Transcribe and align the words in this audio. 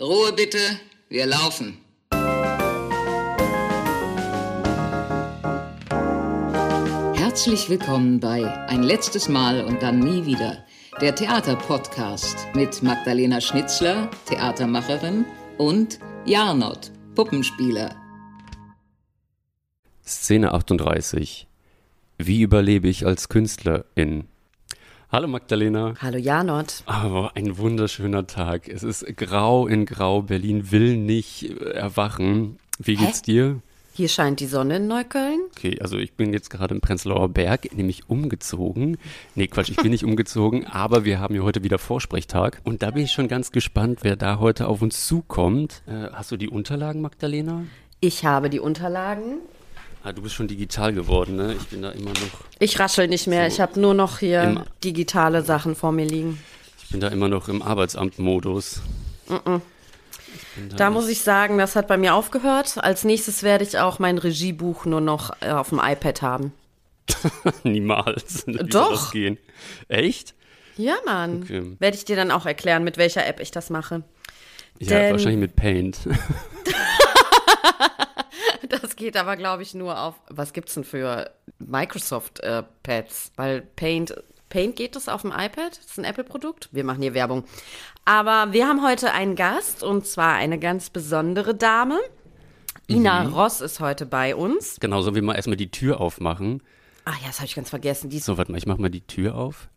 Ruhe 0.00 0.32
bitte, 0.32 0.58
wir 1.10 1.26
laufen. 1.26 1.76
Herzlich 7.14 7.68
willkommen 7.68 8.18
bei 8.18 8.42
Ein 8.68 8.84
letztes 8.84 9.28
Mal 9.28 9.62
und 9.62 9.82
dann 9.82 9.98
nie 9.98 10.24
wieder, 10.24 10.64
der 11.02 11.14
Theaterpodcast 11.14 12.54
mit 12.54 12.82
Magdalena 12.82 13.42
Schnitzler, 13.42 14.10
Theatermacherin, 14.24 15.26
und 15.58 15.98
Jarnot, 16.24 16.90
Puppenspieler. 17.14 17.94
Szene 20.06 20.54
38. 20.54 21.46
Wie 22.16 22.40
überlebe 22.40 22.88
ich 22.88 23.04
als 23.04 23.28
Künstlerin? 23.28 24.24
Hallo 25.12 25.28
Magdalena. 25.28 25.92
Hallo 26.00 26.16
Janot. 26.16 26.84
Aber 26.86 27.32
ein 27.34 27.58
wunderschöner 27.58 28.26
Tag. 28.26 28.66
Es 28.66 28.82
ist 28.82 29.04
grau 29.18 29.66
in 29.66 29.84
grau. 29.84 30.22
Berlin 30.22 30.70
will 30.70 30.96
nicht 30.96 31.50
erwachen. 31.60 32.58
Wie 32.78 32.96
geht's 32.96 33.18
Hä? 33.18 33.24
dir? 33.26 33.60
Hier 33.92 34.08
scheint 34.08 34.40
die 34.40 34.46
Sonne 34.46 34.76
in 34.76 34.88
Neukölln. 34.88 35.40
Okay, 35.54 35.78
also 35.82 35.98
ich 35.98 36.14
bin 36.14 36.32
jetzt 36.32 36.48
gerade 36.48 36.74
im 36.74 36.80
Prenzlauer 36.80 37.28
Berg, 37.28 37.76
nämlich 37.76 38.08
umgezogen. 38.08 38.96
Nee, 39.34 39.48
Quatsch, 39.48 39.68
ich 39.68 39.76
bin 39.76 39.90
nicht 39.90 40.04
umgezogen, 40.06 40.66
aber 40.66 41.04
wir 41.04 41.20
haben 41.20 41.34
ja 41.34 41.42
heute 41.42 41.62
wieder 41.62 41.78
Vorsprechtag. 41.78 42.62
Und 42.64 42.82
da 42.82 42.90
bin 42.90 43.04
ich 43.04 43.12
schon 43.12 43.28
ganz 43.28 43.52
gespannt, 43.52 43.98
wer 44.00 44.16
da 44.16 44.38
heute 44.38 44.66
auf 44.66 44.80
uns 44.80 45.06
zukommt. 45.06 45.82
Äh, 45.86 46.10
hast 46.14 46.32
du 46.32 46.38
die 46.38 46.48
Unterlagen, 46.48 47.02
Magdalena? 47.02 47.64
Ich 48.00 48.24
habe 48.24 48.48
die 48.48 48.60
Unterlagen. 48.60 49.40
Ah, 50.04 50.12
du 50.12 50.22
bist 50.22 50.34
schon 50.34 50.48
digital 50.48 50.92
geworden, 50.92 51.36
ne? 51.36 51.54
Ich 51.54 51.68
bin 51.68 51.82
da 51.82 51.90
immer 51.90 52.10
noch. 52.10 52.40
Ich 52.58 52.78
raschel 52.80 53.06
nicht 53.06 53.28
mehr. 53.28 53.48
So 53.48 53.54
ich 53.54 53.60
habe 53.60 53.78
nur 53.78 53.94
noch 53.94 54.18
hier 54.18 54.64
digitale 54.82 55.42
Sachen 55.42 55.76
vor 55.76 55.92
mir 55.92 56.06
liegen. 56.06 56.42
Ich 56.82 56.90
bin 56.90 57.00
da 57.00 57.08
immer 57.08 57.28
noch 57.28 57.48
im 57.48 57.62
Arbeitsamtmodus. 57.62 58.82
Mm 59.28 59.34
-mm. 59.34 59.60
Da, 60.70 60.76
da 60.76 60.90
muss 60.90 61.08
ich 61.08 61.20
sagen, 61.20 61.58
das 61.58 61.76
hat 61.76 61.86
bei 61.86 61.96
mir 61.96 62.14
aufgehört. 62.14 62.78
Als 62.78 63.04
nächstes 63.04 63.42
werde 63.42 63.64
ich 63.64 63.78
auch 63.78 64.00
mein 64.00 64.18
Regiebuch 64.18 64.86
nur 64.86 65.00
noch 65.00 65.30
äh, 65.40 65.50
auf 65.50 65.68
dem 65.68 65.80
iPad 65.82 66.22
haben. 66.22 66.52
Niemals. 67.62 68.46
Wie 68.46 68.58
Doch. 68.58 69.12
gehen? 69.12 69.38
Echt? 69.88 70.34
Ja, 70.76 70.94
Mann. 71.04 71.42
Okay. 71.42 71.76
Werde 71.78 71.96
ich 71.96 72.04
dir 72.04 72.16
dann 72.16 72.30
auch 72.30 72.46
erklären, 72.46 72.82
mit 72.82 72.96
welcher 72.96 73.26
App 73.26 73.40
ich 73.40 73.50
das 73.50 73.70
mache. 73.70 74.02
Ja, 74.78 74.98
Denn 74.98 75.12
wahrscheinlich 75.12 75.40
mit 75.40 75.54
Paint. 75.54 75.98
Das 78.68 78.96
geht 78.96 79.16
aber, 79.16 79.36
glaube 79.36 79.62
ich, 79.62 79.74
nur 79.74 80.00
auf, 80.00 80.14
was 80.28 80.52
gibt 80.52 80.68
es 80.68 80.74
denn 80.74 80.84
für 80.84 81.30
Microsoft-Pads? 81.58 83.26
Äh, 83.28 83.30
Weil 83.36 83.60
Paint, 83.60 84.14
Paint 84.48 84.76
geht 84.76 84.96
das 84.96 85.08
auf 85.08 85.22
dem 85.22 85.30
iPad? 85.30 85.78
Das 85.78 85.84
ist 85.86 85.98
ein 85.98 86.04
Apple-Produkt? 86.04 86.68
Wir 86.72 86.84
machen 86.84 87.02
hier 87.02 87.14
Werbung. 87.14 87.44
Aber 88.04 88.52
wir 88.52 88.66
haben 88.66 88.84
heute 88.84 89.12
einen 89.12 89.36
Gast 89.36 89.82
und 89.82 90.06
zwar 90.06 90.34
eine 90.34 90.58
ganz 90.58 90.90
besondere 90.90 91.54
Dame. 91.54 91.98
Ina 92.88 93.24
mhm. 93.24 93.34
Ross 93.34 93.60
ist 93.60 93.80
heute 93.80 94.06
bei 94.06 94.34
uns. 94.34 94.78
Genau, 94.80 95.02
sollen 95.02 95.14
wir 95.14 95.22
mal 95.22 95.34
erstmal 95.34 95.56
die 95.56 95.70
Tür 95.70 96.00
aufmachen? 96.00 96.62
Ach 97.04 97.18
ja, 97.20 97.28
das 97.28 97.38
habe 97.38 97.46
ich 97.46 97.54
ganz 97.54 97.70
vergessen. 97.70 98.10
Die 98.10 98.18
so, 98.18 98.38
warte 98.38 98.52
mal, 98.52 98.58
ich 98.58 98.66
mache 98.66 98.80
mal 98.80 98.90
die 98.90 99.06
Tür 99.06 99.34
auf. 99.34 99.68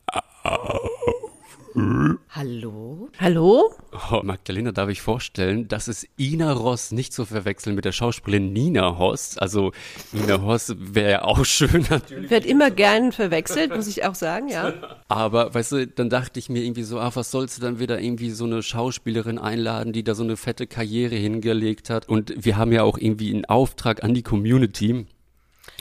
Hallo? 2.29 3.09
Hallo? 3.19 3.73
Oh, 4.11 4.21
Magdalena, 4.23 4.71
darf 4.71 4.89
ich 4.89 5.01
vorstellen, 5.01 5.67
das 5.67 5.89
ist 5.89 6.07
Ina 6.17 6.53
Ross, 6.53 6.91
nicht 6.91 7.11
zu 7.11 7.25
verwechseln 7.25 7.75
mit 7.75 7.83
der 7.83 7.91
Schauspielerin 7.91 8.53
Nina 8.53 8.97
Hoss. 8.97 9.37
Also 9.37 9.73
Nina 10.13 10.41
Hoss 10.41 10.73
wäre 10.77 11.11
ja 11.11 11.23
auch 11.23 11.43
schön 11.43 11.85
natürlich. 11.89 12.29
Wird 12.29 12.45
immer 12.45 12.71
gern 12.71 13.11
verwechselt, 13.11 13.75
muss 13.75 13.87
ich 13.87 14.05
auch 14.05 14.15
sagen, 14.15 14.47
ja. 14.47 14.73
Aber, 15.09 15.53
weißt 15.53 15.71
du, 15.73 15.87
dann 15.87 16.09
dachte 16.09 16.39
ich 16.39 16.47
mir 16.47 16.63
irgendwie 16.63 16.83
so, 16.83 16.99
ach, 16.99 17.15
was 17.17 17.31
sollst 17.31 17.57
du 17.57 17.61
dann 17.61 17.79
wieder 17.79 17.99
irgendwie 17.99 18.29
so 18.31 18.45
eine 18.45 18.63
Schauspielerin 18.63 19.37
einladen, 19.37 19.91
die 19.91 20.03
da 20.03 20.15
so 20.15 20.23
eine 20.23 20.37
fette 20.37 20.67
Karriere 20.67 21.15
hingelegt 21.15 21.89
hat. 21.89 22.07
Und 22.07 22.33
wir 22.37 22.55
haben 22.55 22.71
ja 22.71 22.83
auch 22.83 22.97
irgendwie 22.97 23.33
einen 23.33 23.45
Auftrag 23.45 24.01
an 24.03 24.13
die 24.13 24.23
Community 24.23 25.07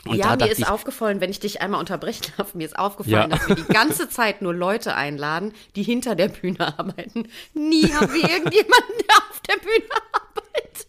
und 0.07 0.17
ja, 0.17 0.35
mir 0.35 0.51
ist 0.51 0.59
ich, 0.59 0.67
aufgefallen, 0.67 1.19
wenn 1.19 1.31
ich 1.31 1.39
dich 1.39 1.61
einmal 1.61 1.79
unterbrechen 1.79 2.25
darf, 2.37 2.53
mir 2.53 2.65
ist 2.65 2.77
aufgefallen, 2.77 3.31
ja. 3.31 3.37
dass 3.37 3.47
wir 3.47 3.55
die 3.55 3.73
ganze 3.73 4.09
Zeit 4.09 4.41
nur 4.41 4.53
Leute 4.53 4.95
einladen, 4.95 5.53
die 5.75 5.83
hinter 5.83 6.15
der 6.15 6.27
Bühne 6.27 6.77
arbeiten. 6.77 7.27
Nie 7.53 7.83
haben 7.93 8.13
wir 8.13 8.29
irgendjemanden, 8.29 8.95
der 9.07 9.17
auf 9.17 9.41
der 9.47 9.57
Bühne 9.57 9.89
arbeitet. 10.13 10.87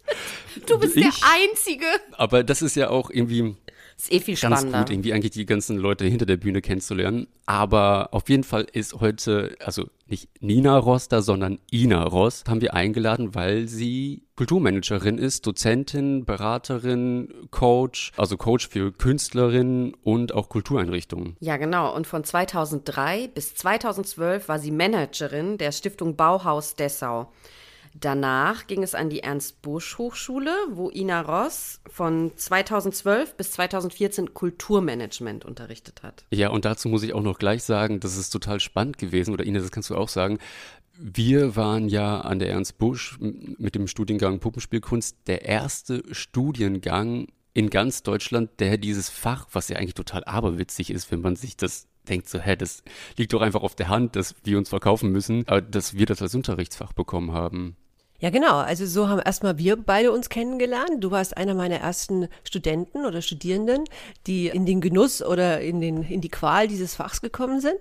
Du 0.66 0.78
bist 0.78 0.96
ich, 0.96 1.02
der 1.02 1.12
Einzige. 1.30 1.86
Aber 2.12 2.44
das 2.44 2.62
ist 2.62 2.76
ja 2.76 2.90
auch 2.90 3.10
irgendwie 3.10 3.56
ist 3.96 4.12
eh 4.12 4.20
viel 4.20 4.36
ganz 4.36 4.58
spannender. 4.60 4.80
gut, 4.80 4.90
irgendwie 4.90 5.12
eigentlich 5.12 5.32
die 5.32 5.46
ganzen 5.46 5.78
Leute 5.78 6.04
hinter 6.04 6.26
der 6.26 6.36
Bühne 6.36 6.60
kennenzulernen. 6.60 7.28
Aber 7.46 8.08
auf 8.12 8.28
jeden 8.28 8.44
Fall 8.44 8.66
ist 8.72 9.00
heute, 9.00 9.56
also 9.64 9.88
nicht 10.06 10.28
Nina 10.40 10.76
Ross 10.76 11.08
da, 11.08 11.22
sondern 11.22 11.58
Ina 11.72 12.04
Ross 12.04 12.44
haben 12.46 12.60
wir 12.60 12.74
eingeladen, 12.74 13.34
weil 13.34 13.66
sie 13.68 14.22
Kulturmanagerin 14.36 15.16
ist, 15.16 15.46
Dozentin, 15.46 16.26
Beraterin, 16.26 17.48
Coach, 17.50 18.12
also 18.16 18.36
Coach 18.36 18.68
für 18.68 18.92
Künstlerinnen 18.92 19.94
und 20.02 20.34
auch 20.34 20.50
Kultureinrichtungen. 20.50 21.36
Ja, 21.40 21.56
genau. 21.56 21.94
Und 21.94 22.06
von 22.06 22.22
2003 22.22 23.28
bis 23.28 23.54
2012 23.54 24.48
war 24.48 24.58
sie 24.58 24.70
Managerin 24.70 25.56
der 25.56 25.72
Stiftung 25.72 26.16
Bauhaus 26.16 26.74
Dessau. 26.74 27.32
Danach 27.98 28.66
ging 28.66 28.82
es 28.82 28.94
an 28.94 29.08
die 29.08 29.20
Ernst-Busch-Hochschule, 29.20 30.50
wo 30.70 30.90
Ina 30.90 31.22
Ross 31.22 31.80
von 31.88 32.30
2012 32.36 33.36
bis 33.36 33.52
2014 33.52 34.34
Kulturmanagement 34.34 35.46
unterrichtet 35.46 36.02
hat. 36.02 36.26
Ja, 36.30 36.50
und 36.50 36.66
dazu 36.66 36.90
muss 36.90 37.02
ich 37.02 37.14
auch 37.14 37.22
noch 37.22 37.38
gleich 37.38 37.64
sagen, 37.64 37.98
das 38.00 38.18
ist 38.18 38.30
total 38.30 38.60
spannend 38.60 38.98
gewesen, 38.98 39.32
oder 39.32 39.46
Ina, 39.46 39.60
das 39.60 39.70
kannst 39.70 39.88
du 39.88 39.96
auch 39.96 40.10
sagen. 40.10 40.38
Wir 40.98 41.56
waren 41.56 41.88
ja 41.88 42.20
an 42.20 42.38
der 42.38 42.50
Ernst 42.50 42.76
Busch 42.76 43.18
mit 43.20 43.74
dem 43.74 43.86
Studiengang 43.86 44.40
Puppenspielkunst 44.40 45.16
der 45.26 45.46
erste 45.46 46.02
Studiengang 46.10 47.28
in 47.54 47.70
ganz 47.70 48.02
Deutschland, 48.02 48.50
der 48.60 48.76
dieses 48.76 49.08
Fach, 49.08 49.46
was 49.52 49.68
ja 49.68 49.78
eigentlich 49.78 49.94
total 49.94 50.22
aberwitzig 50.24 50.90
ist, 50.90 51.10
wenn 51.10 51.22
man 51.22 51.36
sich 51.36 51.56
das 51.56 51.86
denkt, 52.08 52.28
so, 52.28 52.38
hä, 52.38 52.56
das 52.56 52.82
liegt 53.16 53.32
doch 53.32 53.40
einfach 53.40 53.62
auf 53.62 53.74
der 53.74 53.88
Hand, 53.88 54.16
dass 54.16 54.34
wir 54.44 54.58
uns 54.58 54.68
verkaufen 54.68 55.10
müssen, 55.10 55.46
dass 55.70 55.94
wir 55.94 56.04
das 56.04 56.20
als 56.20 56.34
Unterrichtsfach 56.34 56.92
bekommen 56.92 57.32
haben. 57.32 57.76
Ja, 58.18 58.30
genau. 58.30 58.56
Also 58.56 58.86
so 58.86 59.08
haben 59.08 59.20
erstmal 59.20 59.58
wir 59.58 59.76
beide 59.76 60.10
uns 60.10 60.30
kennengelernt. 60.30 61.04
Du 61.04 61.10
warst 61.10 61.36
einer 61.36 61.54
meiner 61.54 61.76
ersten 61.76 62.28
Studenten 62.44 63.04
oder 63.04 63.20
Studierenden, 63.20 63.84
die 64.26 64.48
in 64.48 64.64
den 64.64 64.80
Genuss 64.80 65.22
oder 65.22 65.60
in, 65.60 65.82
den, 65.82 66.02
in 66.02 66.22
die 66.22 66.30
Qual 66.30 66.66
dieses 66.66 66.94
Fachs 66.94 67.20
gekommen 67.20 67.60
sind. 67.60 67.78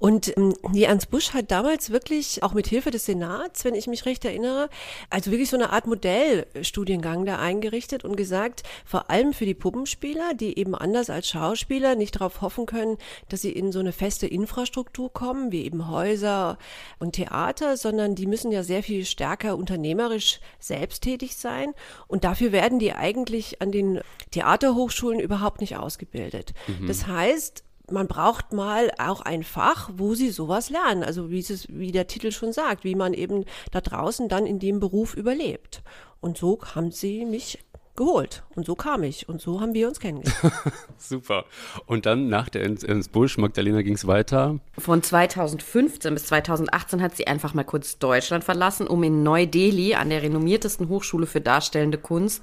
Und 0.00 0.36
ähm, 0.36 0.54
Ernst 0.74 1.10
Busch 1.10 1.32
hat 1.32 1.52
damals 1.52 1.90
wirklich, 1.90 2.42
auch 2.42 2.54
mit 2.54 2.66
Hilfe 2.66 2.90
des 2.90 3.06
Senats, 3.06 3.64
wenn 3.64 3.76
ich 3.76 3.86
mich 3.86 4.04
recht 4.04 4.24
erinnere, 4.24 4.68
also 5.10 5.30
wirklich 5.30 5.50
so 5.50 5.56
eine 5.56 5.70
Art 5.70 5.86
Modellstudiengang 5.86 7.24
da 7.24 7.38
eingerichtet 7.38 8.04
und 8.04 8.16
gesagt, 8.16 8.64
vor 8.84 9.10
allem 9.10 9.32
für 9.32 9.46
die 9.46 9.54
Puppenspieler, 9.54 10.34
die 10.34 10.58
eben 10.58 10.74
anders 10.74 11.08
als 11.08 11.28
Schauspieler 11.28 11.94
nicht 11.94 12.16
darauf 12.16 12.40
hoffen 12.40 12.66
können, 12.66 12.98
dass 13.28 13.42
sie 13.42 13.52
in 13.52 13.70
so 13.70 13.78
eine 13.78 13.92
feste 13.92 14.26
Infrastruktur 14.26 15.12
kommen, 15.12 15.52
wie 15.52 15.64
eben 15.64 15.88
Häuser 15.88 16.58
und 16.98 17.12
Theater, 17.12 17.76
sondern 17.76 18.16
die 18.16 18.26
müssen 18.26 18.50
ja 18.50 18.64
sehr 18.64 18.82
viel 18.82 19.04
stärker 19.04 19.56
unternehmerisch 19.68 20.40
selbsttätig 20.58 21.36
sein. 21.36 21.74
Und 22.06 22.24
dafür 22.24 22.52
werden 22.52 22.78
die 22.78 22.92
eigentlich 22.92 23.60
an 23.60 23.70
den 23.70 24.00
Theaterhochschulen 24.30 25.20
überhaupt 25.20 25.60
nicht 25.60 25.76
ausgebildet. 25.76 26.54
Mhm. 26.66 26.86
Das 26.86 27.06
heißt, 27.06 27.64
man 27.90 28.06
braucht 28.06 28.52
mal 28.52 28.90
auch 28.98 29.20
ein 29.22 29.42
Fach, 29.42 29.90
wo 29.94 30.14
sie 30.14 30.30
sowas 30.30 30.70
lernen. 30.70 31.02
Also 31.02 31.30
wie, 31.30 31.40
es, 31.40 31.68
wie 31.68 31.92
der 31.92 32.06
Titel 32.06 32.32
schon 32.32 32.52
sagt, 32.52 32.84
wie 32.84 32.94
man 32.94 33.14
eben 33.14 33.44
da 33.70 33.80
draußen 33.80 34.28
dann 34.28 34.46
in 34.46 34.58
dem 34.58 34.80
Beruf 34.80 35.14
überlebt. 35.14 35.82
Und 36.20 36.36
so 36.36 36.58
haben 36.74 36.90
sie 36.90 37.24
mich 37.24 37.58
geholt. 37.98 38.42
Und 38.54 38.64
so 38.64 38.74
kam 38.74 39.02
ich. 39.02 39.28
Und 39.28 39.42
so 39.42 39.60
haben 39.60 39.74
wir 39.74 39.88
uns 39.88 40.00
kennengelernt. 40.00 40.54
Super. 40.98 41.44
Und 41.84 42.06
dann 42.06 42.28
nach 42.28 42.48
der 42.48 42.62
ins, 42.62 42.82
ins 42.82 43.08
Busch, 43.08 43.36
Magdalena, 43.36 43.82
ging 43.82 43.94
es 43.94 44.06
weiter? 44.06 44.58
Von 44.78 45.02
2015 45.02 46.14
bis 46.14 46.26
2018 46.26 47.02
hat 47.02 47.16
sie 47.16 47.26
einfach 47.26 47.52
mal 47.52 47.64
kurz 47.64 47.98
Deutschland 47.98 48.44
verlassen, 48.44 48.86
um 48.86 49.02
in 49.02 49.22
Neu-Delhi 49.22 49.94
an 49.94 50.08
der 50.08 50.22
renommiertesten 50.22 50.88
Hochschule 50.88 51.26
für 51.26 51.42
darstellende 51.42 51.98
Kunst 51.98 52.42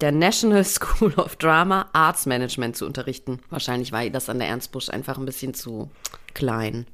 der 0.00 0.12
National 0.12 0.64
School 0.64 1.12
of 1.14 1.36
Drama 1.36 1.90
Arts 1.92 2.24
Management 2.24 2.76
zu 2.76 2.86
unterrichten. 2.86 3.40
Wahrscheinlich 3.50 3.92
war 3.92 4.04
ihr 4.04 4.12
das 4.12 4.30
an 4.30 4.38
der 4.38 4.48
Ernst 4.48 4.72
Busch 4.72 4.88
einfach 4.88 5.18
ein 5.18 5.26
bisschen 5.26 5.52
zu 5.52 5.90
klein. 6.32 6.86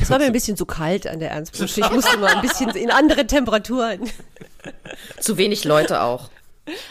Es 0.00 0.10
war 0.10 0.18
mir 0.18 0.24
ein 0.24 0.32
bisschen 0.32 0.56
zu 0.56 0.66
kalt 0.66 1.06
an 1.06 1.20
der 1.20 1.30
Ernst 1.30 1.56
Busch. 1.56 1.78
Ich 1.78 1.90
musste 1.90 2.18
mal 2.18 2.34
ein 2.34 2.42
bisschen 2.42 2.70
in 2.70 2.90
andere 2.90 3.26
Temperaturen. 3.26 4.10
Zu 5.20 5.36
wenig 5.36 5.64
Leute 5.64 6.02
auch. 6.02 6.28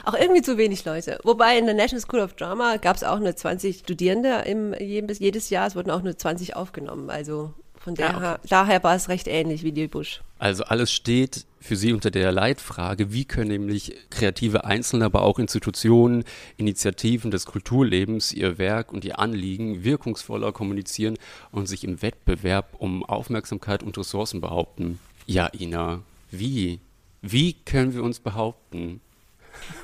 Auch 0.06 0.14
irgendwie 0.14 0.42
zu 0.42 0.58
wenig 0.58 0.86
Leute. 0.86 1.20
Wobei 1.24 1.58
in 1.58 1.66
der 1.66 1.76
National 1.76 2.02
School 2.02 2.20
of 2.20 2.34
Drama 2.34 2.78
gab 2.78 2.96
es 2.96 3.04
auch 3.04 3.20
nur 3.20 3.36
20 3.36 3.80
Studierende 3.80 4.44
im, 4.46 4.74
jedes 4.74 5.50
Jahr. 5.50 5.68
Es 5.68 5.76
wurden 5.76 5.92
auch 5.92 6.02
nur 6.02 6.18
20 6.18 6.56
aufgenommen. 6.56 7.10
Also 7.10 7.54
von 7.80 7.96
ja, 7.96 8.18
okay. 8.18 8.48
daher 8.50 8.84
war 8.84 8.96
es 8.96 9.10
recht 9.10 9.28
ähnlich 9.28 9.64
wie 9.64 9.72
die 9.72 9.88
Busch. 9.88 10.22
Also 10.38 10.64
alles 10.66 10.92
steht 10.92 11.46
für 11.62 11.76
Sie 11.76 11.94
unter 11.94 12.12
der 12.12 12.32
Leitfrage, 12.32 13.14
wie 13.14 13.26
können 13.26 13.50
nämlich 13.50 13.96
kreative 14.10 14.66
Einzelne, 14.66 15.06
aber 15.06 15.24
auch 15.24 15.40
Institutionen, 15.40 16.24
Initiativen 16.58 17.32
des 17.32 17.46
Kulturlebens 17.46 18.32
ihr 18.32 18.58
Werk 18.58 18.94
und 18.94 19.06
ihr 19.06 19.20
Anliegen 19.20 19.84
wirkungsvoller 19.84 20.52
kommunizieren 20.52 21.18
und 21.52 21.68
sich 21.68 21.84
im 21.84 22.02
Wettbewerb 22.02 22.76
um 22.78 23.06
Aufmerksamkeit 23.06 23.84
und 23.84 23.98
Ressourcen 23.98 24.42
behaupten. 24.42 25.00
Ja, 25.26 25.50
Ina, 25.54 26.02
wie 26.32 26.80
Wie 27.22 27.54
können 27.54 27.94
wir 27.94 28.04
uns 28.04 28.20
behaupten? 28.20 29.02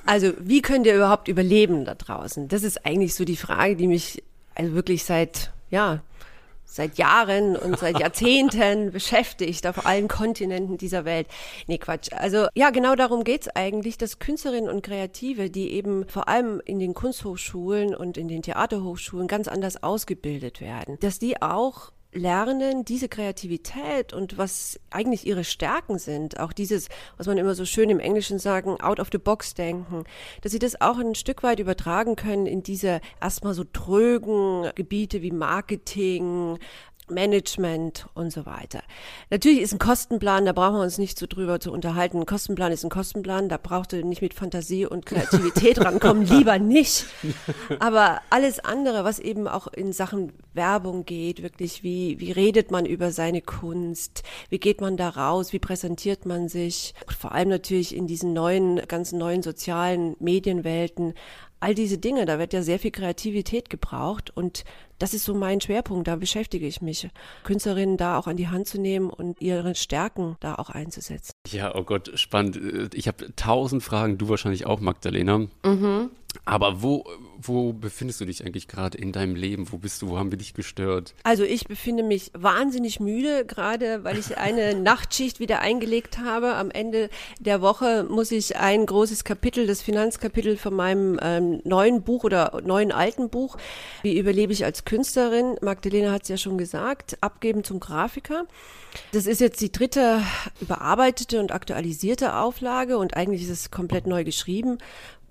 Also, 0.06 0.34
wie 0.40 0.62
könnt 0.62 0.86
ihr 0.86 0.96
überhaupt 0.96 1.28
überleben 1.28 1.86
da 1.86 1.96
draußen? 1.96 2.48
Das 2.48 2.64
ist 2.64 2.86
eigentlich 2.86 3.16
so 3.16 3.26
die 3.26 3.38
Frage, 3.38 3.76
die 3.76 3.88
mich 3.88 4.24
also 4.56 4.74
wirklich 4.74 5.04
seit, 5.04 5.52
ja, 5.70 6.02
seit 6.66 6.98
Jahren 6.98 7.56
und 7.56 7.80
seit 7.80 8.00
Jahrzehnten 8.00 8.92
beschäftigt 8.92 9.66
auf 9.68 9.86
allen 9.86 10.08
Kontinenten 10.08 10.78
dieser 10.78 11.06
Welt. 11.06 11.28
Nee, 11.68 11.78
Quatsch. 11.78 12.12
Also 12.14 12.48
ja, 12.54 12.70
genau 12.70 12.96
darum 12.96 13.24
geht's 13.24 13.48
eigentlich, 13.48 13.98
dass 13.98 14.20
Künstlerinnen 14.20 14.70
und 14.70 14.84
Kreative, 14.84 15.50
die 15.50 15.72
eben 15.72 16.08
vor 16.08 16.28
allem 16.28 16.62
in 16.66 16.80
den 16.80 16.94
Kunsthochschulen 16.94 17.96
und 17.96 18.18
in 18.18 18.28
den 18.28 18.42
Theaterhochschulen 18.42 19.28
ganz 19.28 19.48
anders 19.48 19.82
ausgebildet 19.82 20.62
werden, 20.62 20.98
dass 21.00 21.20
die 21.20 21.42
auch 21.42 21.92
lernen, 22.16 22.86
diese 22.86 23.10
Kreativität 23.10 24.14
und 24.14 24.38
was 24.38 24.80
eigentlich 24.90 25.28
ihre 25.28 25.44
Stärken 25.44 26.00
sind, 26.00 26.40
auch 26.40 26.54
dieses, 26.54 26.90
was 27.18 27.28
man 27.28 27.38
immer 27.38 27.56
so 27.56 27.66
schön 27.66 27.90
im 27.90 28.00
Englischen 28.00 28.40
sagen, 28.40 28.80
out 28.82 29.00
of 29.00 29.10
the 29.12 29.18
box 29.18 29.54
denken, 29.54 30.06
dass 30.42 30.52
sie 30.52 30.60
das 30.60 30.80
auch 30.82 30.98
ein 30.98 31.16
Stück 31.16 31.44
weit 31.44 31.60
übertragen 31.60 32.16
können 32.16 32.46
in 32.46 32.64
diese 32.64 33.02
erstmal 33.22 33.54
so 33.54 33.64
trögen 33.64 34.72
Gebiete 34.76 35.22
wie 35.22 35.32
Marketing, 35.32 36.58
Management 37.10 38.08
und 38.14 38.32
so 38.32 38.46
weiter. 38.46 38.82
Natürlich 39.30 39.62
ist 39.62 39.74
ein 39.74 39.80
Kostenplan, 39.80 40.46
da 40.46 40.54
brauchen 40.54 40.76
wir 40.76 40.82
uns 40.82 40.98
nicht 40.98 41.20
so 41.20 41.28
drüber 41.28 41.60
zu 41.60 41.72
unterhalten. 41.72 42.20
Ein 42.20 42.26
Kostenplan 42.26 42.72
ist 42.72 42.84
ein 42.84 42.90
Kostenplan, 42.90 43.50
da 43.50 43.58
braucht 43.58 43.94
ihr 43.94 44.04
nicht 44.04 44.22
mit 44.22 44.34
Fantasie 44.34 44.86
und 44.86 45.06
Kreativität 45.06 45.80
rankommen, 45.86 46.26
lieber 46.26 46.60
nicht. 46.60 47.06
Aber 47.80 48.22
alles 48.30 48.60
andere, 48.60 49.04
was 49.04 49.20
eben 49.20 49.48
auch 49.48 49.68
in 49.68 49.94
Sachen 49.94 50.34
Werbung 50.54 51.06
geht, 51.06 51.44
wirklich, 51.44 51.84
wie, 51.84 52.20
wie 52.20 52.32
redet 52.32 52.72
man 52.72 52.86
über 52.86 53.12
seine 53.12 53.42
Kunst, 53.42 54.24
wie 54.50 54.60
geht 54.60 54.82
man 54.82 54.98
da 54.98 55.10
raus, 55.10 55.54
wie 55.54 55.60
präsentiert 55.60 56.26
man 56.26 56.50
sich, 56.50 56.94
vor 57.20 57.34
allem 57.34 57.50
natürlich 57.50 57.96
in 57.96 58.08
diesen 58.08 58.34
neuen, 58.34 58.82
ganz 58.88 59.12
neuen 59.12 59.44
sozialen 59.44 60.16
Medienwelten, 60.20 61.14
all 61.60 61.74
diese 61.74 61.98
Dinge, 61.98 62.26
da 62.26 62.38
wird 62.38 62.54
ja 62.54 62.62
sehr 62.62 62.80
viel 62.80 62.92
Kreativität 62.92 63.70
gebraucht 63.70 64.32
und 64.36 64.66
das 65.00 65.14
ist 65.14 65.26
so 65.26 65.34
mein 65.34 65.62
Schwerpunkt, 65.62 66.08
da 66.08 66.16
beschäftige 66.16 66.68
ich 66.68 66.82
mich, 66.82 67.10
Künstlerinnen 67.44 67.98
da 67.98 68.18
auch 68.18 68.28
an 68.28 68.38
die 68.38 68.48
Hand 68.48 68.68
zu 68.68 68.80
nehmen 68.80 69.10
und 69.10 69.42
ihre 69.42 69.76
Stärken 69.76 70.38
da 70.40 70.56
auch 70.56 70.70
einzusetzen. 70.70 71.34
Ja, 71.48 71.76
oh 71.76 71.84
Gott, 71.84 72.12
spannend. 72.16 72.94
Ich 72.96 73.08
habe 73.08 73.36
tausend 73.36 73.84
Fragen, 73.84 74.18
du 74.18 74.30
wahrscheinlich 74.30 74.66
auch, 74.66 74.80
Magdalena. 74.80 75.48
Mhm. 75.64 76.10
Aber 76.46 76.84
wo, 76.84 77.04
wo 77.42 77.74
befindest 77.74 78.22
du 78.22 78.26
dich 78.26 78.46
eigentlich 78.46 78.68
gerade 78.68 79.00
in 79.00 79.12
deinem 79.12 79.36
Leben? 79.36 79.72
Wo 79.72 79.78
bist 79.78 80.02
du? 80.02 80.10
Wo 80.10 80.20
haben 80.20 80.32
wir 80.32 80.38
dich 80.38 80.54
gestört? 80.54 81.16
Also 81.24 81.44
ich 81.44 81.68
befinde 81.68 82.04
mich 82.04 82.32
wahnsinnig 82.38 83.00
müde, 83.00 83.46
gerade 83.46 84.04
weil 84.04 84.20
ich 84.20 84.38
eine 84.38 84.76
Nachtschicht 84.80 85.40
wieder 85.40 85.62
eingelegt 85.62 86.20
habe. 86.20 86.54
Am 86.54 86.70
Ende 86.70 87.10
der 87.40 87.62
Woche 87.62 88.04
muss 88.04 88.32
ich 88.32 88.58
ein 88.58 88.86
großes 88.86 89.24
Kapitel, 89.24 89.66
das 89.66 89.82
Finanzkapitel 89.82 90.56
von 90.56 90.76
meinem 90.76 91.20
ähm, 91.22 91.62
neuen 91.64 92.04
Buch 92.04 92.24
oder 92.24 92.62
neuen 92.64 92.92
alten 92.92 93.30
Buch, 93.30 93.58
wie 94.04 94.18
überlebe 94.18 94.54
ich 94.54 94.66
als 94.66 94.86
Künstlerin, 94.86 95.56
Magdalena 95.62 96.12
hat 96.12 96.24
es 96.24 96.30
ja 96.30 96.38
schon 96.38 96.60
gesagt, 96.60 97.18
abgeben 97.22 97.64
zum 97.64 97.80
Grafiker. 97.80 98.46
Das 99.12 99.26
ist 99.26 99.42
jetzt 99.42 99.60
die 99.60 99.72
dritte 99.72 100.22
überarbeitete 100.62 101.40
und 101.42 101.52
aktualisierte 101.52 102.36
Auflage 102.36 102.98
und 102.98 103.18
eigentlich 103.18 103.42
ist 103.42 103.50
es 103.50 103.72
komplett 103.72 104.08
neu 104.08 104.24
geschrieben 104.24 104.78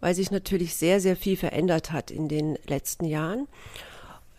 weil 0.04 0.14
sich 0.14 0.30
natürlich 0.30 0.74
sehr, 0.74 1.00
sehr 1.00 1.16
viel 1.16 1.34
verändert 1.34 1.90
hat 1.90 2.10
in 2.10 2.28
den 2.28 2.58
letzten 2.66 3.06
Jahren. 3.06 3.48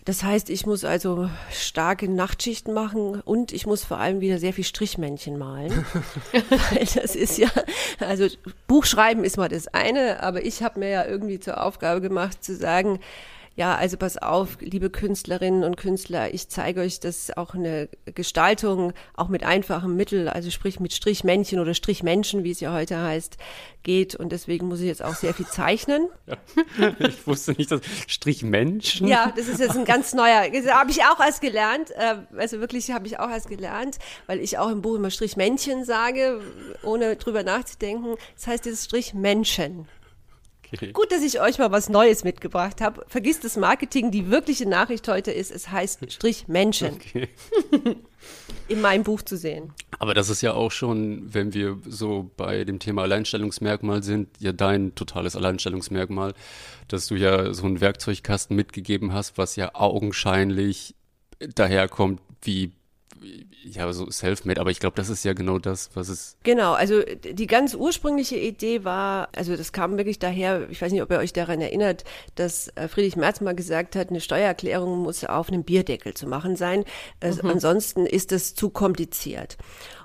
Das 0.06 0.22
heißt, 0.22 0.52
ich 0.52 0.68
muss 0.68 0.86
also 0.86 1.28
starke 1.52 2.08
Nachtschichten 2.08 2.72
machen 2.72 3.20
und 3.22 3.52
ich 3.52 3.66
muss 3.66 3.84
vor 3.84 3.98
allem 3.98 4.22
wieder 4.22 4.38
sehr 4.38 4.54
viel 4.54 4.64
Strichmännchen 4.64 5.40
malen. 5.40 5.84
das 6.94 7.16
ist 7.16 7.40
ja, 7.40 7.50
also 8.00 8.28
Buchschreiben 8.68 9.24
ist 9.24 9.38
mal 9.38 9.50
das 9.50 9.68
eine, 9.68 10.22
aber 10.22 10.46
ich 10.46 10.62
habe 10.62 10.82
mir 10.82 10.90
ja 10.90 11.04
irgendwie 11.04 11.40
zur 11.40 11.64
Aufgabe 11.64 12.00
gemacht 12.00 12.44
zu 12.44 12.56
sagen, 12.56 13.00
ja, 13.56 13.76
also 13.76 13.96
pass 13.96 14.18
auf, 14.18 14.58
liebe 14.60 14.90
Künstlerinnen 14.90 15.64
und 15.64 15.78
Künstler, 15.78 16.34
ich 16.34 16.50
zeige 16.50 16.82
euch, 16.82 17.00
dass 17.00 17.36
auch 17.38 17.54
eine 17.54 17.88
Gestaltung 18.04 18.92
auch 19.14 19.30
mit 19.30 19.44
einfachem 19.44 19.96
Mittel, 19.96 20.28
also 20.28 20.50
sprich 20.50 20.82
mit 20.82 20.92
Strichmännchen 20.92 21.60
oder 21.60 21.74
Strichmenschen, 21.74 22.44
wie 22.44 22.52
es 22.52 22.60
ja 22.60 22.74
heute 22.74 23.02
heißt, 23.02 23.38
geht. 23.84 24.14
Und 24.14 24.34
deswegen 24.34 24.68
muss 24.68 24.82
ich 24.82 24.88
jetzt 24.88 25.02
auch 25.02 25.16
sehr 25.16 25.34
viel 25.34 25.48
zeichnen. 25.48 26.10
Ja. 26.78 26.94
Ich 27.00 27.26
wusste 27.26 27.54
nicht, 27.54 27.72
dass 27.72 27.82
Strichmenschen. 28.08 29.08
Ja, 29.08 29.32
das 29.36 29.48
ist 29.48 29.60
jetzt 29.60 29.78
ein 29.78 29.86
ganz 29.86 30.14
neuer, 30.14 30.44
habe 30.72 30.92
ich 30.92 31.04
auch 31.04 31.20
erst 31.20 31.40
gelernt. 31.42 31.92
Äh, 31.92 32.16
also 32.38 32.60
wirklich 32.60 32.92
habe 32.92 33.08
ich 33.08 33.20
auch 33.20 33.30
erst 33.30 33.48
gelernt, 33.48 33.98
weil 34.28 34.40
ich 34.40 34.58
auch 34.58 34.70
im 34.70 34.82
Buch 34.82 34.96
immer 34.96 35.10
Strichmännchen 35.10 35.86
sage, 35.86 36.42
ohne 36.84 37.16
drüber 37.16 37.44
nachzudenken. 37.44 38.16
Das 38.36 38.48
heißt 38.48 38.66
jetzt 38.66 38.86
Strichmenschen. 38.86 39.88
Okay. 40.74 40.92
Gut, 40.92 41.12
dass 41.12 41.22
ich 41.24 41.40
euch 41.40 41.58
mal 41.58 41.72
was 41.72 41.90
Neues 41.90 42.24
mitgebracht 42.24 42.82
habe. 42.82 43.06
Vergisst 43.08 43.44
das 43.44 43.58
Marketing. 43.58 44.12
Die 44.12 44.30
wirkliche 44.30 44.68
Nachricht 44.68 45.08
heute 45.08 45.32
ist, 45.32 45.52
es 45.52 45.70
heißt 45.70 46.12
Strich 46.12 46.48
Menschen. 46.48 46.96
Okay. 46.96 47.30
In 48.68 48.82
meinem 48.82 49.04
Buch 49.04 49.22
zu 49.22 49.38
sehen. 49.38 49.74
Aber 50.00 50.16
das 50.16 50.30
ist 50.30 50.42
ja 50.42 50.54
auch 50.54 50.72
schon, 50.72 51.34
wenn 51.34 51.54
wir 51.54 51.78
so 51.88 52.32
bei 52.36 52.64
dem 52.64 52.80
Thema 52.80 53.04
Alleinstellungsmerkmal 53.04 54.02
sind, 54.02 54.30
ja 54.40 54.52
dein 54.52 54.96
totales 54.96 55.36
Alleinstellungsmerkmal, 55.36 56.34
dass 56.88 57.06
du 57.06 57.16
ja 57.16 57.54
so 57.54 57.66
einen 57.66 57.82
Werkzeugkasten 57.82 58.56
mitgegeben 58.56 59.14
hast, 59.14 59.38
was 59.38 59.56
ja 59.56 59.76
augenscheinlich 59.76 60.96
daherkommt 61.40 62.22
wie 62.42 62.72
ja, 63.64 63.92
so 63.94 64.10
self-made, 64.10 64.60
aber 64.60 64.72
ich 64.72 64.80
glaube, 64.80 64.96
das 64.96 65.10
ist 65.10 65.24
ja 65.24 65.34
genau 65.34 65.58
das, 65.58 65.90
was 65.94 66.10
es. 66.10 66.38
Genau, 66.44 66.74
also 66.74 67.02
die 67.02 67.48
ganz 67.48 67.74
ursprüngliche 67.74 68.38
Idee 68.38 68.84
war, 68.84 69.30
also 69.36 69.56
das 69.56 69.72
kam 69.72 69.98
wirklich 69.98 70.20
daher, 70.20 70.70
ich 70.70 70.82
weiß 70.82 70.92
nicht, 70.92 71.02
ob 71.02 71.12
ihr 71.12 71.18
euch 71.18 71.34
daran 71.34 71.62
erinnert, 71.62 72.04
dass 72.36 72.70
äh, 72.76 72.88
Friedrich 72.88 73.16
Merz 73.16 73.42
mal 73.42 73.56
gesagt 73.56 73.96
hat, 73.96 74.10
eine 74.10 74.22
Steuererklärung 74.22 75.00
muss 75.00 75.24
auf 75.24 75.50
einem 75.50 75.64
Bierdeckel 75.64 76.14
zu 76.14 76.28
machen 76.28 76.56
sein. 76.56 76.86
Mhm. 77.24 77.50
Ansonsten 77.50 78.06
ist 78.06 78.32
es 78.32 78.56
zu 78.56 78.70
kompliziert. 78.70 79.58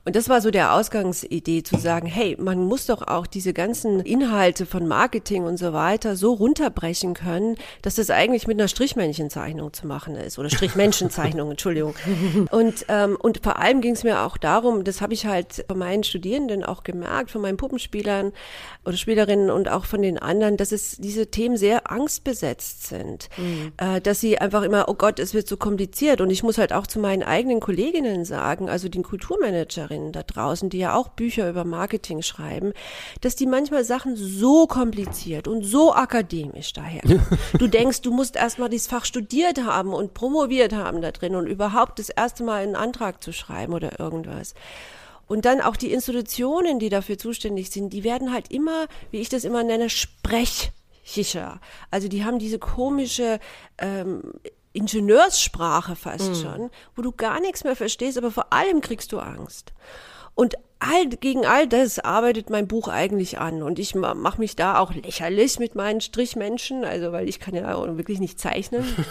Und 0.05 0.17
das 0.17 0.29
war 0.29 0.41
so 0.41 0.51
der 0.51 0.75
Ausgangsidee 0.75 1.63
zu 1.63 1.79
sagen, 1.79 2.07
hey, 2.07 2.37
man 2.39 2.65
muss 2.65 2.87
doch 2.87 3.07
auch 3.07 3.27
diese 3.27 3.53
ganzen 3.53 4.01
Inhalte 4.01 4.67
von 4.67 4.87
Marketing 4.87 5.45
und 5.45 5.59
so 5.59 5.73
weiter 5.73 6.17
so 6.17 6.33
runterbrechen 6.33 7.15
können, 7.15 7.57
dass 7.83 7.97
das 7.97 8.11
eigentlich 8.11 8.47
mit 8.47 8.59
einer 8.59 8.69
Strichmännchenzeichnung 8.69 9.73
zu 9.73 9.87
machen 9.87 10.17
ist 10.17 10.39
oder 10.39 10.49
Strichmenschenzeichnung, 10.49 11.51
Entschuldigung. 11.53 11.95
Und, 12.51 12.87
ähm, 12.89 13.17
und 13.21 13.41
vor 13.43 13.59
allem 13.59 13.81
ging 13.81 13.95
es 13.95 14.05
mir 14.05 14.23
auch 14.23 14.37
darum, 14.37 14.85
das 14.85 15.01
habe 15.01 15.15
ich 15.15 15.27
halt 15.27 15.65
von 15.69 15.79
meinen 15.79 16.05
Studierenden 16.05 16.65
auch 16.65 16.83
gemerkt, 16.83 17.31
von 17.31 17.43
meinen 17.43 17.57
Puppenspielern 17.57 18.33
oder 18.85 18.97
Spielerinnen 18.97 19.51
und 19.51 19.69
auch 19.69 19.85
von 19.85 20.03
den 20.03 20.19
anderen, 20.19 20.57
dass 20.57 20.73
es 20.73 20.97
diese 20.97 21.27
Themen 21.27 21.57
sehr 21.57 21.91
angstbesetzt 21.91 22.87
sind, 22.87 23.29
mhm. 23.37 23.73
äh, 23.77 24.01
dass 24.01 24.21
sie 24.21 24.39
einfach 24.39 24.63
immer, 24.63 24.89
oh 24.89 24.95
Gott, 24.95 25.19
es 25.19 25.35
wird 25.35 25.47
so 25.47 25.57
kompliziert. 25.57 26.21
Und 26.21 26.31
ich 26.31 26.43
muss 26.43 26.59
halt 26.59 26.73
auch 26.73 26.87
zu 26.87 26.99
meinen 26.99 27.23
eigenen 27.23 27.61
Kolleginnen 27.61 28.25
sagen, 28.25 28.69
also 28.71 28.89
den 28.89 29.03
Kulturmanager 29.03 29.90
Blogerinnen 29.91 30.13
da 30.13 30.23
draußen, 30.23 30.71
die 30.71 30.79
ja 30.79 30.95
auch 30.95 31.09
Bücher 31.09 31.49
über 31.51 31.65
Marketing 31.65 32.23
schreiben, 32.23 32.73
dass 33.21 33.37
die 33.37 33.47
manchmal 33.47 33.85
Sachen 33.85 34.17
so 34.17 34.67
kompliziert 34.67 35.49
und 35.49 35.65
so 35.65 35.93
akademisch 35.93 36.73
daher. 36.73 37.03
du 37.59 37.67
denkst, 37.67 38.03
du 38.03 38.13
musst 38.13 38.37
erstmal 38.37 38.69
dieses 38.69 38.87
Fach 38.87 39.05
studiert 39.05 39.65
haben 39.65 39.93
und 39.93 40.15
promoviert 40.15 40.73
haben 40.73 41.03
da 41.03 41.11
drin 41.11 41.35
und 41.35 41.47
überhaupt 41.47 41.99
das 41.99 42.09
erste 42.09 42.45
Mal 42.45 42.63
einen 42.63 42.77
Antrag 42.77 43.23
zu 43.23 43.33
schreiben 43.33 43.75
oder 43.75 43.99
irgendwas. 43.99 44.55
Und 45.27 45.45
dann 45.45 45.61
auch 45.61 45.77
die 45.77 45.93
Institutionen, 45.93 46.79
die 46.79 46.89
dafür 46.89 47.17
zuständig 47.17 47.71
sind, 47.71 47.93
die 47.93 48.03
werden 48.03 48.33
halt 48.33 48.51
immer, 48.51 48.87
wie 49.11 49.19
ich 49.19 49.29
das 49.29 49.45
immer 49.45 49.63
nenne, 49.63 49.89
Sprechchicher. 49.89 51.61
Also 51.91 52.09
die 52.09 52.25
haben 52.25 52.41
diese 52.41 52.59
komische 52.59 53.39
ähm, 53.79 54.23
Ingenieurssprache 54.73 55.97
fast 55.97 56.31
mm. 56.31 56.35
schon, 56.35 56.71
wo 56.95 57.03
du 57.03 57.13
gar 57.13 57.41
nichts 57.41 57.65
mehr 57.65 57.77
verstehst, 57.77 58.19
aber 58.19 58.31
vor 58.31 58.53
allem 58.53 58.81
kriegst 58.81 59.13
du 59.13 59.19
Angst. 59.19 59.73
Und 60.35 60.57
all, 60.79 61.07
gegen 61.09 61.45
all 61.45 61.67
das 61.67 61.99
arbeitet 61.99 62.49
mein 62.49 62.67
Buch 62.67 62.89
eigentlich 62.89 63.39
an. 63.39 63.63
Und 63.63 63.79
ich 63.79 63.95
mache 63.95 64.41
mich 64.41 64.57
da 64.57 64.79
auch 64.79 64.95
lächerlich 64.95 65.59
mit 65.59 65.75
meinen 65.75 66.01
Strichmenschen, 66.01 66.85
also 66.85 67.13
weil 67.13 67.29
ich 67.29 67.39
kann 67.39 67.55
ja 67.55 67.97
wirklich 67.97 68.19
nicht 68.19 68.41
zeichnen. 68.41 68.85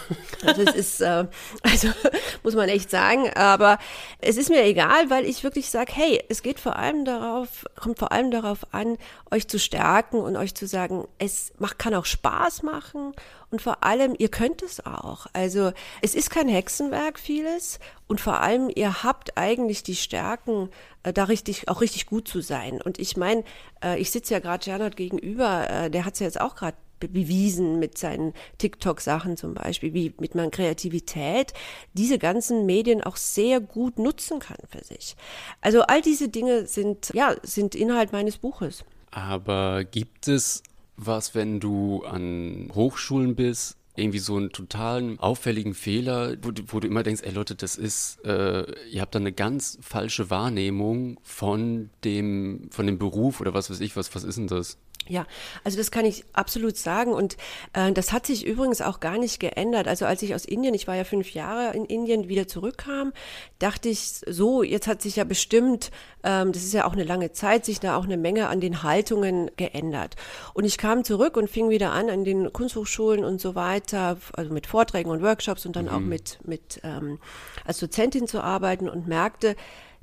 Also 0.46 0.62
es 0.62 0.74
ist, 0.74 1.02
äh, 1.02 1.28
also 1.64 1.90
muss 2.44 2.56
man 2.56 2.70
echt 2.70 2.90
sagen. 2.90 3.30
Aber 3.36 3.78
es 4.20 4.38
ist 4.38 4.50
mir 4.50 4.64
egal, 4.64 5.10
weil 5.10 5.26
ich 5.26 5.44
wirklich 5.44 5.70
sage, 5.70 5.92
hey, 5.94 6.24
es 6.30 6.42
geht 6.42 6.60
vor 6.60 6.78
allem 6.78 7.04
darauf, 7.04 7.66
kommt 7.76 8.00
vor 8.00 8.14
allem 8.14 8.32
darauf 8.32 8.60
an, 8.74 8.98
euch 9.32 9.50
zu 9.50 9.60
stärken 9.60 10.18
und 10.18 10.38
euch 10.38 10.56
zu 10.56 10.66
sagen, 10.66 11.08
es 11.18 11.52
macht, 11.60 11.78
kann 11.78 11.94
auch 11.94 12.06
Spaß 12.06 12.64
machen 12.64 13.12
und 13.52 13.62
vor 13.62 13.84
allem, 13.84 14.16
ihr 14.18 14.30
könnt 14.30 14.62
es 14.62 14.86
auch. 14.86 15.28
Also 15.34 15.72
es 16.02 16.16
ist 16.16 16.30
kein 16.30 16.48
Hexenwerk 16.48 17.20
vieles 17.20 17.80
und 18.08 18.22
vor 18.22 18.42
allem, 18.42 18.70
ihr 18.74 19.04
habt 19.04 19.38
eigentlich 19.38 19.84
die 19.84 19.96
Stärken, 19.96 20.70
äh, 21.04 21.14
da 21.14 21.26
richtig, 21.26 21.68
auch 21.68 21.82
richtig 21.82 22.06
gut 22.06 22.28
zu 22.28 22.42
sein. 22.42 22.82
Und 22.82 23.00
ich 23.00 23.18
meine, 23.18 23.44
äh, 23.84 24.00
ich 24.00 24.12
sitze 24.12 24.34
ja 24.34 24.40
gerade 24.40 24.64
Gernot 24.64 24.96
gegenüber, 24.96 25.70
äh, 25.70 25.90
der 25.90 26.06
hat 26.06 26.14
es 26.14 26.20
ja 26.20 26.26
jetzt 26.26 26.42
auch 26.42 26.56
gerade 26.56 26.78
bewiesen 27.00 27.80
mit 27.80 27.98
seinen 27.98 28.34
TikTok-Sachen 28.58 29.38
zum 29.38 29.54
Beispiel, 29.54 29.94
wie 29.94 30.14
mit 30.20 30.36
meiner 30.36 30.50
Kreativität 30.50 31.54
diese 31.94 32.20
ganzen 32.20 32.66
Medien 32.66 33.02
auch 33.02 33.16
sehr 33.16 33.62
gut 33.62 33.98
nutzen 33.98 34.40
kann 34.40 34.58
für 34.70 34.84
sich. 34.84 35.16
Also 35.62 35.82
all 35.84 36.02
diese 36.02 36.30
Dinge 36.30 36.68
sind, 36.68 37.12
ja, 37.14 37.36
sind 37.42 37.74
Inhalt 37.74 38.12
meines 38.12 38.38
Buches. 38.38 38.84
Aber 39.12 39.86
gibt 39.86 40.28
es 40.28 40.62
was, 41.00 41.36
wenn 41.36 41.60
du 41.60 42.04
an 42.04 42.70
Hochschulen 42.74 43.36
bist, 43.36 43.78
irgendwie 43.96 44.20
so 44.20 44.38
einen 44.38 44.52
totalen 44.52 45.20
auffälligen 45.20 45.74
Fehler, 45.74 46.36
wo, 46.42 46.52
wo, 46.68 46.80
du 46.80 46.88
immer 46.88 47.04
denkst, 47.04 47.22
ey 47.24 47.32
Leute, 47.32 47.56
das 47.56 47.76
ist, 47.76 48.24
äh, 48.26 48.66
ihr 48.90 49.02
habt 49.02 49.14
da 49.14 49.20
eine 49.20 49.34
ganz 49.34 49.78
falsche 49.82 50.30
Wahrnehmung 50.30 51.20
von 51.24 51.90
dem, 52.04 52.70
von 52.72 52.86
dem 52.88 52.98
Beruf 52.98 53.42
oder 53.42 53.54
was 53.54 53.70
weiß 53.70 53.82
ich, 53.82 53.96
was, 53.96 54.14
was 54.16 54.24
ist 54.24 54.38
denn 54.38 54.48
das? 54.48 54.78
Ja, 55.08 55.26
also 55.64 55.78
das 55.78 55.90
kann 55.90 56.06
ich 56.06 56.24
absolut 56.34 56.78
sagen 56.78 57.14
und 57.14 57.36
äh, 57.74 57.92
das 57.92 58.14
hat 58.14 58.28
sich 58.28 58.46
übrigens 58.46 58.80
auch 58.80 59.00
gar 59.00 59.18
nicht 59.18 59.40
geändert. 59.40 59.88
Also 59.88 60.06
als 60.06 60.22
ich 60.22 60.36
aus 60.36 60.46
Indien, 60.46 60.76
ich 60.76 60.88
war 60.88 60.96
ja 60.96 61.04
fünf 61.04 61.34
Jahre 61.34 61.76
in 61.76 61.86
Indien, 61.86 62.30
wieder 62.30 62.48
zurückkam, 62.48 63.12
dachte 63.58 63.90
ich 63.90 64.22
so, 64.28 64.62
jetzt 64.62 64.88
hat 64.88 65.02
sich 65.02 65.16
ja 65.16 65.24
bestimmt, 65.24 65.90
ähm, 66.24 66.52
das 66.52 66.64
ist 66.64 66.74
ja 66.74 66.86
auch 66.86 66.94
eine 66.94 67.06
lange 67.06 67.32
Zeit, 67.32 67.66
sich 67.66 67.80
da 67.80 67.98
auch 67.98 68.04
eine 68.04 68.18
Menge 68.18 68.50
an 68.50 68.62
den 68.62 68.84
Haltungen 68.84 69.50
geändert. 69.58 70.16
Und 70.54 70.66
ich 70.66 70.78
kam 70.78 71.04
zurück 71.04 71.38
und 71.38 71.50
fing 71.50 71.70
wieder 71.70 71.92
an 71.92 72.12
an 72.12 72.24
den 72.24 72.54
Kunsthochschulen 72.54 73.26
und 73.26 73.42
so 73.42 73.56
weiter, 73.56 74.18
also 74.34 74.54
mit 74.54 74.68
Vorträgen 74.68 75.10
und 75.10 75.24
Workshops 75.24 75.66
und 75.66 75.76
dann 75.76 75.86
mhm. 75.86 75.92
auch 75.92 76.00
mit, 76.00 76.38
mit 76.44 76.82
ähm, 76.84 77.18
als 77.66 77.80
Dozentin 77.80 78.28
zu 78.28 78.42
arbeiten 78.42 78.88
und 78.88 79.08
merkte, 79.08 79.56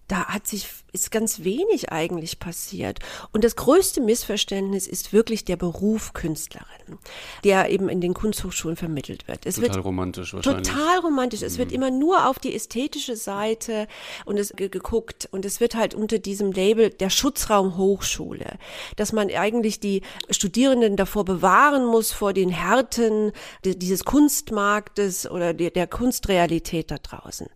da 0.08 0.26
hat 0.26 0.46
sich, 0.46 0.68
ist 1.00 1.10
ganz 1.10 1.44
wenig 1.44 1.92
eigentlich 1.92 2.38
passiert. 2.38 3.00
Und 3.32 3.44
das 3.44 3.56
größte 3.56 4.00
Missverständnis 4.00 4.86
ist 4.86 5.12
wirklich 5.12 5.44
der 5.44 5.56
Beruf 5.56 6.12
Künstlerin, 6.12 6.98
der 7.44 7.70
eben 7.70 7.88
in 7.88 8.00
den 8.00 8.14
Kunsthochschulen 8.14 8.76
vermittelt 8.76 9.28
wird. 9.28 9.46
Es 9.46 9.56
total 9.56 9.74
wird 9.74 9.84
romantisch 9.84 10.34
wahrscheinlich. 10.34 10.68
Total 10.68 10.98
romantisch. 11.00 11.42
Es 11.42 11.54
mhm. 11.54 11.58
wird 11.58 11.72
immer 11.72 11.90
nur 11.90 12.28
auf 12.28 12.38
die 12.38 12.54
ästhetische 12.54 13.16
Seite 13.16 13.86
und 14.24 14.38
es 14.38 14.52
geguckt 14.56 15.28
und 15.30 15.44
es 15.44 15.60
wird 15.60 15.74
halt 15.74 15.94
unter 15.94 16.18
diesem 16.18 16.52
Label 16.52 16.90
der 16.90 17.10
Schutzraum 17.10 17.76
Hochschule, 17.76 18.58
dass 18.96 19.12
man 19.12 19.30
eigentlich 19.30 19.80
die 19.80 20.02
Studierenden 20.30 20.96
davor 20.96 21.24
bewahren 21.24 21.84
muss 21.84 22.12
vor 22.12 22.32
den 22.32 22.48
Härten 22.48 23.32
dieses 23.64 24.04
Kunstmarktes 24.04 25.30
oder 25.30 25.52
der 25.54 25.86
Kunstrealität 25.86 26.90
da 26.90 26.96
draußen. 26.96 27.48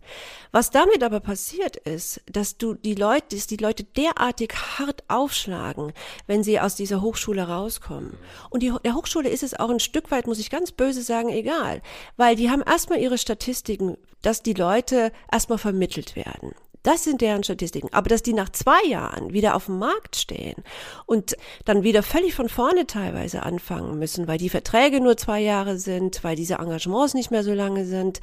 Was 0.51 0.69
damit 0.69 1.01
aber 1.01 1.21
passiert 1.21 1.77
ist, 1.77 2.21
dass 2.29 2.57
du 2.57 2.73
die 2.73 2.95
Leute, 2.95 3.30
dass 3.35 3.47
die 3.47 3.57
Leute 3.57 3.83
derartig 3.83 4.53
hart 4.77 5.03
aufschlagen, 5.07 5.93
wenn 6.27 6.43
sie 6.43 6.59
aus 6.59 6.75
dieser 6.75 7.01
Hochschule 7.01 7.47
rauskommen. 7.47 8.17
Und 8.49 8.63
die, 8.63 8.73
der 8.83 8.95
Hochschule 8.95 9.29
ist 9.29 9.43
es 9.43 9.59
auch 9.59 9.69
ein 9.69 9.79
Stück 9.79 10.11
weit, 10.11 10.27
muss 10.27 10.39
ich 10.39 10.49
ganz 10.49 10.71
böse 10.71 11.01
sagen, 11.01 11.29
egal. 11.29 11.81
Weil 12.17 12.35
die 12.35 12.49
haben 12.49 12.63
erstmal 12.63 12.99
ihre 12.99 13.17
Statistiken, 13.17 13.97
dass 14.21 14.43
die 14.43 14.53
Leute 14.53 15.11
erstmal 15.31 15.57
vermittelt 15.57 16.15
werden. 16.15 16.53
Das 16.83 17.03
sind 17.03 17.21
deren 17.21 17.43
Statistiken. 17.43 17.89
Aber 17.91 18.09
dass 18.09 18.23
die 18.23 18.33
nach 18.33 18.49
zwei 18.49 18.83
Jahren 18.87 19.33
wieder 19.33 19.55
auf 19.55 19.65
dem 19.65 19.77
Markt 19.77 20.15
stehen 20.15 20.63
und 21.05 21.37
dann 21.65 21.83
wieder 21.83 22.01
völlig 22.01 22.33
von 22.33 22.49
vorne 22.49 22.87
teilweise 22.87 23.43
anfangen 23.43 23.99
müssen, 23.99 24.27
weil 24.27 24.39
die 24.39 24.49
Verträge 24.49 24.99
nur 24.99 25.15
zwei 25.15 25.41
Jahre 25.41 25.77
sind, 25.77 26.23
weil 26.23 26.35
diese 26.35 26.55
Engagements 26.55 27.13
nicht 27.13 27.29
mehr 27.29 27.43
so 27.43 27.53
lange 27.53 27.85
sind, 27.85 28.19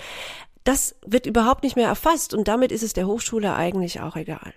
das 0.64 0.96
wird 1.06 1.26
überhaupt 1.26 1.62
nicht 1.62 1.76
mehr 1.76 1.88
erfasst 1.88 2.34
und 2.34 2.48
damit 2.48 2.72
ist 2.72 2.82
es 2.82 2.92
der 2.92 3.06
Hochschule 3.06 3.54
eigentlich 3.54 4.00
auch 4.00 4.16
egal. 4.16 4.52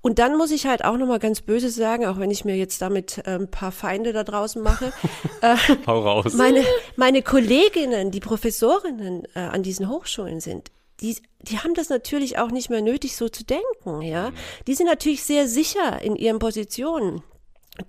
Und 0.00 0.18
dann 0.18 0.36
muss 0.36 0.52
ich 0.52 0.66
halt 0.66 0.84
auch 0.84 0.96
nochmal 0.96 1.18
ganz 1.18 1.40
böse 1.40 1.68
sagen, 1.68 2.06
auch 2.06 2.18
wenn 2.18 2.30
ich 2.30 2.44
mir 2.44 2.56
jetzt 2.56 2.80
damit 2.80 3.18
äh, 3.26 3.36
ein 3.36 3.50
paar 3.50 3.72
Feinde 3.72 4.12
da 4.12 4.24
draußen 4.24 4.62
mache. 4.62 4.92
Äh, 5.42 5.56
Hau 5.86 6.00
raus. 6.00 6.32
Meine, 6.32 6.64
meine 6.96 7.20
Kolleginnen, 7.20 8.10
die 8.10 8.20
Professorinnen 8.20 9.24
äh, 9.34 9.40
an 9.40 9.62
diesen 9.62 9.90
Hochschulen 9.90 10.40
sind, 10.40 10.70
die, 11.00 11.18
die 11.40 11.58
haben 11.58 11.74
das 11.74 11.90
natürlich 11.90 12.38
auch 12.38 12.50
nicht 12.50 12.70
mehr 12.70 12.80
nötig, 12.80 13.16
so 13.16 13.28
zu 13.28 13.44
denken, 13.44 14.00
ja. 14.00 14.32
Die 14.66 14.74
sind 14.74 14.86
natürlich 14.86 15.24
sehr 15.24 15.46
sicher 15.46 16.00
in 16.00 16.16
ihren 16.16 16.38
Positionen 16.38 17.22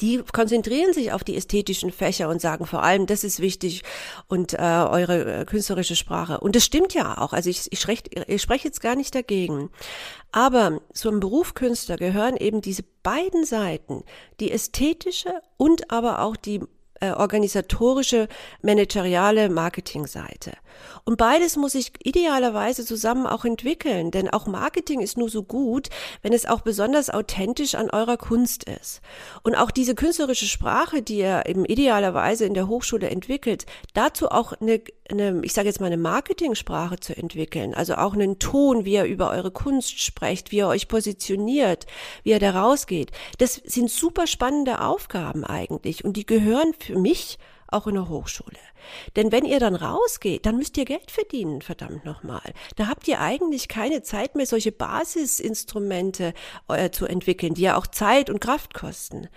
die 0.02 0.22
konzentrieren 0.34 0.94
sich 0.94 1.12
auf 1.12 1.24
die 1.24 1.36
ästhetischen 1.36 1.92
Fächer 1.92 2.30
und 2.30 2.42
sagen 2.42 2.66
vor 2.66 2.84
allem, 2.84 3.06
das 3.06 3.24
ist 3.24 3.40
wichtig 3.40 3.84
und 4.28 4.54
äh, 4.54 4.58
eure 4.58 5.42
äh, 5.42 5.46
künstlerische 5.46 5.96
Sprache. 5.96 6.40
Und 6.40 6.56
das 6.56 6.66
stimmt 6.66 6.94
ja 6.94 7.18
auch. 7.18 7.34
Also 7.34 7.50
ich, 7.50 7.72
ich, 7.72 7.80
sprech, 7.80 8.04
ich 8.28 8.42
spreche 8.42 8.68
jetzt 8.68 8.82
gar 8.82 8.96
nicht 8.96 9.16
dagegen. 9.16 9.70
Aber 10.32 10.82
zum 10.94 11.20
Beruf 11.20 11.54
Künstler 11.54 11.98
gehören 11.98 12.38
eben 12.38 12.62
diese 12.62 12.84
beiden 13.04 13.46
Seiten, 13.46 14.04
die 14.40 14.52
ästhetische 14.52 15.34
und 15.58 15.90
aber 15.92 16.22
auch 16.22 16.36
die 16.36 16.62
äh, 17.00 17.12
organisatorische, 17.12 18.28
manageriale 18.62 19.50
Marketingseite. 19.50 20.54
Und 21.04 21.18
beides 21.18 21.56
muss 21.56 21.74
sich 21.74 21.92
idealerweise 22.04 22.86
zusammen 22.86 23.28
auch 23.28 23.46
entwickeln, 23.46 24.12
denn 24.12 24.30
auch 24.30 24.48
Marketing 24.48 25.02
ist 25.02 25.18
nur 25.18 25.30
so 25.30 25.44
gut, 25.44 25.90
wenn 26.22 26.34
es 26.34 26.46
auch 26.46 26.62
besonders 26.62 27.10
authentisch 27.10 27.76
an 27.76 27.90
eurer 27.90 28.18
Kunst 28.18 28.64
ist. 28.66 29.02
Und 29.44 29.56
auch 29.56 29.72
diese 29.72 29.96
künstlerische 29.96 30.46
Sprache, 30.46 31.02
die 31.02 31.20
ihr 31.20 31.44
eben 31.46 31.66
idealerweise 31.66 32.46
in 32.46 32.54
der 32.54 32.68
Hochschule 32.68 33.10
entwickelt, 33.10 33.66
dazu 33.94 34.30
auch 34.30 34.54
eine, 34.54 34.82
eine 35.10 35.42
ich 35.44 35.54
sage 35.54 35.68
jetzt 35.68 35.80
mal 35.80 35.88
eine 35.88 35.98
Marketingsprache 35.98 37.00
zu 37.00 37.16
entwickeln, 37.16 37.74
also 37.74 37.96
auch 37.96 38.14
einen 38.14 38.40
Ton, 38.40 38.86
wie 38.86 38.94
ihr 38.94 39.06
über 39.06 39.32
eure 39.32 39.52
Kunst 39.52 40.00
sprecht, 40.00 40.52
wie 40.52 40.58
ihr 40.58 40.68
euch 40.68 40.88
positioniert, 40.88 41.86
wie 42.24 42.32
ihr 42.32 42.40
da 42.40 42.52
rausgeht. 42.52 43.12
Das 43.38 43.56
sind 43.56 43.90
super 43.90 44.28
spannende 44.28 44.82
Aufgaben 44.82 45.44
eigentlich 45.44 46.04
und 46.04 46.18
die 46.18 46.26
gehören 46.26 46.74
für 46.80 46.98
mich 46.98 47.38
auch 47.68 47.88
in 47.88 47.96
der 47.96 48.10
Hochschule. 48.10 48.58
Denn 49.16 49.32
wenn 49.32 49.46
ihr 49.46 49.60
dann 49.60 49.76
rausgeht, 49.76 50.46
dann 50.46 50.58
müsst 50.58 50.78
ihr 50.78 50.86
Geld 50.86 51.12
verdienen, 51.12 51.62
verdammt 51.62 52.06
nochmal. 52.06 52.54
Da 52.76 52.88
habt 52.88 53.08
ihr 53.08 53.20
eigentlich 53.20 53.68
keine 53.68 54.02
Zeit 54.02 54.36
mehr, 54.36 54.46
solche 54.46 54.72
Basisinstrumente 54.72 56.34
äh, 56.70 56.90
zu 56.92 57.06
entwickeln, 57.06 57.54
die 57.54 57.64
ja 57.64 57.78
auch 57.78 57.88
Zeit 57.88 58.30
und 58.30 58.40
Kraft 58.40 58.74
kosten. 58.74 59.28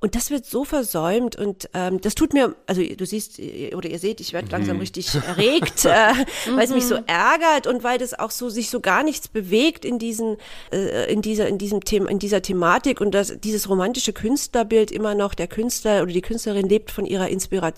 Und 0.00 0.14
das 0.14 0.30
wird 0.30 0.44
so 0.44 0.64
versäumt 0.64 1.34
und 1.36 1.70
ähm, 1.72 1.98
das 2.00 2.14
tut 2.14 2.34
mir, 2.34 2.54
also 2.66 2.82
du 2.82 3.06
siehst 3.06 3.40
oder 3.74 3.88
ihr 3.88 3.98
seht, 3.98 4.20
ich 4.20 4.34
werde 4.34 4.50
langsam 4.50 4.76
mhm. 4.76 4.80
richtig 4.80 5.14
erregt, 5.14 5.86
äh, 5.86 6.12
weil 6.54 6.64
es 6.64 6.70
mich 6.70 6.84
so 6.84 6.98
mhm. 6.98 7.04
ärgert 7.06 7.66
und 7.66 7.82
weil 7.84 7.96
das 7.96 8.12
auch 8.12 8.30
so 8.30 8.50
sich 8.50 8.68
so 8.68 8.80
gar 8.80 9.02
nichts 9.02 9.28
bewegt 9.28 9.86
in 9.86 9.98
diesen, 9.98 10.36
äh, 10.72 11.10
in 11.10 11.22
dieser, 11.22 11.48
in 11.48 11.56
diesem 11.56 11.84
Thema, 11.84 12.10
in 12.10 12.18
dieser 12.18 12.42
Thematik 12.42 13.00
und 13.00 13.12
das, 13.12 13.40
dieses 13.40 13.68
romantische 13.70 14.12
Künstlerbild 14.12 14.90
immer 14.90 15.14
noch, 15.14 15.32
der 15.32 15.46
Künstler 15.46 16.02
oder 16.02 16.12
die 16.12 16.20
Künstlerin 16.20 16.68
lebt 16.68 16.90
von 16.90 17.06
ihrer 17.06 17.28
Inspiration 17.28 17.73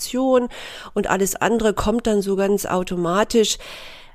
und 0.94 1.06
alles 1.08 1.36
andere 1.36 1.74
kommt 1.74 2.06
dann 2.06 2.22
so 2.22 2.36
ganz 2.36 2.66
automatisch. 2.66 3.58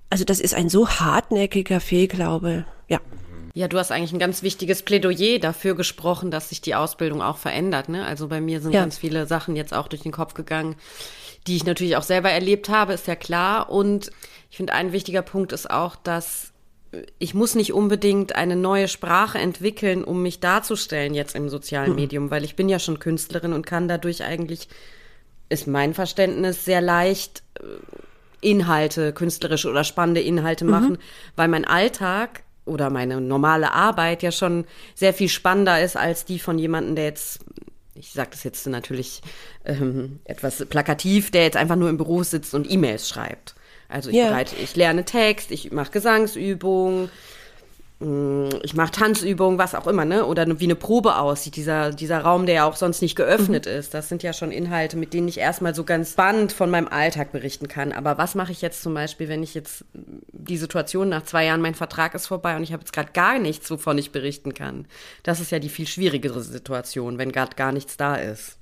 Also 0.10 0.26
das 0.26 0.40
ist 0.40 0.54
ein 0.54 0.70
so 0.70 0.90
hartnäckiger 0.90 1.80
Fehlglaube. 1.80 2.66
Ja. 2.88 3.00
Ja, 3.54 3.68
du 3.68 3.78
hast 3.78 3.92
eigentlich 3.92 4.14
ein 4.14 4.20
ganz 4.20 4.44
wichtiges 4.44 4.82
Plädoyer 4.84 5.40
dafür 5.40 5.76
gesprochen, 5.76 6.32
dass 6.32 6.50
sich 6.50 6.62
die 6.62 6.76
Ausbildung 6.76 7.22
auch 7.22 7.38
verändert. 7.38 7.90
Ne? 7.90 8.06
Also 8.06 8.30
bei 8.30 8.40
mir 8.40 8.62
sind 8.62 8.74
ja. 8.74 8.82
ganz 8.82 8.98
viele 8.98 9.26
Sachen 9.26 9.56
jetzt 9.56 9.74
auch 9.74 9.90
durch 9.90 10.04
den 10.04 10.14
Kopf 10.14 10.34
gegangen, 10.34 10.76
die 11.48 11.58
ich 11.58 11.66
natürlich 11.66 11.98
auch 11.98 12.04
selber 12.04 12.30
erlebt 12.30 12.70
habe, 12.70 12.94
ist 12.94 13.08
ja 13.08 13.16
klar. 13.16 13.70
Und 13.70 14.10
ich 14.50 14.58
finde, 14.58 14.74
ein 14.74 14.94
wichtiger 14.94 15.22
Punkt 15.22 15.52
ist 15.52 15.70
auch, 15.70 15.96
dass 15.98 16.52
ich 17.20 17.34
muss 17.34 17.56
nicht 17.56 17.74
unbedingt 17.74 18.36
eine 18.36 18.56
neue 18.56 18.88
Sprache 18.88 19.38
entwickeln, 19.38 20.04
um 20.04 20.22
mich 20.22 20.40
darzustellen 20.40 21.14
jetzt 21.14 21.36
im 21.36 21.50
sozialen 21.50 21.92
mhm. 21.92 21.96
Medium, 21.96 22.32
weil 22.32 22.44
ich 22.44 22.56
bin 22.56 22.70
ja 22.70 22.80
schon 22.80 23.00
Künstlerin 23.00 23.54
und 23.54 23.66
kann 23.66 23.88
dadurch 23.88 24.24
eigentlich, 24.24 24.68
ist 25.52 25.68
mein 25.68 25.94
Verständnis, 25.94 26.66
sehr 26.66 26.82
leicht 26.82 27.44
äh, 27.60 27.64
Inhalte, 28.42 29.14
künstlerische 29.14 29.70
oder 29.70 29.84
spannende 29.84 30.22
Inhalte 30.22 30.66
mhm. 30.66 30.72
machen, 30.72 30.98
weil 31.36 31.48
mein 31.48 31.66
Alltag 31.66 32.44
oder 32.66 32.90
meine 32.90 33.22
normale 33.22 33.72
Arbeit 33.72 34.24
ja 34.24 34.32
schon 34.32 34.66
sehr 34.96 35.14
viel 35.14 35.30
spannender 35.30 35.82
ist 35.82 35.96
als 35.98 36.26
die 36.26 36.40
von 36.40 36.58
jemandem, 36.58 36.96
der 36.96 37.06
jetzt, 37.06 37.40
ich 37.96 38.12
sage 38.12 38.30
das 38.32 38.44
jetzt 38.44 38.66
natürlich 38.68 39.22
ähm, 39.66 40.20
etwas 40.26 40.66
plakativ, 40.66 41.32
der 41.32 41.44
jetzt 41.44 41.58
einfach 41.58 41.76
nur 41.76 41.90
im 41.90 41.98
Büro 41.98 42.24
sitzt 42.24 42.54
und 42.54 42.70
E-Mails 42.70 43.10
schreibt. 43.10 43.56
Also 43.90 44.10
ich, 44.10 44.16
yeah. 44.16 44.30
bereite, 44.30 44.56
ich 44.56 44.76
lerne 44.76 45.04
Text, 45.04 45.52
ich 45.52 45.72
mache 45.72 45.92
Gesangsübungen, 45.92 47.10
ich 48.64 48.74
mache 48.74 48.92
Tanzübungen, 48.92 49.60
was 49.60 49.76
auch 49.76 49.86
immer, 49.86 50.06
ne? 50.06 50.26
Oder 50.26 50.60
wie 50.60 50.64
eine 50.64 50.76
Probe 50.76 51.18
aussieht, 51.18 51.56
dieser, 51.56 51.92
dieser 51.92 52.22
Raum, 52.22 52.48
der 52.48 52.56
ja 52.56 52.66
auch 52.66 52.76
sonst 52.76 53.04
nicht 53.04 53.16
geöffnet 53.16 53.68
mhm. 53.68 53.74
ist. 53.74 53.94
Das 53.94 54.10
sind 54.10 54.24
ja 54.24 54.34
schon 54.34 54.52
Inhalte, 54.52 54.98
mit 54.98 55.14
denen 55.14 55.28
ich 55.28 55.38
erstmal 55.38 55.76
so 55.76 55.84
ganz 55.84 56.14
spannend 56.14 56.52
von 56.52 56.72
meinem 56.72 56.88
Alltag 56.88 57.32
berichten 57.32 57.68
kann. 57.68 57.92
Aber 57.92 58.18
was 58.18 58.34
mache 58.34 58.52
ich 58.52 58.62
jetzt 58.64 58.82
zum 58.82 58.96
Beispiel, 58.96 59.30
wenn 59.30 59.44
ich 59.44 59.54
jetzt 59.54 59.86
die 59.94 60.58
Situation 60.58 61.10
nach 61.10 61.24
zwei 61.24 61.46
Jahren, 61.46 61.62
mein 61.62 61.76
Vertrag 61.76 62.16
ist 62.16 62.26
vorbei 62.26 62.56
und 62.56 62.64
ich 62.64 62.74
habe 62.74 62.82
jetzt 62.82 62.94
gerade 62.94 63.12
gar 63.12 63.38
nichts, 63.38 63.70
wovon 63.70 64.00
ich 64.00 64.12
berichten 64.12 64.56
kann? 64.56 64.88
Das 65.22 65.40
ist 65.40 65.52
ja 65.52 65.60
die 65.60 65.70
viel 65.70 65.86
schwierigere 65.86 66.42
Situation, 66.42 67.20
wenn 67.20 67.32
gerade 67.32 67.56
gar 67.56 67.72
nichts 67.72 67.98
da 67.98 68.16
ist. 68.16 68.58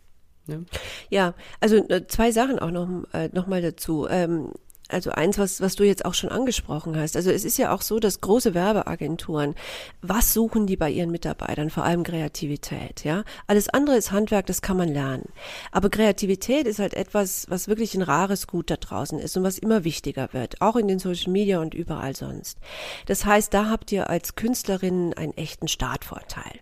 Ne? 0.47 0.65
Ja, 1.09 1.33
also 1.61 1.77
äh, 1.87 2.07
zwei 2.07 2.31
Sachen 2.31 2.59
auch 2.59 2.71
noch, 2.71 2.89
äh, 3.13 3.29
noch 3.31 3.47
mal 3.47 3.61
dazu. 3.61 4.05
Ähm, 4.09 4.51
also 4.89 5.11
eins, 5.11 5.37
was, 5.37 5.61
was 5.61 5.75
du 5.75 5.83
jetzt 5.83 6.05
auch 6.05 6.13
schon 6.13 6.29
angesprochen 6.29 6.97
hast. 6.97 7.15
Also 7.15 7.31
es 7.31 7.45
ist 7.45 7.57
ja 7.57 7.73
auch 7.73 7.81
so, 7.81 7.99
dass 7.99 8.21
große 8.21 8.53
Werbeagenturen, 8.53 9.55
was 10.01 10.33
suchen 10.33 10.67
die 10.67 10.77
bei 10.77 10.89
ihren 10.89 11.11
Mitarbeitern? 11.11 11.69
Vor 11.69 11.83
allem 11.83 12.03
Kreativität, 12.03 13.03
ja. 13.03 13.23
Alles 13.47 13.69
andere 13.69 13.97
ist 13.97 14.11
Handwerk, 14.11 14.47
das 14.47 14.61
kann 14.61 14.77
man 14.77 14.89
lernen. 14.89 15.29
Aber 15.71 15.89
Kreativität 15.89 16.67
ist 16.67 16.79
halt 16.79 16.93
etwas, 16.93 17.45
was 17.49 17.67
wirklich 17.67 17.95
ein 17.95 18.01
rares 18.01 18.47
Gut 18.47 18.69
da 18.69 18.77
draußen 18.77 19.19
ist 19.19 19.37
und 19.37 19.43
was 19.43 19.57
immer 19.57 19.83
wichtiger 19.83 20.29
wird, 20.33 20.61
auch 20.61 20.75
in 20.75 20.87
den 20.87 20.99
Social 20.99 21.31
Media 21.31 21.59
und 21.59 21.73
überall 21.73 22.15
sonst. 22.15 22.57
Das 23.05 23.25
heißt, 23.25 23.53
da 23.53 23.69
habt 23.69 23.91
ihr 23.91 24.09
als 24.09 24.35
Künstlerin 24.35 25.13
einen 25.13 25.37
echten 25.37 25.67
Startvorteil. 25.67 26.59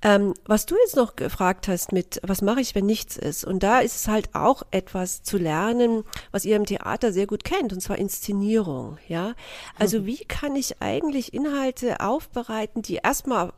Ähm, 0.00 0.34
was 0.44 0.66
du 0.66 0.76
jetzt 0.76 0.94
noch 0.94 1.16
gefragt 1.16 1.66
hast 1.66 1.92
mit, 1.92 2.20
was 2.22 2.40
mache 2.40 2.60
ich, 2.60 2.76
wenn 2.76 2.86
nichts 2.86 3.16
ist? 3.16 3.44
Und 3.44 3.64
da 3.64 3.80
ist 3.80 3.96
es 3.96 4.08
halt 4.08 4.34
auch 4.34 4.62
etwas 4.70 5.24
zu 5.24 5.38
lernen, 5.38 6.04
was 6.30 6.44
ihr 6.44 6.54
im 6.54 6.66
Theater 6.66 7.12
sehr 7.12 7.26
gut 7.26 7.42
kennt, 7.48 7.72
und 7.72 7.80
zwar 7.80 7.98
Inszenierung, 7.98 8.98
ja. 9.08 9.34
Also 9.78 10.04
wie 10.04 10.24
kann 10.24 10.54
ich 10.54 10.82
eigentlich 10.82 11.32
Inhalte 11.32 12.00
aufbereiten, 12.00 12.82
die 12.82 12.96
erstmal 12.96 13.52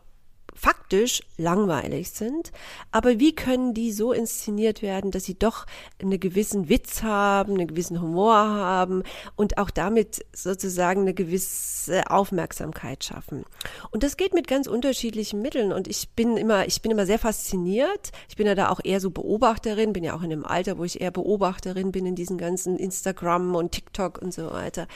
faktisch 0.54 1.22
langweilig 1.36 2.10
sind, 2.10 2.52
aber 2.90 3.18
wie 3.18 3.34
können 3.34 3.74
die 3.74 3.92
so 3.92 4.12
inszeniert 4.12 4.82
werden, 4.82 5.10
dass 5.10 5.24
sie 5.24 5.38
doch 5.38 5.66
einen 6.00 6.20
gewissen 6.20 6.68
Witz 6.68 7.02
haben, 7.02 7.54
einen 7.54 7.68
gewissen 7.68 8.00
Humor 8.00 8.34
haben 8.34 9.02
und 9.36 9.58
auch 9.58 9.70
damit 9.70 10.24
sozusagen 10.32 11.02
eine 11.02 11.14
gewisse 11.14 12.10
Aufmerksamkeit 12.10 13.04
schaffen. 13.04 13.44
Und 13.90 14.02
das 14.02 14.16
geht 14.16 14.34
mit 14.34 14.48
ganz 14.48 14.66
unterschiedlichen 14.66 15.40
Mitteln 15.42 15.72
und 15.72 15.88
ich 15.88 16.10
bin 16.10 16.36
immer, 16.36 16.66
ich 16.66 16.82
bin 16.82 16.90
immer 16.90 17.06
sehr 17.06 17.18
fasziniert. 17.18 18.12
Ich 18.28 18.36
bin 18.36 18.46
ja 18.46 18.54
da 18.54 18.68
auch 18.68 18.80
eher 18.82 19.00
so 19.00 19.10
Beobachterin, 19.10 19.92
bin 19.92 20.04
ja 20.04 20.14
auch 20.14 20.22
in 20.22 20.32
einem 20.32 20.44
Alter, 20.44 20.78
wo 20.78 20.84
ich 20.84 21.00
eher 21.00 21.10
Beobachterin 21.10 21.92
bin 21.92 22.06
in 22.06 22.14
diesen 22.14 22.38
ganzen 22.38 22.78
Instagram 22.78 23.54
und 23.54 23.72
TikTok 23.72 24.18
und 24.20 24.32
so 24.32 24.50
weiter. 24.50 24.86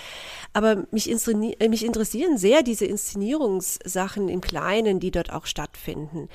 Aber 0.52 0.84
mich, 0.90 1.06
mich 1.06 1.84
interessieren 1.84 2.38
sehr 2.38 2.62
diese 2.62 2.87
Inszenierungssachen 2.87 4.28
im 4.28 4.40
Kleinen, 4.40 5.00
die 5.00 5.11
dort 5.11 5.32
auch 5.32 5.43
stattfinden. 5.46 6.28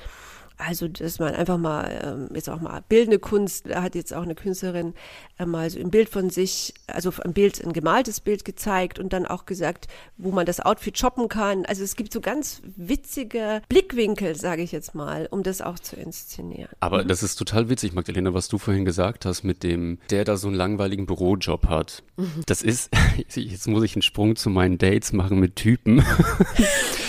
Also, 0.60 0.88
dass 0.88 1.18
man 1.18 1.34
einfach 1.34 1.58
mal, 1.58 2.00
ähm, 2.02 2.34
jetzt 2.34 2.48
auch 2.50 2.60
mal 2.60 2.82
bildende 2.88 3.18
Kunst, 3.18 3.68
da 3.68 3.82
hat 3.82 3.94
jetzt 3.94 4.12
auch 4.12 4.22
eine 4.22 4.34
Künstlerin 4.34 4.94
äh, 5.38 5.46
mal 5.46 5.70
so 5.70 5.80
ein 5.80 5.90
Bild 5.90 6.08
von 6.08 6.30
sich, 6.30 6.74
also 6.86 7.12
ein 7.24 7.32
Bild, 7.32 7.64
ein 7.64 7.72
gemaltes 7.72 8.20
Bild 8.20 8.44
gezeigt 8.44 8.98
und 8.98 9.12
dann 9.12 9.26
auch 9.26 9.46
gesagt, 9.46 9.88
wo 10.18 10.30
man 10.30 10.46
das 10.46 10.60
Outfit 10.60 10.98
shoppen 10.98 11.28
kann. 11.28 11.64
Also 11.64 11.82
es 11.82 11.96
gibt 11.96 12.12
so 12.12 12.20
ganz 12.20 12.60
witzige 12.76 13.62
Blickwinkel, 13.68 14.36
sage 14.36 14.62
ich 14.62 14.72
jetzt 14.72 14.94
mal, 14.94 15.28
um 15.30 15.42
das 15.42 15.62
auch 15.62 15.78
zu 15.78 15.96
inszenieren. 15.96 16.68
Aber 16.80 17.02
mhm. 17.04 17.08
das 17.08 17.22
ist 17.22 17.36
total 17.36 17.68
witzig, 17.70 17.94
Magdalena, 17.94 18.34
was 18.34 18.48
du 18.48 18.58
vorhin 18.58 18.84
gesagt 18.84 19.24
hast 19.24 19.42
mit 19.44 19.62
dem, 19.62 19.98
der 20.10 20.24
da 20.24 20.36
so 20.36 20.48
einen 20.48 20.56
langweiligen 20.56 21.06
Bürojob 21.06 21.68
hat. 21.68 22.02
Mhm. 22.16 22.42
Das 22.46 22.62
ist, 22.62 22.90
jetzt 23.34 23.66
muss 23.66 23.82
ich 23.82 23.94
einen 23.94 24.02
Sprung 24.02 24.36
zu 24.36 24.50
meinen 24.50 24.78
Dates 24.78 25.12
machen 25.12 25.38
mit 25.38 25.56
Typen. 25.56 26.04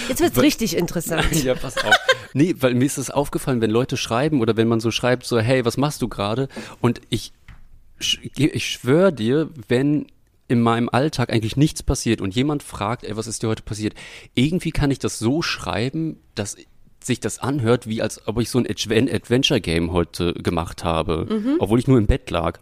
Jetzt 0.07 0.21
wird 0.21 0.35
es 0.35 0.41
richtig 0.41 0.75
interessant. 0.75 1.31
ja, 1.43 1.55
pass 1.55 1.77
auf. 1.77 1.95
Nee, 2.33 2.55
weil 2.59 2.73
mir 2.75 2.85
ist 2.85 2.97
es 2.97 3.09
aufgefallen, 3.11 3.40
wenn 3.47 3.71
Leute 3.71 3.97
schreiben 3.97 4.41
oder 4.41 4.57
wenn 4.57 4.67
man 4.67 4.79
so 4.79 4.91
schreibt, 4.91 5.25
so, 5.25 5.39
hey, 5.39 5.65
was 5.65 5.77
machst 5.77 6.01
du 6.01 6.07
gerade? 6.07 6.47
Und 6.79 7.01
ich, 7.09 7.33
ich 8.35 8.65
schwöre 8.67 9.13
dir, 9.13 9.49
wenn 9.67 10.07
in 10.47 10.61
meinem 10.61 10.89
Alltag 10.89 11.31
eigentlich 11.31 11.55
nichts 11.55 11.81
passiert 11.81 12.19
und 12.19 12.35
jemand 12.35 12.61
fragt, 12.61 13.03
ey, 13.03 13.15
was 13.15 13.27
ist 13.27 13.41
dir 13.41 13.47
heute 13.47 13.63
passiert? 13.63 13.93
Irgendwie 14.35 14.71
kann 14.71 14.91
ich 14.91 14.99
das 14.99 15.17
so 15.17 15.41
schreiben, 15.41 16.17
dass 16.35 16.57
sich 17.03 17.19
das 17.19 17.39
anhört, 17.39 17.87
wie 17.87 18.01
als 18.01 18.27
ob 18.27 18.39
ich 18.39 18.49
so 18.49 18.59
ein 18.59 18.67
Adventure 18.67 19.61
Game 19.61 19.91
heute 19.91 20.33
gemacht 20.33 20.83
habe, 20.83 21.25
mhm. 21.29 21.55
obwohl 21.59 21.79
ich 21.79 21.87
nur 21.87 21.97
im 21.97 22.05
Bett 22.05 22.29
lag 22.29 22.59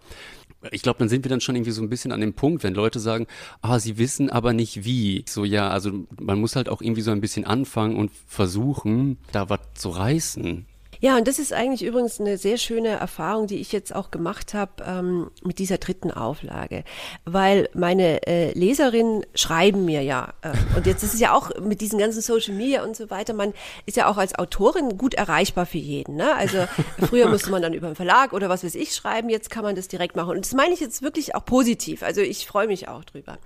ich 0.72 0.82
glaube, 0.82 1.00
dann 1.00 1.10
sind 1.10 1.24
wir 1.24 1.30
dann 1.30 1.42
schon 1.42 1.56
irgendwie 1.56 1.72
so 1.72 1.82
ein 1.82 1.90
bisschen 1.90 2.12
an 2.12 2.22
dem 2.22 2.34
Punkt, 2.34 2.64
wenn 2.64 2.74
Leute 2.74 3.00
sagen, 3.00 3.28
ah, 3.62 3.80
sie 3.80 3.98
wissen 3.98 4.30
aber 4.30 4.54
nicht 4.54 4.84
wie. 4.84 5.24
So, 5.28 5.46
ja, 5.46 5.70
also 5.70 6.06
man 6.20 6.40
muss 6.40 6.56
halt 6.56 6.70
auch 6.70 6.82
irgendwie 6.82 7.02
so 7.02 7.12
ein 7.12 7.22
bisschen 7.22 7.46
anfangen 7.46 7.96
und 7.96 8.12
versuchen, 8.28 9.18
da 9.32 9.50
was 9.50 9.60
zu 9.76 9.90
reißen. 9.90 10.66
Ja, 11.02 11.16
und 11.16 11.28
das 11.30 11.40
ist 11.40 11.54
eigentlich 11.54 11.84
übrigens 11.84 12.20
eine 12.20 12.38
sehr 12.38 12.58
schöne 12.58 12.90
Erfahrung, 12.90 13.48
die 13.48 13.58
ich 13.58 13.72
jetzt 13.72 13.96
auch 13.96 14.12
gemacht 14.12 14.54
habe 14.54 14.72
ähm, 14.86 15.32
mit 15.44 15.60
dieser 15.60 15.78
dritten 15.78 16.12
Auflage, 16.12 16.84
weil 17.24 17.70
meine 17.74 18.28
äh, 18.28 18.52
Leserinnen 18.52 19.26
schreiben 19.34 19.86
mir 19.86 20.04
ja, 20.04 20.34
äh, 20.42 20.52
und 20.76 20.86
jetzt 20.86 21.04
ist 21.04 21.14
es 21.14 21.22
ja 21.22 21.34
auch 21.34 21.52
mit 21.62 21.80
diesen 21.80 22.00
ganzen 22.00 22.22
Social 22.22 22.54
Media 22.54 22.84
und 22.84 22.98
so 22.98 23.10
weiter, 23.10 23.34
man 23.34 23.54
ist 23.86 23.96
ja 23.96 24.10
auch 24.10 24.18
als 24.18 24.38
Autorin 24.38 24.98
gut 24.98 25.14
erreichbar 25.14 25.66
für 25.66 25.78
jeden. 25.78 26.16
Ne? 26.16 26.36
Also 26.36 26.66
früher 27.08 27.28
musste 27.30 27.50
man 27.50 27.62
dann 27.62 27.74
über 27.74 27.88
einen 27.88 27.96
Verlag 27.96 28.34
oder 28.34 28.50
was 28.50 28.66
weiß 28.66 28.76
ich 28.76 28.94
schreiben, 28.94 29.30
jetzt 29.30 29.50
kann 29.50 29.64
man 29.64 29.76
das 29.76 29.88
direkt 29.88 30.18
machen. 30.18 30.32
Und 30.32 30.46
das 30.46 30.54
meine 30.54 30.74
ich 30.74 30.82
jetzt 30.82 31.02
wirklich 31.02 31.34
auch 31.34 31.46
positiv. 31.46 32.04
Also 32.04 32.20
ich 32.20 32.46
freue 32.46 32.68
mich 32.68 32.90
auch 32.90 33.06
drüber. 33.06 33.38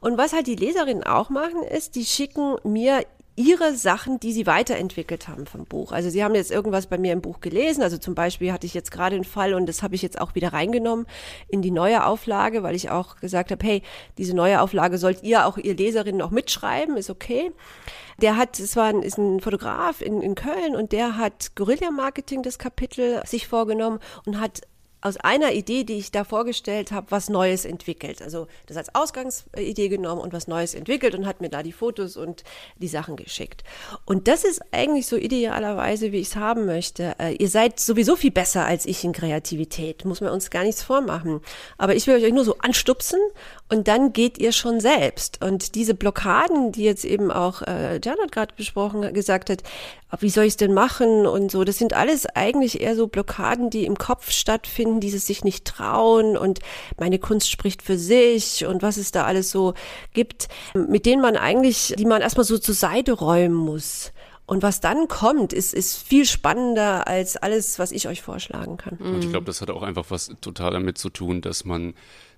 Und 0.00 0.18
was 0.18 0.32
halt 0.32 0.48
die 0.48 0.56
Leserinnen 0.56 1.04
auch 1.04 1.30
machen, 1.30 1.62
ist, 1.62 1.94
die 1.94 2.04
schicken 2.04 2.56
mir 2.64 3.04
ihre 3.36 3.74
Sachen, 3.74 4.18
die 4.18 4.32
sie 4.32 4.46
weiterentwickelt 4.46 5.28
haben 5.28 5.46
vom 5.46 5.66
Buch. 5.66 5.92
Also 5.92 6.08
sie 6.08 6.24
haben 6.24 6.34
jetzt 6.34 6.50
irgendwas 6.50 6.86
bei 6.86 6.96
mir 6.96 7.12
im 7.12 7.20
Buch 7.20 7.40
gelesen. 7.40 7.82
Also 7.82 7.98
zum 7.98 8.14
Beispiel 8.14 8.52
hatte 8.52 8.66
ich 8.66 8.74
jetzt 8.74 8.90
gerade 8.90 9.14
einen 9.14 9.24
Fall 9.24 9.54
und 9.54 9.66
das 9.66 9.82
habe 9.82 9.94
ich 9.94 10.02
jetzt 10.02 10.20
auch 10.20 10.34
wieder 10.34 10.54
reingenommen 10.54 11.06
in 11.48 11.60
die 11.60 11.70
neue 11.70 12.04
Auflage, 12.06 12.62
weil 12.62 12.74
ich 12.74 12.90
auch 12.90 13.16
gesagt 13.16 13.50
habe, 13.50 13.64
hey, 13.64 13.82
diese 14.16 14.34
neue 14.34 14.60
Auflage 14.60 14.96
sollt 14.96 15.22
ihr 15.22 15.46
auch 15.46 15.58
ihr 15.58 15.76
Leserinnen 15.76 16.22
auch 16.22 16.30
mitschreiben, 16.30 16.96
ist 16.96 17.10
okay. 17.10 17.52
Der 18.22 18.38
hat, 18.38 18.58
es 18.58 18.74
war 18.76 18.86
ein, 18.86 19.02
ist 19.02 19.18
ein 19.18 19.40
Fotograf 19.40 20.00
in, 20.00 20.22
in 20.22 20.34
Köln 20.34 20.74
und 20.74 20.92
der 20.92 21.18
hat 21.18 21.54
Guerilla-Marketing 21.54 22.42
das 22.42 22.58
Kapitel 22.58 23.22
sich 23.26 23.46
vorgenommen 23.46 24.00
und 24.24 24.40
hat 24.40 24.62
aus 25.00 25.16
einer 25.18 25.52
Idee, 25.52 25.84
die 25.84 25.98
ich 25.98 26.10
da 26.10 26.24
vorgestellt 26.24 26.90
habe, 26.90 27.10
was 27.10 27.28
Neues 27.28 27.64
entwickelt. 27.64 28.22
Also 28.22 28.48
das 28.66 28.76
als 28.76 28.94
Ausgangsidee 28.94 29.88
genommen 29.88 30.20
und 30.20 30.32
was 30.32 30.48
Neues 30.48 30.74
entwickelt 30.74 31.14
und 31.14 31.26
hat 31.26 31.40
mir 31.40 31.48
da 31.48 31.62
die 31.62 31.72
Fotos 31.72 32.16
und 32.16 32.44
die 32.78 32.88
Sachen 32.88 33.16
geschickt. 33.16 33.62
Und 34.04 34.26
das 34.26 34.44
ist 34.44 34.62
eigentlich 34.72 35.06
so 35.06 35.16
idealerweise, 35.16 36.12
wie 36.12 36.18
ich 36.18 36.28
es 36.28 36.36
haben 36.36 36.66
möchte. 36.66 37.14
Äh, 37.18 37.34
ihr 37.34 37.48
seid 37.48 37.78
sowieso 37.78 38.16
viel 38.16 38.30
besser 38.30 38.64
als 38.64 38.86
ich 38.86 39.04
in 39.04 39.12
Kreativität, 39.12 40.04
muss 40.04 40.20
man 40.20 40.32
uns 40.32 40.50
gar 40.50 40.64
nichts 40.64 40.82
vormachen. 40.82 41.40
Aber 41.78 41.94
ich 41.94 42.06
will 42.06 42.16
euch 42.16 42.32
nur 42.32 42.44
so 42.44 42.56
anstupsen 42.58 43.20
und 43.68 43.88
dann 43.88 44.12
geht 44.12 44.38
ihr 44.38 44.52
schon 44.52 44.80
selbst. 44.80 45.42
Und 45.44 45.74
diese 45.74 45.94
Blockaden, 45.94 46.70
die 46.70 46.84
jetzt 46.84 47.04
eben 47.04 47.32
auch 47.32 47.62
äh, 47.62 48.00
Janet 48.02 48.30
gerade 48.30 48.54
besprochen 48.56 49.12
gesagt 49.12 49.50
hat, 49.50 49.62
wie 50.20 50.30
soll 50.30 50.44
ich 50.44 50.52
es 50.52 50.56
denn 50.56 50.72
machen 50.72 51.26
und 51.26 51.50
so, 51.50 51.64
das 51.64 51.78
sind 51.78 51.92
alles 51.92 52.26
eigentlich 52.26 52.80
eher 52.80 52.94
so 52.94 53.08
Blockaden, 53.08 53.70
die 53.70 53.84
im 53.84 53.98
Kopf 53.98 54.30
stattfinden, 54.30 55.00
die 55.00 55.10
sich 55.10 55.42
nicht 55.42 55.64
trauen 55.64 56.36
und 56.36 56.60
meine 56.98 57.18
Kunst 57.18 57.50
spricht 57.50 57.82
für 57.82 57.98
sich 57.98 58.64
und 58.66 58.82
was 58.82 58.98
es 58.98 59.10
da 59.10 59.24
alles 59.24 59.50
so 59.50 59.74
gibt, 60.14 60.48
mit 60.74 61.04
denen 61.04 61.20
man 61.20 61.36
eigentlich, 61.36 61.94
die 61.98 62.06
man 62.06 62.22
erstmal 62.22 62.44
so 62.44 62.58
zur 62.58 62.74
Seite 62.74 63.12
räumen 63.12 63.56
muss. 63.56 64.12
Und 64.46 64.62
was 64.62 64.80
dann 64.80 65.08
kommt, 65.08 65.52
ist, 65.52 65.74
ist 65.74 65.96
viel 65.96 66.24
spannender 66.24 67.08
als 67.08 67.36
alles, 67.36 67.80
was 67.80 67.90
ich 67.90 68.06
euch 68.06 68.22
vorschlagen 68.22 68.76
kann. 68.76 68.96
Und 68.96 69.24
ich 69.24 69.30
glaube, 69.30 69.44
das 69.44 69.60
hat 69.60 69.70
auch 69.70 69.82
einfach 69.82 70.06
was 70.10 70.30
total 70.40 70.70
damit 70.70 70.98
zu 70.98 71.10
tun, 71.10 71.40
dass 71.40 71.64
man 71.64 71.94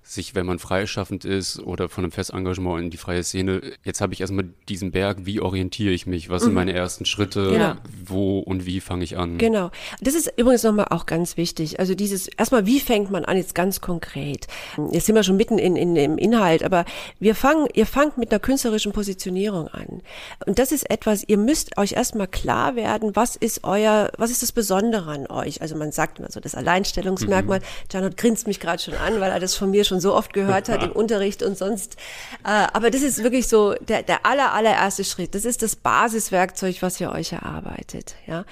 sich, 0.09 0.35
wenn 0.35 0.47
man 0.47 0.59
freischaffend 0.59 1.27
ist 1.27 1.61
oder 1.61 1.90
von 1.90 2.03
einem 2.03 2.12
Festengagement 2.12 2.83
in 2.83 2.90
die 2.90 2.97
freie 2.97 3.23
Szene, 3.23 3.61
jetzt 3.85 4.01
habe 4.01 4.14
ich 4.14 4.23
erstmal 4.23 4.47
diesen 4.68 4.90
Berg, 4.90 5.18
wie 5.27 5.40
orientiere 5.40 5.92
ich 5.92 6.07
mich, 6.07 6.31
was 6.31 6.42
mhm. 6.42 6.47
sind 6.47 6.55
meine 6.55 6.73
ersten 6.73 7.05
Schritte, 7.05 7.51
genau. 7.51 7.75
wo 8.07 8.38
und 8.38 8.64
wie 8.64 8.81
fange 8.81 9.05
ich 9.05 9.18
an. 9.18 9.37
Genau. 9.37 9.71
Das 10.01 10.14
ist 10.14 10.33
übrigens 10.38 10.62
nochmal 10.62 10.87
auch 10.90 11.05
ganz 11.05 11.37
wichtig. 11.37 11.79
Also 11.79 11.94
dieses, 11.94 12.27
erstmal, 12.27 12.64
wie 12.64 12.81
fängt 12.81 13.11
man 13.11 13.27
an, 13.27 13.37
jetzt 13.37 13.55
ganz 13.55 13.83
konkret. 13.83 14.47
Jetzt 14.92 15.07
sind 15.07 15.14
wir 15.14 15.23
schon 15.23 15.37
mitten 15.37 15.59
in, 15.59 15.77
in, 15.77 15.94
im 15.94 16.16
Inhalt, 16.16 16.62
aber 16.62 16.87
wir 17.21 17.35
fangen, 17.35 17.68
ihr 17.75 17.87
fangt 17.87 18.16
mit 18.16 18.31
einer 18.31 18.40
künstlerischen 18.40 18.92
Positionierung 18.92 19.68
an. 19.68 20.01
Und 20.47 20.59
das 20.59 20.73
ist 20.73 20.90
etwas, 20.90 21.23
ihr 21.27 21.37
müsst 21.37 21.77
euch 21.77 21.92
erstmal 21.92 22.29
klar 22.29 22.77
werden, 22.77 23.14
was 23.14 23.37
ist 23.37 23.62
euer, 23.62 24.11
was 24.16 24.31
ist 24.31 24.42
das 24.42 24.53
Besondere 24.53 25.11
an 25.11 25.27
euch? 25.27 25.61
Also 25.61 25.77
man 25.77 25.92
sagt 25.92 26.18
immer 26.18 26.31
so 26.31 26.40
das 26.40 26.55
Alleinstellungsmerkmal. 26.55 27.59
Mhm. 27.59 27.64
Janot 27.92 28.16
grinst 28.16 28.47
mich 28.47 28.59
gerade 28.59 28.83
schon 28.83 28.94
an, 28.94 29.21
weil 29.21 29.31
er 29.31 29.40
das 29.40 29.55
von 29.55 29.71
mir 29.71 29.85
schon 29.85 29.97
so 30.00 30.14
oft 30.14 30.32
gehört 30.32 30.68
hat 30.68 30.82
im 30.82 30.92
Unterricht 30.94 31.42
und 31.42 31.56
sonst. 31.56 31.96
Äh, 32.44 32.66
aber 32.72 32.90
das 32.90 33.02
ist 33.02 33.22
wirklich 33.22 33.48
so 33.48 33.74
der, 33.74 34.02
der 34.02 34.26
aller, 34.26 34.52
allererste 34.52 35.04
Schritt. 35.04 35.34
Das 35.34 35.44
ist 35.44 35.62
das 35.62 35.76
Basiswerkzeug, 35.76 36.76
was 36.80 37.00
ihr 37.00 37.11
euch 37.11 37.32
erarbeitet. 37.32 38.16
Ja. 38.26 38.44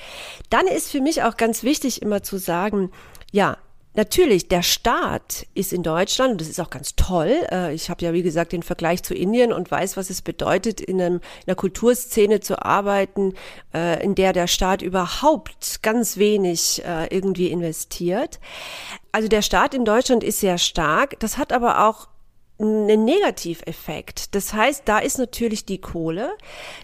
Dann 0.51 0.67
ist 0.67 0.91
für 0.91 1.01
mich 1.01 1.23
auch 1.23 1.37
ganz 1.37 1.63
wichtig 1.63 2.03
immer 2.03 2.23
zu 2.23 2.39
sagen, 2.39 2.91
ja, 3.33 3.59
Natürlich, 3.97 4.49
der 4.49 4.63
Staat 4.63 5.47
ist 5.55 5.73
in 5.73 5.83
Deutschland, 5.83 6.39
das 6.39 6.49
ist 6.49 6.61
auch 6.61 6.69
ganz 6.69 6.97
toll. 6.97 7.33
Äh, 7.51 7.75
ich 7.75 7.89
habe 7.89 8.05
ja, 8.05 8.13
wie 8.13 8.23
gesagt, 8.23 8.53
den 8.53 8.63
Vergleich 8.63 9.03
zu 9.03 9.15
Indien 9.15 9.55
und 9.55 9.71
weiß, 9.71 9.97
was 9.97 10.11
es 10.11 10.21
bedeutet, 10.21 10.83
in, 10.83 11.01
einem, 11.01 11.15
in 11.15 11.21
einer 11.47 11.55
Kulturszene 11.55 12.41
zu 12.41 12.63
arbeiten, 12.63 13.33
äh, 13.73 14.05
in 14.05 14.15
der 14.15 14.35
der 14.35 14.49
Staat 14.49 14.83
überhaupt 14.83 15.83
ganz 15.83 16.19
wenig 16.19 16.85
äh, 16.85 17.07
irgendwie 17.07 17.49
investiert. 17.51 18.39
Also 19.13 19.29
der 19.29 19.41
Staat 19.41 19.73
in 19.73 19.87
Deutschland 19.87 20.23
ist 20.23 20.41
sehr 20.41 20.59
stark. 20.59 21.19
Das 21.21 21.39
hat 21.39 21.55
aber 21.55 21.89
auch 21.89 22.09
einen 22.59 23.07
Negativeffekt. 23.07 24.35
Das 24.35 24.53
heißt, 24.53 24.83
da 24.85 24.99
ist 24.99 25.19
natürlich 25.19 25.65
die 25.65 25.81
Kohle. 25.81 26.33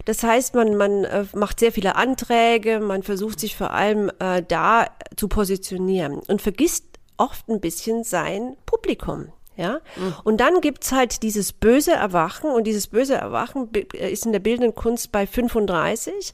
Das 0.05 0.23
heißt, 0.23 0.55
man, 0.55 0.75
man 0.77 1.05
macht 1.33 1.59
sehr 1.59 1.71
viele 1.71 1.95
Anträge, 1.95 2.79
man 2.79 3.03
versucht 3.03 3.39
sich 3.39 3.55
vor 3.55 3.71
allem 3.71 4.11
äh, 4.19 4.41
da 4.47 4.87
zu 5.15 5.27
positionieren 5.27 6.19
und 6.27 6.41
vergisst 6.41 6.92
oft 7.17 7.47
ein 7.49 7.59
bisschen 7.59 8.03
sein 8.03 8.57
Publikum. 8.65 9.31
Ja? 9.55 9.79
Mhm. 9.95 10.15
Und 10.23 10.37
dann 10.37 10.61
gibt's 10.61 10.91
halt 10.91 11.21
dieses 11.23 11.53
böse 11.53 11.91
Erwachen 11.91 12.49
und 12.49 12.65
dieses 12.65 12.87
böse 12.87 13.15
Erwachen 13.15 13.69
äh, 13.73 14.11
ist 14.11 14.25
in 14.25 14.31
der 14.31 14.39
bildenden 14.39 14.73
Kunst 14.73 15.11
bei 15.11 15.27
35, 15.27 16.33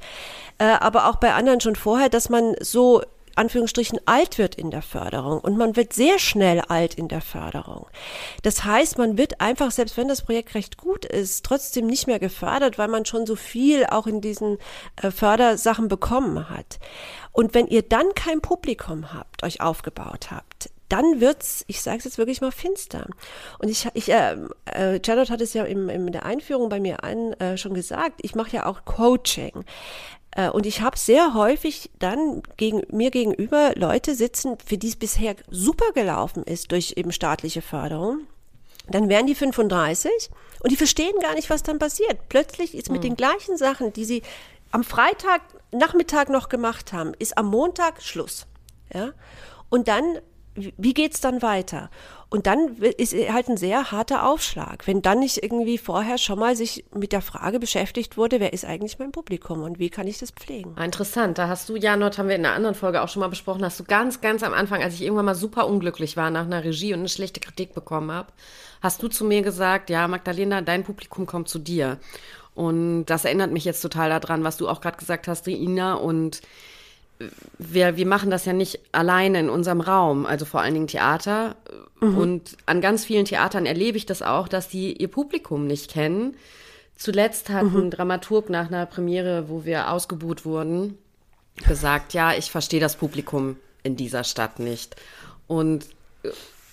äh, 0.58 0.66
aber 0.66 1.10
auch 1.10 1.18
bei 1.18 1.34
anderen 1.34 1.60
schon 1.60 1.76
vorher, 1.76 2.10
dass 2.10 2.30
man 2.30 2.56
so 2.62 3.02
Anführungsstrichen 3.40 4.00
alt 4.06 4.38
wird 4.38 4.56
in 4.56 4.70
der 4.70 4.82
Förderung 4.82 5.40
und 5.40 5.58
man 5.58 5.76
wird 5.76 5.94
sehr 5.94 6.20
schnell 6.20 6.62
alt 6.62 6.94
in 6.94 7.08
der 7.08 7.22
Förderung. 7.22 7.88
Das 8.44 8.64
heißt, 8.66 8.98
man 8.98 9.18
wird 9.18 9.42
einfach, 9.42 9.72
selbst 9.72 9.98
wenn 9.98 10.08
das 10.08 10.22
Projekt 10.22 10.54
recht 10.54 10.78
gut 10.78 11.06
ist, 11.06 11.46
trotzdem 11.46 11.88
nicht 11.88 12.06
mehr 12.06 12.20
gefördert, 12.20 12.78
weil 12.78 12.90
man 12.90 13.06
schon 13.06 13.26
so 13.26 13.36
viel 13.36 13.86
auch 13.86 14.06
in 14.08 14.22
diesen 14.22 14.58
äh, 15.02 15.10
Fördersachen 15.10 15.88
bekommen 15.88 16.50
hat. 16.50 16.80
Und 17.32 17.54
wenn 17.54 17.68
ihr 17.68 17.82
dann 17.82 18.14
kein 18.16 18.42
Publikum 18.42 19.14
habt, 19.14 19.44
euch 19.44 19.62
aufgebaut 19.62 20.30
habt, 20.32 20.70
dann 20.90 21.22
wird's, 21.22 21.64
ich 21.68 21.82
sage 21.82 22.00
es 22.00 22.04
jetzt 22.04 22.18
wirklich 22.18 22.42
mal 22.42 22.52
finster. 22.52 23.08
Und 23.60 23.70
ich, 23.70 23.88
ich 23.94 24.10
äh, 24.12 24.36
äh, 24.66 25.00
Charlotte 25.06 25.32
hat 25.32 25.40
es 25.40 25.54
ja 25.54 25.64
im, 25.64 25.88
in 25.88 26.12
der 26.12 26.26
Einführung 26.26 26.68
bei 26.68 26.80
mir 26.80 27.04
an 27.04 27.34
äh, 27.34 27.58
schon 27.58 27.76
gesagt. 27.76 28.20
Ich 28.24 28.34
mache 28.36 28.56
ja 28.56 28.66
auch 28.66 28.86
Coaching. 28.86 29.64
Äh, 30.40 30.50
und 30.50 30.66
ich 30.66 30.82
habe 30.82 30.98
sehr 30.98 31.34
häufig 31.34 31.90
dann 32.00 32.42
gegen 32.56 32.84
mir 32.96 33.12
gegenüber 33.12 33.74
Leute 33.76 34.16
sitzen, 34.16 34.58
für 34.66 34.78
die 34.78 34.88
es 34.88 34.96
bisher 34.96 35.36
super 35.50 35.92
gelaufen 35.94 36.44
ist 36.44 36.72
durch 36.72 36.94
eben 36.96 37.12
staatliche 37.12 37.62
Förderung. 37.62 38.22
Dann 38.88 39.10
wären 39.10 39.28
die 39.28 39.36
35 39.36 40.12
und 40.64 40.72
die 40.72 40.78
verstehen 40.78 41.20
gar 41.22 41.36
nicht, 41.36 41.50
was 41.50 41.62
dann 41.62 41.78
passiert. 41.78 42.30
Plötzlich 42.30 42.74
ist 42.74 42.90
mit 42.90 43.02
mhm. 43.02 43.08
den 43.08 43.16
gleichen 43.18 43.58
Sachen, 43.58 43.92
die 43.94 44.06
sie 44.06 44.24
am 44.72 44.84
Freitag 44.84 45.42
Nachmittag 45.72 46.30
noch 46.30 46.48
gemacht 46.48 46.94
haben, 46.94 47.14
ist 47.20 47.38
am 47.38 47.48
Montag 47.48 48.02
Schluss. 48.02 48.48
Ja? 48.94 49.12
Und 49.70 49.88
dann, 49.88 50.20
wie 50.56 50.94
geht's 50.94 51.22
dann 51.22 51.42
weiter? 51.42 51.90
Und 52.32 52.46
dann 52.46 52.76
ist 52.78 53.16
halt 53.16 53.50
ein 53.50 53.58
sehr 53.58 53.92
harter 53.92 54.28
Aufschlag, 54.28 54.86
wenn 54.86 55.02
dann 55.02 55.20
nicht 55.20 55.42
irgendwie 55.42 55.80
vorher 55.80 56.20
schon 56.20 56.38
mal 56.38 56.56
sich 56.56 56.86
mit 56.94 57.12
der 57.12 57.24
Frage 57.24 57.60
beschäftigt 57.60 58.18
wurde, 58.18 58.40
wer 58.40 58.54
ist 58.54 58.66
eigentlich 58.66 59.00
mein 59.00 59.12
Publikum 59.12 59.64
und 59.64 59.80
wie 59.80 59.90
kann 59.90 60.06
ich 60.06 60.20
das 60.20 60.30
pflegen? 60.30 60.74
Ah, 60.76 60.86
interessant, 60.86 61.40
da 61.40 61.48
hast 61.48 61.68
du, 61.70 61.76
Janot, 61.76 62.20
haben 62.20 62.30
wir 62.30 62.36
in 62.36 62.46
einer 62.46 62.54
anderen 62.54 62.76
Folge 62.76 63.02
auch 63.02 63.10
schon 63.10 63.22
mal 63.22 63.30
besprochen, 63.30 63.66
hast 63.66 63.80
du 63.80 63.84
ganz, 63.84 64.22
ganz 64.22 64.44
am 64.44 64.54
Anfang, 64.54 64.84
als 64.84 64.94
ich 64.94 65.02
irgendwann 65.02 65.26
mal 65.26 65.34
super 65.34 65.68
unglücklich 65.68 66.18
war 66.18 66.30
nach 66.30 66.46
einer 66.46 66.64
Regie 66.64 66.94
und 66.94 67.00
eine 67.00 67.10
schlechte 67.10 67.40
Kritik 67.40 67.74
bekommen 67.74 68.12
habe, 68.12 68.32
hast 68.82 69.02
du 69.02 69.08
zu 69.08 69.26
mir 69.26 69.42
gesagt, 69.42 69.90
ja, 69.90 70.08
Magdalena, 70.08 70.62
dein 70.62 70.84
Publikum 70.84 71.26
kommt 71.26 71.50
zu 71.50 71.58
dir. 71.58 71.98
Und 72.54 73.06
das 73.06 73.26
erinnert 73.26 73.52
mich 73.52 73.66
jetzt 73.66 73.82
total 73.82 74.10
daran, 74.10 74.44
was 74.44 74.58
du 74.58 74.70
auch 74.70 74.82
gerade 74.82 74.98
gesagt 74.98 75.28
hast, 75.28 75.48
Ina, 75.48 75.96
und 75.96 76.42
wir, 77.58 77.98
wir 77.98 78.06
machen 78.06 78.30
das 78.30 78.46
ja 78.46 78.54
nicht 78.54 78.80
alleine 78.92 79.40
in 79.40 79.50
unserem 79.50 79.82
Raum, 79.82 80.26
also 80.26 80.46
vor 80.46 80.62
allen 80.62 80.74
Dingen 80.74 80.88
Theater. 80.88 81.56
Mhm. 82.00 82.18
Und 82.18 82.58
an 82.66 82.82
ganz 82.82 83.06
vielen 83.06 83.26
Theatern 83.26 83.66
erlebe 83.66 83.98
ich 83.98 84.06
das 84.06 84.22
auch, 84.22 84.48
dass 84.48 84.70
die 84.70 84.94
ihr 84.94 85.10
Publikum 85.10 85.68
nicht 85.68 85.92
kennen. 85.92 86.36
Zuletzt 86.96 87.50
hat 87.50 87.66
mhm. 87.66 87.78
ein 87.78 87.92
Dramaturg 87.92 88.50
nach 88.50 88.68
einer 88.68 88.86
Premiere, 88.86 89.50
wo 89.50 89.66
wir 89.66 89.92
ausgebuht 89.92 90.46
wurden, 90.46 90.98
gesagt, 91.68 92.14
ja, 92.14 92.34
ich 92.34 92.52
verstehe 92.52 92.80
das 92.80 92.96
Publikum 92.96 93.58
in 93.84 93.96
dieser 93.96 94.24
Stadt 94.24 94.60
nicht. 94.60 94.96
Und 95.48 95.86
äh, 96.24 96.30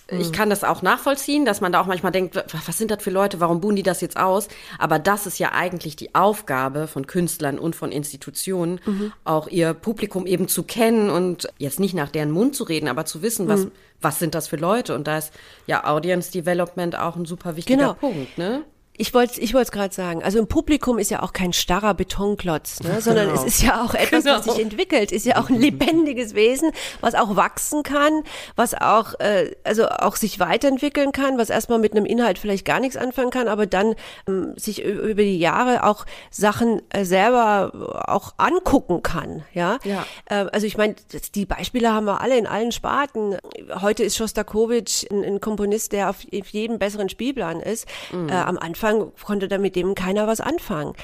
ich 0.08 0.32
kann 0.32 0.50
das 0.50 0.62
auch 0.62 0.82
nachvollziehen, 0.82 1.44
dass 1.44 1.60
man 1.60 1.72
da 1.72 1.80
auch 1.80 1.86
manchmal 1.86 2.12
denkt, 2.12 2.36
was 2.36 2.78
sind 2.78 2.90
das 2.92 3.02
für 3.02 3.10
Leute, 3.10 3.40
warum 3.40 3.60
buhen 3.60 3.74
die 3.74 3.82
das 3.82 4.00
jetzt 4.00 4.16
aus? 4.16 4.46
Aber 4.78 5.00
das 5.00 5.26
ist 5.26 5.38
ja 5.38 5.52
eigentlich 5.52 5.96
die 5.96 6.14
Aufgabe 6.14 6.86
von 6.86 7.08
Künstlern 7.08 7.58
und 7.58 7.74
von 7.74 7.90
Institutionen, 7.90 8.80
mhm. 8.86 9.12
auch 9.24 9.48
ihr 9.48 9.74
Publikum 9.74 10.26
eben 10.26 10.46
zu 10.46 10.62
kennen 10.62 11.10
und 11.10 11.48
jetzt 11.58 11.80
nicht 11.80 11.94
nach 11.94 12.08
deren 12.08 12.30
Mund 12.30 12.54
zu 12.54 12.64
reden, 12.64 12.88
aber 12.88 13.04
zu 13.04 13.22
wissen, 13.22 13.48
was, 13.48 13.64
mhm. 13.64 13.72
was 14.00 14.20
sind 14.20 14.36
das 14.36 14.46
für 14.46 14.56
Leute? 14.56 14.94
Und 14.94 15.08
da 15.08 15.18
ist 15.18 15.32
ja 15.66 15.84
Audience 15.84 16.30
Development 16.30 16.96
auch 16.96 17.16
ein 17.16 17.24
super 17.24 17.56
wichtiger 17.56 17.76
genau. 17.76 17.94
Punkt, 17.94 18.38
ne? 18.38 18.62
Ich 18.98 19.12
wollte 19.12 19.40
ich 19.40 19.52
wollte 19.52 19.66
es 19.66 19.72
gerade 19.72 19.94
sagen. 19.94 20.22
Also 20.22 20.38
ein 20.38 20.46
Publikum 20.46 20.98
ist 20.98 21.10
ja 21.10 21.22
auch 21.22 21.32
kein 21.32 21.52
starrer 21.52 21.94
Betonklotz, 21.94 22.80
ne? 22.82 23.00
sondern 23.00 23.28
genau. 23.28 23.40
es 23.40 23.46
ist 23.46 23.62
ja 23.62 23.84
auch 23.84 23.94
etwas, 23.94 24.24
genau. 24.24 24.38
was 24.38 24.44
sich 24.44 24.58
entwickelt. 24.58 25.12
Ist 25.12 25.26
ja 25.26 25.38
auch 25.38 25.50
ein 25.50 25.60
lebendiges 25.60 26.34
Wesen, 26.34 26.70
was 27.00 27.14
auch 27.14 27.36
wachsen 27.36 27.82
kann, 27.82 28.22
was 28.54 28.74
auch 28.74 29.18
äh, 29.20 29.54
also 29.64 29.88
auch 29.88 30.16
sich 30.16 30.40
weiterentwickeln 30.40 31.12
kann, 31.12 31.38
was 31.38 31.50
erstmal 31.50 31.78
mit 31.78 31.92
einem 31.92 32.06
Inhalt 32.06 32.38
vielleicht 32.38 32.64
gar 32.64 32.80
nichts 32.80 32.96
anfangen 32.96 33.30
kann, 33.30 33.48
aber 33.48 33.66
dann 33.66 33.94
ähm, 34.26 34.54
sich 34.56 34.82
über 34.82 35.22
die 35.22 35.38
Jahre 35.38 35.84
auch 35.84 36.06
Sachen 36.30 36.80
äh, 36.90 37.04
selber 37.04 38.04
auch 38.08 38.34
angucken 38.38 39.02
kann. 39.02 39.44
Ja. 39.52 39.78
ja. 39.84 40.06
Äh, 40.26 40.46
also 40.52 40.66
ich 40.66 40.78
meine, 40.78 40.94
die 41.34 41.44
Beispiele 41.44 41.92
haben 41.92 42.06
wir 42.06 42.20
alle 42.20 42.38
in 42.38 42.46
allen 42.46 42.72
Sparten. 42.72 43.36
Heute 43.80 44.04
ist 44.04 44.16
Shostakovich 44.16 45.08
ein, 45.10 45.22
ein 45.22 45.40
Komponist, 45.40 45.92
der 45.92 46.10
auf, 46.10 46.18
auf 46.34 46.48
jedem 46.48 46.78
besseren 46.78 47.08
Spielplan 47.08 47.60
ist. 47.60 47.86
Mhm. 48.10 48.28
Äh, 48.28 48.32
am 48.32 48.58
Anfang 48.58 48.85
Anfang 48.86 49.12
konnte 49.22 49.48
da 49.48 49.58
mit 49.58 49.76
dem 49.76 49.94
keiner 49.94 50.26
was 50.26 50.40
anfangen. 50.40 50.94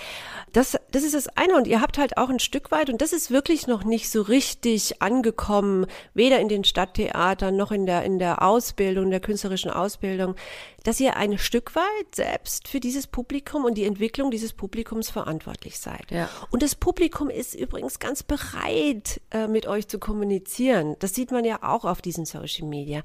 Das, 0.53 0.79
das 0.91 1.03
ist 1.03 1.15
das 1.15 1.29
eine. 1.29 1.57
Und 1.57 1.67
ihr 1.67 1.81
habt 1.81 1.99
halt 1.99 2.17
auch 2.17 2.29
ein 2.29 2.39
Stück 2.39 2.71
weit, 2.71 2.91
und 2.91 3.01
das 3.01 3.13
ist 3.13 3.31
wirklich 3.31 3.67
noch 3.67 3.85
nicht 3.85 4.11
so 4.11 4.23
richtig 4.23 5.01
angekommen, 5.03 5.87
weder 6.15 6.39
in 6.41 6.49
den 6.49 6.65
Stadttheatern 6.65 7.57
noch 7.57 7.73
in 7.73 7.87
der, 7.87 8.05
in 8.05 8.19
der 8.19 8.43
Ausbildung, 8.43 9.11
der 9.11 9.21
künstlerischen 9.21 9.71
Ausbildung, 9.71 10.35
dass 10.83 11.01
ihr 11.01 11.17
ein 11.17 11.39
Stück 11.39 11.75
weit 11.75 12.15
selbst 12.15 12.69
für 12.69 12.81
dieses 12.81 13.07
Publikum 13.07 13.65
und 13.65 13.75
die 13.75 13.85
Entwicklung 13.85 14.31
dieses 14.31 14.53
Publikums 14.53 15.11
verantwortlich 15.11 15.79
seid. 15.79 16.11
Ja. 16.11 16.29
Und 16.51 16.63
das 16.63 16.75
Publikum 16.75 17.31
ist 17.31 17.55
übrigens 17.55 17.99
ganz 17.99 18.23
bereit, 18.23 19.21
äh, 19.31 19.47
mit 19.47 19.67
euch 19.67 19.89
zu 19.89 19.99
kommunizieren. 19.99 20.97
Das 20.99 21.15
sieht 21.15 21.31
man 21.31 21.45
ja 21.45 21.61
auch 21.63 21.85
auf 21.85 22.03
diesen 22.03 22.25
Social 22.25 22.67
Media. 22.67 23.03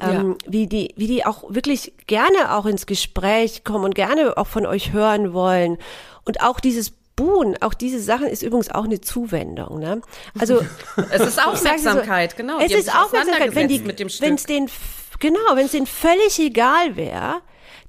Ähm, 0.00 0.36
ja. 0.44 0.52
wie, 0.52 0.66
die, 0.66 0.94
wie 0.96 1.06
die 1.06 1.24
auch 1.24 1.44
wirklich 1.48 1.94
gerne 2.06 2.54
auch 2.54 2.66
ins 2.66 2.86
Gespräch 2.86 3.64
kommen 3.64 3.84
und 3.84 3.94
gerne 3.94 4.36
auch 4.36 4.46
von 4.46 4.66
euch 4.66 4.92
hören 4.92 5.32
wollen. 5.32 5.78
Und 6.24 6.42
auch 6.42 6.60
dieses 6.60 6.92
Buhn, 7.16 7.56
auch 7.60 7.74
diese 7.74 7.98
Sachen 7.98 8.26
ist 8.26 8.42
übrigens 8.42 8.70
auch 8.70 8.84
eine 8.84 9.00
Zuwendung. 9.00 9.78
Ne? 9.78 10.02
Also 10.38 10.60
es 11.10 11.22
ist 11.22 11.44
Aufmerksamkeit, 11.44 12.32
so, 12.32 12.36
genau. 12.36 12.60
Es 12.60 12.72
ist 12.72 12.94
Aufmerksamkeit, 12.94 13.54
wenn 13.54 13.68
die, 13.68 13.84
wenn 14.20 14.34
es 14.34 14.44
den 14.44 14.68
Genau, 15.18 15.40
wenn 15.54 15.66
es 15.66 15.74
ihnen 15.74 15.86
völlig 15.86 16.38
egal 16.38 16.96
wäre, 16.96 17.42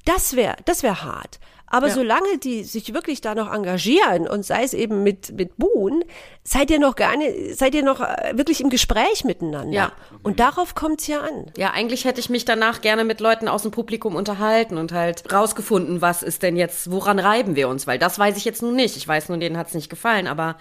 das 0.05 0.35
wäre 0.35 0.55
das 0.65 0.83
wäre 0.83 1.03
hart. 1.03 1.39
Aber 1.69 1.87
ja. 1.87 1.93
solange 1.93 2.37
die 2.37 2.63
sich 2.63 2.93
wirklich 2.93 3.19
da 3.19 3.35
noch 3.35 3.53
engagieren 3.53 4.25
und 4.25 4.45
sei 4.45 4.63
es 4.63 4.73
eben 4.73 5.03
mit, 5.03 5.33
mit 5.33 5.57
Buhn, 5.57 6.03
seid 6.43 6.71
ihr 6.71 6.79
noch 6.79 6.95
gar 6.95 7.17
nicht, 7.17 7.57
seid 7.57 7.75
ihr 7.75 7.83
noch 7.83 7.99
äh, 7.99 8.37
wirklich 8.37 8.61
im 8.61 8.69
Gespräch 8.69 9.25
miteinander. 9.25 9.75
Ja. 9.75 9.91
Und 10.23 10.39
darauf 10.39 10.75
kommt 10.75 11.01
es 11.01 11.07
ja 11.07 11.19
an. 11.19 11.51
Ja, 11.57 11.71
eigentlich 11.71 12.05
hätte 12.05 12.21
ich 12.21 12.29
mich 12.29 12.45
danach 12.45 12.79
gerne 12.79 13.03
mit 13.03 13.19
Leuten 13.19 13.49
aus 13.49 13.63
dem 13.63 13.71
Publikum 13.71 14.15
unterhalten 14.15 14.77
und 14.77 14.93
halt 14.93 15.31
rausgefunden, 15.31 16.01
was 16.01 16.23
ist 16.23 16.41
denn 16.41 16.55
jetzt, 16.55 16.89
woran 16.89 17.19
reiben 17.19 17.57
wir 17.57 17.67
uns? 17.67 17.85
Weil 17.85 17.99
das 17.99 18.17
weiß 18.17 18.37
ich 18.37 18.45
jetzt 18.45 18.61
nun 18.61 18.75
nicht. 18.75 18.95
Ich 18.95 19.05
weiß 19.05 19.27
nur, 19.27 19.37
denen 19.37 19.57
hat 19.57 19.67
es 19.67 19.73
nicht 19.73 19.89
gefallen, 19.89 20.27
aber 20.27 20.57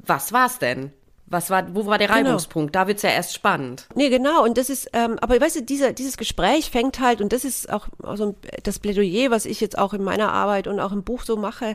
was 0.00 0.34
war's 0.34 0.58
denn? 0.58 0.92
Was 1.32 1.48
war, 1.48 1.74
wo 1.74 1.86
war 1.86 1.96
der 1.96 2.08
genau. 2.08 2.18
Reibungspunkt? 2.18 2.74
Genau. 2.74 2.84
Da 2.84 2.88
wird's 2.88 3.00
ja 3.00 3.08
erst 3.08 3.34
spannend. 3.34 3.88
Nee, 3.94 4.10
genau. 4.10 4.44
Und 4.44 4.58
das 4.58 4.68
ist, 4.68 4.90
ähm, 4.92 5.18
aber 5.22 5.40
weißt 5.40 5.56
du, 5.56 5.62
dieser, 5.62 5.94
dieses 5.94 6.18
Gespräch 6.18 6.70
fängt 6.70 7.00
halt, 7.00 7.22
und 7.22 7.32
das 7.32 7.46
ist 7.46 7.72
auch 7.72 7.88
so 8.14 8.34
das 8.62 8.78
Plädoyer, 8.78 9.30
was 9.30 9.46
ich 9.46 9.58
jetzt 9.62 9.78
auch 9.78 9.94
in 9.94 10.04
meiner 10.04 10.30
Arbeit 10.30 10.66
und 10.66 10.78
auch 10.78 10.92
im 10.92 11.04
Buch 11.04 11.22
so 11.22 11.38
mache. 11.38 11.74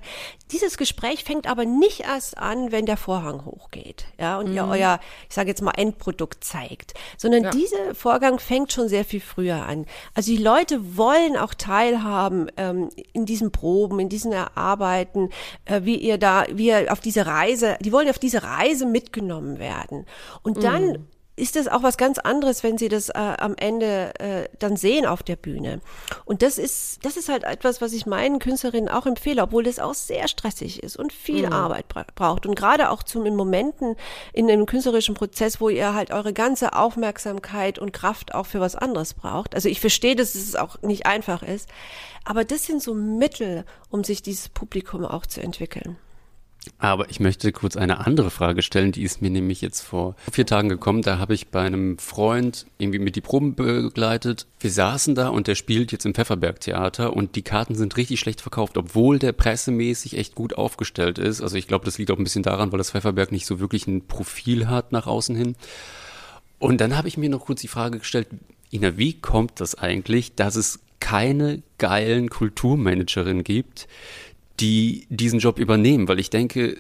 Dieses 0.52 0.78
Gespräch 0.78 1.24
fängt 1.24 1.50
aber 1.50 1.65
nicht 1.65 2.02
erst 2.02 2.38
an, 2.38 2.72
wenn 2.72 2.86
der 2.86 2.98
Vorhang 2.98 3.46
hochgeht, 3.46 4.06
ja, 4.20 4.38
und 4.38 4.50
mhm. 4.50 4.56
ihr 4.56 4.67
euer, 4.67 5.00
ich 5.28 5.34
sage 5.34 5.50
jetzt 5.50 5.63
mal, 5.63 5.72
Endprodukt 5.72 6.43
zeigt, 6.43 6.93
sondern 7.17 7.46
ja. 7.46 7.50
dieser 7.50 7.96
Vorgang 7.96 8.38
fängt 8.38 8.72
schon 8.72 8.89
sehr 8.89 9.06
viel 9.06 9.22
früher 9.22 9.65
an. 9.65 9.88
Also 10.13 10.32
die 10.32 10.38
Leute 10.38 10.98
wollen 10.98 11.36
auch 11.36 11.56
teilhaben 11.56 12.52
ähm, 12.58 12.89
in 13.13 13.26
diesen 13.26 13.52
Proben, 13.52 14.00
in 14.00 14.10
diesen 14.10 14.34
Erarbeiten, 14.34 15.32
äh, 15.65 15.82
wie 15.84 15.96
ihr 15.96 16.20
da, 16.20 16.46
wie 16.52 16.67
ihr 16.67 16.91
auf 16.91 17.00
diese 17.00 17.26
Reise, 17.26 17.76
die 17.82 17.91
wollen 17.91 18.10
auf 18.10 18.20
diese 18.20 18.43
Reise 18.43 18.86
mitgenommen 18.86 19.46
wahrgenommen 19.47 19.60
werden. 19.60 20.05
Und 20.43 20.63
dann 20.63 20.91
mm. 20.91 21.07
ist 21.36 21.55
das 21.55 21.67
auch 21.67 21.83
was 21.83 21.97
ganz 21.97 22.17
anderes, 22.17 22.63
wenn 22.63 22.77
sie 22.77 22.89
das 22.89 23.10
äh, 23.10 23.13
am 23.13 23.55
Ende 23.55 24.13
äh, 24.19 24.49
dann 24.60 24.75
sehen 24.75 25.05
auf 25.05 25.23
der 25.23 25.36
Bühne. 25.36 25.81
Und 26.25 26.41
das 26.41 26.57
ist, 26.57 27.05
das 27.05 27.17
ist 27.17 27.29
halt 27.29 27.43
etwas, 27.43 27.81
was 27.81 27.93
ich 27.93 28.05
meinen 28.05 28.39
Künstlerinnen 28.39 28.89
auch 28.89 29.05
empfehle, 29.05 29.43
obwohl 29.43 29.63
das 29.63 29.79
auch 29.79 29.93
sehr 29.93 30.27
stressig 30.27 30.83
ist 30.83 30.97
und 30.97 31.13
viel 31.13 31.49
mm. 31.49 31.53
Arbeit 31.53 31.88
bra 31.88 32.05
braucht. 32.15 32.45
Und 32.45 32.55
gerade 32.55 32.89
auch 32.89 33.03
zum 33.03 33.25
in 33.25 33.36
Momenten 33.36 33.95
in 34.33 34.49
einem 34.49 34.65
künstlerischen 34.65 35.15
Prozess, 35.15 35.62
wo 35.62 35.69
ihr 35.69 35.93
halt 35.93 36.12
eure 36.12 36.33
ganze 36.33 36.73
Aufmerksamkeit 36.73 37.79
und 37.79 37.93
Kraft 37.93 38.33
auch 38.33 38.45
für 38.45 38.60
was 38.60 38.75
anderes 38.75 39.13
braucht. 39.13 39.55
Also 39.55 39.69
ich 39.69 39.79
verstehe, 39.79 40.15
dass 40.15 40.36
es 40.36 40.55
auch 40.55 40.81
nicht 40.81 41.05
einfach 41.05 41.43
ist. 41.43 41.69
Aber 42.25 42.43
das 42.43 42.65
sind 42.65 42.81
so 42.81 42.93
Mittel, 42.93 43.63
um 43.89 44.03
sich 44.03 44.21
dieses 44.21 44.49
Publikum 44.49 45.05
auch 45.05 45.25
zu 45.25 45.41
entwickeln. 45.41 45.97
Aber 46.77 47.10
ich 47.10 47.19
möchte 47.19 47.51
kurz 47.51 47.75
eine 47.75 48.06
andere 48.06 48.30
Frage 48.30 48.62
stellen, 48.62 48.91
die 48.91 49.03
ist 49.03 49.21
mir 49.21 49.30
nämlich 49.30 49.62
jetzt 49.62 49.82
vor 49.82 50.15
vier 50.32 50.45
Tagen 50.45 50.69
gekommen. 50.69 51.01
Da 51.01 51.19
habe 51.19 51.34
ich 51.34 51.47
bei 51.47 51.62
einem 51.62 51.97
Freund 51.97 52.65
irgendwie 52.77 52.99
mit 52.99 53.15
die 53.15 53.21
Proben 53.21 53.56
begleitet. 53.56 54.47
Wir 54.60 54.71
saßen 54.71 55.15
da 55.15 55.30
und 55.30 55.47
der 55.47 55.56
spielt 55.56 55.91
jetzt 55.91 56.06
im 56.06 56.13
Pfefferberg 56.13 56.60
Theater 56.60 57.15
und 57.15 57.36
die 57.36 57.41
Karten 57.41 57.75
sind 57.75 57.97
richtig 57.97 58.19
schlecht 58.19 58.41
verkauft, 58.41 58.77
obwohl 58.77 59.19
der 59.19 59.32
pressemäßig 59.32 60.17
echt 60.17 60.36
gut 60.36 60.58
aufgestellt 60.58 61.17
ist. 61.17 61.41
Also 61.41 61.56
ich 61.56 61.67
glaube, 61.67 61.86
das 61.86 61.97
liegt 61.97 62.12
auch 62.12 62.17
ein 62.17 62.23
bisschen 62.23 62.43
daran, 62.43 62.71
weil 62.71 62.77
das 62.77 62.91
Pfefferberg 62.91 63.32
nicht 63.32 63.45
so 63.45 63.60
wirklich 63.60 63.88
ein 63.88 64.08
Profil 64.08 64.67
hat 64.67 64.91
nach 64.91 65.08
außen 65.08 65.36
hin. 65.36 65.56
Und 66.60 66.82
dann 66.82 66.97
habe 66.97 67.08
ich 67.08 67.17
mir 67.17 67.30
noch 67.30 67.45
kurz 67.45 67.62
die 67.62 67.67
Frage 67.67 67.99
gestellt, 67.99 68.27
Ina, 68.71 68.97
wie 68.97 69.13
kommt 69.13 69.60
das 69.62 69.75
eigentlich, 69.75 70.36
dass 70.36 70.56
es 70.56 70.80
keine 70.99 71.62
geilen 71.77 72.30
Kulturmanagerinnen 72.30 73.43
gibt, 73.43 73.88
die 74.60 75.08
diesen 75.10 75.39
Job 75.39 75.60
übernehmen, 75.60 76.08
weil 76.08 76.20
ich 76.20 76.30
denke, 76.30 76.78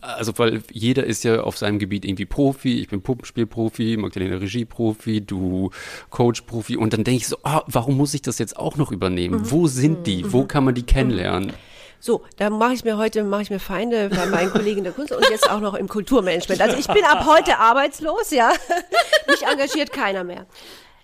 also 0.00 0.36
weil 0.38 0.62
jeder 0.72 1.04
ist 1.04 1.24
ja 1.24 1.42
auf 1.42 1.56
seinem 1.56 1.78
Gebiet 1.78 2.04
irgendwie 2.04 2.26
Profi, 2.26 2.80
ich 2.80 2.88
bin 2.88 3.02
Puppenspielprofi, 3.02 3.96
Magdalena 3.96 4.36
Regieprofi, 4.36 5.20
du 5.20 5.70
Coachprofi 6.10 6.76
und 6.76 6.92
dann 6.92 7.04
denke 7.04 7.22
ich 7.22 7.28
so, 7.28 7.36
oh, 7.44 7.60
warum 7.66 7.96
muss 7.96 8.14
ich 8.14 8.22
das 8.22 8.38
jetzt 8.38 8.56
auch 8.56 8.76
noch 8.76 8.92
übernehmen? 8.92 9.40
Mhm. 9.40 9.50
Wo 9.50 9.66
sind 9.66 10.06
die? 10.06 10.24
Mhm. 10.24 10.32
Wo 10.32 10.44
kann 10.44 10.64
man 10.64 10.74
die 10.74 10.84
kennenlernen? 10.84 11.52
So, 12.00 12.22
da 12.36 12.48
mache 12.48 12.74
ich 12.74 12.84
mir 12.84 12.96
heute 12.96 13.24
mache 13.24 13.42
ich 13.42 13.50
mir 13.50 13.58
Feinde 13.58 14.08
bei 14.08 14.26
meinen 14.26 14.50
Kollegen 14.50 14.84
der 14.84 14.92
Kunst 14.92 15.12
und 15.12 15.28
jetzt 15.30 15.50
auch 15.50 15.60
noch 15.60 15.74
im 15.74 15.88
Kulturmanagement. 15.88 16.60
Also 16.60 16.76
ich 16.76 16.86
bin 16.86 17.02
ab 17.04 17.26
heute 17.26 17.58
arbeitslos, 17.58 18.30
ja. 18.30 18.52
Mich 19.26 19.42
engagiert 19.42 19.92
keiner 19.92 20.22
mehr. 20.22 20.46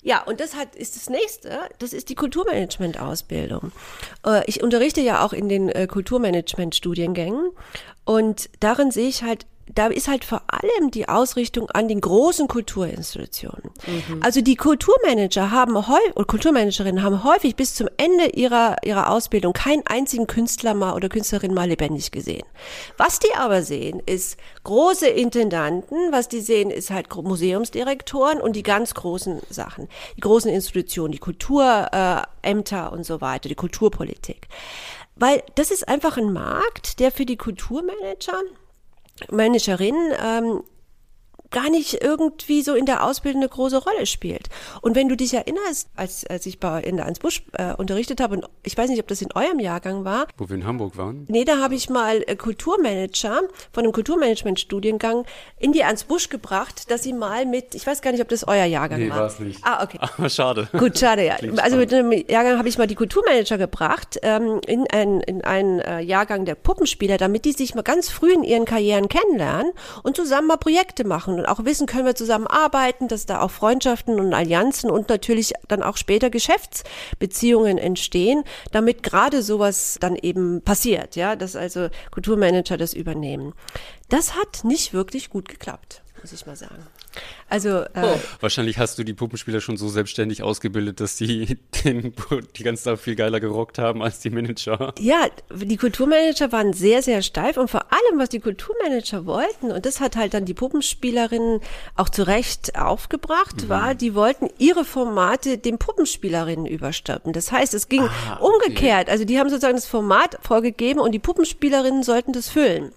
Ja, 0.05 0.23
und 0.23 0.38
das 0.38 0.55
hat, 0.55 0.77
ist 0.77 0.97
das 0.97 1.09
nächste, 1.09 1.59
das 1.79 1.95
ist 1.95 2.11
die 2.11 2.14
Kulturmanagement-Ausbildung. 2.14 3.73
Äh, 4.25 4.43
ich 4.47 4.62
unterrichte 4.62 5.01
ja 5.01 5.25
auch 5.25 5.33
in 5.33 5.49
den 5.49 5.71
äh, 5.71 5.87
Kulturmanagement-Studiengängen 5.87 7.51
und 8.05 8.51
darin 8.61 8.90
sehe 8.90 9.09
ich 9.09 9.23
halt 9.23 9.47
da 9.72 9.87
ist 9.87 10.09
halt 10.09 10.24
vor 10.24 10.42
allem 10.48 10.90
die 10.90 11.09
Ausrichtung 11.09 11.70
an 11.70 11.88
den 11.88 12.00
großen 12.00 12.48
Kulturinstitutionen. 12.48 13.70
Mhm. 13.87 14.20
Also 14.22 14.40
die 14.40 14.57
Kulturmanager 14.57 15.50
haben 15.50 15.74
häufig, 15.88 16.14
Kulturmanagerinnen 16.27 17.03
haben 17.03 17.24
häufig 17.24 17.57
bis 17.57 17.74
zum 17.74 17.88
Ende 17.96 18.27
ihrer, 18.27 18.77
ihrer 18.85 19.11
Ausbildung 19.11 19.53
keinen 19.53 19.87
einzigen 19.87 20.27
Künstler 20.27 20.74
mal 20.74 20.94
oder 20.94 21.09
Künstlerin 21.09 21.55
mal 21.55 21.68
lebendig 21.68 22.11
gesehen. 22.11 22.44
Was 22.98 23.18
die 23.18 23.35
aber 23.37 23.62
sehen, 23.62 24.03
ist 24.05 24.38
große 24.64 25.09
Intendanten, 25.09 26.12
was 26.12 26.29
die 26.29 26.40
sehen, 26.40 26.70
ist 26.70 26.90
halt 26.90 27.14
Museumsdirektoren 27.14 28.40
und 28.40 28.57
die 28.57 28.62
ganz 28.62 28.94
großen 28.94 29.40
Sachen. 29.48 29.88
Die 30.16 30.20
großen 30.20 30.50
Institutionen, 30.50 31.12
die 31.12 31.18
Kulturämter 31.18 32.88
äh, 32.90 32.94
und 32.94 33.05
so 33.05 33.20
weiter, 33.20 33.48
die 33.48 33.55
Kulturpolitik. 33.55 34.48
Weil 35.16 35.42
das 35.55 35.70
ist 35.70 35.88
einfach 35.88 36.16
ein 36.16 36.33
Markt, 36.33 36.98
der 36.98 37.12
für 37.12 37.24
die 37.24 37.37
Kulturmanager 37.37 38.42
Managerin 39.31 39.94
ähm, 40.22 40.62
gar 41.55 41.71
nicht 41.71 42.03
irgendwie 42.03 42.62
so 42.62 42.75
in 42.75 42.85
der 42.85 43.05
Ausbildung 43.05 43.40
eine 43.40 43.49
große 43.49 43.79
Rolle 43.79 44.07
spielt. 44.07 44.49
Und 44.83 44.97
wenn 44.97 45.09
du 45.09 45.17
dich 45.17 45.33
erinnerst, 45.33 45.88
als, 45.95 46.27
als 46.27 46.45
ich 46.47 46.59
bei, 46.59 46.81
in 46.83 46.97
der 46.97 47.07
Ansbusch 47.07 47.45
äh, 47.53 47.73
unterrichtet 47.75 48.21
habe, 48.21 48.37
und 48.37 48.49
ich 48.64 48.77
weiß 48.77 48.90
nicht, 48.90 49.01
ob 49.01 49.07
das 49.07 49.23
in 49.23 49.29
eurem 49.35 49.61
Jahrgang 49.61 50.05
war. 50.05 50.27
Wo 50.37 50.49
wir 50.49 50.57
in 50.57 50.67
Hamburg 50.67 50.99
waren? 50.99 51.27
Nee, 51.29 51.45
da 51.45 51.59
habe 51.59 51.77
ich 51.77 51.88
mal 51.88 52.25
äh, 52.27 52.35
Kulturmanager 52.35 53.43
von 53.73 53.85
einem 53.85 53.93
Kulturmanagement-Studiengang 53.93 55.25
in 55.61 55.71
die 55.71 55.85
Ansbusch 55.85 56.29
gebracht, 56.29 56.90
dass 56.90 57.05
sie 57.05 57.12
mal 57.12 57.47
mit, 57.47 57.77
ich 57.77 57.87
weiß 57.87 58.03
gar 58.03 58.11
nicht, 58.11 58.21
ob 58.21 58.29
das 58.29 58.49
euer 58.49 58.64
Jahrgang 58.64 58.99
nee, 58.99 59.09
war. 59.09 59.17
Nee, 59.17 59.21
war 59.21 59.29
es 59.29 59.38
nicht. 59.38 59.61
Ah, 59.62 59.85
okay. 59.85 59.99
Aber 60.19 60.29
schade. 60.29 60.69
Gut, 60.77 60.99
schade, 60.99 61.25
ja. 61.25 61.37
also 61.59 61.77
mit 61.77 61.95
einem 61.95 62.11
Jahrgang 62.11 62.59
habe 62.59 62.69
ich 62.69 62.79
mal 62.79 62.88
die 62.88 62.97
Kulturmanager 62.97 63.59
gebracht, 63.59 64.19
ähm, 64.23 64.61
in, 64.67 64.88
ein, 64.90 65.21
in 65.21 65.45
einen 65.45 65.79
äh, 65.79 66.01
Jahrgang 66.01 66.47
der 66.47 66.57
Puppenspieler, 66.57 67.17
damit 67.17 67.45
die 67.45 67.53
sich 67.53 67.77
mal 67.77 67.83
ganz 67.83 68.11
früh 68.11 68.33
in 68.33 68.43
ihren 68.43 68.64
Karrieren 68.64 69.09
kennenlernen 69.09 69.73
und 70.03 70.17
zusammen 70.17 70.49
mal 70.49 70.57
Projekte 70.57 71.05
machen 71.05 71.43
und 71.44 71.50
auch 71.50 71.64
wissen, 71.64 71.87
können 71.87 72.07
wir 72.07 72.14
zusammenarbeiten, 72.14 73.07
dass 73.09 73.26
da 73.26 73.40
auch 73.40 73.50
Freundschaften 73.50 74.18
und 74.18 74.33
Allianzen 74.33 74.90
und 74.90 75.11
natürlich 75.11 75.52
dann 75.68 75.83
auch 75.83 75.96
später 75.96 76.30
Geschäftsbeziehungen 76.30 77.76
entstehen, 77.76 78.44
damit 78.72 79.02
gerade 79.02 79.42
sowas 79.42 79.98
dann 80.00 80.16
eben 80.16 80.62
passiert, 80.62 81.16
ja, 81.16 81.37
dass 81.37 81.54
also 81.54 81.88
Kulturmanager 82.11 82.78
das 82.78 82.94
übernehmen. 82.94 83.52
Das 84.09 84.35
hat 84.35 84.64
nicht 84.64 84.94
wirklich 84.94 85.28
gut 85.28 85.48
geklappt, 85.48 86.02
muss 86.22 86.33
ich 86.33 86.46
mal 86.46 86.57
sagen. 86.57 86.87
Also 87.48 87.81
äh, 87.81 87.88
oh. 88.03 88.20
wahrscheinlich 88.40 88.79
hast 88.79 88.98
du 88.98 89.05
die 89.05 89.14
Puppenspieler 89.14 89.61
schon 89.61 89.77
so 89.77 89.88
selbstständig 89.88 90.42
ausgebildet, 90.42 91.00
dass 91.00 91.16
die 91.16 91.59
den 91.85 92.14
die 92.57 92.62
ganze 92.62 92.85
Zeit 92.85 92.98
viel 92.98 93.14
geiler 93.14 93.40
gerockt 93.40 93.79
haben 93.79 94.03
als 94.03 94.20
die 94.20 94.31
Manager. 94.31 94.94
Ja, 94.98 95.27
die 95.55 95.77
Kulturmanager 95.77 96.53
waren 96.53 96.72
sehr 96.72 97.03
sehr 97.03 97.22
steif 97.22 97.57
und 97.57 97.70
vor 97.70 97.92
allem 97.92 98.18
was 98.18 98.31
die 98.31 98.40
Kulturmanager 98.40 99.27
wollten 99.27 99.70
und 99.70 99.87
das 99.87 100.00
hat 100.00 100.16
halt 100.16 100.35
dann 100.35 100.44
die 100.44 100.55
Puppenspielerinnen 100.55 101.61
auch 101.96 102.09
zu 102.09 102.27
Recht 102.27 102.77
aufgebracht, 102.77 103.64
mhm. 103.64 103.68
war, 103.68 103.94
die 103.94 104.14
wollten 104.14 104.48
ihre 104.59 104.85
Formate 104.85 105.59
den 105.59 105.79
Puppenspielerinnen 105.79 106.66
überstülpen. 106.66 107.33
Das 107.33 107.53
heißt, 107.53 107.74
es 107.74 107.88
ging 107.88 108.03
ah, 108.03 108.38
okay. 108.40 108.44
umgekehrt. 108.44 109.09
Also 109.09 109.24
die 109.24 109.38
haben 109.38 109.48
sozusagen 109.48 109.77
das 109.77 109.87
Format 109.87 110.38
vorgegeben 110.42 111.00
und 111.00 111.12
die 111.12 111.18
Puppenspielerinnen 111.18 112.03
sollten 112.03 112.33
das 112.33 112.48
füllen. 112.48 112.92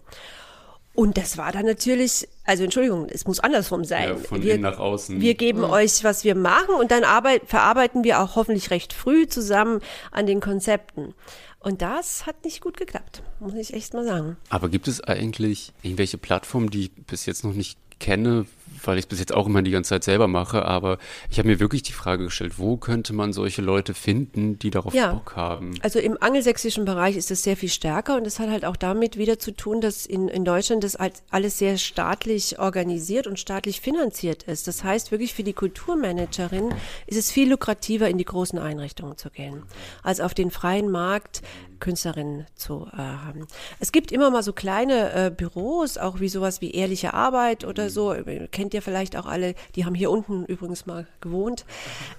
Und 0.98 1.18
das 1.18 1.38
war 1.38 1.52
dann 1.52 1.66
natürlich, 1.66 2.28
also 2.48 2.64
Entschuldigung, 2.64 3.08
es 3.10 3.28
muss 3.28 3.42
andersrum 3.42 3.84
sein. 3.84 4.10
Ja, 4.10 4.16
von 4.16 4.42
wir, 4.42 4.54
innen 4.54 4.64
nach 4.64 4.80
außen. 4.80 5.20
Wir 5.20 5.36
geben 5.36 5.60
mhm. 5.60 5.70
euch, 5.70 6.04
was 6.06 6.24
wir 6.24 6.34
machen 6.34 6.76
und 6.80 6.92
dann 6.92 7.04
arbeit, 7.04 7.42
verarbeiten 7.46 8.06
wir 8.06 8.22
auch 8.22 8.38
hoffentlich 8.38 8.72
recht 8.72 8.94
früh 8.94 9.28
zusammen 9.28 9.82
an 10.12 10.26
den 10.26 10.40
Konzepten. 10.40 11.14
Und 11.60 11.82
das 11.82 12.26
hat 12.26 12.46
nicht 12.46 12.62
gut 12.62 12.78
geklappt, 12.78 13.22
muss 13.42 13.54
ich 13.54 13.74
echt 13.74 13.94
mal 13.94 14.06
sagen. 14.06 14.38
Aber 14.50 14.70
gibt 14.70 14.88
es 14.88 15.02
eigentlich 15.02 15.74
irgendwelche 15.82 16.18
Plattformen, 16.18 16.70
die 16.70 16.86
ich 16.86 16.92
bis 16.94 17.26
jetzt 17.26 17.44
noch 17.44 17.54
nicht 17.54 17.78
kenne, 18.00 18.46
weil 18.84 18.98
ich 18.98 19.04
es 19.04 19.08
bis 19.08 19.20
jetzt 19.20 19.34
auch 19.34 19.48
immer 19.48 19.62
die 19.62 19.72
ganze 19.72 19.90
Zeit 19.90 20.04
selber 20.04 20.28
mache, 20.28 20.66
aber 20.66 20.98
ich 21.30 21.40
habe 21.40 21.48
mir 21.48 21.60
wirklich 21.60 21.84
die 21.84 21.94
Frage 21.94 22.26
gestellt, 22.26 22.54
wo 22.58 22.78
könnte 22.78 23.14
man 23.14 23.34
solche 23.34 23.62
Leute 23.62 23.94
finden, 23.94 24.60
die 24.60 24.70
darauf 24.70 24.94
ja. 24.94 25.14
Bock 25.14 25.36
haben? 25.36 25.74
Also 25.82 26.00
im 26.00 26.18
angelsächsischen 26.22 26.86
Bereich 26.86 27.16
ist 27.16 27.32
das 27.32 27.44
sehr 27.44 27.58
viel 27.58 27.70
stärker 27.70 28.16
und 28.16 28.26
das 28.26 28.40
hat 28.40 28.50
halt 28.50 28.66
auch 28.66 28.76
damit 28.76 29.18
wieder 29.18 29.40
zu 29.40 29.52
tun, 29.52 29.82
dass 29.82 30.06
in, 30.06 30.28
in 30.28 30.46
Deutschland 30.46 30.84
das 30.84 30.98
alles 31.30 31.58
sehr 31.58 31.78
staatlich 31.78 32.60
organisiert 32.60 33.28
und 33.28 33.40
staatlich 33.40 33.82
finanziert 33.82 34.44
ist. 34.44 34.68
Das 34.68 34.84
heißt 34.84 35.12
wirklich 35.12 35.34
für 35.34 35.44
die 35.44 35.54
Kulturmanagerin 35.54 36.74
ist 37.08 37.18
es 37.18 37.32
viel 37.32 37.50
lukrativer, 37.50 38.10
in 38.10 38.18
die 38.18 38.26
großen 38.26 38.60
Einrichtungen 38.60 39.18
zu 39.18 39.30
gehen, 39.30 39.64
als 40.04 40.20
auf 40.20 40.34
den 40.34 40.52
freien 40.52 40.90
Markt 40.90 41.42
Künstlerinnen 41.80 42.46
zu 42.56 42.88
äh, 42.94 42.98
haben. 42.98 43.48
Es 43.80 43.92
gibt 43.92 44.12
immer 44.12 44.30
mal 44.30 44.44
so 44.44 44.54
kleine 44.54 45.14
äh, 45.14 45.32
Büros, 45.32 45.98
auch 45.98 46.20
wie 46.20 46.30
sowas 46.30 46.62
wie 46.62 46.72
Ehrliche 46.72 47.14
Arbeit 47.14 47.66
oder 47.66 47.90
so. 47.90 48.16
Kennt 48.52 48.67
kennt 48.68 48.74
ihr 48.74 48.82
vielleicht 48.82 49.16
auch 49.16 49.28
alle, 49.28 49.56
die 49.76 49.86
haben 49.86 49.96
hier 49.96 50.12
unten 50.12 50.44
übrigens 50.44 50.86
mal 50.86 51.08
gewohnt. 51.22 51.64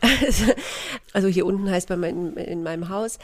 also 1.12 1.28
hier 1.28 1.44
unten 1.44 1.70
heißt 1.70 1.90
bei 1.90 1.96
mein, 1.96 2.32
in 2.38 2.62
meinem 2.62 2.88
Haus, 2.88 3.18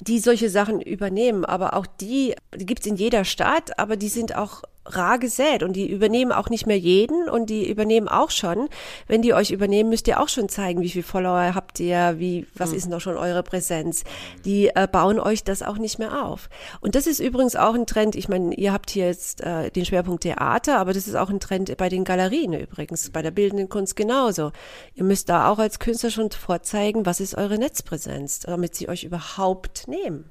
die 0.00 0.18
solche 0.18 0.50
Sachen 0.50 0.82
übernehmen. 0.82 1.46
Aber 1.46 1.72
auch 1.72 1.86
die, 1.86 2.34
die 2.54 2.66
gibt 2.66 2.80
es 2.80 2.86
in 2.86 2.96
jeder 2.96 3.24
Stadt, 3.24 3.78
aber 3.78 3.96
die 3.96 4.10
sind 4.10 4.36
auch 4.36 4.62
rar 4.88 5.18
gesät 5.18 5.62
und 5.62 5.74
die 5.74 5.90
übernehmen 5.90 6.32
auch 6.32 6.48
nicht 6.48 6.66
mehr 6.66 6.78
jeden 6.78 7.28
und 7.28 7.50
die 7.50 7.68
übernehmen 7.68 8.08
auch 8.08 8.30
schon, 8.30 8.68
wenn 9.06 9.22
die 9.22 9.34
euch 9.34 9.50
übernehmen, 9.50 9.90
müsst 9.90 10.08
ihr 10.08 10.20
auch 10.20 10.28
schon 10.28 10.48
zeigen, 10.48 10.80
wie 10.80 10.90
viel 10.90 11.02
Follower 11.02 11.54
habt 11.54 11.80
ihr, 11.80 12.14
wie, 12.18 12.46
was 12.54 12.70
mhm. 12.70 12.76
ist 12.76 12.88
noch 12.88 13.00
schon 13.00 13.16
eure 13.16 13.42
Präsenz. 13.42 14.04
Die 14.44 14.68
äh, 14.68 14.88
bauen 14.90 15.18
euch 15.18 15.44
das 15.44 15.62
auch 15.62 15.78
nicht 15.78 15.98
mehr 15.98 16.24
auf. 16.24 16.48
Und 16.80 16.94
das 16.94 17.06
ist 17.06 17.20
übrigens 17.20 17.56
auch 17.56 17.74
ein 17.74 17.86
Trend, 17.86 18.14
ich 18.16 18.28
meine, 18.28 18.54
ihr 18.54 18.72
habt 18.72 18.90
hier 18.90 19.06
jetzt 19.06 19.40
äh, 19.42 19.70
den 19.70 19.84
Schwerpunkt 19.84 20.22
Theater, 20.22 20.78
aber 20.78 20.92
das 20.92 21.06
ist 21.06 21.14
auch 21.14 21.30
ein 21.30 21.40
Trend 21.40 21.76
bei 21.76 21.88
den 21.88 22.04
Galerien 22.04 22.52
übrigens, 22.52 23.10
bei 23.10 23.22
der 23.22 23.30
bildenden 23.30 23.68
Kunst 23.68 23.96
genauso. 23.96 24.52
Ihr 24.94 25.04
müsst 25.04 25.28
da 25.28 25.50
auch 25.50 25.58
als 25.58 25.78
Künstler 25.78 26.10
schon 26.10 26.30
vorzeigen, 26.30 27.06
was 27.06 27.20
ist 27.20 27.36
eure 27.36 27.58
Netzpräsenz, 27.58 28.40
damit 28.40 28.74
sie 28.74 28.88
euch 28.88 29.04
überhaupt 29.04 29.88
nehmen. 29.88 30.30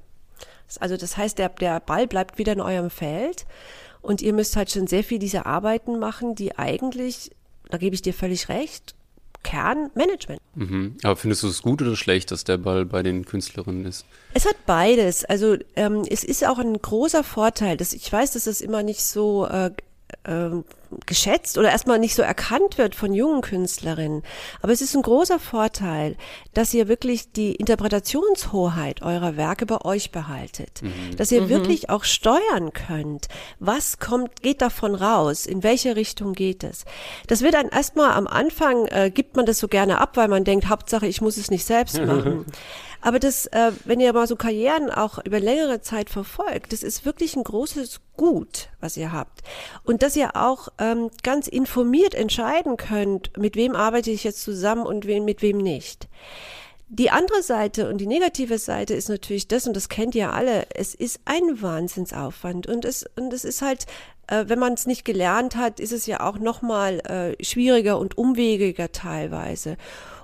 Also 0.80 0.96
das 0.96 1.16
heißt, 1.16 1.38
der, 1.38 1.48
der 1.50 1.80
Ball 1.80 2.06
bleibt 2.06 2.38
wieder 2.38 2.52
in 2.52 2.60
eurem 2.60 2.90
Feld. 2.90 3.46
Und 4.06 4.22
ihr 4.22 4.32
müsst 4.32 4.54
halt 4.54 4.70
schon 4.70 4.86
sehr 4.86 5.02
viel 5.02 5.18
dieser 5.18 5.46
Arbeiten 5.46 5.98
machen, 5.98 6.36
die 6.36 6.56
eigentlich, 6.56 7.32
da 7.70 7.76
gebe 7.76 7.96
ich 7.96 8.02
dir 8.02 8.14
völlig 8.14 8.48
recht, 8.48 8.94
Kernmanagement. 9.42 10.40
Mhm. 10.54 10.96
Aber 11.02 11.16
findest 11.16 11.42
du 11.42 11.48
es 11.48 11.60
gut 11.60 11.82
oder 11.82 11.96
schlecht, 11.96 12.30
dass 12.30 12.44
der 12.44 12.56
Ball 12.56 12.84
bei 12.84 13.02
den 13.02 13.24
Künstlerinnen 13.24 13.84
ist? 13.84 14.06
Es 14.32 14.46
hat 14.46 14.64
beides. 14.64 15.24
Also 15.24 15.56
ähm, 15.74 16.04
es 16.08 16.22
ist 16.22 16.46
auch 16.46 16.60
ein 16.60 16.80
großer 16.80 17.24
Vorteil. 17.24 17.76
Dass 17.76 17.92
ich 17.92 18.12
weiß, 18.12 18.30
dass 18.34 18.46
es 18.46 18.60
immer 18.60 18.84
nicht 18.84 19.02
so 19.02 19.44
äh, 19.46 19.72
äh, 20.22 20.50
geschätzt 21.06 21.58
oder 21.58 21.70
erstmal 21.70 21.98
nicht 21.98 22.14
so 22.14 22.22
erkannt 22.22 22.78
wird 22.78 22.94
von 22.94 23.12
jungen 23.12 23.40
Künstlerinnen. 23.40 24.22
Aber 24.62 24.72
es 24.72 24.80
ist 24.80 24.94
ein 24.94 25.02
großer 25.02 25.38
Vorteil, 25.38 26.16
dass 26.54 26.74
ihr 26.74 26.88
wirklich 26.88 27.32
die 27.32 27.54
Interpretationshoheit 27.54 29.02
eurer 29.02 29.36
Werke 29.36 29.66
bei 29.66 29.80
euch 29.84 30.10
behaltet. 30.10 30.82
Mhm. 30.82 31.16
Dass 31.16 31.32
ihr 31.32 31.42
mhm. 31.42 31.48
wirklich 31.48 31.90
auch 31.90 32.04
steuern 32.04 32.72
könnt. 32.72 33.28
Was 33.58 33.98
kommt, 33.98 34.42
geht 34.42 34.62
davon 34.62 34.94
raus? 34.94 35.46
In 35.46 35.62
welche 35.62 35.96
Richtung 35.96 36.32
geht 36.32 36.64
es? 36.64 36.84
Das 37.26 37.42
wird 37.42 37.54
dann 37.54 37.68
erstmal 37.68 38.12
am 38.12 38.26
Anfang, 38.26 38.86
äh, 38.86 39.10
gibt 39.10 39.36
man 39.36 39.46
das 39.46 39.58
so 39.58 39.68
gerne 39.68 40.00
ab, 40.00 40.16
weil 40.16 40.28
man 40.28 40.44
denkt, 40.44 40.68
Hauptsache, 40.68 41.06
ich 41.06 41.20
muss 41.20 41.36
es 41.36 41.50
nicht 41.50 41.64
selbst 41.64 42.00
machen. 42.06 42.46
Aber 43.00 43.20
das, 43.20 43.46
äh, 43.46 43.72
wenn 43.84 44.00
ihr 44.00 44.12
mal 44.12 44.26
so 44.26 44.34
Karrieren 44.34 44.90
auch 44.90 45.18
über 45.24 45.38
längere 45.38 45.80
Zeit 45.80 46.10
verfolgt, 46.10 46.72
das 46.72 46.82
ist 46.82 47.04
wirklich 47.04 47.36
ein 47.36 47.44
großes 47.44 48.00
Gut, 48.16 48.70
was 48.80 48.96
ihr 48.96 49.12
habt. 49.12 49.42
Und 49.84 50.02
dass 50.02 50.16
ihr 50.16 50.36
auch 50.36 50.68
ähm, 50.78 51.10
ganz 51.22 51.48
informiert 51.48 52.14
entscheiden 52.14 52.76
könnt, 52.76 53.36
mit 53.36 53.56
wem 53.56 53.74
arbeite 53.74 54.10
ich 54.10 54.24
jetzt 54.24 54.42
zusammen 54.42 54.86
und 54.86 55.06
wem, 55.06 55.24
mit 55.24 55.42
wem 55.42 55.58
nicht. 55.58 56.08
Die 56.88 57.10
andere 57.10 57.42
Seite 57.42 57.88
und 57.90 57.98
die 57.98 58.06
negative 58.06 58.58
Seite 58.58 58.94
ist 58.94 59.08
natürlich 59.08 59.48
das, 59.48 59.66
und 59.66 59.74
das 59.74 59.88
kennt 59.88 60.14
ihr 60.14 60.32
alle, 60.32 60.66
es 60.70 60.94
ist 60.94 61.20
ein 61.24 61.60
Wahnsinnsaufwand 61.60 62.68
und 62.68 62.84
es, 62.84 63.04
und 63.16 63.32
es 63.32 63.44
ist 63.44 63.60
halt, 63.60 63.86
äh, 64.28 64.44
wenn 64.46 64.60
man 64.60 64.74
es 64.74 64.86
nicht 64.86 65.04
gelernt 65.04 65.56
hat, 65.56 65.80
ist 65.80 65.92
es 65.92 66.06
ja 66.06 66.20
auch 66.20 66.38
nochmal 66.38 67.00
äh, 67.00 67.44
schwieriger 67.44 67.98
und 67.98 68.16
umwegiger 68.16 68.92
teilweise. 68.92 69.76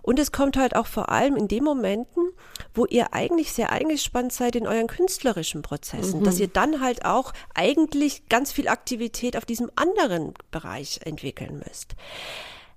Und 0.02 0.18
es 0.18 0.30
kommt 0.30 0.56
halt 0.56 0.76
auch 0.76 0.86
vor 0.86 1.10
allem 1.10 1.36
in 1.36 1.48
den 1.48 1.64
Momenten, 1.64 2.30
wo 2.74 2.86
ihr 2.86 3.12
eigentlich 3.12 3.52
sehr 3.52 3.70
eingespannt 3.70 4.32
seid 4.32 4.54
in 4.56 4.66
euren 4.66 4.88
künstlerischen 4.88 5.62
Prozessen, 5.62 6.20
mhm. 6.20 6.24
dass 6.24 6.40
ihr 6.40 6.48
dann 6.48 6.80
halt 6.80 7.04
auch 7.04 7.32
eigentlich 7.54 8.28
ganz 8.28 8.52
viel 8.52 8.68
Aktivität 8.68 9.36
auf 9.36 9.44
diesem 9.44 9.70
anderen 9.74 10.34
Bereich 10.50 11.00
entwickeln 11.04 11.62
müsst. 11.66 11.94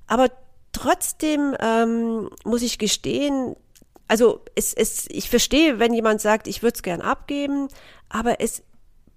Aber 0.07 0.29
trotzdem 0.71 1.55
ähm, 1.59 2.29
muss 2.43 2.61
ich 2.61 2.77
gestehen, 2.77 3.55
also 4.07 4.41
es, 4.55 4.73
es, 4.73 5.07
ich 5.09 5.29
verstehe, 5.29 5.79
wenn 5.79 5.93
jemand 5.93 6.21
sagt, 6.21 6.47
ich 6.47 6.61
würde 6.61 6.75
es 6.75 6.83
gern 6.83 7.01
abgeben, 7.01 7.67
aber 8.09 8.39
es 8.39 8.63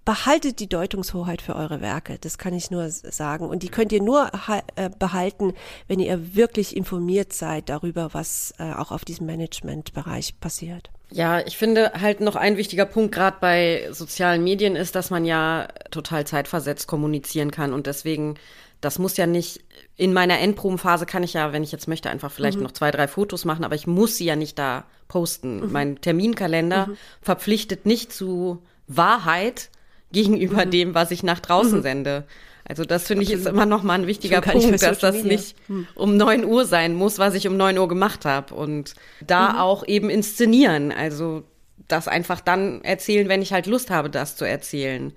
behaltet 0.05 0.59
die 0.59 0.67
Deutungshoheit 0.67 1.41
für 1.41 1.55
eure 1.55 1.81
Werke. 1.81 2.17
Das 2.19 2.39
kann 2.39 2.53
ich 2.53 2.71
nur 2.71 2.89
sagen. 2.89 3.47
Und 3.47 3.61
die 3.61 3.69
könnt 3.69 3.91
ihr 3.91 4.01
nur 4.01 4.31
äh, 4.75 4.89
behalten, 4.97 5.53
wenn 5.87 5.99
ihr 5.99 6.35
wirklich 6.35 6.75
informiert 6.75 7.31
seid 7.31 7.69
darüber, 7.69 8.09
was 8.13 8.53
äh, 8.57 8.73
auch 8.73 8.91
auf 8.91 9.05
diesem 9.05 9.27
Managementbereich 9.27 10.39
passiert. 10.39 10.89
Ja, 11.11 11.41
ich 11.41 11.57
finde 11.57 11.91
halt 11.99 12.21
noch 12.21 12.35
ein 12.35 12.57
wichtiger 12.57 12.85
Punkt 12.85 13.13
gerade 13.13 13.37
bei 13.39 13.87
sozialen 13.91 14.43
Medien 14.43 14.75
ist, 14.75 14.95
dass 14.95 15.11
man 15.11 15.25
ja 15.25 15.67
total 15.91 16.25
zeitversetzt 16.25 16.87
kommunizieren 16.87 17.51
kann 17.51 17.73
und 17.73 17.85
deswegen 17.85 18.35
das 18.81 18.99
muss 18.99 19.17
ja 19.17 19.27
nicht, 19.27 19.61
in 19.95 20.13
meiner 20.13 20.39
Endprobenphase 20.39 21.05
kann 21.05 21.23
ich 21.23 21.33
ja, 21.33 21.51
wenn 21.51 21.63
ich 21.63 21.71
jetzt 21.71 21.87
möchte, 21.87 22.09
einfach 22.09 22.31
vielleicht 22.31 22.57
mhm. 22.57 22.63
noch 22.63 22.71
zwei, 22.71 22.91
drei 22.91 23.07
Fotos 23.07 23.45
machen, 23.45 23.65
aber 23.65 23.75
ich 23.75 23.87
muss 23.87 24.15
sie 24.15 24.25
ja 24.25 24.35
nicht 24.35 24.57
da 24.57 24.85
posten. 25.07 25.61
Mhm. 25.61 25.71
Mein 25.71 26.01
Terminkalender 26.01 26.87
mhm. 26.87 26.97
verpflichtet 27.21 27.85
nicht 27.85 28.13
zu 28.13 28.61
Wahrheit 28.87 29.69
gegenüber 30.11 30.65
mhm. 30.65 30.71
dem, 30.71 30.93
was 30.95 31.11
ich 31.11 31.23
nach 31.23 31.39
draußen 31.39 31.79
mhm. 31.79 31.83
sende. 31.83 32.25
Also 32.69 32.85
das 32.85 33.07
finde 33.07 33.23
ich 33.23 33.31
ist 33.31 33.47
immer 33.47 33.65
noch 33.65 33.81
mal 33.81 33.95
ein 33.95 34.07
wichtiger 34.07 34.41
Punkt, 34.41 34.81
dass 34.83 34.99
das 34.99 35.23
nicht 35.23 35.55
hm. 35.65 35.87
um 35.95 36.17
neun 36.17 36.45
Uhr 36.45 36.65
sein 36.65 36.93
muss, 36.93 37.17
was 37.17 37.33
ich 37.33 37.47
um 37.47 37.57
neun 37.57 37.79
Uhr 37.79 37.87
gemacht 37.87 38.25
habe 38.25 38.53
und 38.53 38.93
da 39.25 39.53
mhm. 39.53 39.57
auch 39.57 39.87
eben 39.87 40.11
inszenieren. 40.11 40.91
Also 40.91 41.41
das 41.87 42.07
einfach 42.07 42.41
dann 42.41 42.83
erzählen, 42.83 43.27
wenn 43.27 43.41
ich 43.41 43.53
halt 43.53 43.65
Lust 43.65 43.89
habe, 43.89 44.11
das 44.11 44.35
zu 44.35 44.45
erzählen. 44.45 45.13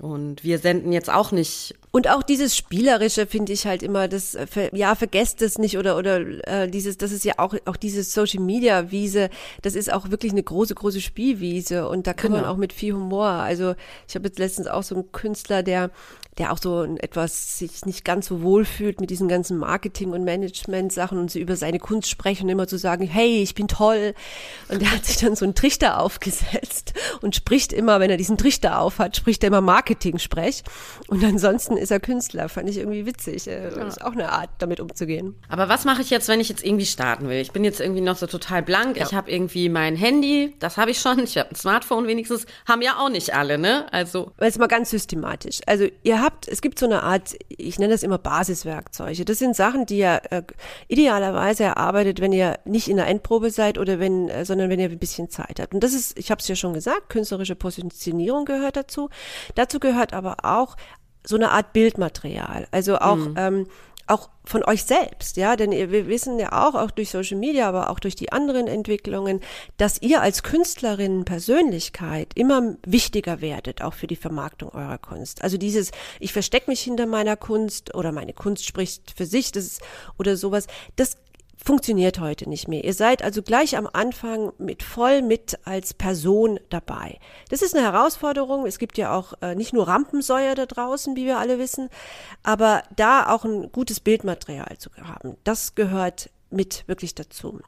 Und 0.00 0.42
wir 0.42 0.58
senden 0.58 0.92
jetzt 0.92 1.10
auch 1.10 1.30
nicht. 1.30 1.76
Und 1.92 2.08
auch 2.08 2.22
dieses 2.22 2.56
Spielerische 2.56 3.26
finde 3.26 3.52
ich 3.52 3.66
halt 3.66 3.82
immer, 3.82 4.06
das, 4.06 4.34
äh, 4.36 4.46
ja, 4.72 4.94
vergesst 4.94 5.42
es 5.42 5.58
nicht 5.58 5.76
oder, 5.76 5.96
oder 5.96 6.20
äh, 6.46 6.68
dieses, 6.68 6.98
das 6.98 7.10
ist 7.10 7.24
ja 7.24 7.34
auch, 7.38 7.54
auch 7.64 7.76
diese 7.76 8.04
Social 8.04 8.42
Media 8.42 8.90
Wiese, 8.92 9.28
das 9.62 9.74
ist 9.74 9.92
auch 9.92 10.10
wirklich 10.10 10.32
eine 10.32 10.42
große, 10.42 10.74
große 10.74 11.00
Spielwiese 11.00 11.88
und 11.88 12.06
da 12.06 12.12
kann 12.12 12.30
genau. 12.30 12.42
man 12.42 12.50
auch 12.50 12.56
mit 12.56 12.72
viel 12.72 12.94
Humor. 12.94 13.26
Also 13.26 13.74
ich 14.08 14.14
habe 14.14 14.28
jetzt 14.28 14.38
letztens 14.38 14.68
auch 14.68 14.84
so 14.84 14.94
einen 14.94 15.10
Künstler, 15.10 15.64
der 15.64 15.90
der 16.40 16.52
auch 16.52 16.58
so 16.58 16.84
etwas 16.84 17.58
sich 17.58 17.84
nicht 17.84 18.04
ganz 18.04 18.26
so 18.26 18.40
wohl 18.40 18.64
fühlt 18.64 19.00
mit 19.00 19.10
diesen 19.10 19.28
ganzen 19.28 19.58
Marketing- 19.58 20.12
und 20.12 20.24
Management-Sachen 20.24 21.18
und 21.18 21.30
so 21.30 21.38
über 21.38 21.54
seine 21.54 21.78
Kunst 21.78 22.08
sprechen 22.08 22.44
und 22.44 22.48
immer 22.50 22.66
zu 22.66 22.78
so 22.78 22.82
sagen, 22.82 23.06
hey, 23.06 23.42
ich 23.42 23.54
bin 23.54 23.68
toll. 23.68 24.14
Und 24.68 24.80
der 24.80 24.92
hat 24.92 25.04
sich 25.04 25.18
dann 25.18 25.36
so 25.36 25.44
einen 25.44 25.54
Trichter 25.54 26.00
aufgesetzt 26.00 26.94
und 27.20 27.36
spricht 27.36 27.74
immer, 27.74 28.00
wenn 28.00 28.10
er 28.10 28.16
diesen 28.16 28.38
Trichter 28.38 28.80
aufhat, 28.80 29.16
spricht 29.16 29.42
er 29.42 29.48
immer 29.48 29.60
Marketing-Sprech. 29.60 30.62
Und 31.08 31.22
ansonsten 31.24 31.76
ist 31.80 31.90
er 31.90 32.00
Künstler. 32.00 32.48
Fand 32.48 32.68
ich 32.68 32.78
irgendwie 32.78 33.06
witzig. 33.06 33.44
Das 33.44 33.76
äh, 33.76 33.86
ist 33.86 34.02
auch 34.02 34.12
eine 34.12 34.30
Art, 34.30 34.50
damit 34.58 34.80
umzugehen. 34.80 35.34
Aber 35.48 35.68
was 35.68 35.84
mache 35.84 36.02
ich 36.02 36.10
jetzt, 36.10 36.28
wenn 36.28 36.40
ich 36.40 36.48
jetzt 36.48 36.64
irgendwie 36.64 36.86
starten 36.86 37.28
will? 37.28 37.38
Ich 37.38 37.52
bin 37.52 37.64
jetzt 37.64 37.80
irgendwie 37.80 38.00
noch 38.00 38.16
so 38.16 38.26
total 38.26 38.62
blank. 38.62 38.96
Ja. 38.96 39.04
Ich 39.06 39.14
habe 39.14 39.30
irgendwie 39.30 39.68
mein 39.68 39.96
Handy, 39.96 40.54
das 40.58 40.76
habe 40.76 40.90
ich 40.90 41.00
schon. 41.00 41.18
Ich 41.20 41.36
habe 41.38 41.50
ein 41.50 41.56
Smartphone 41.56 42.06
wenigstens. 42.06 42.46
Haben 42.68 42.82
ja 42.82 42.98
auch 42.98 43.08
nicht 43.08 43.34
alle, 43.34 43.58
ne? 43.58 43.92
Also. 43.92 44.32
Jetzt 44.40 44.58
mal 44.58 44.66
ganz 44.66 44.90
systematisch. 44.90 45.60
Also 45.66 45.86
ihr 46.02 46.22
habt, 46.22 46.48
es 46.48 46.60
gibt 46.60 46.78
so 46.78 46.86
eine 46.86 47.02
Art, 47.02 47.36
ich 47.48 47.78
nenne 47.78 47.92
das 47.92 48.02
immer 48.02 48.18
Basiswerkzeuge. 48.18 49.24
Das 49.24 49.38
sind 49.38 49.56
Sachen, 49.56 49.86
die 49.86 49.98
ihr 49.98 50.20
äh, 50.30 50.42
idealerweise 50.88 51.64
erarbeitet, 51.64 52.20
wenn 52.20 52.32
ihr 52.32 52.58
nicht 52.64 52.88
in 52.88 52.96
der 52.96 53.06
Endprobe 53.06 53.50
seid 53.50 53.78
oder 53.78 53.98
wenn, 53.98 54.28
äh, 54.28 54.44
sondern 54.44 54.70
wenn 54.70 54.80
ihr 54.80 54.88
ein 54.88 54.98
bisschen 54.98 55.30
Zeit 55.30 55.60
habt. 55.60 55.74
Und 55.74 55.82
das 55.82 55.94
ist, 55.94 56.18
ich 56.18 56.30
habe 56.30 56.40
es 56.40 56.48
ja 56.48 56.54
schon 56.54 56.74
gesagt, 56.74 57.08
künstlerische 57.10 57.56
Positionierung 57.56 58.44
gehört 58.44 58.76
dazu. 58.76 59.10
Dazu 59.54 59.80
gehört 59.80 60.12
aber 60.12 60.44
auch 60.44 60.76
so 61.24 61.36
eine 61.36 61.50
Art 61.50 61.72
Bildmaterial. 61.72 62.66
Also 62.70 62.98
auch 62.98 63.16
mhm. 63.16 63.34
ähm, 63.36 63.66
auch 64.10 64.28
von 64.44 64.64
euch 64.64 64.82
selbst, 64.82 65.36
ja, 65.36 65.54
denn 65.54 65.70
wir 65.70 66.08
wissen 66.08 66.40
ja 66.40 66.66
auch, 66.66 66.74
auch 66.74 66.90
durch 66.90 67.10
Social 67.10 67.38
Media, 67.38 67.68
aber 67.68 67.90
auch 67.90 68.00
durch 68.00 68.16
die 68.16 68.32
anderen 68.32 68.66
Entwicklungen, 68.66 69.40
dass 69.76 70.02
ihr 70.02 70.20
als 70.20 70.42
Künstlerin 70.42 71.24
Persönlichkeit 71.24 72.32
immer 72.34 72.74
wichtiger 72.84 73.40
werdet, 73.40 73.82
auch 73.82 73.94
für 73.94 74.08
die 74.08 74.16
Vermarktung 74.16 74.70
eurer 74.70 74.98
Kunst. 74.98 75.44
Also 75.44 75.56
dieses, 75.58 75.92
ich 76.18 76.32
verstecke 76.32 76.68
mich 76.68 76.80
hinter 76.80 77.06
meiner 77.06 77.36
Kunst 77.36 77.94
oder 77.94 78.10
meine 78.10 78.32
Kunst 78.32 78.66
spricht 78.66 79.14
für 79.16 79.26
sich, 79.26 79.52
das 79.52 79.64
ist, 79.64 79.82
oder 80.18 80.36
sowas, 80.36 80.66
das 80.96 81.16
funktioniert 81.62 82.20
heute 82.20 82.48
nicht 82.48 82.68
mehr. 82.68 82.84
Ihr 82.84 82.94
seid 82.94 83.22
also 83.22 83.42
gleich 83.42 83.76
am 83.76 83.88
Anfang 83.92 84.52
mit 84.58 84.82
voll 84.82 85.22
mit 85.22 85.58
als 85.64 85.94
Person 85.94 86.58
dabei. 86.70 87.18
Das 87.50 87.62
ist 87.62 87.74
eine 87.74 87.84
Herausforderung. 87.84 88.66
Es 88.66 88.78
gibt 88.78 88.98
ja 88.98 89.14
auch 89.14 89.34
äh, 89.42 89.54
nicht 89.54 89.72
nur 89.72 89.86
Rampensäuer 89.86 90.54
da 90.54 90.66
draußen, 90.66 91.16
wie 91.16 91.26
wir 91.26 91.38
alle 91.38 91.58
wissen, 91.58 91.90
aber 92.42 92.82
da 92.96 93.28
auch 93.28 93.44
ein 93.44 93.70
gutes 93.72 94.00
Bildmaterial 94.00 94.78
zu 94.78 94.90
haben, 95.02 95.36
das 95.44 95.74
gehört 95.74 96.30
mit 96.50 96.84
wirklich 96.88 97.14
dazu. 97.14 97.60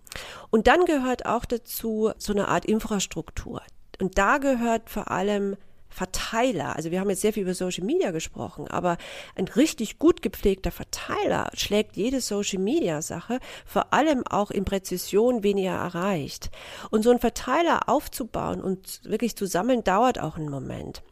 Und 0.51 0.67
dann 0.67 0.85
gehört 0.87 1.27
auch 1.27 1.45
dazu 1.45 2.11
so 2.19 2.33
eine 2.33 2.49
Art 2.49 2.65
Infrastruktur. 2.65 3.63
Und 4.01 4.19
da 4.19 4.39
gehört 4.39 4.91
vor 4.91 5.11
allem 5.11 5.57
Verteiler, 5.93 6.75
also 6.77 6.91
wir 6.91 7.01
haben 7.01 7.11
jetzt 7.11 7.21
sehr 7.21 7.33
viel 7.33 7.43
über 7.43 7.55
Social 7.55 7.85
Media 7.85 8.11
gesprochen, 8.11 8.67
aber 8.69 8.97
ein 9.35 9.47
richtig 9.49 9.99
gut 9.99 10.23
gepflegter 10.23 10.71
Verteiler 10.71 11.51
schlägt 11.55 11.97
jede 11.97 12.21
Social 12.21 12.59
Media 12.59 13.03
Sache, 13.03 13.39
vor 13.67 13.93
allem 13.93 14.27
auch 14.27 14.51
in 14.51 14.65
Präzision, 14.65 15.43
wen 15.43 15.59
ihr 15.59 15.73
erreicht. 15.73 16.51
Und 16.91 17.03
so 17.03 17.11
ein 17.11 17.19
Verteiler 17.19 17.89
aufzubauen 17.89 18.63
und 18.63 19.01
wirklich 19.05 19.37
zu 19.37 19.47
sammeln, 19.47 19.85
dauert 19.85 20.19
auch 20.19 20.37
einen 20.37 20.49
Moment. 20.49 21.03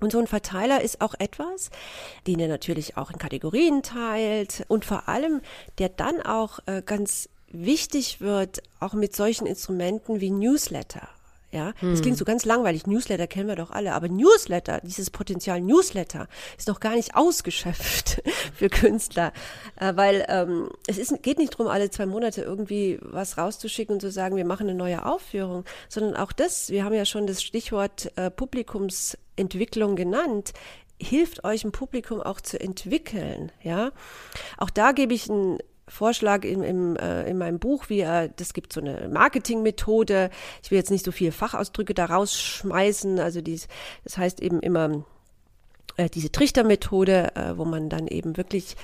Und 0.00 0.10
so 0.10 0.18
ein 0.18 0.26
Verteiler 0.26 0.82
ist 0.82 1.00
auch 1.00 1.14
etwas, 1.18 1.70
den 2.26 2.40
ihr 2.40 2.48
natürlich 2.48 2.96
auch 2.96 3.10
in 3.10 3.18
Kategorien 3.18 3.82
teilt 3.82 4.64
und 4.66 4.84
vor 4.84 5.08
allem, 5.08 5.40
der 5.78 5.88
dann 5.90 6.20
auch 6.20 6.58
äh, 6.66 6.82
ganz 6.84 7.28
wichtig 7.52 8.20
wird, 8.20 8.62
auch 8.80 8.94
mit 8.94 9.14
solchen 9.14 9.46
Instrumenten 9.46 10.20
wie 10.20 10.30
Newsletter. 10.30 11.08
Ja, 11.52 11.74
hm. 11.80 11.90
das 11.90 12.00
klingt 12.00 12.16
so 12.16 12.24
ganz 12.24 12.46
langweilig. 12.46 12.86
Newsletter 12.86 13.26
kennen 13.26 13.46
wir 13.46 13.56
doch 13.56 13.70
alle, 13.70 13.92
aber 13.92 14.08
Newsletter, 14.08 14.80
dieses 14.82 15.10
Potenzial 15.10 15.60
Newsletter 15.60 16.26
ist 16.56 16.66
noch 16.66 16.80
gar 16.80 16.94
nicht 16.94 17.14
ausgeschöpft 17.14 18.22
für 18.54 18.70
Künstler, 18.70 19.34
äh, 19.78 19.92
weil 19.94 20.24
ähm, 20.28 20.70
es 20.86 20.96
ist, 20.96 21.22
geht 21.22 21.38
nicht 21.38 21.52
darum, 21.52 21.66
alle 21.66 21.90
zwei 21.90 22.06
Monate 22.06 22.40
irgendwie 22.40 22.98
was 23.02 23.36
rauszuschicken 23.36 23.96
und 23.96 24.00
zu 24.00 24.10
sagen, 24.10 24.36
wir 24.36 24.46
machen 24.46 24.66
eine 24.66 24.76
neue 24.76 25.04
Aufführung, 25.04 25.64
sondern 25.90 26.16
auch 26.16 26.32
das, 26.32 26.70
wir 26.70 26.84
haben 26.84 26.94
ja 26.94 27.04
schon 27.04 27.26
das 27.26 27.42
Stichwort 27.42 28.10
äh, 28.16 28.30
Publikumsentwicklung 28.30 29.94
genannt 29.94 30.54
hilft 30.98 31.42
euch 31.42 31.64
ein 31.64 31.72
Publikum 31.72 32.22
auch 32.22 32.40
zu 32.40 32.60
entwickeln, 32.60 33.50
ja. 33.60 33.90
Auch 34.56 34.70
da 34.70 34.92
gebe 34.92 35.14
ich 35.14 35.28
ein 35.28 35.58
Vorschlag 35.88 36.44
in, 36.44 36.62
im, 36.62 36.96
äh, 36.96 37.28
in 37.28 37.38
meinem 37.38 37.58
Buch, 37.58 37.88
wie 37.88 38.00
er, 38.00 38.28
das 38.28 38.54
gibt 38.54 38.72
so 38.72 38.80
eine 38.80 39.08
Marketingmethode. 39.08 40.30
Ich 40.62 40.70
will 40.70 40.78
jetzt 40.78 40.90
nicht 40.90 41.04
so 41.04 41.12
viele 41.12 41.32
Fachausdrücke 41.32 41.94
da 41.94 42.06
rausschmeißen. 42.06 43.18
Also 43.18 43.40
dies, 43.40 43.68
das 44.04 44.16
heißt 44.16 44.40
eben 44.40 44.60
immer 44.60 45.04
äh, 45.96 46.08
diese 46.08 46.30
Trichtermethode, 46.30 47.34
äh, 47.34 47.58
wo 47.58 47.64
man 47.64 47.88
dann 47.88 48.06
eben 48.06 48.36
wirklich 48.36 48.76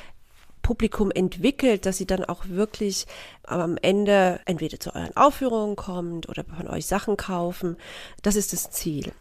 Publikum 0.62 1.11
entwickelt, 1.11 1.87
dass 1.87 1.99
sie 1.99 2.07
dann 2.07 2.25
auch 2.25 2.49
wirklich 2.49 3.07
am 3.44 3.79
Ende 3.81 4.40
entweder 4.44 4.79
zu 4.79 4.94
euren 4.94 5.16
Aufführungen 5.16 5.77
kommt 5.77 6.29
oder 6.29 6.44
von 6.44 6.68
euch 6.68 6.87
Sachen 6.87 7.16
kaufen. 7.16 7.77
Das 8.23 8.37
ist 8.37 8.53
das 8.53 8.71
Ziel. 8.71 9.12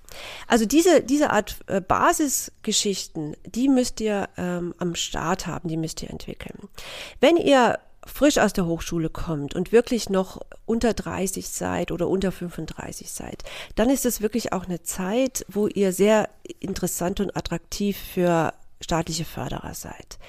Also 0.48 0.66
diese, 0.66 1.02
diese 1.02 1.30
Art 1.32 1.58
äh, 1.68 1.82
Basisgeschichten, 1.82 3.36
die 3.46 3.70
müsst 3.70 4.02
ihr 4.02 4.30
ähm, 4.38 4.74
am 4.78 4.96
Start 4.96 5.48
haben, 5.48 5.70
die 5.70 5.78
müsst 5.78 6.04
ihr 6.04 6.10
entwickeln. 6.10 6.68
Wenn 7.20 7.38
ihr 7.38 7.80
frisch 8.08 8.38
aus 8.38 8.54
der 8.54 8.66
Hochschule 8.66 9.10
kommt 9.10 9.54
und 9.56 9.72
wirklich 9.72 10.10
noch 10.10 10.42
unter 10.66 10.94
30 10.94 11.50
seid 11.50 11.92
oder 11.92 12.08
unter 12.08 12.32
35 12.32 13.12
seid, 13.12 13.44
dann 13.76 13.90
ist 13.90 14.06
es 14.06 14.22
wirklich 14.22 14.54
auch 14.54 14.66
eine 14.66 14.82
Zeit, 14.82 15.46
wo 15.48 15.68
ihr 15.68 15.92
sehr 15.92 16.30
interessant 16.60 17.20
und 17.20 17.36
attraktiv 17.36 17.98
für 17.98 18.54
staatliche 18.82 19.26
Förderer 19.26 19.74
seid. 19.74 20.20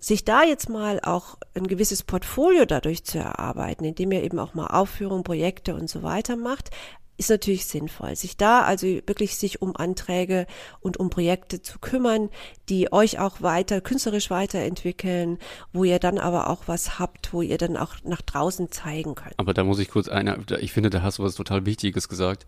Sich 0.00 0.24
da 0.24 0.42
jetzt 0.42 0.68
mal 0.68 1.00
auch 1.00 1.38
ein 1.54 1.66
gewisses 1.66 2.02
Portfolio 2.02 2.64
dadurch 2.64 3.04
zu 3.04 3.18
erarbeiten, 3.18 3.84
indem 3.84 4.12
ihr 4.12 4.22
eben 4.22 4.38
auch 4.38 4.54
mal 4.54 4.66
Aufführungen, 4.66 5.24
Projekte 5.24 5.74
und 5.74 5.88
so 5.88 6.02
weiter 6.02 6.36
macht, 6.36 6.70
ist 7.16 7.30
natürlich 7.30 7.66
sinnvoll, 7.66 8.16
sich 8.16 8.36
da 8.36 8.62
also 8.62 8.86
wirklich 8.86 9.36
sich 9.36 9.62
um 9.62 9.76
Anträge 9.76 10.46
und 10.80 10.96
um 10.96 11.10
Projekte 11.10 11.62
zu 11.62 11.78
kümmern, 11.78 12.28
die 12.68 12.92
euch 12.92 13.18
auch 13.20 13.40
weiter 13.40 13.80
künstlerisch 13.80 14.30
weiterentwickeln, 14.30 15.38
wo 15.72 15.84
ihr 15.84 16.00
dann 16.00 16.18
aber 16.18 16.50
auch 16.50 16.64
was 16.66 16.98
habt, 16.98 17.32
wo 17.32 17.42
ihr 17.42 17.58
dann 17.58 17.76
auch 17.76 17.94
nach 18.04 18.22
draußen 18.22 18.72
zeigen 18.72 19.14
könnt. 19.14 19.38
Aber 19.38 19.54
da 19.54 19.62
muss 19.62 19.78
ich 19.78 19.90
kurz 19.90 20.08
eine, 20.08 20.38
ich 20.60 20.72
finde, 20.72 20.90
da 20.90 21.02
hast 21.02 21.18
du 21.18 21.22
was 21.22 21.36
total 21.36 21.66
Wichtiges 21.66 22.08
gesagt. 22.08 22.46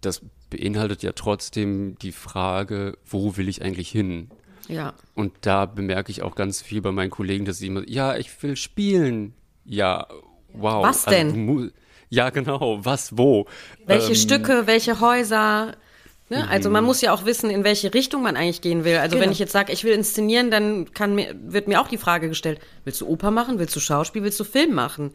Das 0.00 0.22
beinhaltet 0.50 1.02
ja 1.02 1.12
trotzdem 1.12 1.96
die 2.00 2.12
Frage, 2.12 2.96
wo 3.04 3.36
will 3.36 3.48
ich 3.48 3.62
eigentlich 3.62 3.90
hin? 3.90 4.30
Ja. 4.68 4.94
Und 5.14 5.32
da 5.42 5.66
bemerke 5.66 6.10
ich 6.10 6.22
auch 6.22 6.34
ganz 6.34 6.62
viel 6.62 6.80
bei 6.82 6.92
meinen 6.92 7.10
Kollegen, 7.10 7.44
dass 7.44 7.58
sie 7.58 7.66
immer, 7.66 7.88
ja, 7.88 8.16
ich 8.16 8.42
will 8.42 8.56
spielen. 8.56 9.34
Ja, 9.64 10.06
wow. 10.52 10.84
Was 10.84 11.04
denn? 11.04 11.48
Also, 11.48 11.70
ja, 12.08 12.30
genau. 12.30 12.78
Was, 12.84 13.16
wo? 13.16 13.46
Welche 13.86 14.10
Ähm, 14.10 14.14
Stücke, 14.14 14.66
welche 14.66 15.00
Häuser? 15.00 15.74
Ne? 16.28 16.48
Also 16.48 16.70
man 16.70 16.84
muss 16.84 17.02
ja 17.02 17.12
auch 17.12 17.26
wissen, 17.26 17.50
in 17.50 17.62
welche 17.62 17.92
Richtung 17.92 18.22
man 18.22 18.36
eigentlich 18.36 18.62
gehen 18.62 18.84
will. 18.84 18.96
Also 18.96 19.16
wenn 19.16 19.22
Genau. 19.22 19.32
ich 19.32 19.38
jetzt 19.38 19.52
sage, 19.52 19.70
ich 19.72 19.84
will 19.84 19.92
inszenieren, 19.92 20.50
dann 20.50 20.92
kann 20.94 21.14
mir, 21.14 21.34
wird 21.42 21.68
mir 21.68 21.78
auch 21.80 21.88
die 21.88 21.98
Frage 21.98 22.28
gestellt, 22.28 22.58
willst 22.84 23.02
du 23.02 23.06
Oper 23.06 23.30
machen, 23.30 23.58
willst 23.58 23.76
du 23.76 23.80
Schauspiel, 23.80 24.22
willst 24.22 24.40
du 24.40 24.44
Film 24.44 24.72
machen? 24.72 25.12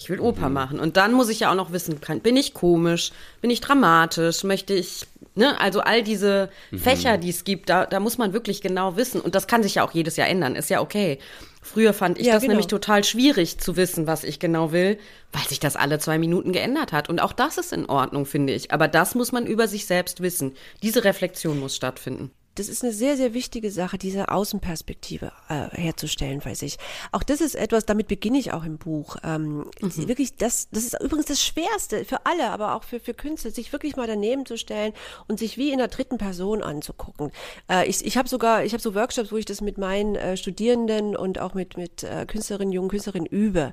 Ich 0.00 0.08
will 0.08 0.18
Oper 0.18 0.48
machen. 0.48 0.80
Und 0.80 0.96
dann 0.96 1.12
muss 1.12 1.28
ich 1.28 1.40
ja 1.40 1.50
auch 1.50 1.54
noch 1.54 1.72
wissen, 1.72 2.00
kann, 2.00 2.20
bin 2.20 2.34
ich 2.34 2.54
komisch, 2.54 3.12
bin 3.42 3.50
ich 3.50 3.60
dramatisch, 3.60 4.44
möchte 4.44 4.72
ich, 4.72 5.04
ne? 5.34 5.60
Also 5.60 5.80
all 5.80 6.02
diese 6.02 6.48
Fächer, 6.74 7.18
die 7.18 7.28
es 7.28 7.44
gibt, 7.44 7.68
da, 7.68 7.84
da 7.84 8.00
muss 8.00 8.16
man 8.16 8.32
wirklich 8.32 8.62
genau 8.62 8.96
wissen. 8.96 9.20
Und 9.20 9.34
das 9.34 9.46
kann 9.46 9.62
sich 9.62 9.74
ja 9.74 9.84
auch 9.86 9.92
jedes 9.92 10.16
Jahr 10.16 10.26
ändern, 10.26 10.56
ist 10.56 10.70
ja 10.70 10.80
okay. 10.80 11.18
Früher 11.60 11.92
fand 11.92 12.18
ich 12.18 12.26
Ja, 12.26 12.32
das 12.32 12.40
genau. 12.40 12.52
nämlich 12.52 12.68
total 12.68 13.04
schwierig 13.04 13.58
zu 13.58 13.76
wissen, 13.76 14.06
was 14.06 14.24
ich 14.24 14.38
genau 14.38 14.72
will, 14.72 14.98
weil 15.32 15.46
sich 15.46 15.60
das 15.60 15.76
alle 15.76 15.98
zwei 15.98 16.18
Minuten 16.18 16.52
geändert 16.52 16.92
hat. 16.92 17.10
Und 17.10 17.20
auch 17.20 17.34
das 17.34 17.58
ist 17.58 17.74
in 17.74 17.84
Ordnung, 17.84 18.24
finde 18.24 18.54
ich. 18.54 18.72
Aber 18.72 18.88
das 18.88 19.14
muss 19.14 19.32
man 19.32 19.44
über 19.44 19.68
sich 19.68 19.84
selbst 19.84 20.22
wissen. 20.22 20.54
Diese 20.82 21.04
Reflexion 21.04 21.60
muss 21.60 21.76
stattfinden. 21.76 22.30
Das 22.56 22.68
ist 22.68 22.82
eine 22.82 22.92
sehr, 22.92 23.16
sehr 23.16 23.32
wichtige 23.32 23.70
Sache, 23.70 23.96
diese 23.96 24.28
Außenperspektive 24.28 25.32
äh, 25.48 25.68
herzustellen, 25.70 26.44
weiß 26.44 26.62
ich. 26.62 26.78
Auch 27.12 27.22
das 27.22 27.40
ist 27.40 27.54
etwas, 27.54 27.86
damit 27.86 28.08
beginne 28.08 28.38
ich 28.38 28.52
auch 28.52 28.64
im 28.64 28.76
Buch. 28.78 29.16
Ähm, 29.24 29.70
Wirklich, 29.80 30.36
das, 30.36 30.68
das 30.70 30.84
ist 30.84 31.00
übrigens 31.00 31.26
das 31.26 31.42
Schwerste 31.42 32.04
für 32.04 32.26
alle, 32.26 32.50
aber 32.50 32.74
auch 32.74 32.84
für, 32.84 33.00
für 33.00 33.14
Künstler, 33.14 33.50
sich 33.50 33.72
wirklich 33.72 33.96
mal 33.96 34.06
daneben 34.06 34.46
zu 34.46 34.56
stellen 34.56 34.92
und 35.28 35.38
sich 35.38 35.56
wie 35.56 35.70
in 35.70 35.78
der 35.78 35.88
dritten 35.88 36.18
Person 36.18 36.62
anzugucken. 36.62 37.30
Äh, 37.70 37.88
ich 37.88 38.04
ich 38.04 38.16
habe 38.16 38.28
sogar, 38.28 38.64
ich 38.64 38.72
habe 38.72 38.82
so 38.82 38.94
Workshops, 38.94 39.30
wo 39.30 39.36
ich 39.36 39.44
das 39.44 39.60
mit 39.60 39.78
meinen 39.78 40.16
äh, 40.16 40.36
Studierenden 40.36 41.16
und 41.16 41.38
auch 41.38 41.54
mit, 41.54 41.76
mit 41.76 42.02
äh, 42.02 42.26
Künstlerinnen, 42.26 42.72
jungen 42.72 42.88
Künstlerinnen 42.88 43.26
übe, 43.26 43.72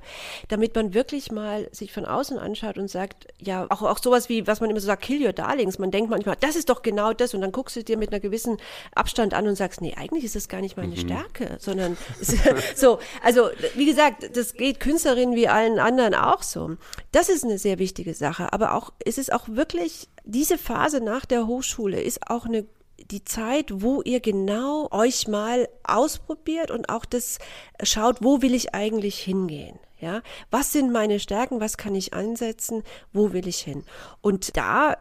damit 0.50 0.76
man 0.76 0.94
wirklich 0.94 1.32
mal 1.32 1.68
sich 1.72 1.92
von 1.92 2.06
außen 2.06 2.38
anschaut 2.38 2.78
und 2.78 2.90
sagt, 2.90 3.28
ja, 3.40 3.66
auch, 3.70 3.82
auch 3.82 3.98
sowas 3.98 4.30
wie, 4.30 4.46
was 4.46 4.62
man 4.62 4.70
immer 4.70 4.80
so 4.80 4.86
sagt, 4.86 5.04
kill 5.04 5.26
your 5.26 5.34
darlings. 5.34 5.80
Man 5.80 5.92
denkt 5.92 6.10
manchmal, 6.10 6.38
das 6.40 6.56
ist 6.56 6.70
doch 6.70 6.84
genau 6.84 7.14
das 7.14 7.34
und 7.34 7.42
dann 7.42 7.52
guckst 7.52 7.76
du 7.76 7.84
dir 7.84 7.98
mit 7.98 8.10
einer 8.10 8.20
gewissen 8.20 8.58
Abstand 8.96 9.34
an 9.34 9.48
und 9.48 9.56
sagst, 9.56 9.82
nee, 9.82 9.94
eigentlich 9.96 10.24
ist 10.24 10.36
das 10.36 10.48
gar 10.48 10.62
nicht 10.62 10.78
meine 10.78 10.98
Stärke, 10.98 11.58
sondern 11.60 11.98
so, 12.76 13.00
also 13.24 13.50
wie 13.76 13.86
gesagt, 13.86 14.36
das 14.36 14.54
geht 14.54 14.80
Künstlerinnen 14.80 15.36
wie 15.36 15.48
allen 15.48 15.80
anderen 15.80 16.16
auch 16.16 16.44
so. 16.44 16.78
Das 17.12 17.30
ist 17.30 17.44
eine 17.44 17.58
sehr 17.58 17.80
wichtige 17.80 18.14
Sache, 18.14 18.54
aber 18.54 18.74
auch 18.74 18.92
es 19.06 19.18
ist 19.18 19.32
auch 19.34 19.48
wirklich 19.48 20.08
diese 20.24 20.58
Phase 20.58 21.02
nach 21.02 21.26
der 21.26 21.48
Hochschule 21.48 22.02
ist 22.02 22.30
auch 22.30 22.46
eine 22.46 22.66
die 23.12 23.24
Zeit, 23.24 23.82
wo 23.82 24.02
ihr 24.02 24.20
genau 24.20 24.90
euch 24.92 25.28
mal 25.28 25.70
ausprobiert 25.84 26.72
und 26.72 26.90
auch 26.90 27.06
das 27.06 27.40
schaut, 27.82 28.18
wo 28.22 28.42
will 28.42 28.54
ich 28.54 28.74
eigentlich 28.74 29.20
hingehen? 29.20 29.80
Ja, 30.00 30.22
was 30.52 30.74
sind 30.74 30.92
meine 30.92 31.20
Stärken? 31.20 31.60
Was 31.60 31.78
kann 31.78 31.96
ich 31.96 32.14
ansetzen? 32.14 32.84
Wo 33.14 33.34
will 33.34 33.48
ich 33.48 33.60
hin? 33.60 33.84
Und 34.22 34.56
da 34.56 34.98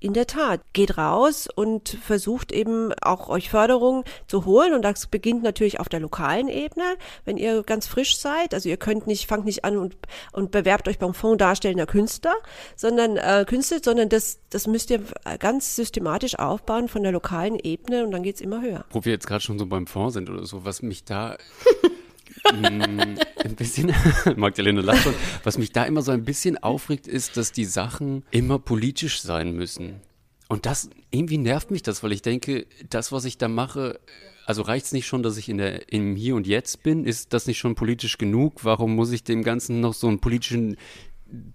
in 0.00 0.14
der 0.14 0.26
Tat, 0.26 0.60
geht 0.72 0.96
raus 0.96 1.48
und 1.54 1.90
versucht 2.02 2.52
eben 2.52 2.92
auch 3.02 3.28
euch 3.28 3.50
Förderung 3.50 4.04
zu 4.26 4.46
holen. 4.46 4.72
Und 4.72 4.82
das 4.82 5.06
beginnt 5.06 5.42
natürlich 5.42 5.78
auf 5.78 5.88
der 5.88 6.00
lokalen 6.00 6.48
Ebene, 6.48 6.96
wenn 7.24 7.36
ihr 7.36 7.62
ganz 7.62 7.86
frisch 7.86 8.16
seid. 8.16 8.54
Also 8.54 8.68
ihr 8.68 8.78
könnt 8.78 9.06
nicht, 9.06 9.26
fangt 9.26 9.44
nicht 9.44 9.64
an 9.64 9.76
und, 9.76 9.96
und 10.32 10.50
bewerbt 10.50 10.88
euch 10.88 10.98
beim 10.98 11.14
Fonds 11.14 11.38
darstellender 11.38 11.86
Künstler, 11.86 12.34
sondern 12.76 13.18
äh, 13.18 13.44
Künstler, 13.46 13.78
sondern 13.82 14.08
das, 14.08 14.40
das 14.48 14.66
müsst 14.66 14.90
ihr 14.90 15.02
ganz 15.38 15.76
systematisch 15.76 16.38
aufbauen 16.38 16.88
von 16.88 17.02
der 17.02 17.12
lokalen 17.12 17.58
Ebene 17.58 18.04
und 18.04 18.10
dann 18.10 18.22
geht's 18.22 18.40
immer 18.40 18.62
höher. 18.62 18.84
Wo 18.90 19.04
wir 19.04 19.12
jetzt 19.12 19.26
gerade 19.26 19.42
schon 19.42 19.58
so 19.58 19.66
beim 19.66 19.86
Fonds 19.86 20.14
sind 20.14 20.30
oder 20.30 20.46
so, 20.46 20.64
was 20.64 20.82
mich 20.82 21.04
da 21.04 21.36
ein 22.44 23.56
bisschen, 23.56 23.94
Magdalena 24.36 24.80
lacht 24.80 25.02
schon, 25.02 25.14
was 25.44 25.58
mich 25.58 25.72
da 25.72 25.84
immer 25.84 26.02
so 26.02 26.12
ein 26.12 26.24
bisschen 26.24 26.58
aufregt, 26.58 27.06
ist, 27.06 27.36
dass 27.36 27.52
die 27.52 27.64
Sachen 27.64 28.24
immer 28.30 28.58
politisch 28.58 29.22
sein 29.22 29.54
müssen. 29.54 30.00
Und 30.48 30.66
das, 30.66 30.90
irgendwie 31.10 31.38
nervt 31.38 31.70
mich 31.70 31.82
das, 31.82 32.02
weil 32.02 32.12
ich 32.12 32.22
denke, 32.22 32.66
das, 32.88 33.12
was 33.12 33.24
ich 33.24 33.38
da 33.38 33.46
mache, 33.48 34.00
also 34.46 34.62
reicht 34.62 34.86
es 34.86 34.92
nicht 34.92 35.06
schon, 35.06 35.22
dass 35.22 35.36
ich 35.36 35.48
in 35.48 35.58
der, 35.58 35.92
im 35.92 36.16
Hier 36.16 36.34
und 36.34 36.46
Jetzt 36.46 36.82
bin? 36.82 37.04
Ist 37.04 37.32
das 37.32 37.46
nicht 37.46 37.58
schon 37.58 37.76
politisch 37.76 38.18
genug? 38.18 38.64
Warum 38.64 38.96
muss 38.96 39.12
ich 39.12 39.22
dem 39.22 39.44
Ganzen 39.44 39.80
noch 39.80 39.94
so 39.94 40.08
einen 40.08 40.18
politischen 40.18 40.76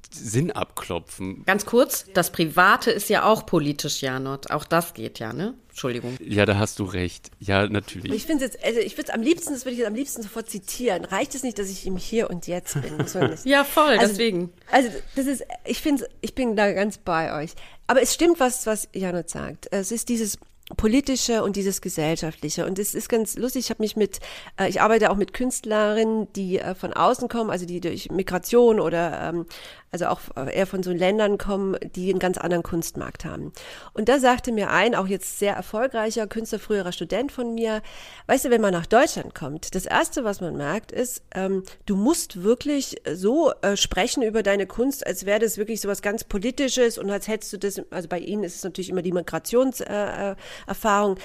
Sinn 0.09 0.51
abklopfen? 0.51 1.43
Ganz 1.43 1.65
kurz, 1.65 2.05
das 2.13 2.31
Private 2.31 2.89
ist 2.91 3.09
ja 3.09 3.25
auch 3.25 3.45
politisch, 3.45 4.01
Janot. 4.01 4.49
Auch 4.49 4.63
das 4.63 4.93
geht 4.93 5.19
ja, 5.19 5.33
ne? 5.33 5.55
Entschuldigung. 5.75 6.17
Ja, 6.21 6.45
da 6.45 6.57
hast 6.57 6.79
du 6.79 6.85
recht. 6.85 7.31
Ja, 7.37 7.67
natürlich. 7.67 8.13
Ich 8.13 8.25
finde 8.25 8.45
jetzt, 8.45 8.63
also 8.63 8.79
ich 8.79 8.93
würde 8.93 9.09
es 9.09 9.13
am 9.13 9.21
liebsten, 9.21 9.51
das 9.51 9.65
würde 9.65 9.73
ich 9.73 9.79
jetzt 9.79 9.89
am 9.89 9.93
liebsten 9.93 10.21
sofort 10.21 10.49
zitieren. 10.49 11.03
Reicht 11.03 11.35
es 11.35 11.43
nicht, 11.43 11.59
dass 11.59 11.69
ich 11.69 11.85
im 11.85 11.97
Hier 11.97 12.29
und 12.29 12.47
Jetzt 12.47 12.75
bin? 12.81 12.95
Ja, 13.43 13.65
voll, 13.65 13.97
also, 13.97 14.07
deswegen. 14.07 14.53
Also 14.71 14.87
das 15.17 15.25
ist, 15.25 15.43
ich 15.65 15.81
finde, 15.81 16.07
ich 16.21 16.33
bin 16.33 16.55
da 16.55 16.71
ganz 16.71 16.97
bei 16.97 17.43
euch. 17.43 17.51
Aber 17.87 18.01
es 18.01 18.13
stimmt, 18.13 18.39
was 18.39 18.65
was 18.65 18.87
Janot 18.93 19.29
sagt. 19.29 19.67
Es 19.71 19.91
ist 19.91 20.07
dieses 20.07 20.37
politische 20.77 21.43
und 21.43 21.55
dieses 21.57 21.79
gesellschaftliche 21.79 22.65
und 22.65 22.79
es 22.79 22.95
ist 22.95 23.07
ganz 23.07 23.37
lustig. 23.37 23.65
Ich 23.65 23.69
habe 23.69 23.83
mich 23.83 23.95
mit, 23.95 24.19
äh, 24.59 24.67
ich 24.67 24.81
arbeite 24.81 25.11
auch 25.11 25.15
mit 25.15 25.33
Künstlerinnen, 25.33 26.31
die 26.33 26.59
äh, 26.59 26.73
von 26.73 26.93
außen 26.93 27.27
kommen, 27.27 27.51
also 27.51 27.65
die 27.65 27.81
durch 27.81 28.09
Migration 28.09 28.79
oder 28.79 29.29
ähm, 29.29 29.45
also 29.91 30.07
auch 30.07 30.19
eher 30.35 30.67
von 30.67 30.83
so 30.83 30.91
Ländern 30.91 31.37
kommen, 31.37 31.77
die 31.95 32.09
einen 32.09 32.19
ganz 32.19 32.37
anderen 32.37 32.63
Kunstmarkt 32.63 33.23
haben. 33.23 33.53
Und 33.93 34.09
da 34.09 34.19
sagte 34.19 34.51
mir 34.51 34.69
ein, 34.69 34.93
auch 34.93 35.07
jetzt 35.07 35.39
sehr 35.39 35.55
erfolgreicher 35.55 36.27
Künstler, 36.27 36.59
früherer 36.59 36.91
Student 36.91 37.31
von 37.31 37.53
mir, 37.53 37.81
weißt 38.27 38.45
du, 38.45 38.49
wenn 38.49 38.61
man 38.61 38.73
nach 38.73 38.85
Deutschland 38.85 39.33
kommt, 39.33 39.73
das 39.73 39.85
Erste, 39.85 40.23
was 40.23 40.41
man 40.41 40.57
merkt, 40.57 40.91
ist, 40.91 41.23
ähm, 41.33 41.63
du 41.85 41.95
musst 41.95 42.43
wirklich 42.43 43.01
so 43.13 43.53
äh, 43.61 43.77
sprechen 43.77 44.21
über 44.21 44.43
deine 44.43 44.67
Kunst, 44.67 45.07
als 45.07 45.25
wäre 45.25 45.39
das 45.39 45.57
wirklich 45.57 45.81
so 45.81 45.87
was 45.87 46.01
ganz 46.01 46.23
Politisches 46.23 46.97
und 46.97 47.09
als 47.09 47.27
hättest 47.27 47.53
du 47.53 47.57
das, 47.57 47.81
also 47.89 48.09
bei 48.09 48.19
ihnen 48.19 48.43
ist 48.43 48.55
es 48.55 48.63
natürlich 48.63 48.89
immer 48.89 49.01
die 49.01 49.13
Migrationserfahrung. 49.13 50.35
Äh, 50.35 50.35
Erfahrung 50.67 51.15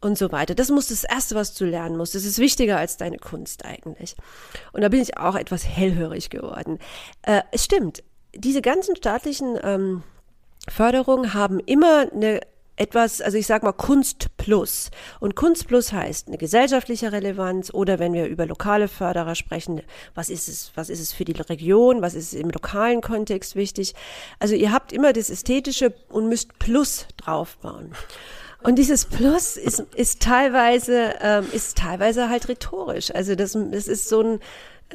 und 0.00 0.16
so 0.16 0.32
weiter. 0.32 0.54
Das 0.54 0.70
muss 0.70 0.88
das 0.88 1.04
Erste, 1.04 1.34
was 1.34 1.54
du 1.54 1.66
lernen 1.66 1.96
musst. 1.96 2.14
Das 2.14 2.24
ist 2.24 2.38
wichtiger 2.38 2.78
als 2.78 2.96
deine 2.96 3.18
Kunst 3.18 3.66
eigentlich. 3.66 4.16
Und 4.72 4.80
da 4.80 4.88
bin 4.88 5.02
ich 5.02 5.18
auch 5.18 5.34
etwas 5.34 5.66
hellhörig 5.66 6.30
geworden. 6.30 6.78
Äh, 7.22 7.42
es 7.52 7.64
stimmt, 7.64 8.02
diese 8.34 8.62
ganzen 8.62 8.96
staatlichen 8.96 9.58
ähm, 9.62 10.02
Förderungen 10.68 11.34
haben 11.34 11.60
immer 11.60 12.06
eine 12.12 12.40
etwas, 12.80 13.20
also 13.20 13.36
ich 13.36 13.46
sag 13.46 13.62
mal 13.62 13.72
Kunst 13.72 14.28
plus. 14.38 14.90
Und 15.20 15.36
Kunst 15.36 15.68
plus 15.68 15.92
heißt 15.92 16.28
eine 16.28 16.38
gesellschaftliche 16.38 17.12
Relevanz 17.12 17.72
oder 17.72 17.98
wenn 17.98 18.14
wir 18.14 18.26
über 18.26 18.46
lokale 18.46 18.88
Förderer 18.88 19.34
sprechen, 19.34 19.82
was 20.14 20.30
ist 20.30 20.48
es, 20.48 20.72
was 20.76 20.88
ist 20.88 21.00
es 21.00 21.12
für 21.12 21.26
die 21.26 21.32
Region, 21.32 22.00
was 22.00 22.14
ist 22.14 22.32
im 22.32 22.48
lokalen 22.48 23.02
Kontext 23.02 23.54
wichtig. 23.54 23.94
Also 24.38 24.54
ihr 24.54 24.72
habt 24.72 24.92
immer 24.92 25.12
das 25.12 25.28
Ästhetische 25.28 25.92
und 26.08 26.28
müsst 26.28 26.58
plus 26.58 27.06
draufbauen. 27.18 27.92
Und 28.62 28.76
dieses 28.76 29.04
Plus 29.04 29.56
ist, 29.56 29.80
ist 29.94 30.20
teilweise, 30.20 31.14
ähm, 31.20 31.46
ist 31.52 31.78
teilweise 31.78 32.30
halt 32.30 32.48
rhetorisch. 32.48 33.14
Also 33.14 33.34
das, 33.34 33.52
das 33.52 33.88
ist 33.88 34.08
so 34.08 34.22
ein, 34.22 34.40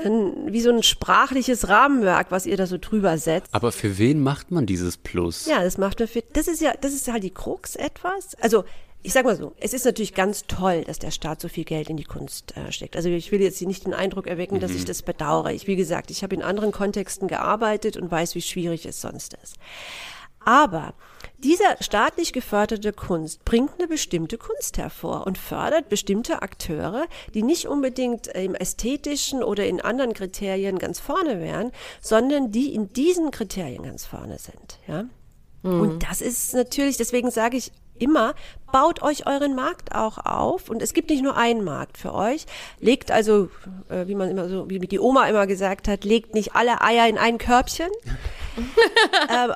ein, 0.03 0.51
wie 0.51 0.61
so 0.61 0.71
ein 0.71 0.83
sprachliches 0.83 1.69
Rahmenwerk, 1.69 2.31
was 2.31 2.45
ihr 2.45 2.57
da 2.57 2.67
so 2.67 2.77
drüber 2.79 3.17
setzt. 3.17 3.53
Aber 3.53 3.71
für 3.71 3.97
wen 3.97 4.21
macht 4.21 4.51
man 4.51 4.65
dieses 4.65 4.97
Plus? 4.97 5.45
Ja, 5.45 5.63
das 5.63 5.77
macht 5.77 5.99
man 5.99 6.07
für, 6.07 6.23
das 6.33 6.47
ist 6.47 6.61
ja, 6.61 6.73
das 6.79 6.93
ist 6.93 7.11
halt 7.11 7.23
die 7.23 7.33
Krux 7.33 7.75
etwas. 7.75 8.35
Also, 8.41 8.65
ich 9.03 9.13
sag 9.13 9.23
mal 9.23 9.35
so, 9.35 9.53
es 9.59 9.73
ist 9.73 9.85
natürlich 9.85 10.15
ganz 10.15 10.45
toll, 10.47 10.83
dass 10.83 10.97
der 10.97 11.11
Staat 11.11 11.39
so 11.39 11.47
viel 11.47 11.63
Geld 11.63 11.91
in 11.91 11.97
die 11.97 12.03
Kunst 12.03 12.57
äh, 12.57 12.71
steckt. 12.71 12.95
Also 12.95 13.07
ich 13.09 13.31
will 13.31 13.39
jetzt 13.39 13.59
hier 13.59 13.67
nicht 13.67 13.85
den 13.85 13.93
Eindruck 13.93 14.25
erwecken, 14.25 14.59
dass 14.59 14.71
ich 14.71 14.83
das 14.83 15.03
bedauere. 15.03 15.53
Ich, 15.53 15.67
wie 15.67 15.75
gesagt, 15.75 16.09
ich 16.09 16.23
habe 16.23 16.33
in 16.33 16.41
anderen 16.41 16.71
Kontexten 16.71 17.27
gearbeitet 17.27 17.97
und 17.97 18.09
weiß, 18.09 18.33
wie 18.33 18.41
schwierig 18.41 18.83
es 18.87 19.01
sonst 19.01 19.37
ist. 19.43 19.57
Aber 20.39 20.95
dieser 21.45 21.77
staatlich 21.79 22.33
geförderte 22.33 22.91
Kunst 22.91 23.45
bringt 23.45 23.73
eine 23.77 23.87
bestimmte 23.87 24.39
Kunst 24.39 24.79
hervor 24.79 25.27
und 25.27 25.37
fördert 25.37 25.89
bestimmte 25.89 26.41
Akteure, 26.41 27.05
die 27.35 27.43
nicht 27.43 27.67
unbedingt 27.67 28.25
im 28.27 28.55
ästhetischen 28.55 29.43
oder 29.43 29.67
in 29.67 29.79
anderen 29.79 30.13
Kriterien 30.13 30.79
ganz 30.79 30.99
vorne 30.99 31.39
wären, 31.39 31.71
sondern 32.01 32.51
die 32.51 32.73
in 32.73 32.91
diesen 32.93 33.29
Kriterien 33.29 33.83
ganz 33.83 34.05
vorne 34.05 34.39
sind. 34.39 34.79
Ja? 34.87 35.05
Und 35.61 36.03
das 36.03 36.21
ist 36.21 36.53
natürlich, 36.53 36.97
deswegen 36.97 37.29
sage 37.29 37.57
ich 37.57 37.71
immer, 37.97 38.33
baut 38.71 39.01
euch 39.03 39.27
euren 39.27 39.55
Markt 39.55 39.95
auch 39.95 40.17
auf. 40.17 40.69
Und 40.69 40.81
es 40.81 40.93
gibt 40.93 41.09
nicht 41.09 41.23
nur 41.23 41.37
einen 41.37 41.63
Markt 41.63 41.97
für 41.97 42.13
euch. 42.13 42.45
Legt 42.79 43.11
also, 43.11 43.49
äh, 43.89 44.07
wie 44.07 44.15
man 44.15 44.29
immer 44.29 44.49
so, 44.49 44.69
wie 44.69 44.79
die 44.79 44.99
Oma 44.99 45.27
immer 45.27 45.47
gesagt 45.47 45.87
hat, 45.87 46.03
legt 46.03 46.33
nicht 46.33 46.55
alle 46.55 46.81
Eier 46.81 47.07
in 47.07 47.17
ein 47.17 47.37
Körbchen. 47.37 47.89
ähm, 49.29 49.53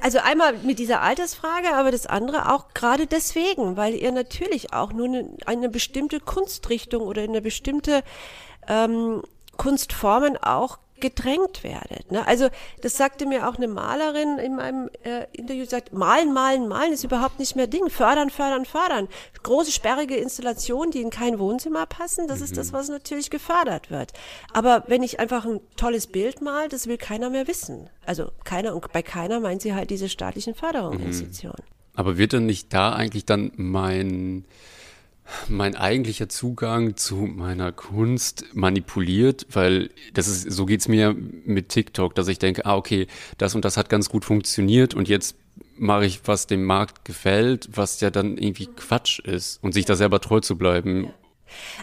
Also 0.00 0.18
einmal 0.18 0.54
mit 0.58 0.78
dieser 0.78 1.00
Altersfrage, 1.02 1.74
aber 1.74 1.90
das 1.90 2.06
andere 2.06 2.52
auch 2.52 2.68
gerade 2.74 3.06
deswegen, 3.06 3.76
weil 3.76 3.94
ihr 3.94 4.12
natürlich 4.12 4.72
auch 4.72 4.92
nur 4.92 5.06
eine, 5.06 5.28
eine 5.46 5.68
bestimmte 5.68 6.20
Kunstrichtung 6.20 7.02
oder 7.02 7.22
eine 7.22 7.40
bestimmte 7.40 8.02
ähm, 8.68 9.22
Kunstformen 9.56 10.36
auch 10.36 10.78
gedrängt 11.00 11.64
werdet. 11.64 12.10
Ne? 12.10 12.26
Also 12.26 12.48
das 12.82 12.96
sagte 12.96 13.26
mir 13.26 13.48
auch 13.48 13.56
eine 13.56 13.68
Malerin 13.68 14.38
in 14.38 14.56
meinem 14.56 14.90
äh, 15.02 15.26
Interview, 15.32 15.64
sagt, 15.64 15.92
malen, 15.92 16.32
malen, 16.32 16.68
malen 16.68 16.92
ist 16.92 17.04
überhaupt 17.04 17.38
nicht 17.38 17.56
mehr 17.56 17.66
Ding. 17.66 17.88
Fördern, 17.90 18.30
fördern, 18.30 18.64
fördern. 18.64 19.08
Große, 19.42 19.72
sperrige 19.72 20.16
Installationen, 20.16 20.90
die 20.90 21.00
in 21.00 21.10
kein 21.10 21.38
Wohnzimmer 21.38 21.86
passen, 21.86 22.28
das 22.28 22.38
mhm. 22.38 22.44
ist 22.44 22.56
das, 22.56 22.72
mhm. 22.72 22.76
was 22.76 22.88
natürlich 22.88 23.30
gefördert 23.30 23.90
wird. 23.90 24.12
Aber 24.52 24.84
wenn 24.86 25.02
ich 25.02 25.20
einfach 25.20 25.44
ein 25.44 25.60
tolles 25.76 26.06
Bild 26.06 26.42
mal, 26.42 26.68
das 26.68 26.86
will 26.86 26.98
keiner 26.98 27.30
mehr 27.30 27.48
wissen. 27.48 27.90
Also 28.04 28.30
keiner, 28.44 28.74
und 28.74 28.92
bei 28.92 29.02
keiner 29.02 29.40
meint 29.40 29.62
sie 29.62 29.74
halt 29.74 29.90
diese 29.90 30.08
staatlichen 30.08 30.54
Förderungsinstitutionen. 30.54 31.64
Mhm. 31.64 31.80
Aber 31.94 32.18
wird 32.18 32.32
dann 32.32 32.46
nicht 32.46 32.72
da 32.72 32.92
eigentlich 32.92 33.24
dann 33.24 33.52
mein 33.56 34.44
mein 35.48 35.76
eigentlicher 35.76 36.28
Zugang 36.28 36.96
zu 36.96 37.16
meiner 37.16 37.72
Kunst 37.72 38.44
manipuliert, 38.54 39.46
weil 39.50 39.90
das 40.14 40.28
ist, 40.28 40.50
so 40.50 40.66
geht's 40.66 40.88
mir 40.88 41.14
mit 41.14 41.68
TikTok, 41.68 42.14
dass 42.14 42.28
ich 42.28 42.38
denke, 42.38 42.66
ah, 42.66 42.76
okay, 42.76 43.06
das 43.38 43.54
und 43.54 43.64
das 43.64 43.76
hat 43.76 43.88
ganz 43.88 44.08
gut 44.08 44.24
funktioniert 44.24 44.94
und 44.94 45.08
jetzt 45.08 45.36
mache 45.76 46.04
ich, 46.04 46.20
was 46.24 46.46
dem 46.46 46.64
Markt 46.64 47.04
gefällt, 47.04 47.70
was 47.72 48.00
ja 48.00 48.10
dann 48.10 48.36
irgendwie 48.36 48.66
Quatsch 48.66 49.18
ist 49.20 49.62
und 49.62 49.72
sich 49.72 49.86
da 49.86 49.96
selber 49.96 50.20
treu 50.20 50.40
zu 50.40 50.56
bleiben. 50.56 51.10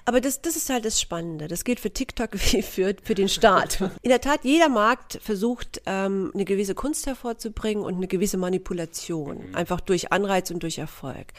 Aber 0.05 0.21
das, 0.21 0.41
das 0.41 0.55
ist 0.55 0.69
halt 0.69 0.85
das 0.85 0.99
Spannende. 1.01 1.47
Das 1.47 1.63
gilt 1.63 1.79
für 1.79 1.91
TikTok 1.91 2.29
wie 2.33 2.61
für, 2.61 2.95
für 3.01 3.15
den 3.15 3.29
Staat. 3.29 3.81
In 4.01 4.09
der 4.09 4.21
Tat, 4.21 4.41
jeder 4.43 4.69
Markt 4.69 5.19
versucht, 5.21 5.81
ähm, 5.85 6.31
eine 6.33 6.45
gewisse 6.45 6.75
Kunst 6.75 7.05
hervorzubringen 7.05 7.83
und 7.83 7.95
eine 7.95 8.07
gewisse 8.07 8.37
Manipulation, 8.37 9.53
einfach 9.53 9.81
durch 9.81 10.11
Anreiz 10.11 10.51
und 10.51 10.63
durch 10.63 10.77
Erfolg. 10.77 11.33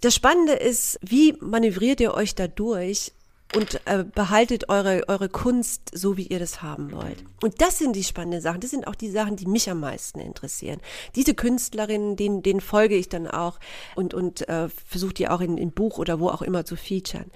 Das 0.00 0.14
Spannende 0.14 0.52
ist, 0.52 0.98
wie 1.02 1.34
manövriert 1.40 2.00
ihr 2.00 2.14
euch 2.14 2.34
da 2.34 2.46
durch? 2.46 3.12
Und 3.54 3.80
äh, 3.86 4.04
behaltet 4.04 4.68
eure, 4.68 5.08
eure 5.08 5.30
Kunst 5.30 5.90
so, 5.94 6.18
wie 6.18 6.26
ihr 6.26 6.38
das 6.38 6.60
haben 6.60 6.92
wollt. 6.92 7.24
Und 7.42 7.62
das 7.62 7.78
sind 7.78 7.96
die 7.96 8.04
spannenden 8.04 8.42
Sachen. 8.42 8.60
Das 8.60 8.70
sind 8.70 8.86
auch 8.86 8.94
die 8.94 9.10
Sachen, 9.10 9.36
die 9.36 9.46
mich 9.46 9.70
am 9.70 9.80
meisten 9.80 10.20
interessieren. 10.20 10.80
Diese 11.14 11.32
Künstlerinnen, 11.32 12.16
denen, 12.16 12.42
denen 12.42 12.60
folge 12.60 12.96
ich 12.96 13.08
dann 13.08 13.26
auch 13.26 13.58
und, 13.94 14.12
und 14.12 14.46
äh, 14.48 14.68
versuche 14.68 15.14
die 15.14 15.28
auch 15.28 15.40
in, 15.40 15.56
in 15.56 15.70
Buch 15.70 15.98
oder 15.98 16.20
wo 16.20 16.28
auch 16.28 16.42
immer 16.42 16.66
zu 16.66 16.76
featuren. 16.76 17.30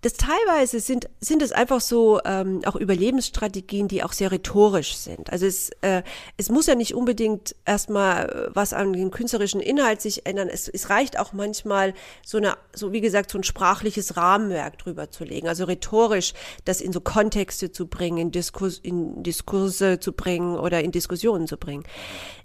Das 0.00 0.14
teilweise 0.14 0.80
sind, 0.80 1.10
sind 1.20 1.42
es 1.42 1.52
einfach 1.52 1.82
so 1.82 2.20
ähm, 2.24 2.62
auch 2.64 2.76
Überlebensstrategien, 2.76 3.86
die 3.86 4.02
auch 4.02 4.12
sehr 4.14 4.32
rhetorisch 4.32 4.96
sind. 4.96 5.30
Also 5.30 5.44
es, 5.44 5.70
äh, 5.82 6.02
es 6.38 6.48
muss 6.48 6.68
ja 6.68 6.74
nicht 6.74 6.94
unbedingt 6.94 7.54
erstmal 7.66 8.30
äh, 8.30 8.50
was 8.54 8.72
an 8.72 8.94
dem 8.94 9.10
künstlerischen 9.10 9.60
Inhalt 9.60 10.00
sich 10.00 10.24
ändern. 10.24 10.48
Es, 10.48 10.68
es 10.68 10.88
reicht 10.88 11.18
auch 11.18 11.34
manchmal 11.34 11.92
so 12.24 12.38
eine, 12.38 12.56
so 12.74 12.92
wie 12.92 13.02
gesagt, 13.02 13.30
so 13.30 13.38
ein 13.38 13.44
sprachliches 13.44 14.16
Rahmenwerk 14.16 14.78
drüber 14.78 15.10
zu 15.10 15.24
legen 15.24 15.49
also 15.50 15.64
rhetorisch 15.64 16.32
das 16.64 16.80
in 16.80 16.92
so 16.92 17.00
Kontexte 17.00 17.72
zu 17.72 17.86
bringen, 17.86 18.16
in, 18.18 18.30
Diskurs, 18.30 18.78
in 18.78 19.22
Diskurse 19.22 20.00
zu 20.00 20.12
bringen 20.12 20.56
oder 20.56 20.82
in 20.82 20.92
Diskussionen 20.92 21.46
zu 21.46 21.58
bringen. 21.58 21.84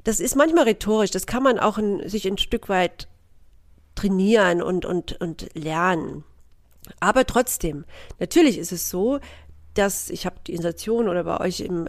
Das 0.03 0.19
ist 0.19 0.35
manchmal 0.35 0.65
rhetorisch, 0.65 1.11
das 1.11 1.25
kann 1.25 1.43
man 1.43 1.59
auch 1.59 1.77
in, 1.77 2.09
sich 2.09 2.27
ein 2.27 2.37
Stück 2.37 2.67
weit 2.67 3.07
trainieren 3.93 4.61
und, 4.61 4.85
und, 4.85 5.21
und 5.21 5.47
lernen. 5.53 6.25
Aber 6.99 7.25
trotzdem, 7.25 7.85
natürlich 8.19 8.57
ist 8.57 8.71
es 8.71 8.89
so, 8.89 9.19
dass 9.75 10.09
ich 10.09 10.25
habe 10.25 10.37
die 10.47 10.53
Installation 10.53 11.07
oder 11.07 11.23
bei 11.23 11.39
euch 11.39 11.59
im 11.59 11.87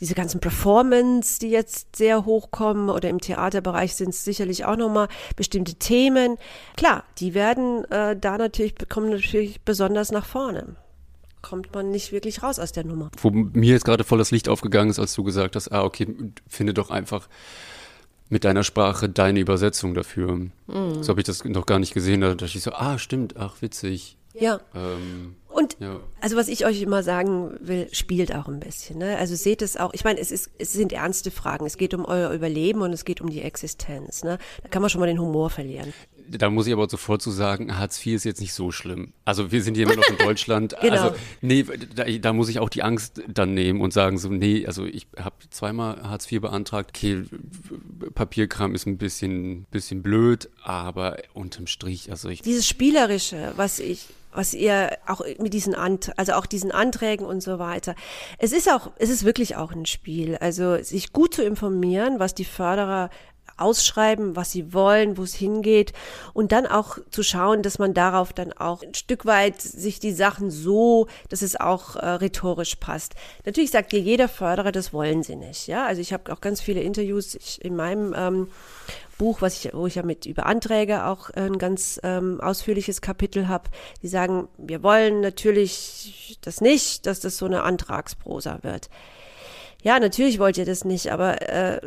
diese 0.00 0.14
ganzen 0.14 0.40
Performance, 0.40 1.38
die 1.38 1.50
jetzt 1.50 1.96
sehr 1.96 2.24
hochkommen 2.24 2.88
oder 2.88 3.08
im 3.08 3.20
Theaterbereich 3.20 3.94
sind 3.94 4.10
es 4.10 4.24
sicherlich 4.24 4.64
auch 4.64 4.76
nochmal 4.76 5.08
bestimmte 5.36 5.74
Themen. 5.74 6.36
Klar, 6.76 7.04
die 7.18 7.34
werden 7.34 7.84
äh, 7.90 8.16
da 8.16 8.38
natürlich, 8.38 8.74
kommen 8.88 9.10
natürlich 9.10 9.60
besonders 9.60 10.10
nach 10.10 10.26
vorne 10.26 10.76
kommt 11.42 11.72
man 11.74 11.90
nicht 11.90 12.12
wirklich 12.12 12.42
raus 12.42 12.58
aus 12.58 12.72
der 12.72 12.84
Nummer. 12.84 13.10
Wo 13.22 13.30
mir 13.30 13.72
jetzt 13.72 13.86
gerade 13.86 14.04
voll 14.04 14.18
das 14.18 14.30
Licht 14.30 14.48
aufgegangen 14.48 14.90
ist, 14.90 14.98
als 14.98 15.14
du 15.14 15.22
gesagt 15.24 15.56
hast, 15.56 15.72
ah, 15.72 15.84
okay, 15.84 16.06
finde 16.46 16.74
doch 16.74 16.90
einfach 16.90 17.28
mit 18.28 18.44
deiner 18.44 18.62
Sprache 18.62 19.08
deine 19.08 19.40
Übersetzung 19.40 19.94
dafür. 19.94 20.36
Mm. 20.36 20.50
So 21.00 21.08
habe 21.08 21.20
ich 21.20 21.26
das 21.26 21.44
noch 21.44 21.66
gar 21.66 21.78
nicht 21.78 21.94
gesehen. 21.94 22.20
Da 22.20 22.34
dachte 22.34 22.56
ich 22.56 22.62
so, 22.62 22.72
ah, 22.72 22.98
stimmt, 22.98 23.36
ach, 23.36 23.62
witzig. 23.62 24.16
Ja. 24.34 24.60
Ähm, 24.74 25.36
und 25.50 25.76
ja. 25.80 26.00
also 26.20 26.36
was 26.36 26.48
ich 26.48 26.64
euch 26.64 26.80
immer 26.80 27.02
sagen 27.02 27.56
will, 27.60 27.88
spielt 27.92 28.34
auch 28.34 28.46
ein 28.46 28.60
bisschen. 28.60 28.98
Ne? 28.98 29.18
Also 29.18 29.34
seht 29.34 29.62
es 29.62 29.76
auch, 29.76 29.92
ich 29.92 30.04
meine, 30.04 30.20
es, 30.20 30.30
ist, 30.30 30.50
es 30.58 30.72
sind 30.72 30.92
ernste 30.92 31.30
Fragen. 31.30 31.66
Es 31.66 31.76
geht 31.76 31.92
um 31.92 32.04
euer 32.04 32.30
Überleben 32.30 32.82
und 32.82 32.92
es 32.92 33.04
geht 33.04 33.20
um 33.20 33.28
die 33.28 33.42
Existenz. 33.42 34.22
Ne? 34.22 34.38
Da 34.62 34.68
kann 34.68 34.80
man 34.80 34.90
schon 34.90 35.00
mal 35.00 35.06
den 35.06 35.20
Humor 35.20 35.50
verlieren. 35.50 35.92
Da 36.28 36.48
muss 36.48 36.68
ich 36.68 36.72
aber 36.72 36.88
sofort 36.88 37.20
zu 37.20 37.32
sagen, 37.32 37.76
Hartz 37.76 38.04
IV 38.06 38.14
ist 38.14 38.24
jetzt 38.24 38.40
nicht 38.40 38.54
so 38.54 38.70
schlimm. 38.70 39.12
Also 39.24 39.50
wir 39.50 39.62
sind 39.62 39.74
hier 39.74 39.86
immer 39.86 39.96
noch 39.96 40.08
in 40.08 40.18
Deutschland. 40.18 40.76
genau. 40.80 41.02
Also 41.02 41.16
nee, 41.40 41.66
da, 41.96 42.04
da, 42.04 42.32
muss 42.32 42.48
ich 42.48 42.60
auch 42.60 42.68
die 42.68 42.84
Angst 42.84 43.20
dann 43.26 43.52
nehmen 43.52 43.80
und 43.80 43.92
sagen 43.92 44.16
so, 44.16 44.28
nee, 44.28 44.64
also 44.64 44.86
ich 44.86 45.08
habe 45.18 45.34
zweimal 45.50 46.02
Hartz 46.04 46.30
IV 46.30 46.42
beantragt. 46.42 46.92
Okay, 46.96 47.24
Papierkram 48.14 48.76
ist 48.76 48.86
ein 48.86 48.98
bisschen, 48.98 49.64
bisschen 49.72 50.02
blöd, 50.02 50.48
aber 50.62 51.16
unterm 51.34 51.66
Strich, 51.66 52.12
also 52.12 52.28
ich... 52.28 52.42
Dieses 52.42 52.68
Spielerische, 52.68 53.52
was 53.56 53.80
ich 53.80 54.06
was 54.32 54.54
ihr 54.54 54.96
auch 55.06 55.22
mit 55.38 55.54
diesen 55.54 55.74
Ant 55.74 56.12
also 56.18 56.32
auch 56.32 56.46
diesen 56.46 56.70
Anträgen 56.70 57.26
und 57.26 57.42
so 57.42 57.58
weiter. 57.58 57.94
Es 58.38 58.52
ist 58.52 58.70
auch, 58.70 58.90
es 58.96 59.10
ist 59.10 59.24
wirklich 59.24 59.56
auch 59.56 59.72
ein 59.72 59.86
Spiel. 59.86 60.36
Also 60.36 60.82
sich 60.82 61.12
gut 61.12 61.34
zu 61.34 61.42
informieren, 61.42 62.18
was 62.18 62.34
die 62.34 62.44
Förderer 62.44 63.10
ausschreiben, 63.60 64.36
was 64.36 64.50
sie 64.52 64.72
wollen, 64.72 65.16
wo 65.16 65.22
es 65.22 65.34
hingeht 65.34 65.92
und 66.32 66.52
dann 66.52 66.66
auch 66.66 66.98
zu 67.10 67.22
schauen, 67.22 67.62
dass 67.62 67.78
man 67.78 67.94
darauf 67.94 68.32
dann 68.32 68.52
auch 68.52 68.82
ein 68.82 68.94
Stück 68.94 69.26
weit 69.26 69.60
sich 69.60 70.00
die 70.00 70.12
Sachen 70.12 70.50
so, 70.50 71.06
dass 71.28 71.42
es 71.42 71.58
auch 71.58 71.96
äh, 71.96 72.06
rhetorisch 72.06 72.76
passt. 72.76 73.14
Natürlich 73.44 73.70
sagt 73.70 73.92
dir 73.92 74.00
jeder 74.00 74.28
Förderer, 74.28 74.72
das 74.72 74.92
wollen 74.92 75.22
sie 75.22 75.36
nicht. 75.36 75.66
Ja, 75.66 75.86
also 75.86 76.00
ich 76.00 76.12
habe 76.12 76.32
auch 76.32 76.40
ganz 76.40 76.60
viele 76.60 76.80
Interviews 76.80 77.34
ich, 77.34 77.64
in 77.64 77.76
meinem 77.76 78.14
ähm, 78.16 78.48
Buch, 79.20 79.42
was 79.42 79.62
ich, 79.62 79.74
wo 79.74 79.86
ich 79.86 79.96
ja 79.96 80.02
mit 80.02 80.24
über 80.24 80.46
Anträge 80.46 81.04
auch 81.04 81.28
ein 81.28 81.58
ganz 81.58 82.00
ähm, 82.02 82.40
ausführliches 82.40 83.02
Kapitel 83.02 83.48
habe, 83.48 83.68
die 84.02 84.08
sagen, 84.08 84.48
wir 84.56 84.82
wollen 84.82 85.20
natürlich 85.20 86.38
das 86.40 86.62
nicht, 86.62 87.04
dass 87.04 87.20
das 87.20 87.36
so 87.36 87.44
eine 87.44 87.62
Antragsprosa 87.62 88.60
wird. 88.62 88.88
Ja, 89.82 89.98
natürlich 90.00 90.38
wollt 90.38 90.56
ihr 90.56 90.64
das 90.64 90.86
nicht, 90.86 91.12
aber 91.12 91.42
äh, 91.48 91.80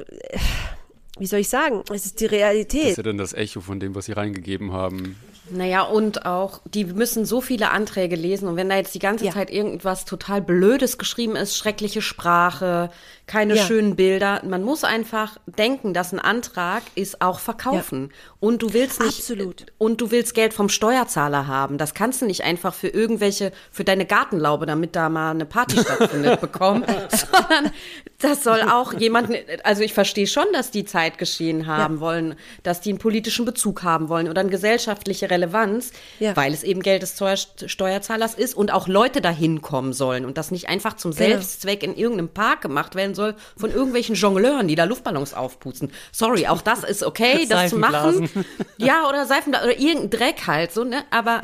wie 1.20 1.28
soll 1.28 1.40
ich 1.40 1.50
sagen, 1.50 1.84
es 1.94 2.06
ist 2.06 2.20
die 2.20 2.26
Realität. 2.26 2.84
Das 2.84 2.92
ist 2.92 2.98
ja 2.98 3.04
dann 3.04 3.18
das 3.18 3.34
Echo 3.34 3.62
von 3.62 3.80
dem, 3.80 3.94
was 3.96 4.06
sie 4.06 4.14
reingegeben 4.14 4.72
haben. 4.74 5.16
Naja, 5.50 5.84
und 5.84 6.26
auch, 6.26 6.62
die 6.66 6.86
müssen 6.86 7.26
so 7.26 7.42
viele 7.42 7.72
Anträge 7.72 8.16
lesen 8.16 8.48
und 8.48 8.56
wenn 8.56 8.70
da 8.70 8.78
jetzt 8.78 8.96
die 8.96 9.00
ganze 9.00 9.26
ja. 9.26 9.32
Zeit 9.34 9.52
irgendwas 9.52 10.06
total 10.06 10.42
Blödes 10.42 10.98
geschrieben 10.98 11.36
ist, 11.36 11.58
schreckliche 11.58 12.02
Sprache, 12.02 12.90
keine 13.26 13.56
ja. 13.56 13.66
schönen 13.66 13.96
Bilder, 13.96 14.42
man 14.46 14.64
muss 14.64 14.84
einfach 14.84 15.38
denken, 15.46 15.94
dass 15.94 16.12
ein 16.12 16.20
Antrag 16.20 16.84
ist 16.96 17.22
auch 17.22 17.40
verkaufen. 17.40 18.10
Ja. 18.12 18.18
Und 18.42 18.62
du 18.62 18.74
willst 18.74 19.00
nicht, 19.00 19.20
Absolut. 19.20 19.66
und 19.78 20.02
du 20.02 20.12
willst 20.12 20.34
Geld 20.34 20.54
vom 20.54 20.68
Steuerzahler 20.68 21.48
haben. 21.48 21.78
Das 21.78 21.94
kannst 21.94 22.22
du 22.22 22.26
nicht 22.26 22.44
einfach 22.44 22.74
für 22.74 22.90
irgendwelche, 22.90 23.54
für 23.72 23.86
deine 23.86 24.06
Gartenlaube, 24.06 24.66
damit 24.66 24.98
da 24.98 25.08
mal 25.08 25.32
eine 25.32 25.46
Party 25.46 25.78
stattfindet, 25.82 26.42
bekommen, 26.42 26.84
sondern 27.10 27.72
das 28.20 28.44
soll 28.44 28.62
auch 28.64 28.94
jemand, 28.94 29.30
also 29.64 29.84
ich 29.84 29.94
verstehe 29.94 30.28
schon, 30.28 30.46
dass 30.52 30.72
die 30.72 30.84
Zeit 30.84 31.18
geschehen 31.18 31.66
haben 31.66 32.02
wollen, 32.02 32.36
dass 32.64 32.82
die 32.82 32.90
einen 32.90 33.00
politischen 33.00 33.46
Bezug 33.46 33.84
haben 33.84 34.10
wollen 34.10 34.28
oder 34.28 34.42
eine 34.42 34.50
gesellschaftliche 34.50 35.30
Relevanz, 35.30 35.92
ja. 36.20 36.36
weil 36.36 36.54
es 36.54 36.64
eben 36.64 36.82
Geld 36.82 37.02
des 37.02 37.16
Steuerzahlers 37.68 38.36
ist 38.36 38.54
und 38.54 38.72
auch 38.74 38.90
Leute 38.90 39.22
dahin 39.22 39.62
kommen 39.62 39.94
sollen 39.94 40.26
und 40.26 40.38
das 40.38 40.52
nicht 40.52 40.68
einfach 40.68 40.96
zum 40.98 41.12
genau. 41.12 41.30
Selbstzweck 41.30 41.84
in 41.84 41.96
irgendeinem 41.96 42.30
Park 42.30 42.62
gemacht 42.62 42.96
werden 42.96 43.13
soll 43.16 43.36
von 43.58 43.72
irgendwelchen 43.72 44.16
Jongleuren, 44.16 44.68
die 44.68 44.76
da 44.76 44.86
Luftballons 44.86 45.34
aufputzen. 45.34 45.92
Sorry, 46.12 46.48
auch 46.48 46.62
das 46.62 46.84
ist 46.84 47.04
okay, 47.04 47.46
das 47.50 47.70
zu 47.70 47.78
machen. 47.78 48.30
Ja, 48.78 49.08
oder 49.08 49.26
Seifenblasen 49.26 49.70
oder 49.70 49.80
irgendein 49.80 50.10
Dreck 50.10 50.48
halt 50.48 50.72
so, 50.72 50.84
ne? 50.84 51.04
Aber 51.10 51.42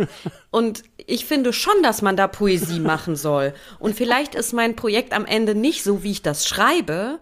und 0.52 0.84
ich 0.98 1.26
finde 1.26 1.54
schon, 1.54 1.82
dass 1.84 2.02
man 2.02 2.18
da 2.18 2.28
Poesie 2.28 2.80
machen 2.80 3.16
soll. 3.16 3.54
Und 3.80 3.96
vielleicht 3.96 4.36
ist 4.36 4.54
mein 4.54 4.76
Projekt 4.76 5.14
am 5.14 5.26
Ende 5.26 5.56
nicht 5.56 5.84
so, 5.84 6.04
wie 6.04 6.12
ich 6.12 6.22
das 6.22 6.48
schreibe, 6.48 7.20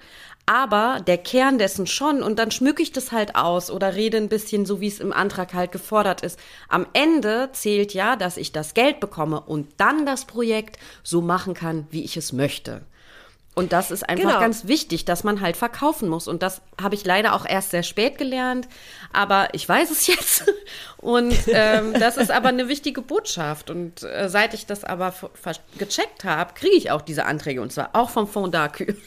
aber 0.47 1.01
der 1.05 1.17
Kern 1.17 1.57
dessen 1.57 1.87
schon 1.87 2.23
und 2.23 2.39
dann 2.39 2.51
schmücke 2.51 2.81
ich 2.81 2.93
das 2.93 3.11
halt 3.11 3.35
aus 3.35 3.69
oder 3.69 3.95
rede 3.95 4.17
ein 4.17 4.29
bisschen 4.29 4.65
so, 4.65 4.79
wie 4.79 4.87
es 4.87 5.01
im 5.01 5.11
Antrag 5.11 5.53
halt 5.53 5.73
gefordert 5.73 6.21
ist. 6.21 6.39
Am 6.69 6.87
Ende 6.93 7.49
zählt 7.51 7.93
ja, 7.93 8.15
dass 8.15 8.37
ich 8.37 8.53
das 8.53 8.73
Geld 8.73 9.01
bekomme 9.01 9.41
und 9.41 9.67
dann 9.75 10.05
das 10.05 10.23
Projekt 10.23 10.79
so 11.03 11.21
machen 11.21 11.53
kann, 11.53 11.85
wie 11.91 12.03
ich 12.03 12.15
es 12.15 12.31
möchte. 12.31 12.83
Und 13.57 13.73
das 13.73 13.89
ist 13.89 14.07
einfach 14.07 14.27
genau. 14.27 14.39
ganz 14.39 14.67
wichtig, 14.67 15.03
dass 15.05 15.23
man 15.23 15.41
halt 15.41 15.57
verkaufen 15.57 16.09
muss. 16.09 16.27
Und 16.27 16.43
das 16.43 16.61
habe 16.79 16.93
ich 16.93 17.03
leider 17.03 17.33
auch 17.33 17.43
erst 17.43 17.71
sehr 17.71 17.81
spät 17.81 18.19
gelernt. 18.19 18.67
Aber 19.13 19.47
ich 19.53 19.67
weiß 19.67 19.89
es 19.89 20.05
jetzt. 20.13 20.45
Und 20.97 21.35
ähm, 21.47 21.93
das 21.93 22.17
ist 22.17 22.29
aber 22.29 22.49
eine 22.49 22.67
wichtige 22.67 23.01
Botschaft. 23.01 23.71
Und 23.71 24.03
äh, 24.03 24.29
seit 24.29 24.53
ich 24.53 24.67
das 24.67 24.83
aber 24.83 25.11
gecheckt 25.79 26.23
habe, 26.23 26.53
kriege 26.53 26.75
ich 26.75 26.91
auch 26.91 27.01
diese 27.01 27.25
Anträge. 27.25 27.59
Und 27.63 27.73
zwar 27.73 27.89
auch 27.93 28.11
vom 28.11 28.27
Fond 28.27 28.53
d'Arcu. 28.53 28.95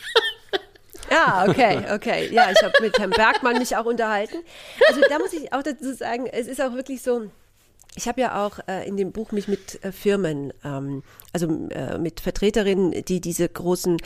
Ja, 1.11 1.45
okay, 1.49 1.83
okay. 1.93 2.29
Ja, 2.31 2.53
ich 2.53 2.63
habe 2.63 2.73
mit 2.81 2.97
Herrn 2.97 3.11
Bergmann 3.11 3.59
mich 3.59 3.77
auch 3.77 3.85
unterhalten. 3.85 4.37
Also 4.89 5.01
da 5.09 5.19
muss 5.19 5.33
ich 5.33 5.53
auch 5.53 5.63
dazu 5.65 5.93
sagen, 5.93 6.29
es 6.29 6.47
ist 6.47 6.61
auch 6.61 6.73
wirklich 6.75 7.03
so, 7.03 7.29
ich 7.97 8.07
habe 8.07 8.21
ja 8.21 8.47
auch 8.47 8.61
äh, 8.69 8.87
in 8.87 8.97
dem 8.97 9.11
Buch 9.11 9.33
mich 9.33 9.49
mit 9.49 9.83
äh, 9.85 9.91
Firmen, 9.91 10.53
ähm, 10.65 11.03
also 11.33 11.49
äh, 11.71 11.99
mit 11.99 12.21
Vertreterinnen, 12.21 13.05
die 13.05 13.21
diese 13.21 13.49
großen, 13.49 13.97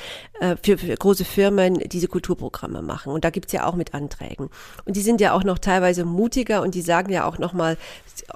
äh, 0.41 0.57
für, 0.62 0.78
für 0.78 0.95
große 0.95 1.24
Firmen 1.26 1.74
diese 1.74 2.09
Kulturprogramme 2.09 2.80
machen. 2.80 3.12
Und 3.12 3.24
da 3.24 3.30
gibt's 3.30 3.53
ja 3.53 3.66
auch 3.66 3.74
mit 3.74 3.93
Anträgen. 3.93 4.49
Und 4.87 4.97
die 4.97 5.03
sind 5.03 5.20
ja 5.20 5.32
auch 5.32 5.45
noch 5.45 5.59
teilweise 5.59 6.07
mutiger 6.07 6.62
und 6.62 6.74
die 6.74 6.80
sagen 6.80 7.12
ja 7.12 7.26
auch 7.26 7.37
nochmal 7.37 7.76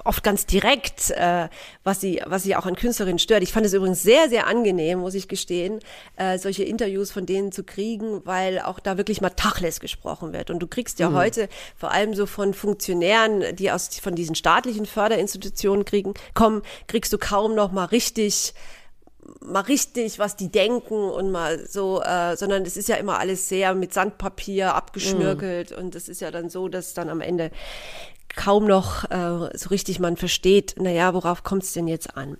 oft 0.05 0.23
ganz 0.23 0.45
direkt, 0.45 1.09
äh, 1.11 1.49
was 1.83 1.99
sie, 1.99 2.21
was 2.27 2.43
sie 2.43 2.55
auch 2.55 2.67
an 2.67 2.75
Künstlerinnen 2.75 3.17
stört. 3.17 3.41
Ich 3.41 3.51
fand 3.51 3.65
es 3.65 3.73
übrigens 3.73 4.03
sehr, 4.03 4.29
sehr 4.29 4.45
angenehm, 4.45 4.99
muss 4.99 5.15
ich 5.15 5.27
gestehen, 5.27 5.79
äh, 6.15 6.37
solche 6.37 6.63
Interviews 6.63 7.09
von 7.09 7.25
denen 7.25 7.51
zu 7.51 7.63
kriegen, 7.63 8.21
weil 8.23 8.59
auch 8.59 8.79
da 8.79 8.97
wirklich 8.97 9.19
mal 9.19 9.31
Tachles 9.31 9.79
gesprochen 9.79 10.31
wird. 10.31 10.51
Und 10.51 10.59
du 10.59 10.67
kriegst 10.67 10.99
ja 10.99 11.09
mhm. 11.09 11.15
heute 11.15 11.49
vor 11.75 11.91
allem 11.91 12.13
so 12.13 12.27
von 12.27 12.53
Funktionären, 12.53 13.55
die 13.55 13.71
aus 13.71 13.89
von 13.99 14.13
diesen 14.13 14.35
staatlichen 14.35 14.85
Förderinstitutionen 14.85 15.38
Institutionen 15.39 15.85
kriegen, 15.85 16.13
kommen, 16.33 16.61
kriegst 16.87 17.13
du 17.13 17.17
kaum 17.17 17.55
noch 17.55 17.71
mal 17.71 17.85
richtig 17.85 18.53
mal 19.41 19.61
richtig, 19.61 20.17
was 20.17 20.35
die 20.35 20.51
denken 20.51 21.09
und 21.09 21.31
mal 21.31 21.67
so, 21.67 22.01
äh, 22.01 22.35
sondern 22.35 22.63
es 22.63 22.77
ist 22.77 22.89
ja 22.89 22.95
immer 22.95 23.19
alles 23.19 23.47
sehr 23.47 23.75
mit 23.75 23.93
Sandpapier 23.93 24.73
abgeschnürkelt 24.73 25.71
mm. 25.71 25.79
und 25.79 25.95
es 25.95 26.09
ist 26.09 26.21
ja 26.21 26.31
dann 26.31 26.49
so, 26.49 26.67
dass 26.67 26.95
dann 26.95 27.09
am 27.09 27.21
Ende 27.21 27.51
kaum 28.35 28.65
noch 28.65 29.09
äh, 29.11 29.57
so 29.57 29.69
richtig 29.69 29.99
man 29.99 30.17
versteht, 30.17 30.75
naja, 30.79 31.13
worauf 31.13 31.43
kommt 31.43 31.63
es 31.63 31.73
denn 31.73 31.87
jetzt 31.87 32.15
an? 32.15 32.37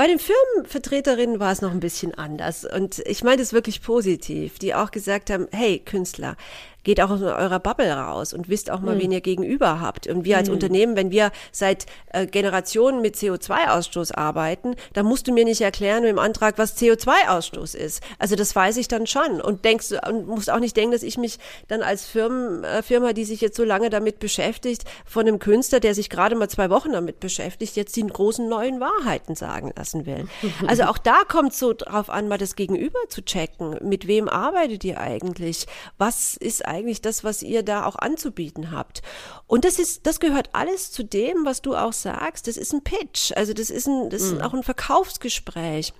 Bei 0.00 0.06
den 0.06 0.18
Firmenvertreterinnen 0.18 1.40
war 1.40 1.52
es 1.52 1.60
noch 1.60 1.72
ein 1.72 1.80
bisschen 1.80 2.14
anders 2.14 2.64
und 2.64 3.00
ich 3.00 3.22
meine 3.22 3.42
es 3.42 3.52
wirklich 3.52 3.82
positiv, 3.82 4.58
die 4.58 4.74
auch 4.74 4.92
gesagt 4.92 5.28
haben, 5.28 5.46
hey 5.52 5.78
Künstler, 5.78 6.38
geht 6.84 7.00
auch 7.00 7.10
aus 7.10 7.22
eurer 7.22 7.60
Bubble 7.60 7.92
raus 7.92 8.32
und 8.32 8.48
wisst 8.48 8.70
auch 8.70 8.80
mal, 8.80 8.94
mhm. 8.94 9.00
wen 9.00 9.12
ihr 9.12 9.20
gegenüber 9.20 9.80
habt. 9.80 10.06
Und 10.06 10.24
wir 10.24 10.36
als 10.36 10.48
mhm. 10.48 10.54
Unternehmen, 10.54 10.96
wenn 10.96 11.10
wir 11.10 11.30
seit 11.52 11.86
äh, 12.12 12.26
Generationen 12.26 13.02
mit 13.02 13.16
CO2-Ausstoß 13.16 14.14
arbeiten, 14.14 14.76
dann 14.92 15.06
musst 15.06 15.28
du 15.28 15.32
mir 15.32 15.44
nicht 15.44 15.60
erklären 15.60 16.04
im 16.04 16.18
Antrag, 16.18 16.58
was 16.58 16.76
CO2-Ausstoß 16.78 17.76
ist. 17.76 18.02
Also 18.18 18.36
das 18.36 18.54
weiß 18.54 18.76
ich 18.78 18.88
dann 18.88 19.06
schon 19.06 19.40
und 19.40 19.64
denkst 19.64 19.92
und 20.08 20.26
musst 20.26 20.50
auch 20.50 20.58
nicht 20.58 20.76
denken, 20.76 20.92
dass 20.92 21.02
ich 21.02 21.18
mich 21.18 21.38
dann 21.68 21.82
als 21.82 22.06
Firmen, 22.06 22.64
äh, 22.64 22.82
Firma, 22.82 23.12
die 23.12 23.24
sich 23.24 23.40
jetzt 23.40 23.56
so 23.56 23.64
lange 23.64 23.90
damit 23.90 24.18
beschäftigt, 24.18 24.84
von 25.04 25.26
einem 25.26 25.38
Künstler, 25.38 25.80
der 25.80 25.94
sich 25.94 26.08
gerade 26.08 26.34
mal 26.34 26.48
zwei 26.48 26.70
Wochen 26.70 26.92
damit 26.92 27.20
beschäftigt, 27.20 27.76
jetzt 27.76 27.96
die 27.96 28.06
großen 28.06 28.48
neuen 28.48 28.80
Wahrheiten 28.80 29.34
sagen 29.34 29.72
lassen 29.90 30.06
will. 30.06 30.28
Also 30.66 30.84
auch 30.84 30.98
da 30.98 31.24
kommt 31.24 31.54
so 31.54 31.72
drauf 31.72 32.10
an, 32.10 32.28
mal 32.28 32.38
das 32.38 32.56
Gegenüber 32.56 32.98
zu 33.08 33.22
checken. 33.24 33.78
Mit 33.82 34.06
wem 34.06 34.28
arbeitet 34.28 34.84
ihr 34.84 35.00
eigentlich? 35.00 35.66
Was 35.98 36.36
ist 36.36 36.66
eigentlich 36.66 37.02
das, 37.02 37.24
was 37.24 37.42
ihr 37.42 37.62
da 37.62 37.84
auch 37.84 37.96
anzubieten 37.96 38.70
habt. 38.70 39.02
Und 39.46 39.64
das 39.64 39.78
ist, 39.78 40.06
das 40.06 40.20
gehört 40.20 40.50
alles 40.52 40.92
zu 40.92 41.02
dem, 41.02 41.44
was 41.44 41.62
du 41.62 41.74
auch 41.76 41.92
sagst. 41.92 42.46
Das 42.46 42.56
ist 42.56 42.72
ein 42.72 42.82
Pitch. 42.82 43.32
Also 43.36 43.52
das 43.52 43.70
ist 43.70 43.86
ein, 43.86 44.10
das 44.10 44.22
ist 44.22 44.34
mhm. 44.34 44.40
auch 44.42 44.54
ein 44.54 44.62
Verkaufsgespräch 44.62 45.92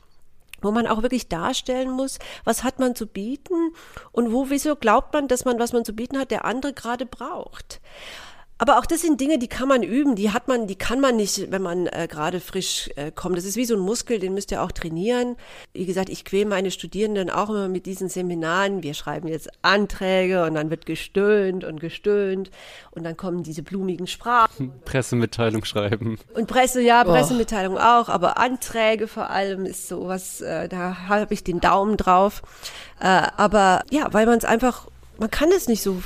wo 0.62 0.72
man 0.72 0.86
auch 0.86 1.00
wirklich 1.00 1.26
darstellen 1.28 1.90
muss, 1.90 2.18
was 2.44 2.64
hat 2.64 2.80
man 2.80 2.94
zu 2.94 3.06
bieten 3.06 3.72
und 4.12 4.30
wo, 4.30 4.50
wieso 4.50 4.76
glaubt 4.76 5.14
man, 5.14 5.26
dass 5.26 5.46
man, 5.46 5.58
was 5.58 5.72
man 5.72 5.86
zu 5.86 5.94
bieten 5.94 6.18
hat, 6.18 6.30
der 6.30 6.44
andere 6.44 6.74
gerade 6.74 7.06
braucht. 7.06 7.80
Aber 8.60 8.78
auch 8.78 8.84
das 8.84 9.00
sind 9.00 9.18
Dinge, 9.22 9.38
die 9.38 9.48
kann 9.48 9.68
man 9.68 9.82
üben, 9.82 10.16
die 10.16 10.32
hat 10.32 10.46
man, 10.46 10.66
die 10.66 10.76
kann 10.76 11.00
man 11.00 11.16
nicht, 11.16 11.50
wenn 11.50 11.62
man 11.62 11.86
äh, 11.86 12.06
gerade 12.10 12.40
frisch 12.40 12.90
äh, 12.96 13.10
kommt. 13.10 13.38
Das 13.38 13.46
ist 13.46 13.56
wie 13.56 13.64
so 13.64 13.74
ein 13.74 13.80
Muskel, 13.80 14.18
den 14.18 14.34
müsst 14.34 14.50
ihr 14.50 14.62
auch 14.62 14.70
trainieren. 14.70 15.36
Wie 15.72 15.86
gesagt, 15.86 16.10
ich 16.10 16.26
quäle 16.26 16.44
meine 16.44 16.70
Studierenden 16.70 17.30
auch 17.30 17.48
immer 17.48 17.68
mit 17.68 17.86
diesen 17.86 18.10
Seminaren. 18.10 18.82
Wir 18.82 18.92
schreiben 18.92 19.28
jetzt 19.28 19.48
Anträge 19.62 20.44
und 20.44 20.56
dann 20.56 20.68
wird 20.68 20.84
gestöhnt 20.84 21.64
und 21.64 21.80
gestöhnt 21.80 22.50
und 22.90 23.02
dann 23.02 23.16
kommen 23.16 23.42
diese 23.42 23.62
blumigen 23.62 24.06
Sprachen. 24.06 24.74
Pressemitteilung 24.84 25.64
schreiben. 25.64 26.18
Und 26.34 26.46
Presse, 26.46 26.82
ja, 26.82 27.02
oh. 27.06 27.10
Pressemitteilung 27.10 27.76
oh. 27.76 27.80
auch, 27.80 28.10
aber 28.10 28.36
Anträge 28.36 29.08
vor 29.08 29.30
allem 29.30 29.64
ist 29.64 29.88
sowas, 29.88 30.42
äh, 30.42 30.68
da 30.68 31.08
habe 31.08 31.32
ich 31.32 31.42
den 31.42 31.60
Daumen 31.60 31.96
drauf. 31.96 32.42
Äh, 33.00 33.06
aber 33.38 33.84
ja, 33.90 34.12
weil 34.12 34.26
man 34.26 34.36
es 34.36 34.44
einfach, 34.44 34.86
man 35.18 35.30
kann 35.30 35.50
es 35.50 35.66
nicht 35.66 35.82
so 35.82 36.02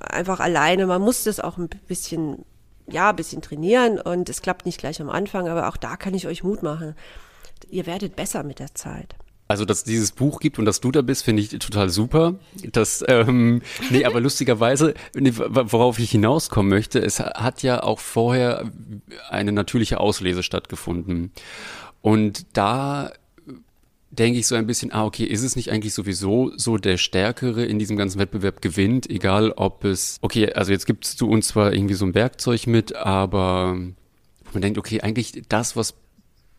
einfach 0.00 0.40
alleine. 0.40 0.86
Man 0.86 1.02
muss 1.02 1.24
das 1.24 1.40
auch 1.40 1.58
ein 1.58 1.68
bisschen, 1.86 2.44
ja, 2.88 3.10
ein 3.10 3.16
bisschen 3.16 3.42
trainieren 3.42 4.00
und 4.00 4.28
es 4.28 4.42
klappt 4.42 4.66
nicht 4.66 4.78
gleich 4.78 5.00
am 5.00 5.10
Anfang, 5.10 5.48
aber 5.48 5.68
auch 5.68 5.76
da 5.76 5.96
kann 5.96 6.14
ich 6.14 6.26
euch 6.26 6.42
Mut 6.42 6.62
machen. 6.62 6.94
Ihr 7.70 7.86
werdet 7.86 8.16
besser 8.16 8.42
mit 8.42 8.58
der 8.58 8.74
Zeit. 8.74 9.16
Also, 9.50 9.64
dass 9.64 9.82
dieses 9.82 10.12
Buch 10.12 10.40
gibt 10.40 10.58
und 10.58 10.66
dass 10.66 10.80
du 10.80 10.92
da 10.92 11.00
bist, 11.00 11.24
finde 11.24 11.42
ich 11.42 11.48
total 11.48 11.88
super. 11.88 12.34
Das, 12.70 13.02
ähm, 13.08 13.62
nee, 13.88 14.04
aber 14.04 14.20
lustigerweise, 14.20 14.92
worauf 15.14 15.98
ich 15.98 16.10
hinauskommen 16.10 16.68
möchte, 16.68 16.98
es 16.98 17.18
hat 17.18 17.62
ja 17.62 17.82
auch 17.82 17.98
vorher 17.98 18.70
eine 19.30 19.52
natürliche 19.52 20.00
Auslese 20.00 20.42
stattgefunden. 20.42 21.32
Und 22.02 22.46
da 22.58 23.10
denke 24.18 24.38
ich 24.38 24.46
so 24.46 24.54
ein 24.54 24.66
bisschen, 24.66 24.92
ah, 24.92 25.04
okay, 25.04 25.24
ist 25.24 25.42
es 25.42 25.56
nicht 25.56 25.70
eigentlich 25.70 25.94
sowieso 25.94 26.52
so, 26.56 26.76
der 26.76 26.96
Stärkere 26.96 27.64
in 27.64 27.78
diesem 27.78 27.96
ganzen 27.96 28.18
Wettbewerb 28.18 28.60
gewinnt, 28.60 29.08
egal 29.08 29.52
ob 29.52 29.84
es, 29.84 30.18
okay, 30.20 30.52
also 30.52 30.72
jetzt 30.72 30.86
gibst 30.86 31.20
du 31.20 31.30
uns 31.30 31.48
zwar 31.48 31.72
irgendwie 31.72 31.94
so 31.94 32.04
ein 32.04 32.14
Werkzeug 32.14 32.66
mit, 32.66 32.96
aber 32.96 33.78
man 34.52 34.62
denkt, 34.62 34.78
okay, 34.78 35.00
eigentlich 35.00 35.42
das, 35.48 35.76
was 35.76 35.94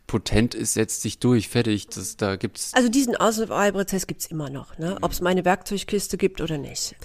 potent 0.09 0.55
ist, 0.55 0.73
setzt 0.73 1.03
sich 1.03 1.19
durch, 1.19 1.49
fertig. 1.49 1.87
Das, 1.87 2.17
da 2.17 2.35
gibt's. 2.35 2.73
Also 2.73 2.89
diesen 2.89 3.15
Auswahlprozess 3.15 4.07
gibt's 4.07 4.25
immer 4.25 4.49
noch, 4.49 4.77
ne? 4.79 4.97
Ob 5.01 5.11
es 5.11 5.21
meine 5.21 5.45
Werkzeugkiste 5.45 6.17
gibt 6.17 6.41
oder 6.41 6.57
nicht. 6.57 6.95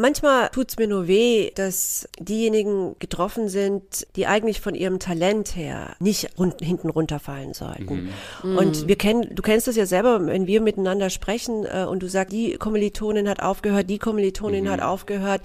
Manchmal 0.00 0.48
tut's 0.48 0.78
mir 0.78 0.88
nur 0.88 1.06
weh, 1.08 1.50
dass 1.54 2.08
diejenigen 2.18 2.96
getroffen 2.98 3.50
sind, 3.50 4.06
die 4.16 4.26
eigentlich 4.26 4.62
von 4.62 4.74
ihrem 4.74 4.98
Talent 4.98 5.54
her 5.56 5.94
nicht 5.98 6.38
rund, 6.38 6.60
hinten 6.60 6.88
runterfallen 6.88 7.52
sollten. 7.52 8.10
Mhm. 8.42 8.56
Und 8.56 8.88
wir 8.88 8.96
kennen, 8.96 9.34
du 9.34 9.42
kennst 9.42 9.66
das 9.66 9.76
ja 9.76 9.84
selber, 9.84 10.26
wenn 10.26 10.46
wir 10.46 10.62
miteinander 10.62 11.10
sprechen 11.10 11.66
äh, 11.66 11.84
und 11.84 12.02
du 12.02 12.08
sagst, 12.08 12.32
die 12.32 12.54
Kommilitonin 12.54 13.28
hat 13.28 13.42
aufgehört, 13.42 13.90
die 13.90 13.98
Kommilitonin 13.98 14.64
mhm. 14.64 14.70
hat 14.70 14.80
aufgehört. 14.80 15.42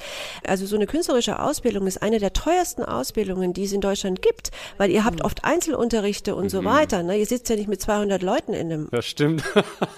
Also 0.47 0.65
so 0.65 0.77
eine 0.77 0.87
künstlerische 0.87 1.39
Ausbildung 1.39 1.85
ist 1.85 2.01
eine 2.01 2.19
der 2.19 2.31
teuersten 2.31 2.83
Ausbildungen, 2.83 3.51
die 3.51 3.65
es 3.65 3.73
in 3.73 3.81
Deutschland 3.81 4.21
gibt, 4.21 4.51
weil 4.77 4.89
ihr 4.89 5.03
habt 5.03 5.19
mhm. 5.19 5.25
oft 5.25 5.43
Einzelunterrichte 5.43 6.33
und 6.33 6.47
so 6.47 6.61
mhm. 6.61 6.65
weiter. 6.65 7.03
Ne? 7.03 7.17
Ihr 7.17 7.25
sitzt 7.25 7.49
ja 7.49 7.57
nicht 7.57 7.67
mit 7.67 7.81
200 7.81 8.21
Leuten 8.21 8.53
in 8.53 8.71
einem. 8.71 8.87
Das 8.91 9.05
stimmt. 9.05 9.43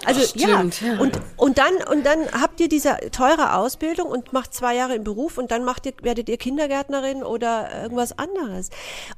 Also 0.04 0.20
das 0.20 0.34
ja, 0.34 0.48
stimmt. 0.70 1.00
und 1.00 1.20
und 1.36 1.58
dann 1.58 1.74
und 1.90 2.04
dann 2.04 2.18
habt 2.32 2.60
ihr 2.60 2.68
diese 2.68 2.96
teure 3.12 3.54
Ausbildung 3.54 4.08
und 4.08 4.32
macht 4.32 4.47
zwei 4.50 4.74
Jahre 4.74 4.94
im 4.94 5.04
Beruf 5.04 5.38
und 5.38 5.50
dann 5.50 5.64
macht 5.64 5.86
ihr, 5.86 5.92
werdet 6.02 6.28
ihr 6.28 6.36
Kindergärtnerin 6.36 7.22
oder 7.22 7.82
irgendwas 7.82 8.18
anderes. 8.18 8.70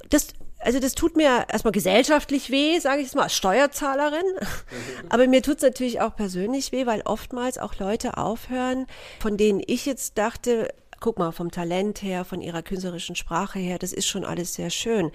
Das, 0.09 0.29
also 0.59 0.79
das 0.79 0.95
tut 0.95 1.17
mir 1.17 1.47
erstmal 1.49 1.73
gesellschaftlich 1.73 2.51
weh, 2.51 2.79
sage 2.79 3.01
ich 3.01 3.09
es 3.09 3.15
mal, 3.15 3.25
als 3.25 3.35
Steuerzahlerin. 3.37 4.25
Aber 5.09 5.27
mir 5.27 5.43
tut 5.43 5.57
es 5.57 5.63
natürlich 5.63 6.01
auch 6.01 6.15
persönlich 6.15 6.73
weh, 6.73 6.87
weil 6.87 7.03
oftmals 7.03 7.59
auch 7.59 7.77
Leute 7.77 8.17
aufhören, 8.19 8.87
von 9.21 9.37
denen 9.37 9.63
ich 9.67 9.87
jetzt 9.87 10.19
dachte, 10.19 10.69
guck 11.01 11.19
mal, 11.19 11.33
vom 11.33 11.51
Talent 11.51 12.03
her, 12.03 12.25
von 12.25 12.43
ihrer 12.43 12.63
künstlerischen 12.63 13.17
Sprache 13.17 13.59
her, 13.59 13.79
das 13.79 13.93
ist 13.93 14.07
schon 14.07 14.25
alles 14.25 14.55
sehr 14.55 14.71
schön. 14.71 15.11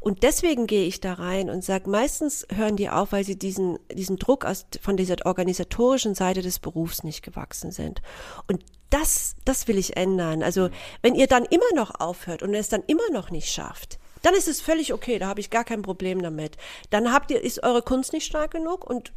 Und 0.00 0.22
deswegen 0.22 0.66
gehe 0.66 0.86
ich 0.86 1.00
da 1.00 1.12
rein 1.12 1.50
und 1.50 1.62
sage, 1.62 1.88
meistens 1.88 2.46
hören 2.52 2.76
die 2.76 2.88
auf, 2.88 3.12
weil 3.12 3.24
sie 3.24 3.38
diesen, 3.38 3.78
diesen 3.92 4.16
Druck 4.16 4.44
aus, 4.44 4.66
von 4.80 4.96
dieser 4.96 5.16
organisatorischen 5.24 6.14
Seite 6.14 6.40
des 6.40 6.58
Berufs 6.58 7.04
nicht 7.04 7.22
gewachsen 7.22 7.70
sind. 7.70 8.00
Und 8.48 8.64
das, 8.90 9.36
das 9.44 9.68
will 9.68 9.78
ich 9.78 9.96
ändern. 9.96 10.42
Also, 10.42 10.70
wenn 11.02 11.14
ihr 11.14 11.26
dann 11.26 11.44
immer 11.44 11.72
noch 11.74 12.00
aufhört 12.00 12.42
und 12.42 12.54
es 12.54 12.68
dann 12.68 12.82
immer 12.86 13.10
noch 13.12 13.30
nicht 13.30 13.50
schafft, 13.50 13.98
dann 14.22 14.34
ist 14.34 14.48
es 14.48 14.60
völlig 14.60 14.92
okay, 14.92 15.18
da 15.18 15.28
habe 15.28 15.40
ich 15.40 15.50
gar 15.50 15.64
kein 15.64 15.82
Problem 15.82 16.22
damit. 16.22 16.56
Dann 16.90 17.12
habt 17.12 17.30
ihr, 17.30 17.42
ist 17.42 17.62
eure 17.62 17.82
Kunst 17.82 18.12
nicht 18.12 18.26
stark 18.26 18.50
genug 18.52 18.88
und 18.88 19.12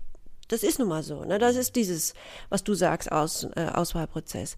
das 0.49 0.63
ist 0.63 0.79
nun 0.79 0.87
mal 0.87 1.03
so. 1.03 1.23
Ne? 1.23 1.39
Das 1.39 1.55
ist 1.55 1.75
dieses, 1.75 2.13
was 2.49 2.63
du 2.63 2.73
sagst, 2.73 3.11
Aus, 3.11 3.47
äh, 3.55 3.67
Auswahlprozess. 3.73 4.57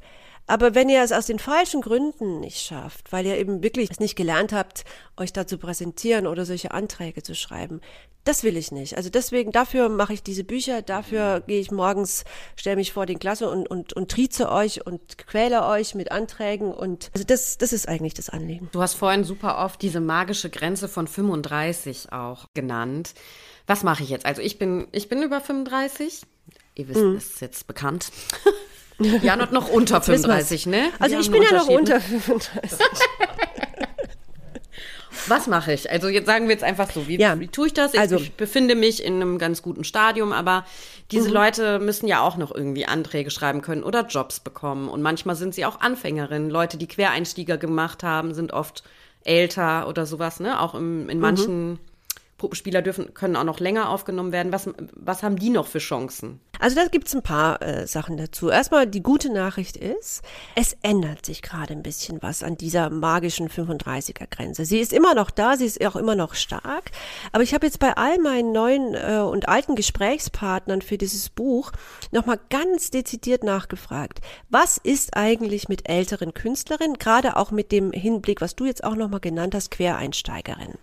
Aber 0.52 0.76
wenn 0.76 0.90
ihr 0.90 1.02
es 1.02 1.14
aus 1.14 1.28
den 1.28 1.40
falschen 1.40 1.80
Gründen 1.80 2.42
nicht 2.42 2.60
schafft, 2.60 3.14
weil 3.14 3.26
ihr 3.26 3.38
eben 3.38 3.64
wirklich 3.64 3.90
es 3.90 4.02
nicht 4.02 4.18
gelernt 4.18 4.52
habt, 4.52 4.84
euch 5.16 5.32
da 5.32 5.48
zu 5.48 5.58
präsentieren 5.58 6.28
oder 6.28 6.46
solche 6.46 6.72
Anträge 6.72 7.24
zu 7.24 7.36
schreiben, 7.36 7.80
das 8.26 8.44
will 8.44 8.58
ich 8.58 8.70
nicht. 8.70 8.98
Also 8.98 9.10
deswegen, 9.10 9.54
dafür 9.54 9.88
mache 9.88 10.12
ich 10.12 10.24
diese 10.24 10.44
Bücher, 10.44 10.82
dafür 10.82 11.40
gehe 11.48 11.62
ich 11.62 11.72
morgens, 11.72 12.26
stelle 12.58 12.76
mich 12.76 12.92
vor 12.92 13.06
den 13.06 13.18
Klasse 13.18 13.50
und, 13.50 13.66
und, 13.72 13.94
und 13.94 14.12
trieze 14.12 14.52
euch 14.52 14.86
und 14.86 15.18
quäle 15.18 15.66
euch 15.66 15.96
mit 15.96 16.12
Anträgen 16.12 16.74
und 16.74 17.12
also 17.14 17.26
das, 17.26 17.58
das 17.58 17.72
ist 17.72 17.88
eigentlich 17.88 18.14
das 18.14 18.30
Anliegen. 18.30 18.68
Du 18.74 18.82
hast 18.82 18.96
vorhin 18.96 19.24
super 19.24 19.64
oft 19.64 19.82
diese 19.82 20.02
magische 20.02 20.50
Grenze 20.50 20.90
von 20.90 21.08
35 21.08 22.12
auch 22.12 22.48
genannt. 22.54 23.14
Was 23.68 23.84
mache 23.84 24.04
ich 24.04 24.10
jetzt? 24.10 24.26
Also 24.26 24.42
ich 24.42 24.60
bin, 24.60 24.90
ich 24.92 25.08
bin 25.08 25.24
über 25.24 25.40
35. 25.40 26.24
Ihr 26.76 26.90
wisst, 26.90 27.00
mhm. 27.00 27.16
ist 27.16 27.40
jetzt 27.40 27.68
bekannt. 27.68 28.12
Ja, 29.24 29.36
noch, 29.36 29.70
unter 29.70 30.02
35, 30.02 30.68
ne? 30.68 30.90
Also 31.00 31.18
ich 31.20 31.32
bin 31.32 31.42
ja 31.42 31.54
noch 31.54 31.68
unter 31.68 32.00
35. 32.00 32.80
Was 35.28 35.48
mache 35.48 35.74
ich? 35.74 35.90
Also 35.92 36.08
jetzt 36.08 36.26
sagen 36.26 36.48
wir 36.48 36.54
jetzt 36.54 36.64
einfach 36.64 36.90
so, 36.92 37.08
wie, 37.08 37.20
Ja. 37.20 37.40
wie 37.40 37.48
tue 37.48 37.68
ich 37.68 37.74
das? 37.74 37.94
Ich 37.94 38.00
Also- 38.00 38.16
ich 38.16 38.34
befinde 38.34 38.76
mich 38.76 39.04
in 39.04 39.16
einem 39.16 39.38
ganz 39.38 39.62
guten 39.62 39.84
Stadium, 39.84 40.32
aber 40.32 40.66
diese 41.12 41.28
Mhm. 41.28 41.34
Leute 41.34 41.80
müssen 41.80 42.08
ja 42.08 42.22
auch 42.22 42.38
noch 42.38 42.54
irgendwie 42.54 42.86
Anträge 42.86 43.30
schreiben 43.30 43.62
können 43.62 43.84
oder 43.84 44.06
Jobs 44.08 44.40
bekommen. 44.40 44.88
Und 44.90 45.02
manchmal 45.02 45.36
sind 45.36 45.54
sie 45.54 45.66
auch 45.66 45.80
Anfängerinnen. 45.82 46.50
Leute, 46.50 46.78
die 46.78 46.88
Quereinstieger 46.88 47.58
gemacht 47.58 48.04
haben, 48.04 48.34
sind 48.34 48.52
oft 48.54 48.84
älter 49.24 49.88
oder 49.88 50.06
sowas, 50.06 50.40
ne? 50.40 50.60
Auch 50.60 50.74
im, 50.74 51.04
Mhm. 51.04 51.10
in 51.10 51.20
manchen 51.20 51.80
Puppenspieler 52.42 52.82
dürfen, 52.82 53.14
können 53.14 53.36
auch 53.36 53.44
noch 53.44 53.60
länger 53.60 53.90
aufgenommen 53.90 54.32
werden. 54.32 54.52
Was, 54.52 54.68
was 54.96 55.22
haben 55.22 55.38
die 55.38 55.52
noch 55.52 55.68
für 55.68 55.78
Chancen? 55.78 56.40
Also 56.60 56.76
da 56.76 56.88
gibt's 56.88 57.14
ein 57.14 57.22
paar 57.22 57.62
äh, 57.62 57.86
Sachen 57.86 58.18
dazu. 58.18 58.50
Erstmal 58.50 58.88
die 58.88 59.04
gute 59.04 59.32
Nachricht 59.32 59.78
ist, 59.78 60.24
es 60.56 60.76
ändert 60.82 61.24
sich 61.24 61.44
gerade 61.44 61.74
ein 61.74 61.84
bisschen 61.84 62.20
was 62.24 62.42
an 62.42 62.58
dieser 62.58 62.90
magischen 62.90 63.48
35er 63.48 64.26
Grenze. 64.28 64.66
Sie 64.66 64.80
ist 64.80 64.92
immer 64.92 65.14
noch 65.14 65.30
da, 65.30 65.56
sie 65.56 65.66
ist 65.66 65.86
auch 65.86 65.96
immer 65.96 66.16
noch 66.16 66.34
stark. 66.34 66.90
Aber 67.32 67.44
ich 67.44 67.54
habe 67.54 67.68
jetzt 67.68 67.78
bei 67.78 67.96
all 67.96 68.18
meinen 68.18 68.52
neuen 68.54 68.96
äh, 68.96 69.20
und 69.20 69.48
alten 69.48 69.76
Gesprächspartnern 69.76 70.82
für 70.82 70.98
dieses 70.98 71.30
Buch 71.30 71.72
nochmal 72.10 72.40
ganz 72.50 72.90
dezidiert 72.90 73.44
nachgefragt. 73.44 74.20
Was 74.50 74.80
ist 74.80 75.16
eigentlich 75.16 75.70
mit 75.70 75.88
älteren 75.88 76.34
Künstlerinnen, 76.34 76.98
gerade 76.98 77.38
auch 77.38 77.52
mit 77.52 77.72
dem 77.72 77.92
Hinblick, 77.92 78.42
was 78.42 78.56
du 78.56 78.66
jetzt 78.66 78.84
auch 78.84 78.96
nochmal 78.96 79.20
genannt 79.20 79.54
hast, 79.54 79.70
Quereinsteigerinnen? 79.70 80.80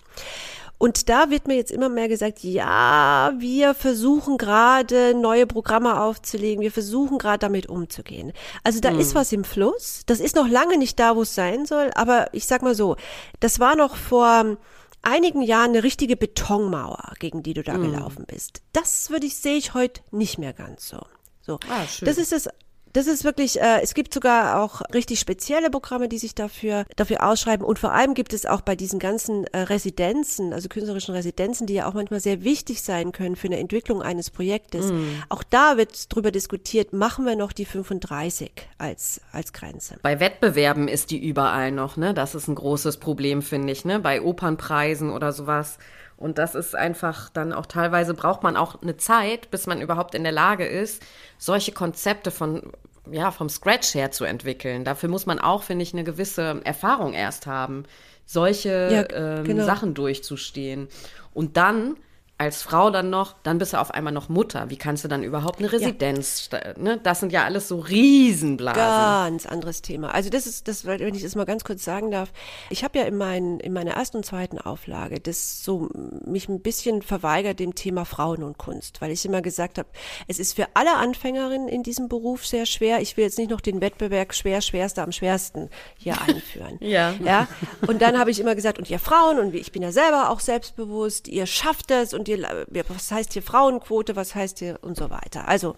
Und 0.78 1.08
da 1.08 1.30
wird 1.30 1.48
mir 1.48 1.56
jetzt 1.56 1.72
immer 1.72 1.88
mehr 1.88 2.08
gesagt, 2.08 2.44
ja, 2.44 3.32
wir 3.38 3.74
versuchen 3.74 4.38
gerade 4.38 5.14
neue 5.14 5.46
Programme 5.46 6.00
aufzulegen, 6.00 6.62
wir 6.62 6.70
versuchen 6.70 7.18
gerade 7.18 7.40
damit 7.40 7.68
umzugehen. 7.68 8.32
Also 8.62 8.80
da 8.80 8.90
ist 8.90 9.16
was 9.16 9.32
im 9.32 9.42
Fluss. 9.42 10.02
Das 10.06 10.20
ist 10.20 10.36
noch 10.36 10.48
lange 10.48 10.78
nicht 10.78 10.98
da, 11.00 11.16
wo 11.16 11.22
es 11.22 11.34
sein 11.34 11.66
soll, 11.66 11.90
aber 11.94 12.32
ich 12.32 12.46
sag 12.46 12.62
mal 12.62 12.76
so, 12.76 12.96
das 13.40 13.58
war 13.58 13.74
noch 13.74 13.96
vor 13.96 14.56
einigen 15.02 15.42
Jahren 15.42 15.70
eine 15.70 15.82
richtige 15.82 16.16
Betonmauer, 16.16 17.14
gegen 17.18 17.42
die 17.42 17.54
du 17.54 17.62
da 17.62 17.76
gelaufen 17.76 18.24
bist. 18.26 18.62
Das 18.72 19.10
würde 19.10 19.26
ich 19.26 19.36
sehe 19.36 19.56
ich 19.56 19.74
heute 19.74 20.00
nicht 20.10 20.38
mehr 20.38 20.52
ganz 20.52 20.88
so. 20.88 21.00
So. 21.40 21.58
Ah, 21.70 21.86
schön. 21.86 22.06
Das 22.06 22.18
ist 22.18 22.32
das 22.32 22.48
das 22.92 23.06
ist 23.06 23.24
wirklich, 23.24 23.60
äh, 23.60 23.80
es 23.82 23.94
gibt 23.94 24.12
sogar 24.14 24.62
auch 24.62 24.82
richtig 24.92 25.20
spezielle 25.20 25.70
Programme, 25.70 26.08
die 26.08 26.18
sich 26.18 26.34
dafür, 26.34 26.84
dafür 26.96 27.26
ausschreiben. 27.26 27.64
Und 27.64 27.78
vor 27.78 27.92
allem 27.92 28.14
gibt 28.14 28.32
es 28.32 28.46
auch 28.46 28.60
bei 28.60 28.76
diesen 28.76 28.98
ganzen 28.98 29.46
äh, 29.48 29.58
Residenzen, 29.60 30.52
also 30.52 30.68
künstlerischen 30.68 31.14
Residenzen, 31.14 31.66
die 31.66 31.74
ja 31.74 31.86
auch 31.86 31.94
manchmal 31.94 32.20
sehr 32.20 32.44
wichtig 32.44 32.82
sein 32.82 33.12
können 33.12 33.36
für 33.36 33.48
eine 33.48 33.58
Entwicklung 33.58 34.02
eines 34.02 34.30
Projektes. 34.30 34.92
Auch 35.28 35.42
da 35.42 35.76
wird 35.76 36.14
drüber 36.14 36.30
diskutiert, 36.30 36.92
machen 36.92 37.24
wir 37.24 37.36
noch 37.36 37.52
die 37.52 37.64
35 37.64 38.50
als, 38.78 39.20
als 39.32 39.52
Grenze. 39.52 39.96
Bei 40.02 40.20
Wettbewerben 40.20 40.88
ist 40.88 41.10
die 41.10 41.18
überall 41.18 41.72
noch, 41.72 41.96
ne? 41.96 42.14
Das 42.14 42.34
ist 42.34 42.48
ein 42.48 42.54
großes 42.54 42.98
Problem, 42.98 43.42
finde 43.42 43.72
ich, 43.72 43.84
ne? 43.84 43.98
Bei 43.98 44.22
Opernpreisen 44.22 45.10
oder 45.10 45.32
sowas. 45.32 45.78
Und 46.18 46.36
das 46.38 46.54
ist 46.56 46.74
einfach 46.74 47.30
dann 47.30 47.52
auch 47.52 47.66
teilweise 47.66 48.12
braucht 48.12 48.42
man 48.42 48.56
auch 48.56 48.82
eine 48.82 48.96
Zeit, 48.96 49.50
bis 49.50 49.66
man 49.66 49.80
überhaupt 49.80 50.14
in 50.16 50.24
der 50.24 50.32
Lage 50.32 50.66
ist, 50.66 51.00
solche 51.38 51.72
Konzepte 51.72 52.30
von 52.30 52.72
ja, 53.10 53.30
vom 53.30 53.48
Scratch 53.48 53.94
her 53.94 54.10
zu 54.10 54.24
entwickeln. 54.24 54.84
Dafür 54.84 55.08
muss 55.08 55.24
man 55.24 55.38
auch, 55.38 55.62
finde 55.62 55.82
ich, 55.82 55.94
eine 55.94 56.04
gewisse 56.04 56.60
Erfahrung 56.64 57.14
erst 57.14 57.46
haben, 57.46 57.84
solche 58.26 59.06
Ja, 59.10 59.38
ähm, 59.38 59.44
genau. 59.44 59.64
Sachen 59.64 59.94
durchzustehen. 59.94 60.88
Und 61.32 61.56
dann 61.56 61.96
als 62.38 62.62
Frau 62.62 62.90
dann 62.90 63.10
noch, 63.10 63.34
dann 63.42 63.58
bist 63.58 63.72
du 63.72 63.80
auf 63.80 63.90
einmal 63.90 64.12
noch 64.12 64.28
Mutter. 64.28 64.70
Wie 64.70 64.76
kannst 64.76 65.02
du 65.04 65.08
dann 65.08 65.24
überhaupt 65.24 65.58
eine 65.58 65.72
Residenz? 65.72 66.42
sta- 66.42 66.74
Ne? 66.76 67.00
Das 67.02 67.18
sind 67.20 67.32
ja 67.32 67.44
alles 67.44 67.66
so 67.66 67.80
Riesenblasen. 67.80 68.80
Ganz 68.80 69.46
anderes 69.46 69.82
Thema. 69.82 70.14
Also 70.14 70.30
das 70.30 70.46
ist, 70.46 70.68
das, 70.68 70.84
wenn 70.86 71.14
ich 71.14 71.22
das 71.22 71.34
mal 71.34 71.44
ganz 71.46 71.64
kurz 71.64 71.84
sagen 71.84 72.10
darf, 72.12 72.30
ich 72.70 72.84
habe 72.84 72.98
ja 72.98 73.06
in, 73.06 73.16
mein, 73.16 73.58
in 73.58 73.72
meiner 73.72 73.92
ersten 73.92 74.18
und 74.18 74.24
zweiten 74.26 74.58
Auflage 74.58 75.18
das 75.20 75.64
so 75.64 75.88
mich 76.24 76.48
ein 76.48 76.60
bisschen 76.60 77.02
verweigert 77.02 77.58
dem 77.58 77.74
Thema 77.74 78.04
Frauen 78.04 78.44
und 78.44 78.56
Kunst, 78.56 79.00
weil 79.00 79.10
ich 79.10 79.24
immer 79.26 79.42
gesagt 79.42 79.78
habe, 79.78 79.88
es 80.28 80.38
ist 80.38 80.54
für 80.54 80.66
alle 80.74 80.94
Anfängerinnen 80.96 81.66
in 81.68 81.82
diesem 81.82 82.08
Beruf 82.08 82.46
sehr 82.46 82.66
schwer. 82.66 83.00
Ich 83.00 83.16
will 83.16 83.24
jetzt 83.24 83.38
nicht 83.38 83.50
noch 83.50 83.60
den 83.60 83.80
Wettbewerb 83.80 84.32
schwer, 84.32 84.60
schwerster 84.60 85.02
am 85.02 85.10
schwersten 85.10 85.70
hier 85.96 86.14
einführen. 86.26 86.76
Ja. 86.80 87.14
ja. 87.24 87.48
Und 87.88 88.00
dann 88.00 88.16
habe 88.18 88.30
ich 88.30 88.38
immer 88.38 88.54
gesagt, 88.54 88.78
und 88.78 88.88
ihr 88.88 89.00
Frauen, 89.00 89.40
und 89.40 89.54
ich 89.56 89.72
bin 89.72 89.82
ja 89.82 89.90
selber 89.90 90.30
auch 90.30 90.38
selbstbewusst, 90.40 91.26
ihr 91.26 91.46
schafft 91.46 91.90
das 91.90 92.14
und 92.14 92.27
ihr, 92.28 92.66
was 92.88 93.10
heißt 93.10 93.32
hier 93.32 93.42
Frauenquote, 93.42 94.16
was 94.16 94.34
heißt 94.34 94.58
hier 94.58 94.78
und 94.82 94.96
so 94.96 95.10
weiter. 95.10 95.48
Also, 95.48 95.76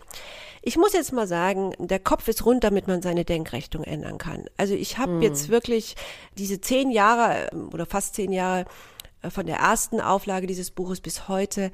ich 0.62 0.76
muss 0.76 0.92
jetzt 0.92 1.12
mal 1.12 1.26
sagen, 1.26 1.74
der 1.78 1.98
Kopf 1.98 2.28
ist 2.28 2.44
rund, 2.44 2.64
damit 2.64 2.86
man 2.86 3.00
seine 3.00 3.24
Denkrichtung 3.24 3.82
ändern 3.82 4.18
kann. 4.18 4.44
Also 4.58 4.74
ich 4.74 4.98
habe 4.98 5.20
jetzt 5.22 5.48
wirklich 5.48 5.96
diese 6.36 6.60
zehn 6.60 6.90
Jahre 6.90 7.48
ähm, 7.52 7.70
oder 7.72 7.86
fast 7.86 8.14
zehn 8.14 8.30
Jahre 8.30 8.66
äh, 9.22 9.30
von 9.30 9.46
der 9.46 9.56
ersten 9.56 10.00
Auflage 10.00 10.46
dieses 10.46 10.70
Buches 10.70 11.00
bis 11.00 11.28
heute 11.28 11.70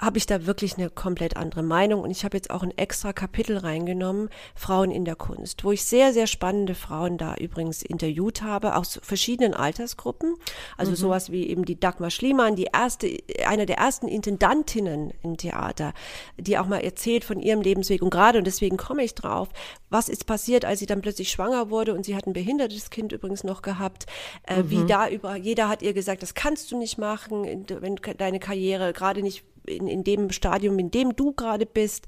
habe 0.00 0.18
ich 0.18 0.26
da 0.26 0.46
wirklich 0.46 0.76
eine 0.76 0.90
komplett 0.90 1.36
andere 1.36 1.62
Meinung. 1.62 2.02
Und 2.02 2.10
ich 2.10 2.24
habe 2.24 2.36
jetzt 2.36 2.50
auch 2.50 2.62
ein 2.62 2.76
extra 2.76 3.12
Kapitel 3.12 3.58
reingenommen, 3.58 4.28
Frauen 4.54 4.90
in 4.90 5.04
der 5.04 5.14
Kunst, 5.14 5.64
wo 5.64 5.72
ich 5.72 5.84
sehr, 5.84 6.12
sehr 6.12 6.26
spannende 6.26 6.74
Frauen 6.74 7.16
da 7.16 7.36
übrigens 7.36 7.82
interviewt 7.82 8.42
habe, 8.42 8.76
aus 8.76 8.98
verschiedenen 9.02 9.54
Altersgruppen. 9.54 10.34
Also 10.76 10.94
sowas 10.94 11.30
wie 11.30 11.48
eben 11.48 11.64
die 11.64 11.78
Dagmar 11.78 12.10
Schliemann, 12.10 12.56
die 12.56 12.68
erste, 12.72 13.16
eine 13.46 13.66
der 13.66 13.78
ersten 13.78 14.08
Intendantinnen 14.08 15.12
im 15.22 15.36
Theater, 15.36 15.94
die 16.36 16.58
auch 16.58 16.66
mal 16.66 16.80
erzählt 16.80 17.24
von 17.24 17.40
ihrem 17.40 17.62
Lebensweg. 17.62 18.02
Und 18.02 18.10
gerade, 18.10 18.38
und 18.38 18.46
deswegen 18.46 18.76
komme 18.76 19.04
ich 19.04 19.14
drauf, 19.14 19.48
was 19.90 20.08
ist 20.08 20.26
passiert, 20.26 20.64
als 20.64 20.80
sie 20.80 20.86
dann 20.86 21.02
plötzlich 21.02 21.30
schwanger 21.30 21.70
wurde? 21.70 21.94
Und 21.94 22.04
sie 22.04 22.16
hat 22.16 22.26
ein 22.26 22.32
behindertes 22.32 22.90
Kind 22.90 23.12
übrigens 23.12 23.44
noch 23.44 23.62
gehabt, 23.62 24.06
äh, 24.42 24.64
wie 24.66 24.84
da 24.86 25.08
über, 25.08 25.36
jeder 25.36 25.68
hat 25.68 25.82
ihr 25.82 25.92
gesagt, 25.92 26.22
das 26.22 26.34
kannst 26.34 26.72
du 26.72 26.78
nicht 26.78 26.98
machen, 26.98 27.66
wenn 27.68 27.96
deine 28.18 28.40
Karriere 28.40 28.92
gerade 28.92 29.22
nicht 29.22 29.44
in, 29.66 29.86
in 29.86 30.04
dem 30.04 30.30
Stadium, 30.30 30.78
in 30.78 30.90
dem 30.90 31.16
du 31.16 31.32
gerade 31.32 31.66
bist, 31.66 32.06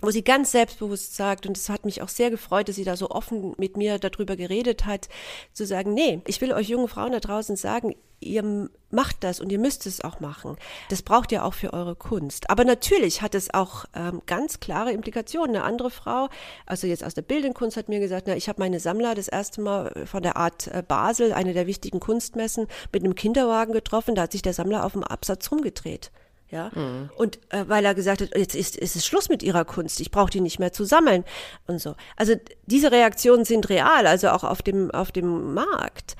wo 0.00 0.10
sie 0.10 0.22
ganz 0.22 0.52
selbstbewusst 0.52 1.16
sagt, 1.16 1.46
und 1.46 1.56
es 1.56 1.68
hat 1.68 1.84
mich 1.84 2.02
auch 2.02 2.08
sehr 2.08 2.30
gefreut, 2.30 2.68
dass 2.68 2.76
sie 2.76 2.84
da 2.84 2.96
so 2.96 3.10
offen 3.10 3.54
mit 3.56 3.76
mir 3.76 3.98
darüber 3.98 4.36
geredet 4.36 4.84
hat, 4.84 5.08
zu 5.52 5.64
sagen, 5.64 5.94
nee, 5.94 6.20
ich 6.26 6.40
will 6.40 6.52
euch 6.52 6.68
jungen 6.68 6.88
Frauen 6.88 7.12
da 7.12 7.20
draußen 7.20 7.56
sagen, 7.56 7.94
ihr 8.20 8.68
macht 8.90 9.24
das 9.24 9.40
und 9.40 9.50
ihr 9.52 9.58
müsst 9.58 9.86
es 9.86 10.02
auch 10.02 10.20
machen. 10.20 10.56
Das 10.90 11.02
braucht 11.02 11.32
ihr 11.32 11.44
auch 11.44 11.54
für 11.54 11.72
eure 11.72 11.96
Kunst. 11.96 12.50
Aber 12.50 12.64
natürlich 12.64 13.20
hat 13.22 13.34
es 13.34 13.52
auch 13.52 13.84
ähm, 13.94 14.22
ganz 14.26 14.60
klare 14.60 14.92
Implikationen. 14.92 15.56
Eine 15.56 15.64
andere 15.64 15.90
Frau, 15.90 16.28
also 16.64 16.86
jetzt 16.86 17.04
aus 17.04 17.14
der 17.14 17.22
bildenden 17.22 17.54
Kunst, 17.54 17.76
hat 17.76 17.88
mir 17.88 18.00
gesagt, 18.00 18.26
na, 18.26 18.36
ich 18.36 18.48
habe 18.48 18.60
meine 18.60 18.80
Sammler 18.80 19.14
das 19.14 19.28
erste 19.28 19.60
Mal 19.60 20.06
von 20.06 20.22
der 20.22 20.36
Art 20.36 20.68
äh, 20.68 20.82
Basel, 20.86 21.32
eine 21.32 21.52
der 21.52 21.66
wichtigen 21.66 22.00
Kunstmessen, 22.00 22.66
mit 22.92 23.02
einem 23.02 23.14
Kinderwagen 23.14 23.72
getroffen. 23.72 24.14
Da 24.14 24.22
hat 24.22 24.32
sich 24.32 24.42
der 24.42 24.54
Sammler 24.54 24.84
auf 24.84 24.92
dem 24.92 25.04
Absatz 25.04 25.50
rumgedreht. 25.50 26.10
Ja, 26.48 26.70
und 27.16 27.40
äh, 27.48 27.64
weil 27.66 27.84
er 27.84 27.94
gesagt 27.94 28.20
hat, 28.20 28.36
jetzt 28.36 28.54
ist, 28.54 28.76
ist 28.76 28.94
es 28.94 29.04
Schluss 29.04 29.28
mit 29.28 29.42
ihrer 29.42 29.64
Kunst, 29.64 30.00
ich 30.00 30.12
brauche 30.12 30.30
die 30.30 30.40
nicht 30.40 30.60
mehr 30.60 30.72
zu 30.72 30.84
sammeln 30.84 31.24
und 31.66 31.80
so. 31.80 31.96
Also 32.14 32.34
diese 32.66 32.92
Reaktionen 32.92 33.44
sind 33.44 33.68
real, 33.68 34.06
also 34.06 34.28
auch 34.28 34.44
auf 34.44 34.62
dem, 34.62 34.92
auf 34.92 35.10
dem 35.10 35.54
Markt. 35.54 36.16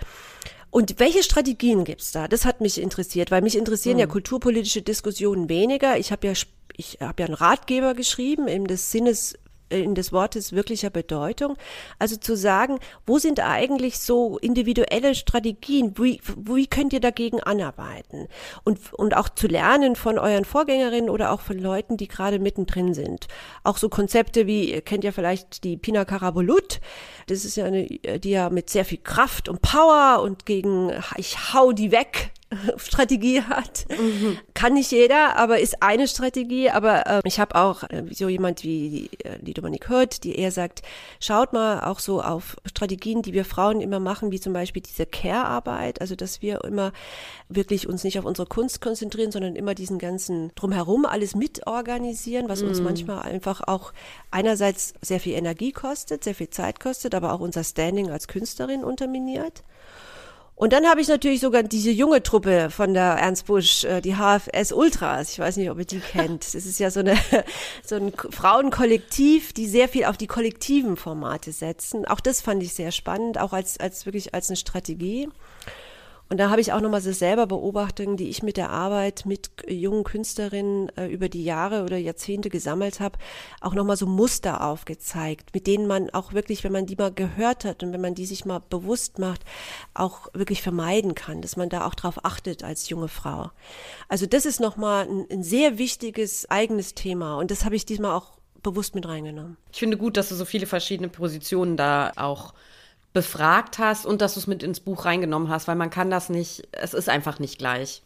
Und 0.70 0.98
welche 0.98 1.22
Strategien 1.22 1.84
gibt's 1.84 2.12
da? 2.12 2.26
Das 2.28 2.44
hat 2.44 2.60
mich 2.60 2.80
interessiert, 2.80 3.30
weil 3.30 3.40
mich 3.40 3.56
interessieren 3.56 3.98
ja 3.98 4.06
kulturpolitische 4.06 4.82
Diskussionen 4.82 5.48
weniger. 5.48 5.96
Ich 5.96 6.10
habe 6.10 6.26
ja, 6.26 6.32
ich 6.76 6.98
habe 7.00 7.22
ja 7.22 7.26
einen 7.26 7.34
Ratgeber 7.34 7.94
geschrieben, 7.94 8.48
im 8.48 8.66
des 8.66 8.90
Sinnes 8.90 9.38
in 9.68 9.94
des 9.94 10.12
Wortes 10.12 10.52
wirklicher 10.52 10.90
Bedeutung. 10.90 11.56
Also 11.98 12.16
zu 12.16 12.36
sagen, 12.36 12.78
wo 13.06 13.18
sind 13.18 13.40
eigentlich 13.40 13.98
so 13.98 14.38
individuelle 14.38 15.14
Strategien? 15.14 15.94
Wie, 15.98 16.20
wie 16.36 16.66
könnt 16.66 16.92
ihr 16.92 17.00
dagegen 17.00 17.42
anarbeiten? 17.42 18.28
Und, 18.64 18.92
und 18.94 19.16
auch 19.16 19.28
zu 19.28 19.46
lernen 19.46 19.96
von 19.96 20.18
euren 20.18 20.44
Vorgängerinnen 20.44 21.10
oder 21.10 21.32
auch 21.32 21.40
von 21.40 21.58
Leuten, 21.58 21.96
die 21.96 22.08
gerade 22.08 22.38
mittendrin 22.38 22.94
sind. 22.94 23.26
Auch 23.64 23.76
so 23.76 23.88
Konzepte 23.88 24.46
wie, 24.46 24.72
ihr 24.72 24.82
kennt 24.82 25.04
ja 25.04 25.12
vielleicht 25.12 25.64
die 25.64 25.76
Pina 25.76 26.04
Karabulut. 26.04 26.80
Das 27.26 27.44
ist 27.44 27.56
ja 27.56 27.64
eine, 27.66 27.86
die 27.86 28.30
ja 28.30 28.50
mit 28.50 28.70
sehr 28.70 28.84
viel 28.84 28.98
Kraft 28.98 29.48
und 29.48 29.62
Power 29.62 30.22
und 30.22 30.46
gegen, 30.46 30.92
ich 31.16 31.52
hau 31.52 31.72
die 31.72 31.90
weg, 31.90 32.32
Strategie 32.76 33.42
hat. 33.42 33.86
Kann 34.54 34.74
nicht 34.74 34.92
jeder, 34.92 35.36
aber 35.36 35.58
ist 35.58 35.82
eine 35.82 36.06
Strategie. 36.06 36.70
Aber 36.70 37.06
äh, 37.06 37.20
ich 37.24 37.40
habe 37.40 37.56
auch 37.56 37.82
äh, 37.84 38.04
so 38.12 38.28
jemand 38.28 38.62
wie 38.62 38.90
die, 38.90 39.24
äh, 39.24 39.38
die 39.40 39.52
Dominique 39.52 39.88
Hurt, 39.88 40.22
die 40.22 40.36
eher 40.36 40.52
sagt, 40.52 40.82
schaut 41.18 41.52
mal 41.52 41.80
auch 41.80 41.98
so 41.98 42.22
auf 42.22 42.56
Strategien, 42.64 43.22
die 43.22 43.32
wir 43.32 43.44
Frauen 43.44 43.80
immer 43.80 43.98
machen, 43.98 44.30
wie 44.30 44.40
zum 44.40 44.52
Beispiel 44.52 44.82
diese 44.82 45.06
Care-Arbeit, 45.06 46.00
also 46.00 46.14
dass 46.14 46.40
wir 46.40 46.64
immer 46.64 46.92
wirklich 47.48 47.88
uns 47.88 48.04
nicht 48.04 48.18
auf 48.18 48.24
unsere 48.24 48.46
Kunst 48.46 48.80
konzentrieren, 48.80 49.32
sondern 49.32 49.56
immer 49.56 49.74
diesen 49.74 49.98
ganzen 49.98 50.52
drumherum 50.54 51.04
alles 51.04 51.34
mitorganisieren, 51.34 52.48
was 52.48 52.62
uns 52.62 52.80
manchmal 52.80 53.22
einfach 53.22 53.62
auch 53.66 53.92
einerseits 54.30 54.94
sehr 55.02 55.20
viel 55.20 55.34
Energie 55.34 55.72
kostet, 55.72 56.24
sehr 56.24 56.34
viel 56.34 56.50
Zeit 56.50 56.80
kostet, 56.80 57.14
aber 57.14 57.32
auch 57.32 57.40
unser 57.40 57.64
Standing 57.64 58.10
als 58.10 58.28
Künstlerin 58.28 58.84
unterminiert. 58.84 59.62
Und 60.56 60.72
dann 60.72 60.86
habe 60.86 61.02
ich 61.02 61.08
natürlich 61.08 61.40
sogar 61.40 61.62
diese 61.62 61.90
junge 61.90 62.22
Truppe 62.22 62.70
von 62.70 62.94
der 62.94 63.04
Ernst 63.04 63.44
Busch, 63.44 63.84
äh, 63.84 64.00
die 64.00 64.14
HFS 64.14 64.72
Ultras. 64.72 65.32
Ich 65.32 65.38
weiß 65.38 65.58
nicht, 65.58 65.70
ob 65.70 65.78
ihr 65.78 65.84
die 65.84 66.00
kennt. 66.00 66.54
Das 66.54 66.64
ist 66.64 66.80
ja 66.80 66.90
so, 66.90 67.00
eine, 67.00 67.14
so 67.84 67.96
ein 67.96 68.10
Frauenkollektiv, 68.30 69.52
die 69.52 69.66
sehr 69.66 69.86
viel 69.86 70.06
auf 70.06 70.16
die 70.16 70.26
kollektiven 70.26 70.96
Formate 70.96 71.52
setzen. 71.52 72.06
Auch 72.06 72.20
das 72.20 72.40
fand 72.40 72.62
ich 72.62 72.72
sehr 72.72 72.90
spannend, 72.90 73.38
auch 73.38 73.52
als, 73.52 73.78
als 73.78 74.06
wirklich 74.06 74.32
als 74.32 74.48
eine 74.48 74.56
Strategie. 74.56 75.28
Und 76.28 76.38
da 76.38 76.50
habe 76.50 76.60
ich 76.60 76.72
auch 76.72 76.80
nochmal 76.80 77.00
so 77.00 77.12
selber 77.12 77.46
Beobachtungen, 77.46 78.16
die 78.16 78.28
ich 78.28 78.42
mit 78.42 78.56
der 78.56 78.70
Arbeit 78.70 79.26
mit 79.26 79.50
jungen 79.68 80.02
Künstlerinnen 80.02 80.90
äh, 80.96 81.06
über 81.06 81.28
die 81.28 81.44
Jahre 81.44 81.84
oder 81.84 81.96
Jahrzehnte 81.96 82.50
gesammelt 82.50 82.98
habe, 82.98 83.18
auch 83.60 83.74
nochmal 83.74 83.96
so 83.96 84.06
Muster 84.06 84.64
aufgezeigt, 84.64 85.54
mit 85.54 85.68
denen 85.68 85.86
man 85.86 86.10
auch 86.10 86.32
wirklich, 86.32 86.64
wenn 86.64 86.72
man 86.72 86.86
die 86.86 86.96
mal 86.96 87.12
gehört 87.12 87.64
hat 87.64 87.84
und 87.84 87.92
wenn 87.92 88.00
man 88.00 88.16
die 88.16 88.26
sich 88.26 88.44
mal 88.44 88.60
bewusst 88.70 89.20
macht, 89.20 89.42
auch 89.94 90.28
wirklich 90.32 90.62
vermeiden 90.62 91.14
kann, 91.14 91.42
dass 91.42 91.56
man 91.56 91.68
da 91.68 91.86
auch 91.86 91.94
drauf 91.94 92.24
achtet 92.24 92.64
als 92.64 92.88
junge 92.88 93.08
Frau. 93.08 93.50
Also 94.08 94.26
das 94.26 94.46
ist 94.46 94.58
nochmal 94.58 95.06
ein, 95.06 95.26
ein 95.30 95.42
sehr 95.44 95.78
wichtiges 95.78 96.50
eigenes 96.50 96.94
Thema 96.94 97.38
und 97.38 97.52
das 97.52 97.64
habe 97.64 97.76
ich 97.76 97.86
diesmal 97.86 98.12
auch 98.12 98.36
bewusst 98.64 98.96
mit 98.96 99.06
reingenommen. 99.06 99.56
Ich 99.72 99.78
finde 99.78 99.96
gut, 99.96 100.16
dass 100.16 100.28
du 100.28 100.34
so 100.34 100.44
viele 100.44 100.66
verschiedene 100.66 101.08
Positionen 101.08 101.76
da 101.76 102.12
auch 102.16 102.52
befragt 103.16 103.78
hast 103.78 104.04
und 104.04 104.20
dass 104.20 104.34
du 104.34 104.40
es 104.40 104.46
mit 104.46 104.62
ins 104.62 104.80
Buch 104.80 105.06
reingenommen 105.06 105.48
hast, 105.48 105.68
weil 105.68 105.74
man 105.74 105.88
kann 105.88 106.10
das 106.10 106.28
nicht, 106.28 106.68
es 106.72 106.92
ist 106.92 107.08
einfach 107.08 107.38
nicht 107.38 107.58
gleich. 107.58 108.02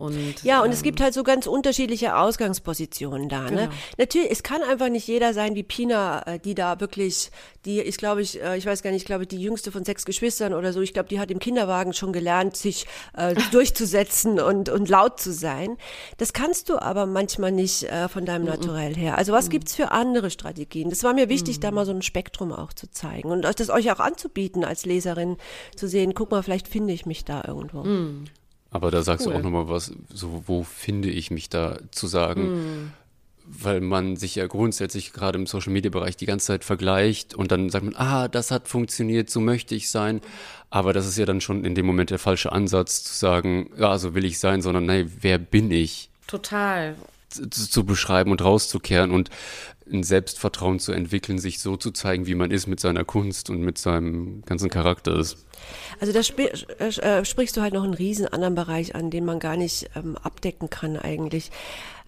Und, 0.00 0.42
ja, 0.44 0.60
und 0.60 0.68
ähm, 0.68 0.72
es 0.72 0.82
gibt 0.82 1.02
halt 1.02 1.12
so 1.12 1.22
ganz 1.22 1.46
unterschiedliche 1.46 2.16
Ausgangspositionen 2.16 3.28
da. 3.28 3.42
Ne? 3.42 3.48
Genau. 3.48 3.60
Ne? 3.60 3.68
Natürlich, 3.98 4.30
es 4.30 4.42
kann 4.42 4.62
einfach 4.62 4.88
nicht 4.88 5.06
jeder 5.06 5.34
sein 5.34 5.54
wie 5.54 5.62
Pina, 5.62 6.22
äh, 6.22 6.38
die 6.38 6.54
da 6.54 6.80
wirklich, 6.80 7.30
die 7.66 7.80
ist, 7.80 7.98
glaube 7.98 8.22
ich, 8.22 8.42
äh, 8.42 8.56
ich 8.56 8.64
weiß 8.64 8.82
gar 8.82 8.92
nicht, 8.92 9.02
ich 9.02 9.06
glaube, 9.06 9.26
die 9.26 9.38
jüngste 9.38 9.70
von 9.70 9.84
sechs 9.84 10.06
Geschwistern 10.06 10.54
oder 10.54 10.72
so. 10.72 10.80
Ich 10.80 10.94
glaube, 10.94 11.10
die 11.10 11.20
hat 11.20 11.30
im 11.30 11.38
Kinderwagen 11.38 11.92
schon 11.92 12.14
gelernt, 12.14 12.56
sich 12.56 12.86
äh, 13.14 13.34
durchzusetzen 13.52 14.40
und, 14.40 14.70
und 14.70 14.88
laut 14.88 15.20
zu 15.20 15.34
sein. 15.34 15.76
Das 16.16 16.32
kannst 16.32 16.70
du 16.70 16.78
aber 16.78 17.04
manchmal 17.04 17.52
nicht 17.52 17.82
äh, 17.82 18.08
von 18.08 18.24
deinem 18.24 18.46
Naturell 18.46 18.94
her. 18.96 19.18
Also 19.18 19.34
was 19.34 19.50
gibt's 19.50 19.74
für 19.74 19.90
andere 19.90 20.30
Strategien? 20.30 20.88
Das 20.88 21.04
war 21.04 21.12
mir 21.12 21.28
wichtig, 21.28 21.60
da 21.60 21.70
mal 21.72 21.84
so 21.84 21.92
ein 21.92 22.00
Spektrum 22.00 22.52
auch 22.52 22.72
zu 22.72 22.90
zeigen 22.90 23.30
und 23.30 23.42
das 23.42 23.68
euch 23.68 23.92
auch 23.92 24.00
anzubieten 24.00 24.64
als 24.64 24.86
Leserin, 24.86 25.36
zu 25.76 25.88
sehen, 25.88 26.14
guck 26.14 26.30
mal, 26.30 26.42
vielleicht 26.42 26.68
finde 26.68 26.94
ich 26.94 27.04
mich 27.04 27.26
da 27.26 27.44
irgendwo. 27.46 27.82
Aber 28.70 28.90
da 28.90 29.02
sagst 29.02 29.26
cool. 29.26 29.32
du 29.32 29.38
auch 29.38 29.42
nochmal 29.42 29.68
was, 29.68 29.92
so 30.12 30.44
wo 30.46 30.62
finde 30.62 31.10
ich 31.10 31.30
mich 31.30 31.48
da 31.48 31.78
zu 31.90 32.06
sagen, 32.06 32.42
mm. 32.50 32.92
weil 33.46 33.80
man 33.80 34.16
sich 34.16 34.36
ja 34.36 34.46
grundsätzlich 34.46 35.12
gerade 35.12 35.38
im 35.38 35.46
Social 35.46 35.72
Media 35.72 35.90
Bereich 35.90 36.16
die 36.16 36.26
ganze 36.26 36.46
Zeit 36.46 36.64
vergleicht 36.64 37.34
und 37.34 37.50
dann 37.50 37.68
sagt 37.70 37.84
man, 37.84 37.96
ah, 37.96 38.28
das 38.28 38.50
hat 38.50 38.68
funktioniert, 38.68 39.28
so 39.28 39.40
möchte 39.40 39.74
ich 39.74 39.90
sein. 39.90 40.20
Aber 40.70 40.92
das 40.92 41.06
ist 41.06 41.18
ja 41.18 41.26
dann 41.26 41.40
schon 41.40 41.64
in 41.64 41.74
dem 41.74 41.84
Moment 41.84 42.10
der 42.10 42.20
falsche 42.20 42.52
Ansatz 42.52 43.02
zu 43.02 43.14
sagen, 43.14 43.70
ja, 43.76 43.98
so 43.98 44.14
will 44.14 44.24
ich 44.24 44.38
sein, 44.38 44.62
sondern 44.62 44.86
nein, 44.86 45.10
wer 45.20 45.38
bin 45.38 45.72
ich? 45.72 46.10
Total. 46.28 46.94
Zu, 47.28 47.48
zu 47.48 47.84
beschreiben 47.84 48.30
und 48.30 48.42
rauszukehren 48.42 49.10
und 49.10 49.30
ein 49.92 50.02
Selbstvertrauen 50.02 50.78
zu 50.78 50.92
entwickeln, 50.92 51.38
sich 51.38 51.60
so 51.60 51.76
zu 51.76 51.90
zeigen, 51.90 52.26
wie 52.26 52.34
man 52.34 52.50
ist 52.50 52.66
mit 52.66 52.80
seiner 52.80 53.04
Kunst 53.04 53.50
und 53.50 53.60
mit 53.60 53.78
seinem 53.78 54.42
ganzen 54.42 54.70
Charakter. 54.70 55.16
Das 55.16 55.36
also 56.00 56.12
da 56.12 56.20
sp 56.24 56.48
äh, 56.48 56.88
äh, 56.88 57.24
sprichst 57.24 57.56
du 57.56 57.60
halt 57.60 57.74
noch 57.74 57.84
einen 57.84 57.94
riesen 57.94 58.26
anderen 58.26 58.54
Bereich 58.54 58.94
an, 58.94 59.10
den 59.10 59.24
man 59.24 59.38
gar 59.38 59.56
nicht 59.56 59.90
ähm, 59.94 60.16
abdecken 60.16 60.70
kann 60.70 60.96
eigentlich. 60.96 61.50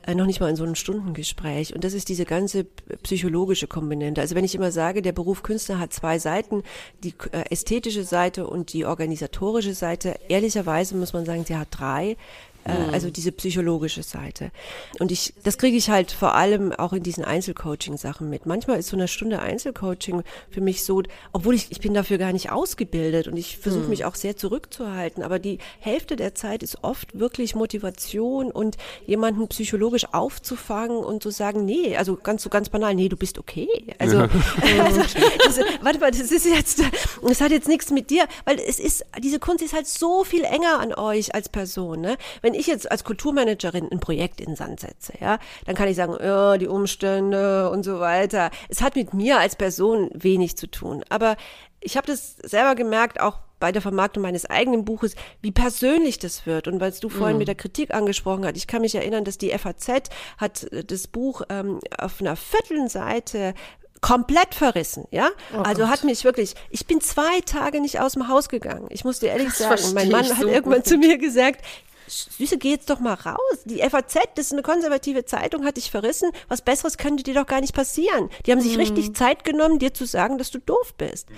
Äh, 0.05 0.15
noch 0.15 0.27
nicht 0.27 0.41
mal 0.41 0.51
in 0.51 0.57
so 0.57 0.65
einem 0.65 0.75
Stundengespräch. 0.75 1.75
Und 1.75 1.85
das 1.85 1.95
ist 1.95 2.09
diese 2.09 2.25
ganze 2.25 2.65
psychologische 3.03 3.69
Komponente. 3.69 4.21
Also 4.21 4.35
wenn 4.35 4.45
ich 4.45 4.55
immer 4.55 4.73
sage, 4.73 5.01
der 5.01 5.13
Beruf 5.13 5.43
Künstler 5.43 5.79
hat 5.79 5.93
zwei 5.93 6.19
Seiten, 6.19 6.63
die 7.05 7.15
äh, 7.31 7.45
ästhetische 7.51 8.03
Seite 8.05 8.47
und 8.47 8.73
die 8.73 8.85
organisatorische 8.85 9.75
Seite, 9.75 10.17
ehrlicherweise 10.29 10.97
muss 10.97 11.13
man 11.13 11.25
sagen, 11.25 11.45
sie 11.45 11.57
hat 11.57 11.69
drei. 11.71 12.17
Äh, 12.65 12.75
mhm. 12.75 12.95
Also 12.95 13.11
diese 13.11 13.33
psychologische 13.33 14.03
Seite. 14.03 14.51
Und 14.99 15.11
ich, 15.11 15.35
das 15.43 15.59
kriege 15.59 15.77
ich 15.77 15.91
halt 15.91 16.13
vor 16.13 16.35
allem 16.35 16.73
auch 16.73 16.93
in 16.93 17.03
diesen 17.03 17.25
Einzelcoaching-Sachen 17.25 18.29
mit. 18.29 18.47
Manchmal 18.47 18.79
ist 18.79 18.89
so 18.89 18.97
eine 18.97 19.09
Stunde 19.09 19.41
Einzelcoaching 19.41 20.23
für 20.51 20.61
mich 20.61 20.85
so, 20.85 21.03
obwohl 21.33 21.55
ich, 21.55 21.71
ich 21.71 21.81
bin 21.81 21.95
dafür 21.95 22.19
gar 22.19 22.33
nicht 22.33 22.53
ausgebildet 22.53 23.29
und 23.29 23.37
ich 23.37 23.59
versuche 23.59 23.85
mhm. 23.85 23.91
mich 23.91 24.05
auch 24.05 24.15
sehr 24.15 24.37
zurückzuhalten. 24.37 25.23
Aber 25.23 25.39
die 25.39 25.59
Hälfte 25.81 26.17
der 26.17 26.35
Zeit 26.35 26.63
ist 26.63 26.79
oft 26.83 27.19
wirklich 27.19 27.55
Motivation 27.55 28.51
und 28.51 28.77
jemanden 29.07 29.49
psychologisch 29.49 30.07
aufzufangen 30.13 30.99
und 30.99 31.23
zu 31.23 31.31
sagen, 31.31 31.65
nee, 31.65 31.97
also 31.97 32.17
ganz 32.17 32.43
so 32.43 32.51
ganz 32.51 32.69
banal, 32.69 32.95
nee, 32.95 33.09
du 33.09 33.17
bist 33.17 33.39
okay. 33.39 33.69
Also, 33.99 34.19
ja. 34.19 34.29
also 34.85 35.01
das, 35.45 35.61
warte 35.81 35.99
mal, 35.99 36.11
das 36.11 36.31
ist 36.31 36.47
jetzt, 36.47 36.83
das 37.23 37.41
hat 37.41 37.51
jetzt 37.51 37.69
nichts 37.69 37.91
mit 37.91 38.11
dir, 38.11 38.27
weil 38.45 38.59
es 38.59 38.79
ist, 38.79 39.05
diese 39.19 39.39
Kunst 39.39 39.65
ist 39.65 39.75
halt 39.75 39.87
so 39.87 40.25
viel 40.25 40.45
enger 40.45 40.79
an 40.79 40.95
euch 40.95 41.35
als 41.35 41.49
Person. 41.49 42.01
Ne? 42.01 42.17
Wenn 42.41 42.52
wenn 42.53 42.61
ich 42.61 42.67
jetzt 42.67 42.91
als 42.91 43.05
Kulturmanagerin 43.05 43.91
ein 43.91 44.01
Projekt 44.01 44.41
in 44.41 44.57
Sand 44.57 44.81
setze, 44.81 45.15
ja, 45.21 45.39
dann 45.65 45.75
kann 45.75 45.89
ich 45.89 45.97
sagen, 45.97 46.17
ja, 46.23 46.59
die 46.59 46.69
Umstände 46.69 47.71
und 47.71 47.83
so 47.83 47.99
weiter. 47.99 48.51
Es 48.69 48.83
hat 48.83 48.95
mit 48.95 49.15
mir 49.15 49.39
als 49.39 49.57
Person 49.57 50.11
wenig 50.13 50.57
zu 50.57 50.67
tun. 50.67 51.03
Aber 51.09 51.37
ich 51.81 51.97
habe 51.97 52.07
das 52.07 52.37
selber 52.43 52.75
gemerkt, 52.75 53.21
auch 53.21 53.39
bei 53.59 53.73
der 53.73 53.81
Vermarktung 53.81 54.23
meines 54.23 54.45
eigenen 54.45 54.85
Buches, 54.85 55.15
wie 55.41 55.53
persönlich 55.53 56.19
das 56.19 56.47
wird. 56.47 56.69
Und 56.69 56.81
weil 56.81 56.93
du 56.93 57.09
vorhin 57.09 57.37
mm. 57.37 57.39
mit 57.39 57.49
der 57.49 57.55
Kritik 57.55 57.95
angesprochen 57.95 58.45
hast, 58.45 58.57
ich 58.57 58.67
kann 58.67 58.83
mich 58.83 58.95
erinnern, 58.95 59.25
dass 59.25 59.39
die 59.39 59.57
FAZ 59.57 60.11
hat 60.37 60.65
äh, 60.73 60.85
das 60.85 61.07
Buch 61.07 61.43
ähm, 61.49 61.81
auf 61.97 62.21
einer 62.21 62.37
Viertelseite 62.37 63.55
komplett 64.03 64.55
verrissen, 64.55 65.07
ja. 65.13 65.29
Oh 65.57 65.61
also 65.61 65.89
hat 65.89 66.03
mich 66.03 66.25
wirklich, 66.25 66.55
ich 66.71 66.87
bin 66.87 67.01
zwei 67.01 67.41
Tage 67.47 67.81
nicht 67.81 68.01
aus 68.01 68.15
dem 68.15 68.27
Haus 68.27 68.49
gegangen. 68.49 68.89
Ich 68.91 69.05
muss 69.05 69.21
dir 69.21 69.29
ehrlich 69.29 69.55
sagen, 69.55 69.95
mein 69.95 70.11
Mann 70.11 70.29
hat 70.29 70.41
so 70.41 70.49
irgendwann 70.49 70.81
gut. 70.81 70.89
zu 70.89 70.99
mir 70.99 71.19
gesagt, 71.19 71.65
Süße, 72.07 72.59
geh 72.59 72.71
jetzt 72.71 72.91
doch 72.91 73.01
mal 73.01 73.15
raus. 73.15 73.63
Die 73.65 73.79
FAZ, 73.79 74.19
das 74.35 74.47
ist 74.47 74.53
eine 74.53 74.63
konservative 74.63 75.25
Zeitung, 75.25 75.65
hat 75.65 75.77
dich 75.77 75.91
verrissen. 75.91 76.31
Was 76.49 76.63
Besseres 76.63 76.99
könnte 76.99 77.23
dir 77.23 77.35
doch 77.35 77.47
gar 77.47 77.61
nicht 77.61 77.75
passieren. 77.75 78.31
Die 78.47 78.53
haben 78.53 78.61
sich 78.61 78.75
mhm. 78.75 78.81
richtig 78.81 79.15
Zeit 79.15 79.45
genommen, 79.45 79.79
dir 79.79 79.95
zu 79.95 80.05
sagen, 80.05 80.39
dass 80.39 80.51
du 80.51 80.59
doof 80.59 80.95
bist. 80.97 81.29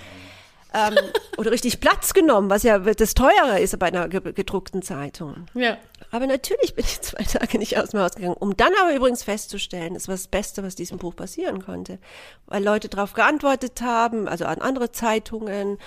ähm, 0.75 0.95
oder 1.39 1.53
richtig 1.53 1.81
Platz 1.81 2.13
genommen, 2.13 2.51
was 2.51 2.63
ja 2.65 2.79
das 2.79 3.15
Teure 3.15 3.61
ist 3.61 3.79
bei 3.79 3.87
einer 3.87 4.09
gedruckten 4.09 4.83
Zeitung. 4.83 5.47
Ja. 5.55 5.79
Aber 6.11 6.27
natürlich 6.27 6.75
bin 6.75 6.85
ich 6.85 7.01
zwei 7.01 7.23
Tage 7.25 7.59
nicht 7.59 7.79
aus 7.79 7.91
dem 7.91 8.01
Haus 8.01 8.15
gegangen, 8.15 8.37
um 8.39 8.57
dann 8.57 8.73
aber 8.81 8.95
übrigens 8.95 9.23
festzustellen, 9.23 9.95
das 9.95 10.09
war 10.09 10.15
das 10.15 10.29
Beste, 10.29 10.63
was 10.63 10.75
diesem 10.75 10.99
Buch 10.99 11.17
passieren 11.17 11.65
konnte. 11.65 11.99
Weil 12.47 12.63
Leute 12.63 12.89
darauf 12.89 13.15
geantwortet 13.15 13.81
haben, 13.81 14.29
also 14.29 14.45
an 14.45 14.61
andere 14.61 14.93
Zeitungen 14.93 15.79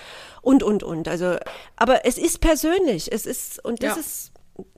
und, 0.41 0.63
und, 0.63 0.84
und. 0.84 1.07
Also, 1.07 1.38
aber 1.75 2.05
es 2.05 2.17
ist 2.17 2.39
persönlich. 2.39 3.11
Es 3.11 3.25
ist, 3.25 3.63
und 3.63 3.84
das 3.84 3.95
ja. 3.95 4.01
ist 4.01 4.32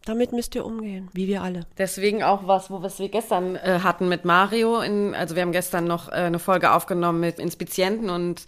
damit 0.06 0.32
müsst 0.32 0.56
ihr 0.56 0.66
umgehen, 0.66 1.10
wie 1.14 1.28
wir 1.28 1.42
alle. 1.42 1.66
Deswegen 1.78 2.24
auch 2.24 2.48
was, 2.48 2.70
wo 2.70 2.82
was 2.82 3.00
wir 3.00 3.10
gestern 3.10 3.56
äh, 3.56 3.80
hatten 3.84 4.10
mit 4.10 4.26
Mario. 4.26 4.80
In, 4.82 5.16
also 5.16 5.36
wir 5.36 5.44
haben 5.44 5.52
gestern 5.52 5.86
noch 5.86 6.10
äh, 6.10 6.16
eine 6.16 6.40
Folge 6.40 6.72
aufgenommen 6.72 7.20
mit 7.20 7.40
Inspizienten 7.40 8.10
und 8.10 8.46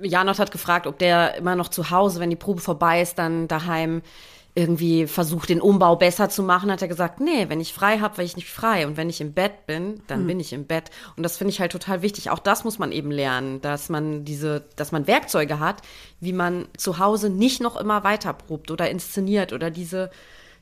Janot 0.00 0.38
hat 0.38 0.50
gefragt, 0.50 0.86
ob 0.86 0.98
der 0.98 1.36
immer 1.36 1.56
noch 1.56 1.68
zu 1.68 1.90
Hause, 1.90 2.20
wenn 2.20 2.30
die 2.30 2.36
Probe 2.36 2.60
vorbei 2.60 3.00
ist, 3.00 3.18
dann 3.18 3.46
daheim 3.48 4.02
irgendwie 4.56 5.08
versucht, 5.08 5.48
den 5.48 5.60
Umbau 5.60 5.96
besser 5.96 6.28
zu 6.28 6.44
machen, 6.44 6.70
hat 6.70 6.80
er 6.80 6.86
gesagt, 6.86 7.18
nee, 7.18 7.48
wenn 7.48 7.60
ich 7.60 7.74
frei 7.74 7.98
habe, 7.98 8.18
weil 8.18 8.24
ich 8.24 8.36
nicht 8.36 8.48
frei. 8.48 8.86
Und 8.86 8.96
wenn 8.96 9.10
ich 9.10 9.20
im 9.20 9.32
Bett 9.32 9.66
bin, 9.66 10.02
dann 10.06 10.20
hm. 10.20 10.26
bin 10.28 10.40
ich 10.40 10.52
im 10.52 10.66
Bett. 10.66 10.90
Und 11.16 11.24
das 11.24 11.36
finde 11.36 11.50
ich 11.50 11.60
halt 11.60 11.72
total 11.72 12.02
wichtig. 12.02 12.30
Auch 12.30 12.38
das 12.38 12.62
muss 12.62 12.78
man 12.78 12.92
eben 12.92 13.10
lernen, 13.10 13.60
dass 13.62 13.88
man 13.88 14.24
diese, 14.24 14.64
dass 14.76 14.92
man 14.92 15.08
Werkzeuge 15.08 15.58
hat, 15.58 15.82
wie 16.20 16.32
man 16.32 16.68
zu 16.76 17.00
Hause 17.00 17.30
nicht 17.30 17.60
noch 17.60 17.76
immer 17.76 18.04
weiter 18.04 18.32
probt 18.32 18.70
oder 18.70 18.88
inszeniert 18.88 19.52
oder 19.52 19.72
diese 19.72 20.10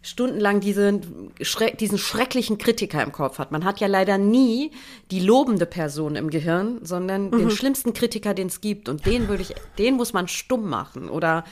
stundenlang 0.03 0.61
diesen, 0.61 1.33
diesen 1.79 1.99
schrecklichen 1.99 2.59
Kritiker 2.59 3.03
im 3.03 3.13
Kopf 3.13 3.39
hat. 3.39 3.53
Man 3.53 3.65
hat 3.65 3.81
ja 3.81 3.87
leider 3.87 4.19
nie 4.19 4.73
die 5.11 5.21
lobende 5.21 5.65
Person 5.65 6.17
im 6.17 6.29
Gehirn, 6.29 6.81
sondern 6.83 7.27
mhm. 7.31 7.39
den 7.39 7.51
schlimmsten 7.51 7.95
Kritiker, 7.95 8.35
den 8.35 8.49
es 8.49 8.61
gibt. 8.61 8.89
Und 8.89 9.07
den 9.07 9.29
würde 9.29 9.43
ich, 9.43 9.55
den 9.79 9.95
muss 9.95 10.13
man 10.13 10.27
stumm 10.27 10.69
machen 10.69 11.09
oder 11.09 11.45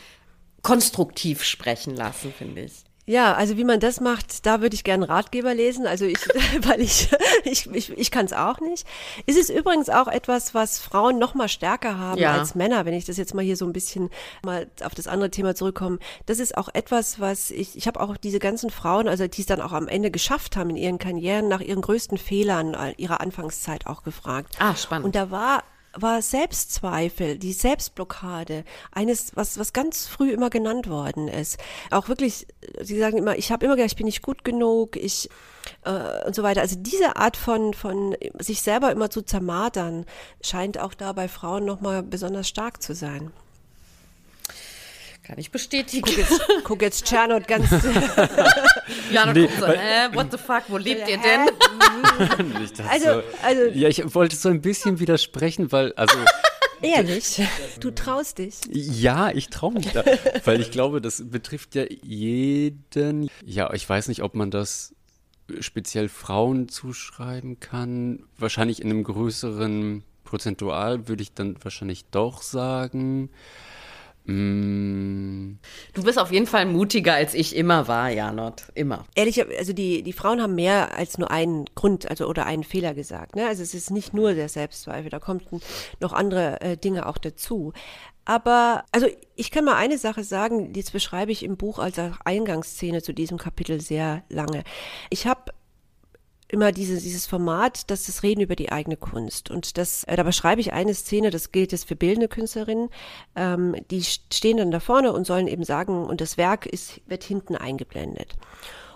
konstruktiv 0.63 1.45
sprechen 1.45 1.95
lassen, 1.95 2.33
finde 2.37 2.63
ich. 2.63 2.85
Ja, 3.11 3.35
also 3.35 3.57
wie 3.57 3.65
man 3.65 3.81
das 3.81 4.01
macht, 4.01 4.47
da 4.47 4.61
würde 4.61 4.77
ich 4.77 4.85
gerne 4.85 5.09
Ratgeber 5.09 5.53
lesen. 5.53 5.85
Also 5.85 6.05
ich, 6.05 6.19
weil 6.63 6.81
ich, 6.81 7.09
ich, 7.43 7.67
ich, 7.67 7.91
ich 7.99 8.11
kann 8.13 8.25
es 8.25 8.33
auch 8.33 8.61
nicht. 8.61 8.87
Ist 9.27 9.37
es 9.37 9.51
übrigens 9.51 9.89
auch 9.89 10.07
etwas, 10.07 10.55
was 10.55 10.79
Frauen 10.79 11.19
noch 11.19 11.35
mal 11.35 11.49
stärker 11.49 11.99
haben 11.99 12.21
ja. 12.21 12.35
als 12.35 12.55
Männer, 12.55 12.85
wenn 12.85 12.95
ich 12.95 13.07
das 13.07 13.17
jetzt 13.17 13.35
mal 13.35 13.45
hier 13.45 13.57
so 13.57 13.67
ein 13.67 13.73
bisschen 13.73 14.11
mal 14.45 14.69
auf 14.85 14.95
das 14.95 15.09
andere 15.09 15.29
Thema 15.29 15.57
zurückkomme. 15.57 15.99
Das 16.27 16.39
ist 16.39 16.57
auch 16.57 16.69
etwas, 16.73 17.19
was 17.19 17.51
ich, 17.51 17.77
ich 17.77 17.89
habe 17.89 17.99
auch 17.99 18.17
diese 18.17 18.39
ganzen 18.39 18.71
Frauen, 18.71 19.09
also 19.09 19.27
die 19.27 19.41
es 19.41 19.47
dann 19.49 19.61
auch 19.61 19.73
am 19.73 19.89
Ende 19.89 20.13
geschafft 20.13 20.57
haben 20.57 20.71
in 20.71 20.77
ihren 20.77 20.99
Karrieren, 20.99 21.49
nach 21.49 21.61
ihren 21.61 21.81
größten 21.81 22.17
Fehlern 22.17 22.77
ihrer 22.97 23.21
Anfangszeit 23.21 23.89
auch 23.89 24.05
gefragt. 24.05 24.55
Ah, 24.61 24.77
spannend. 24.77 25.07
Und 25.07 25.17
da 25.17 25.33
war 25.33 25.65
war 25.95 26.23
Selbstzweifel, 26.23 27.39
die 27.39 27.53
Selbstblockade, 27.53 28.65
eines, 28.93 29.37
was, 29.37 29.59
was 29.59 29.73
ganz 29.73 30.07
früh 30.07 30.31
immer 30.31 30.51
genannt 30.51 30.89
worden 30.89 31.29
ist. 31.29 31.59
Auch 31.91 32.09
wirklich, 32.09 32.47
sie 32.81 32.99
sagen 32.99 33.19
immer, 33.19 33.37
ich 33.37 33.51
habe 33.51 33.67
immer 33.67 33.77
gedacht, 33.77 33.93
ich 33.93 33.97
bin 33.97 34.07
nicht 34.07 34.23
gut 34.23 34.45
genug, 34.45 34.97
ich 34.97 35.29
äh, 35.85 36.27
und 36.27 36.35
so 36.35 36.43
weiter. 36.43 36.61
Also 36.61 36.77
diese 36.79 37.17
Art 37.17 37.37
von, 37.37 37.75
von 37.75 38.17
sich 38.39 38.63
selber 38.63 38.93
immer 38.93 39.11
zu 39.11 39.23
zermartern, 39.23 40.07
scheint 40.43 40.79
auch 40.79 40.95
da 40.95 41.13
bei 41.13 41.29
Frauen 41.29 41.65
nochmal 41.65 42.03
besonders 42.03 42.49
stark 42.49 42.83
zu 42.83 42.95
sein. 42.95 43.33
Kann 45.23 45.39
ich 45.39 45.51
bestätigen. 45.51 46.03
Guck 46.03 46.17
jetzt, 46.17 46.41
guck 46.65 46.83
jetzt 46.83 47.05
Czernot 47.05 47.47
ganz. 47.47 47.71
ja, 49.13 49.27
dann 49.27 49.35
nee, 49.35 49.43
guckt 49.43 49.61
so, 49.61 49.67
hä, 49.67 50.09
what 50.13 50.27
the 50.33 50.39
fuck, 50.39 50.65
wo 50.69 50.77
lebt 50.77 51.09
ihr 51.09 51.19
denn? 51.19 51.49
Also, 52.89 53.05
so, 53.05 53.23
also, 53.43 53.63
ja, 53.75 53.89
ich 53.89 54.15
wollte 54.15 54.37
so 54.37 54.49
ein 54.49 54.61
bisschen 54.61 55.01
widersprechen, 55.01 55.73
weil, 55.73 55.93
also. 55.95 56.17
Ehrlich? 56.83 57.43
Du 57.81 57.91
traust 57.91 58.39
dich? 58.39 58.55
Ja, 58.73 59.31
ich 59.31 59.51
traue 59.51 59.75
mich 59.75 59.89
da, 59.93 60.03
weil 60.45 60.63
ich 60.63 60.71
glaube, 60.71 61.03
das 61.03 61.23
betrifft 61.29 61.75
ja 61.75 61.85
jeden. 62.03 63.29
Ja, 63.45 63.71
ich 63.75 63.87
weiß 63.87 64.09
nicht, 64.09 64.23
ob 64.23 64.35
man 64.35 64.51
das 64.51 64.95
speziell 65.61 66.09
Frauen 66.09 66.69
zuschreiben 66.69 67.61
kann. 67.61 68.25
Wahrscheinlich 68.39 68.81
in 68.81 68.89
einem 68.89 69.05
größeren 69.05 70.05
Prozentual 70.25 71.09
würde 71.09 71.23
ich 71.23 71.35
dann 71.35 71.57
wahrscheinlich 71.63 72.05
doch 72.11 72.41
sagen. 72.41 73.31
Mm. 74.31 75.59
Du 75.93 76.05
bist 76.05 76.19
auf 76.19 76.31
jeden 76.31 76.47
Fall 76.47 76.65
mutiger, 76.67 77.15
als 77.15 77.35
ich 77.35 77.57
immer 77.57 77.89
war, 77.89 78.11
Janot. 78.11 78.65
Immer. 78.75 79.05
Ehrlich, 79.17 79.45
also 79.59 79.73
die, 79.73 80.03
die 80.03 80.13
Frauen 80.13 80.41
haben 80.41 80.55
mehr 80.55 80.97
als 80.97 81.19
nur 81.19 81.31
einen 81.31 81.65
Grund 81.75 82.09
also, 82.09 82.27
oder 82.27 82.47
einen 82.47 82.63
Fehler 82.63 82.95
gesagt. 82.95 83.35
Ne? 83.35 83.47
Also 83.47 83.63
es 83.63 83.75
ist 83.75 83.91
nicht 83.91 84.15
nur 84.15 84.35
der 84.35 84.49
Selbstzweifel, 84.49 85.11
da 85.11 85.19
kommen 85.19 85.41
noch 85.99 86.13
andere 86.13 86.61
äh, 86.61 86.77
Dinge 86.77 87.07
auch 87.07 87.19
dazu. 87.19 87.73
Aber, 88.25 88.85
also 88.93 89.09
ich 89.35 89.51
kann 89.51 89.65
mal 89.65 89.75
eine 89.75 89.99
Sache 89.99 90.23
sagen, 90.23 90.73
die 90.73 90.85
beschreibe 90.93 91.33
ich 91.33 91.43
im 91.43 91.57
Buch 91.57 91.81
als 91.81 91.99
Eingangsszene 92.25 93.03
zu 93.03 93.13
diesem 93.13 93.39
Kapitel 93.39 93.81
sehr 93.81 94.23
lange. 94.29 94.63
Ich 95.09 95.27
habe 95.27 95.53
immer 96.53 96.73
dieses, 96.73 97.03
dieses 97.03 97.27
Format, 97.27 97.91
das 97.91 98.05
das 98.07 98.23
Reden 98.23 98.41
über 98.41 98.57
die 98.57 98.73
eigene 98.73 98.97
Kunst. 98.97 99.51
Und 99.51 99.79
das, 99.79 100.05
äh, 100.05 100.17
da 100.17 100.23
beschreibe 100.23 100.61
ich 100.61 100.73
eine 100.73 100.95
Szene, 100.95 101.31
das 101.31 101.53
gilt 101.53 101.73
jetzt 101.73 101.87
für 101.89 101.97
bildende 101.97 102.29
Künstlerinnen, 102.29 102.91
ähm, 103.37 103.77
die 103.91 104.03
stehen 104.03 104.59
dann 104.59 104.71
da 104.71 104.81
vorne 104.81 105.13
und 105.13 105.27
sollen 105.27 105.49
eben 105.49 105.65
sagen, 105.65 106.05
und 106.05 106.21
das 106.21 106.37
Werk 106.37 106.67
ist, 106.67 107.01
wird 107.07 107.25
hinten 107.25 107.57
eingeblendet. 107.57 108.35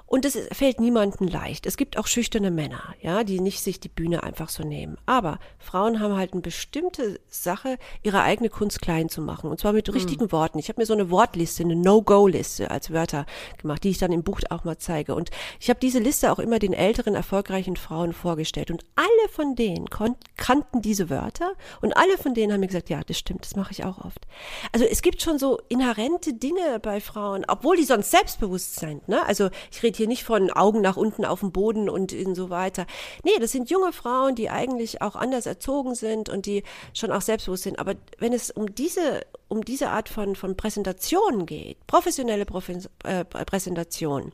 Und 0.06 0.24
es 0.24 0.38
fällt 0.52 0.80
niemandem 0.80 1.28
leicht. 1.28 1.66
Es 1.66 1.76
gibt 1.76 1.96
auch 1.96 2.06
schüchterne 2.06 2.50
Männer, 2.50 2.94
ja, 3.00 3.24
die 3.24 3.40
nicht 3.40 3.62
sich 3.62 3.80
die 3.80 3.88
Bühne 3.88 4.22
einfach 4.22 4.48
so 4.48 4.62
nehmen. 4.62 4.98
Aber 5.06 5.38
Frauen 5.58 5.98
haben 5.98 6.16
halt 6.16 6.32
eine 6.32 6.42
bestimmte 6.42 7.20
Sache, 7.28 7.78
ihre 8.02 8.22
eigene 8.22 8.50
Kunst 8.50 8.82
klein 8.82 9.08
zu 9.08 9.22
machen. 9.22 9.50
Und 9.50 9.60
zwar 9.60 9.72
mit 9.72 9.88
mhm. 9.88 9.94
richtigen 9.94 10.30
Worten. 10.30 10.58
Ich 10.58 10.68
habe 10.68 10.80
mir 10.80 10.86
so 10.86 10.92
eine 10.92 11.10
Wortliste, 11.10 11.62
eine 11.62 11.74
No-Go-Liste 11.74 12.70
als 12.70 12.92
Wörter 12.92 13.24
gemacht, 13.58 13.82
die 13.82 13.90
ich 13.90 13.98
dann 13.98 14.12
im 14.12 14.22
Buch 14.22 14.40
auch 14.50 14.64
mal 14.64 14.76
zeige. 14.76 15.14
Und 15.14 15.30
ich 15.58 15.70
habe 15.70 15.80
diese 15.80 15.98
Liste 15.98 16.30
auch 16.30 16.38
immer 16.38 16.58
den 16.58 16.74
älteren, 16.74 17.14
erfolgreichen 17.14 17.76
Frauen 17.76 18.12
vorgestellt. 18.12 18.70
Und 18.70 18.84
alle 18.96 19.28
von 19.30 19.54
denen 19.56 19.88
kannten 20.36 20.82
diese 20.82 21.08
Wörter 21.08 21.54
und 21.80 21.96
alle 21.96 22.18
von 22.18 22.34
denen 22.34 22.52
haben 22.52 22.60
mir 22.60 22.66
gesagt, 22.66 22.90
ja, 22.90 23.00
das 23.04 23.18
stimmt, 23.18 23.44
das 23.44 23.56
mache 23.56 23.72
ich 23.72 23.84
auch 23.84 24.04
oft. 24.04 24.26
Also 24.72 24.84
es 24.84 25.02
gibt 25.02 25.22
schon 25.22 25.38
so 25.38 25.60
inhärente 25.68 26.34
Dinge 26.34 26.78
bei 26.80 27.00
Frauen, 27.00 27.44
obwohl 27.48 27.76
die 27.76 27.84
sonst 27.84 28.10
selbstbewusst 28.10 28.76
sind. 28.76 29.08
Ne? 29.08 29.24
Also 29.24 29.48
ich 29.72 29.82
rede 29.82 29.93
hier 29.96 30.04
hier 30.04 30.08
nicht 30.08 30.24
von 30.24 30.50
Augen 30.50 30.82
nach 30.82 30.98
unten 30.98 31.24
auf 31.24 31.40
dem 31.40 31.50
Boden 31.50 31.88
und 31.88 32.14
so 32.34 32.50
weiter. 32.50 32.86
Nee, 33.24 33.38
das 33.40 33.52
sind 33.52 33.70
junge 33.70 33.92
Frauen, 33.92 34.34
die 34.34 34.50
eigentlich 34.50 35.00
auch 35.00 35.16
anders 35.16 35.46
erzogen 35.46 35.94
sind 35.94 36.28
und 36.28 36.44
die 36.44 36.62
schon 36.92 37.10
auch 37.10 37.22
selbstbewusst 37.22 37.62
sind. 37.62 37.78
Aber 37.78 37.94
wenn 38.18 38.34
es 38.34 38.50
um 38.50 38.74
diese, 38.74 39.24
um 39.48 39.64
diese 39.64 39.88
Art 39.88 40.10
von, 40.10 40.36
von 40.36 40.56
Präsentation 40.56 41.46
geht, 41.46 41.78
professionelle 41.86 42.44
Profes 42.44 42.90
äh, 43.04 43.24
Präsentation, 43.24 44.32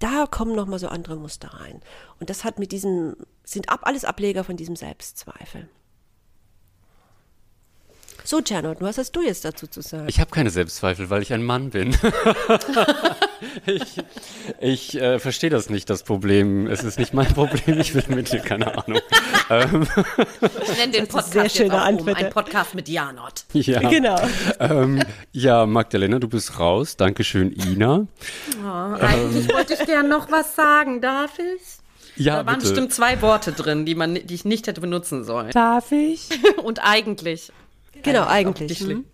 da 0.00 0.26
kommen 0.26 0.56
nochmal 0.56 0.80
so 0.80 0.88
andere 0.88 1.14
Muster 1.14 1.48
rein. 1.54 1.80
Und 2.18 2.30
das 2.30 2.42
hat 2.42 2.58
mit 2.58 2.72
diesem, 2.72 3.16
sind 3.44 3.68
ab, 3.68 3.80
alles 3.84 4.04
Ableger 4.04 4.42
von 4.42 4.56
diesem 4.56 4.74
Selbstzweifel. 4.74 5.68
So, 8.24 8.40
Gernot, 8.42 8.80
was 8.80 8.98
hast 8.98 9.12
du 9.12 9.22
jetzt 9.22 9.44
dazu 9.44 9.68
zu 9.68 9.82
sagen? 9.82 10.08
Ich 10.08 10.20
habe 10.20 10.30
keine 10.30 10.50
Selbstzweifel, 10.50 11.10
weil 11.10 11.22
ich 11.22 11.32
ein 11.32 11.44
Mann 11.44 11.70
bin. 11.70 11.96
ich 13.66 13.96
ich 14.60 15.00
äh, 15.00 15.18
verstehe 15.18 15.50
das 15.50 15.70
nicht, 15.70 15.90
das 15.90 16.02
Problem. 16.02 16.66
Es 16.66 16.82
ist 16.82 16.98
nicht 16.98 17.14
mein 17.14 17.32
Problem, 17.32 17.80
ich 17.80 17.94
will 17.94 18.04
mit 18.08 18.32
dir, 18.32 18.40
keine 18.40 18.76
Ahnung. 18.76 19.00
Ähm. 19.50 19.86
ich 20.62 20.78
nenne 20.78 20.92
den 20.92 21.06
Podcast 21.06 21.32
sehr 21.32 21.48
schöne 21.48 21.74
jetzt 21.74 21.82
auch 21.82 22.00
um, 22.00 22.08
ein 22.08 22.30
Podcast 22.30 22.74
mit 22.74 22.88
Janot. 22.88 23.44
Ja, 23.52 23.80
genau. 23.80 24.20
Ähm, 24.58 25.02
ja, 25.32 25.66
Magdalena, 25.66 26.18
du 26.18 26.28
bist 26.28 26.58
raus. 26.58 26.96
Dankeschön, 26.96 27.52
Ina. 27.52 28.06
Oh, 28.64 28.66
eigentlich 28.66 29.48
ähm. 29.48 29.54
wollte 29.54 29.74
ich 29.74 29.84
gerne 29.86 30.08
noch 30.08 30.30
was 30.30 30.54
sagen, 30.54 31.00
darf 31.00 31.38
ich? 31.38 31.80
Ja, 32.16 32.36
da 32.36 32.46
waren 32.46 32.58
bitte. 32.58 32.70
bestimmt 32.70 32.92
zwei 32.92 33.20
Worte 33.22 33.52
drin, 33.52 33.86
die, 33.86 33.94
man, 33.94 34.14
die 34.14 34.34
ich 34.34 34.44
nicht 34.44 34.66
hätte 34.66 34.80
benutzen 34.80 35.24
sollen. 35.24 35.50
Darf 35.52 35.92
ich? 35.92 36.28
Und 36.62 36.80
eigentlich. 36.82 37.52
Genau, 38.02 38.26
eigentlich. 38.26 38.80
Mhm. 38.80 39.04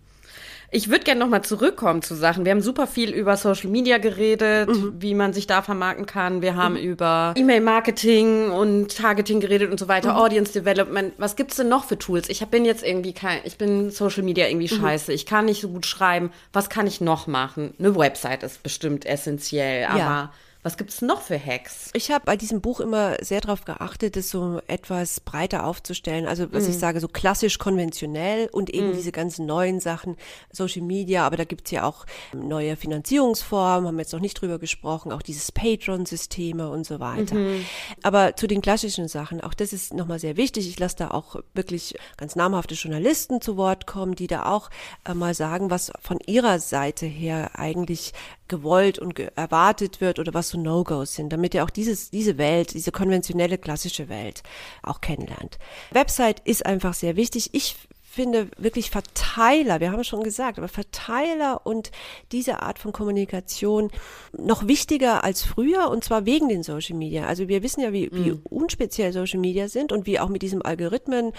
Ich 0.69 0.89
würde 0.89 1.05
gerne 1.05 1.19
nochmal 1.19 1.43
zurückkommen 1.43 2.01
zu 2.01 2.13
Sachen. 2.15 2.43
Wir 2.43 2.51
haben 2.51 2.61
super 2.61 2.87
viel 2.87 3.11
über 3.11 3.37
Social 3.37 3.69
Media 3.69 3.99
geredet, 3.99 4.67
mhm. 4.67 4.95
wie 4.99 5.15
man 5.15 5.31
sich 5.31 5.47
da 5.47 5.61
vermarkten 5.61 6.05
kann. 6.05 6.41
Wir 6.41 6.55
haben 6.55 6.73
mhm. 6.73 6.81
über 6.81 7.33
E-Mail-Marketing 7.37 8.51
und 8.51 8.95
Targeting 8.97 9.39
geredet 9.39 9.71
und 9.71 9.79
so 9.79 9.87
weiter, 9.87 10.13
mhm. 10.13 10.19
Audience 10.19 10.51
Development. 10.51 11.13
Was 11.17 11.37
gibt's 11.37 11.55
denn 11.55 11.69
noch 11.69 11.85
für 11.85 11.97
Tools? 11.97 12.27
Ich 12.29 12.45
bin 12.47 12.65
jetzt 12.65 12.83
irgendwie 12.83 13.13
kein, 13.13 13.39
ich 13.45 13.57
bin 13.57 13.91
Social 13.91 14.23
Media 14.23 14.47
irgendwie 14.47 14.73
mhm. 14.73 14.81
scheiße. 14.81 15.13
Ich 15.13 15.25
kann 15.25 15.45
nicht 15.45 15.61
so 15.61 15.69
gut 15.69 15.85
schreiben. 15.85 16.31
Was 16.51 16.69
kann 16.69 16.85
ich 16.85 16.99
noch 16.99 17.27
machen? 17.27 17.73
Eine 17.79 17.95
Website 17.95 18.43
ist 18.43 18.61
bestimmt 18.61 19.05
essentiell, 19.05 19.85
aber 19.85 19.97
ja. 19.97 20.33
Was 20.67 20.75
gibt 20.75 20.89
es 20.89 21.01
noch 21.01 21.21
für 21.21 21.39
Hacks? 21.39 21.91
Ich 21.93 22.11
habe 22.11 22.25
bei 22.25 22.35
diesem 22.35 22.59
Buch 22.59 22.81
immer 22.81 23.15
sehr 23.21 23.39
darauf 23.39 23.63
geachtet, 23.63 24.17
es 24.17 24.29
so 24.29 24.59
etwas 24.67 25.21
breiter 25.21 25.65
aufzustellen. 25.65 26.27
Also 26.27 26.51
was 26.51 26.65
mm. 26.65 26.69
ich 26.71 26.75
mhm. 26.75 26.79
sage, 26.79 26.99
so 26.99 27.07
klassisch 27.07 27.57
konventionell 27.57 28.49
und 28.51 28.69
eben 28.69 28.89
mm. 28.89 28.93
diese 28.93 29.13
ganzen 29.13 29.45
neuen 29.45 29.79
Sachen, 29.79 30.17
Social 30.51 30.81
Media, 30.81 31.25
aber 31.25 31.37
da 31.37 31.45
gibt 31.45 31.67
es 31.67 31.71
ja 31.71 31.85
auch 31.85 32.05
neue 32.33 32.75
Finanzierungsformen, 32.75 33.87
haben 33.87 33.95
wir 33.95 34.01
jetzt 34.01 34.11
noch 34.11 34.19
nicht 34.19 34.41
drüber 34.41 34.59
gesprochen, 34.59 35.13
auch 35.13 35.21
dieses 35.21 35.53
Patreon-Systeme 35.53 36.69
und 36.69 36.85
so 36.85 36.99
weiter. 36.99 37.35
Mm 37.35 37.63
Aber 38.03 38.35
zu 38.35 38.45
den 38.45 38.61
klassischen 38.61 39.07
Sachen, 39.07 39.39
auch 39.39 39.53
das 39.53 39.71
ist 39.71 39.93
nochmal 39.93 40.19
sehr 40.19 40.35
wichtig. 40.35 40.67
Ich 40.67 40.79
lasse 40.79 40.97
da 40.97 41.11
auch 41.11 41.37
wirklich 41.53 41.95
ganz 42.17 42.35
namhafte 42.35 42.75
Journalisten 42.75 43.39
zu 43.39 43.55
Wort 43.55 43.87
kommen, 43.87 44.15
die 44.15 44.27
da 44.27 44.47
auch 44.47 44.69
äh, 45.05 45.13
mal 45.13 45.33
sagen, 45.33 45.71
was 45.71 45.93
von 46.01 46.19
ihrer 46.25 46.59
Seite 46.59 47.05
her 47.05 47.51
eigentlich 47.53 48.11
gewollt 48.47 48.99
und 48.99 49.15
ge 49.15 49.29
erwartet 49.35 50.01
wird 50.01 50.19
oder 50.19 50.33
was 50.33 50.49
so 50.49 50.59
No-Gos 50.59 51.13
sind, 51.13 51.31
damit 51.31 51.53
ihr 51.53 51.63
auch 51.63 51.69
dieses, 51.69 52.09
diese 52.09 52.37
Welt, 52.37 52.73
diese 52.73 52.91
konventionelle 52.91 53.57
klassische 53.57 54.09
Welt 54.09 54.43
auch 54.83 55.01
kennenlernt. 55.01 55.57
Website 55.91 56.41
ist 56.45 56.65
einfach 56.65 56.93
sehr 56.93 57.15
wichtig. 57.15 57.49
Ich 57.53 57.75
finde 58.17 58.49
wirklich 58.57 58.89
Verteiler, 58.89 59.79
wir 59.79 59.91
haben 59.91 59.99
es 60.01 60.07
schon 60.07 60.23
gesagt, 60.23 60.57
aber 60.57 60.67
Verteiler 60.67 61.61
und 61.65 61.91
diese 62.31 62.61
Art 62.61 62.79
von 62.79 62.91
Kommunikation 62.91 63.91
noch 64.35 64.67
wichtiger 64.67 65.23
als 65.23 65.43
früher 65.43 65.89
und 65.89 66.03
zwar 66.03 66.25
wegen 66.25 66.49
den 66.49 66.63
Social 66.63 66.97
Media. 66.97 67.27
Also 67.27 67.47
wir 67.47 67.63
wissen 67.63 67.81
ja, 67.81 67.93
wie, 67.93 68.09
wie 68.11 68.31
mm. 68.31 68.41
unspeziell 68.49 69.13
Social 69.13 69.39
Media 69.39 69.69
sind 69.69 69.91
und 69.91 70.07
wie 70.07 70.19
auch 70.19 70.29
mit 70.29 70.41
diesem 70.41 70.63
Algorithmen 70.63 71.31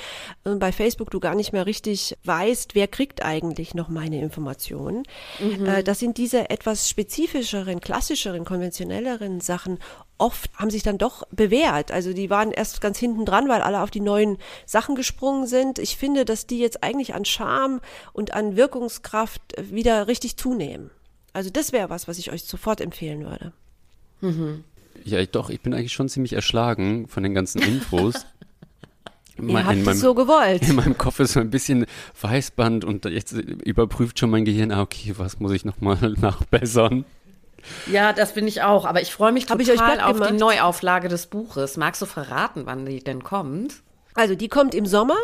äh, 0.44 0.54
bei 0.54 0.70
Facebook 0.72 1.10
du 1.10 1.18
gar 1.18 1.34
nicht 1.34 1.52
mehr 1.52 1.66
richtig 1.66 2.16
weißt, 2.24 2.76
wer 2.76 2.86
kriegt 2.86 3.24
eigentlich 3.24 3.74
noch 3.74 3.88
meine 3.88 4.22
Informationen. 4.22 5.02
Mhm. 5.40 5.66
Äh, 5.66 5.82
das 5.82 5.98
sind 5.98 6.16
diese 6.16 6.48
etwas 6.50 6.88
spezifischeren, 6.88 7.80
klassischeren, 7.80 8.44
konventionelleren 8.44 9.40
Sachen 9.40 9.78
oft 10.18 10.50
haben 10.56 10.70
sich 10.70 10.82
dann 10.82 10.98
doch 10.98 11.26
bewährt. 11.30 11.90
Also 11.90 12.12
die 12.12 12.30
waren 12.30 12.50
erst 12.50 12.80
ganz 12.80 12.98
hinten 12.98 13.24
dran, 13.24 13.48
weil 13.48 13.62
alle 13.62 13.80
auf 13.80 13.90
die 13.90 14.00
neuen 14.00 14.38
Sachen 14.66 14.94
gesprungen 14.94 15.46
sind. 15.46 15.78
Ich 15.78 15.96
finde, 15.96 16.24
dass 16.24 16.46
die 16.46 16.58
jetzt 16.58 16.82
eigentlich 16.82 17.14
an 17.14 17.24
Charme 17.24 17.80
und 18.12 18.34
an 18.34 18.56
Wirkungskraft 18.56 19.42
wieder 19.58 20.08
richtig 20.08 20.36
zunehmen. 20.36 20.90
Also 21.32 21.50
das 21.50 21.72
wäre 21.72 21.90
was, 21.90 22.08
was 22.08 22.18
ich 22.18 22.32
euch 22.32 22.44
sofort 22.44 22.80
empfehlen 22.80 23.24
würde. 23.24 23.52
Mhm. 24.20 24.64
Ja, 25.04 25.24
doch, 25.24 25.50
ich 25.50 25.60
bin 25.60 25.72
eigentlich 25.72 25.92
schon 25.92 26.08
ziemlich 26.08 26.32
erschlagen 26.32 27.06
von 27.06 27.22
den 27.22 27.34
ganzen 27.34 27.62
Infos. 27.62 28.26
Ihr 29.40 29.64
habt 29.64 29.76
meinem, 29.76 29.88
es 29.88 30.00
so 30.00 30.14
gewollt. 30.14 30.68
In 30.68 30.74
meinem 30.74 30.98
Kopf 30.98 31.20
ist 31.20 31.34
so 31.34 31.40
ein 31.40 31.50
bisschen 31.50 31.86
Weißband 32.20 32.84
und 32.84 33.04
jetzt 33.04 33.32
überprüft 33.32 34.18
schon 34.18 34.30
mein 34.30 34.44
Gehirn, 34.44 34.72
ah, 34.72 34.82
okay, 34.82 35.14
was 35.16 35.38
muss 35.38 35.52
ich 35.52 35.64
nochmal 35.64 36.14
nachbessern? 36.20 37.04
Ja, 37.86 38.12
das 38.12 38.34
bin 38.34 38.46
ich 38.46 38.62
auch. 38.62 38.84
Aber 38.84 39.00
ich 39.00 39.12
freue 39.12 39.32
mich 39.32 39.46
total 39.46 39.60
ich 39.62 40.02
auf 40.02 40.14
gemacht? 40.14 40.30
die 40.30 40.36
Neuauflage 40.36 41.08
des 41.08 41.26
Buches. 41.26 41.76
Magst 41.76 42.02
du 42.02 42.06
verraten, 42.06 42.66
wann 42.66 42.86
die 42.86 43.02
denn 43.02 43.22
kommt? 43.22 43.82
Also 44.14 44.34
die 44.34 44.48
kommt 44.48 44.74
im 44.74 44.84
Sommer. 44.84 45.16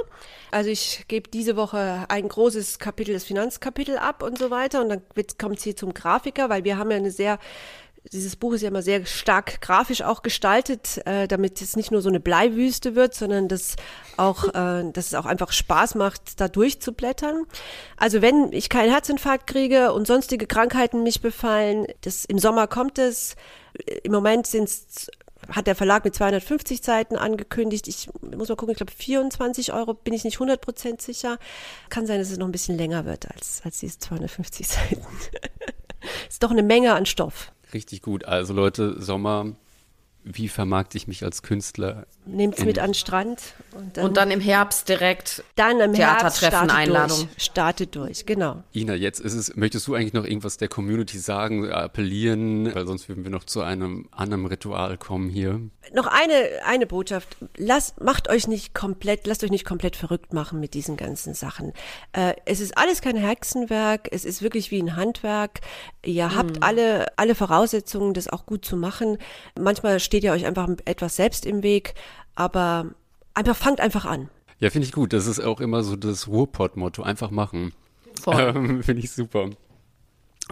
Also 0.50 0.70
ich 0.70 1.04
gebe 1.08 1.28
diese 1.28 1.56
Woche 1.56 2.04
ein 2.08 2.28
großes 2.28 2.78
Kapitel, 2.78 3.12
das 3.12 3.24
Finanzkapitel 3.24 3.98
ab 3.98 4.22
und 4.22 4.38
so 4.38 4.50
weiter. 4.50 4.82
Und 4.82 4.88
dann 4.88 5.02
kommt 5.36 5.58
es 5.58 5.64
hier 5.64 5.76
zum 5.76 5.94
Grafiker, 5.94 6.48
weil 6.48 6.64
wir 6.64 6.78
haben 6.78 6.90
ja 6.90 6.96
eine 6.96 7.10
sehr 7.10 7.38
dieses 8.12 8.36
Buch 8.36 8.52
ist 8.52 8.62
ja 8.62 8.68
immer 8.68 8.82
sehr 8.82 9.06
stark 9.06 9.60
grafisch 9.60 10.02
auch 10.02 10.22
gestaltet, 10.22 11.00
äh, 11.06 11.26
damit 11.26 11.60
es 11.62 11.76
nicht 11.76 11.90
nur 11.90 12.02
so 12.02 12.08
eine 12.08 12.20
Bleiwüste 12.20 12.94
wird, 12.94 13.14
sondern 13.14 13.48
dass 13.48 13.76
auch, 14.16 14.48
äh, 14.48 14.90
dass 14.92 15.06
es 15.06 15.14
auch 15.14 15.26
einfach 15.26 15.52
Spaß 15.52 15.94
macht, 15.94 16.40
da 16.40 16.48
durchzublättern. 16.48 17.46
Also 17.96 18.22
wenn 18.22 18.52
ich 18.52 18.68
keinen 18.68 18.90
Herzinfarkt 18.90 19.46
kriege 19.46 19.92
und 19.92 20.06
sonstige 20.06 20.46
Krankheiten 20.46 21.02
mich 21.02 21.22
befallen, 21.22 21.86
das, 22.02 22.24
im 22.24 22.38
Sommer 22.38 22.66
kommt 22.66 22.98
es. 22.98 23.36
Im 24.02 24.12
Moment 24.12 24.46
sind's 24.46 25.08
hat 25.48 25.66
der 25.66 25.74
Verlag 25.74 26.04
mit 26.04 26.14
250 26.14 26.82
Seiten 26.82 27.16
angekündigt. 27.16 27.86
Ich 27.88 28.08
muss 28.22 28.48
mal 28.48 28.56
gucken, 28.56 28.72
ich 28.72 28.78
glaube 28.78 28.92
24 28.92 29.72
Euro, 29.72 29.92
bin 29.94 30.14
ich 30.14 30.24
nicht 30.24 30.38
100% 30.38 31.02
sicher. 31.02 31.38
Kann 31.90 32.06
sein, 32.06 32.18
dass 32.18 32.30
es 32.30 32.38
noch 32.38 32.46
ein 32.46 32.52
bisschen 32.52 32.78
länger 32.78 33.04
wird 33.04 33.30
als, 33.30 33.60
als 33.64 33.78
diese 33.78 33.98
250 33.98 34.66
Seiten. 34.68 35.04
ist 36.28 36.42
doch 36.42 36.50
eine 36.50 36.62
Menge 36.62 36.94
an 36.94 37.06
Stoff. 37.06 37.52
Richtig 37.74 38.02
gut. 38.02 38.24
Also 38.24 38.54
Leute, 38.54 39.02
Sommer 39.02 39.56
wie 40.24 40.48
vermarkte 40.48 40.96
ich 40.96 41.06
mich 41.06 41.22
als 41.22 41.42
Künstler? 41.42 42.06
Nehmt 42.24 42.58
es 42.58 42.64
mit 42.64 42.78
an 42.78 42.88
den 42.88 42.94
Strand. 42.94 43.40
Und 43.72 43.96
dann, 43.96 44.04
und 44.06 44.16
dann, 44.16 44.30
im 44.30 44.40
Herbst 44.40 44.88
direkt 44.88 45.44
dann 45.56 45.80
im 45.80 45.92
Theatertreffen 45.92 46.58
Herbst 46.60 46.74
Einladung. 46.74 47.18
Durch, 47.18 47.44
startet 47.44 47.94
durch, 47.94 48.24
genau. 48.24 48.62
Ina, 48.74 48.94
jetzt 48.94 49.20
ist 49.20 49.34
es, 49.34 49.54
möchtest 49.56 49.86
du 49.86 49.94
eigentlich 49.94 50.14
noch 50.14 50.24
irgendwas 50.24 50.56
der 50.56 50.68
Community 50.68 51.18
sagen, 51.18 51.70
appellieren, 51.70 52.74
weil 52.74 52.86
sonst 52.86 53.08
würden 53.08 53.24
wir 53.24 53.30
noch 53.30 53.44
zu 53.44 53.60
einem 53.60 54.08
anderen 54.12 54.46
Ritual 54.46 54.96
kommen 54.96 55.28
hier. 55.28 55.60
Noch 55.92 56.06
eine, 56.06 56.64
eine 56.64 56.86
Botschaft. 56.86 57.36
Lasst, 57.58 58.00
macht 58.00 58.30
euch 58.30 58.48
nicht 58.48 58.74
komplett, 58.74 59.26
lasst 59.26 59.44
euch 59.44 59.50
nicht 59.50 59.66
komplett 59.66 59.96
verrückt 59.96 60.32
machen 60.32 60.58
mit 60.58 60.72
diesen 60.72 60.96
ganzen 60.96 61.34
Sachen. 61.34 61.74
Äh, 62.12 62.34
es 62.46 62.60
ist 62.60 62.78
alles 62.78 63.02
kein 63.02 63.16
Hexenwerk, 63.16 64.08
es 64.10 64.24
ist 64.24 64.40
wirklich 64.40 64.70
wie 64.70 64.80
ein 64.80 64.96
Handwerk. 64.96 65.60
Ihr 66.02 66.28
mhm. 66.28 66.34
habt 66.36 66.62
alle, 66.62 67.06
alle 67.18 67.34
Voraussetzungen, 67.34 68.14
das 68.14 68.28
auch 68.28 68.46
gut 68.46 68.64
zu 68.64 68.76
machen. 68.76 69.18
Manchmal 69.58 70.00
steht 70.00 70.13
ihr 70.22 70.32
euch 70.32 70.46
einfach 70.46 70.68
etwas 70.84 71.16
selbst 71.16 71.46
im 71.46 71.62
Weg, 71.62 71.94
aber 72.34 72.94
einfach 73.34 73.56
fangt 73.56 73.80
einfach 73.80 74.04
an. 74.04 74.28
Ja, 74.60 74.70
finde 74.70 74.86
ich 74.86 74.92
gut. 74.92 75.12
Das 75.12 75.26
ist 75.26 75.40
auch 75.40 75.60
immer 75.60 75.82
so 75.82 75.96
das 75.96 76.28
Ruhrpott-Motto. 76.28 77.02
Einfach 77.02 77.30
machen. 77.30 77.72
Ähm, 78.26 78.82
finde 78.82 79.02
ich 79.02 79.10
super. 79.10 79.50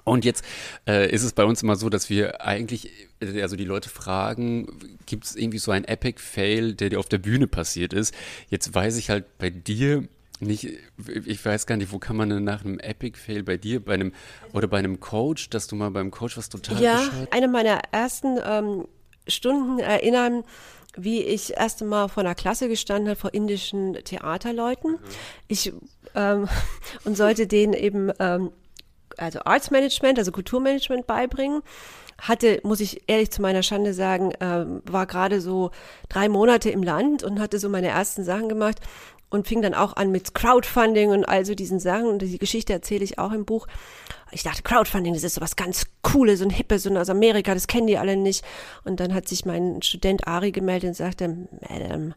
Und 0.05 0.25
jetzt 0.25 0.45
äh, 0.87 1.11
ist 1.11 1.23
es 1.23 1.33
bei 1.33 1.45
uns 1.45 1.63
immer 1.63 1.77
so, 1.77 1.89
dass 1.89 2.11
wir 2.11 2.45
eigentlich, 2.45 2.91
also 3.21 3.57
die 3.57 3.65
Leute 3.65 3.89
fragen, 3.89 4.99
gibt 5.07 5.25
es 5.25 5.37
irgendwie 5.37 5.59
so 5.59 5.71
ein 5.71 5.85
Epic-Fail, 5.85 6.75
der 6.75 6.91
dir 6.91 6.99
auf 6.99 7.09
der 7.09 7.19
Bühne 7.19 7.47
passiert 7.47 7.93
ist? 7.93 8.13
Jetzt 8.49 8.75
weiß 8.75 8.97
ich 8.97 9.11
halt 9.11 9.39
bei 9.39 9.49
dir 9.49 10.09
nicht, 10.41 10.69
ich 11.25 11.45
weiß 11.45 11.67
gar 11.67 11.77
nicht, 11.77 11.93
wo 11.93 11.99
kann 11.99 12.17
man 12.17 12.29
denn 12.29 12.45
nach 12.45 12.65
einem 12.65 12.79
Epic-Fail 12.81 13.45
bei 13.45 13.57
dir, 13.57 13.83
bei 13.83 13.95
einem, 13.95 14.13
oder 14.53 14.67
bei 14.67 14.79
einem 14.79 14.99
Coach, 14.99 15.51
dass 15.51 15.69
du 15.69 15.77
mal 15.77 15.91
beim 15.91 16.11
Coach 16.11 16.37
was 16.37 16.49
total 16.49 16.83
Ja, 16.83 17.09
eine 17.31 17.49
meiner 17.49 17.81
ersten 17.93 18.39
ähm, 18.45 18.87
Stunden 19.27 19.79
erinnern, 19.79 20.45
wie 20.97 21.23
ich 21.23 21.57
erst 21.57 21.83
Mal 21.83 22.09
vor 22.09 22.23
einer 22.23 22.35
Klasse 22.35 22.69
gestanden 22.69 23.09
habe, 23.09 23.19
vor 23.19 23.33
indischen 23.33 23.95
Theaterleuten. 24.05 24.93
Mhm. 24.93 24.99
Ich 25.49 25.73
ähm, 26.15 26.49
und 27.05 27.17
sollte 27.17 27.47
denen 27.47 27.73
eben 27.73 28.13
ähm, 28.19 28.53
also 29.17 29.41
Arts 29.45 29.71
Management, 29.71 30.19
also 30.19 30.33
Kulturmanagement 30.33 31.07
beibringen. 31.07 31.63
Hatte, 32.19 32.61
muss 32.63 32.81
ich 32.81 33.03
ehrlich 33.09 33.31
zu 33.31 33.43
meiner 33.43 33.63
Schande 33.63 33.95
sagen, 33.95 34.33
ähm, 34.41 34.83
war 34.85 35.07
gerade 35.07 35.41
so 35.41 35.71
drei 36.09 36.29
Monate 36.29 36.71
im 36.71 36.83
Land 36.83 37.25
und 37.25 37.41
hatte 37.41 37.59
so 37.59 37.69
meine 37.69 37.89
ersten 37.89 38.23
Sachen 38.23 38.49
gemacht 38.49 38.79
und 39.29 39.49
fing 39.49 39.63
dann 39.63 39.75
auch 39.75 39.97
an 39.97 40.13
mit 40.13 40.35
Crowdfunding 40.35 41.11
und 41.11 41.25
also 41.25 41.55
diesen 41.55 41.81
Sachen 41.81 42.07
und 42.07 42.21
die 42.21 42.39
Geschichte 42.39 42.73
erzähle 42.73 43.03
ich 43.03 43.19
auch 43.19 43.33
im 43.33 43.45
Buch. 43.45 43.67
Ich 44.33 44.43
dachte, 44.43 44.63
Crowdfunding, 44.63 45.15
das 45.15 45.25
ist 45.25 45.35
so 45.35 45.41
was 45.41 45.57
ganz 45.57 45.87
Cooles 46.03 46.41
und 46.41 46.51
Hippes 46.51 46.87
und 46.87 46.97
aus 46.97 47.11
Amerika, 47.11 47.53
das 47.55 47.67
kennen 47.67 47.87
die 47.87 47.99
alle 47.99 48.17
nicht. 48.17 48.45
Und 48.85 48.99
dann 48.99 49.15
hat 49.15 49.29
sich 49.29 49.45
mein 49.45 49.83
Student 49.83 50.27
Ari 50.27 50.53
gemeldet 50.53 50.89
und 50.89 50.95
sagte, 50.95 51.37
Madam, 51.69 52.15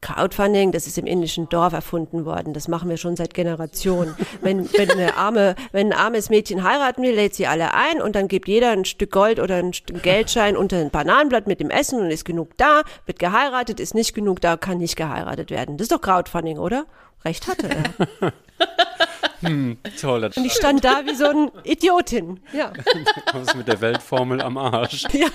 Crowdfunding, 0.00 0.70
das 0.70 0.86
ist 0.86 0.96
im 0.98 1.06
indischen 1.06 1.48
Dorf 1.48 1.72
erfunden 1.72 2.24
worden. 2.24 2.54
Das 2.54 2.68
machen 2.68 2.88
wir 2.88 2.96
schon 2.96 3.16
seit 3.16 3.34
Generationen. 3.34 4.14
Wenn, 4.42 4.72
wenn, 4.74 4.90
eine 4.90 5.16
arme, 5.16 5.56
wenn 5.72 5.92
ein 5.92 5.98
armes 5.98 6.30
Mädchen 6.30 6.62
heiraten 6.62 7.02
will, 7.02 7.14
lädt 7.14 7.34
sie 7.34 7.46
alle 7.46 7.74
ein 7.74 8.00
und 8.00 8.14
dann 8.14 8.28
gibt 8.28 8.46
jeder 8.46 8.70
ein 8.70 8.84
Stück 8.84 9.10
Gold 9.10 9.40
oder 9.40 9.56
ein 9.56 9.72
Geldschein 10.02 10.56
unter 10.56 10.76
ein 10.76 10.90
Bananenblatt 10.90 11.48
mit 11.48 11.60
dem 11.60 11.70
Essen 11.70 12.00
und 12.00 12.10
ist 12.10 12.24
genug 12.24 12.56
da, 12.58 12.82
wird 13.06 13.18
geheiratet, 13.18 13.80
ist 13.80 13.94
nicht 13.94 14.14
genug 14.14 14.40
da, 14.40 14.56
kann 14.56 14.78
nicht 14.78 14.96
geheiratet 14.96 15.50
werden. 15.50 15.76
Das 15.76 15.86
ist 15.86 15.92
doch 15.92 16.00
Crowdfunding, 16.00 16.58
oder? 16.58 16.86
Recht 17.24 17.48
hatte 17.48 17.68
er. 17.68 18.32
Hm, 19.40 19.78
toll. 20.00 20.24
Und 20.24 20.44
ich 20.44 20.52
stand 20.52 20.84
da 20.84 21.02
wie 21.06 21.14
so 21.14 21.26
ein 21.26 21.50
Idiotin. 21.64 22.40
Ja. 22.52 22.72
Kommst 23.30 23.54
mit 23.54 23.68
der 23.68 23.80
Weltformel 23.80 24.40
am 24.40 24.58
Arsch. 24.58 25.04
Ja. 25.12 25.28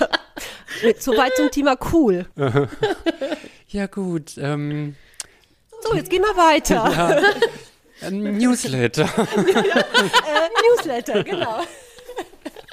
Soweit 0.99 1.35
zum 1.35 1.49
Thema 1.51 1.77
cool. 1.91 2.25
Ja, 3.73 3.87
gut. 3.87 4.37
Ähm, 4.37 4.95
so, 5.81 5.95
jetzt 5.95 6.11
gehen 6.11 6.21
wir 6.21 6.37
weiter. 6.37 7.33
Ja. 8.01 8.11
Newsletter. 8.11 9.03
äh, 9.27 10.49
Newsletter, 10.69 11.23
genau. 11.23 11.61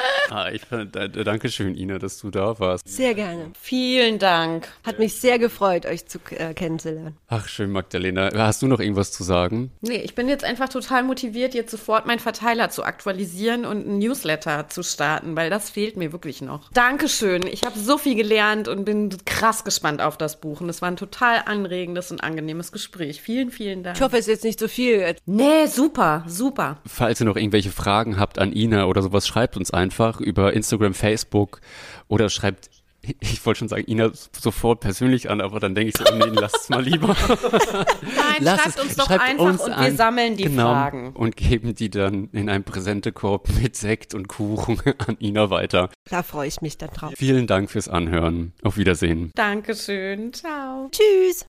Ah, 0.30 0.48
ich, 0.53 0.62
danke 0.70 1.48
schön, 1.51 1.74
Ina, 1.74 1.98
dass 1.98 2.18
du 2.18 2.30
da 2.30 2.61
warst. 2.61 2.86
Sehr 2.88 3.14
gerne. 3.14 3.51
Vielen 3.61 4.20
Dank. 4.20 4.68
Hat 4.86 5.01
mich 5.01 5.14
sehr 5.14 5.40
gefreut, 5.40 5.86
euch 5.86 6.07
zu 6.07 6.20
äh, 6.30 6.55
kennenzulernen. 6.55 7.16
Ach, 7.26 7.48
schön, 7.48 7.72
Magdalena. 7.72 8.30
Hast 8.36 8.62
du 8.62 8.68
noch 8.68 8.78
irgendwas 8.78 9.11
zu 9.11 9.24
sagen? 9.24 9.72
Nee, 9.80 9.96
ich 9.96 10.14
bin 10.14 10.28
jetzt 10.28 10.44
einfach 10.44 10.68
total 10.68 11.03
motiviert, 11.03 11.53
jetzt 11.55 11.72
sofort 11.72 12.07
meinen 12.07 12.20
Verteiler 12.20 12.70
zu 12.70 12.84
aktualisieren 12.84 13.64
und 13.64 13.88
ein 13.88 13.98
Newsletter 13.98 14.68
zu 14.68 14.84
starten, 14.84 15.34
weil 15.34 15.51
das 15.51 15.68
fehlt 15.68 15.96
mir 15.96 16.12
wirklich 16.12 16.42
noch. 16.42 16.70
Dankeschön. 16.70 17.44
Ich 17.48 17.64
habe 17.64 17.76
so 17.76 17.98
viel 17.98 18.14
gelernt 18.14 18.68
und 18.68 18.84
bin 18.84 19.11
krass 19.24 19.64
gespannt 19.64 20.01
auf 20.01 20.16
das 20.16 20.40
Buch. 20.40 20.61
Und 20.61 20.68
es 20.68 20.80
war 20.80 20.92
ein 20.92 20.96
total 20.96 21.42
anregendes 21.46 22.12
und 22.12 22.22
angenehmes 22.22 22.70
Gespräch. 22.70 23.20
Vielen, 23.20 23.51
vielen 23.51 23.82
Dank. 23.82 23.96
Ich 23.96 24.03
hoffe, 24.03 24.16
es 24.16 24.28
ist 24.28 24.34
jetzt 24.34 24.44
nicht 24.44 24.61
so 24.61 24.68
viel. 24.68 25.16
Nee, 25.26 25.66
super, 25.66 26.22
super. 26.28 26.78
Falls 26.86 27.20
ihr 27.20 27.26
noch 27.26 27.36
irgendwelche 27.36 27.70
Fragen 27.70 28.16
habt 28.16 28.38
an 28.38 28.53
Ina 28.53 28.84
oder 28.84 29.03
sowas, 29.03 29.26
schreibt 29.26 29.57
uns 29.57 29.72
einfach 29.72 29.89
über 30.20 30.53
Instagram, 30.53 30.95
Facebook 30.95 31.61
oder 32.09 32.28
schreibt 32.28 32.70
ich 33.03 33.45
wollte 33.47 33.61
schon 33.61 33.68
sagen, 33.68 33.84
Ina 33.86 34.11
sofort 34.38 34.80
persönlich 34.80 35.30
an, 35.30 35.41
aber 35.41 35.59
dann 35.59 35.74
denke 35.74 35.88
ich 35.91 35.97
so, 35.97 36.14
nee, 36.14 36.24
lasst 36.32 36.57
es 36.57 36.68
mal 36.68 36.82
lieber. 36.82 37.09
Nein, 37.09 38.36
Lass 38.41 38.61
schreibt 38.61 38.78
es, 38.78 38.82
uns 38.82 38.97
doch 38.97 39.11
einfach 39.11 39.45
uns 39.45 39.62
und 39.62 39.78
wir 39.78 39.93
sammeln 39.95 40.36
die 40.36 40.45
genau, 40.45 40.70
Fragen. 40.70 41.12
Und 41.14 41.36
geben 41.36 41.74
die 41.74 41.88
dann 41.88 42.28
in 42.32 42.51
einen 42.51 42.64
Präsentekorb 42.64 43.49
mit 43.62 43.76
Sekt 43.76 44.14
und 44.14 44.28
Kuchen 44.28 44.80
an 44.99 45.16
Ina 45.18 45.51
weiter. 45.51 45.88
Da 46.11 46.22
freue 46.22 46.49
ich 46.49 46.61
mich 46.61 46.76
dann 46.76 46.91
drauf. 46.91 47.12
Vielen 47.16 47.47
Dank 47.47 47.70
fürs 47.70 47.88
Anhören. 47.88 48.53
Auf 48.62 48.76
Wiedersehen. 48.76 49.30
Dankeschön. 49.34 50.32
Ciao. 50.34 50.91
Tschüss. 50.91 51.47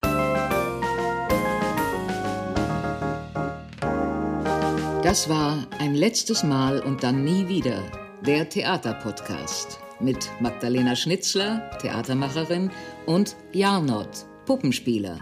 Das 5.04 5.28
war 5.28 5.68
ein 5.80 5.96
letztes 5.96 6.44
Mal 6.44 6.80
und 6.80 7.04
dann 7.04 7.24
nie 7.24 7.48
wieder 7.48 7.82
der 8.26 8.48
Theaterpodcast 8.48 9.80
mit 10.00 10.30
Magdalena 10.40 10.96
Schnitzler, 10.96 11.72
Theatermacherin, 11.82 12.70
und 13.06 13.36
Jarnot, 13.52 14.26
Puppenspieler. 14.46 15.20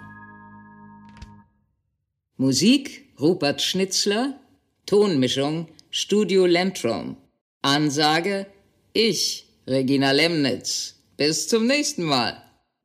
Musik 2.37 3.05
Rupert 3.19 3.61
Schnitzler, 3.61 4.39
Tonmischung 4.85 5.67
Studio 5.91 6.45
Lentrum. 6.45 7.17
Ansage 7.61 8.47
ich, 8.93 9.45
Regina 9.67 10.11
Lemnitz. 10.11 10.95
Bis 11.17 11.47
zum 11.47 11.67
nächsten 11.67 12.03
Mal. 12.03 12.41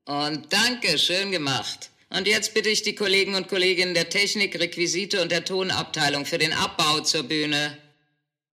Und 0.06 0.52
danke, 0.52 0.98
schön 0.98 1.30
gemacht. 1.30 1.90
Und 2.10 2.28
jetzt 2.28 2.54
bitte 2.54 2.68
ich 2.68 2.82
die 2.82 2.94
Kollegen 2.94 3.34
und 3.34 3.48
Kolleginnen 3.48 3.94
der 3.94 4.08
Technik, 4.08 4.58
Requisite 4.60 5.22
und 5.22 5.32
der 5.32 5.44
Tonabteilung 5.44 6.24
für 6.24 6.38
den 6.38 6.52
Abbau 6.52 7.00
zur 7.00 7.24
Bühne. 7.24 7.78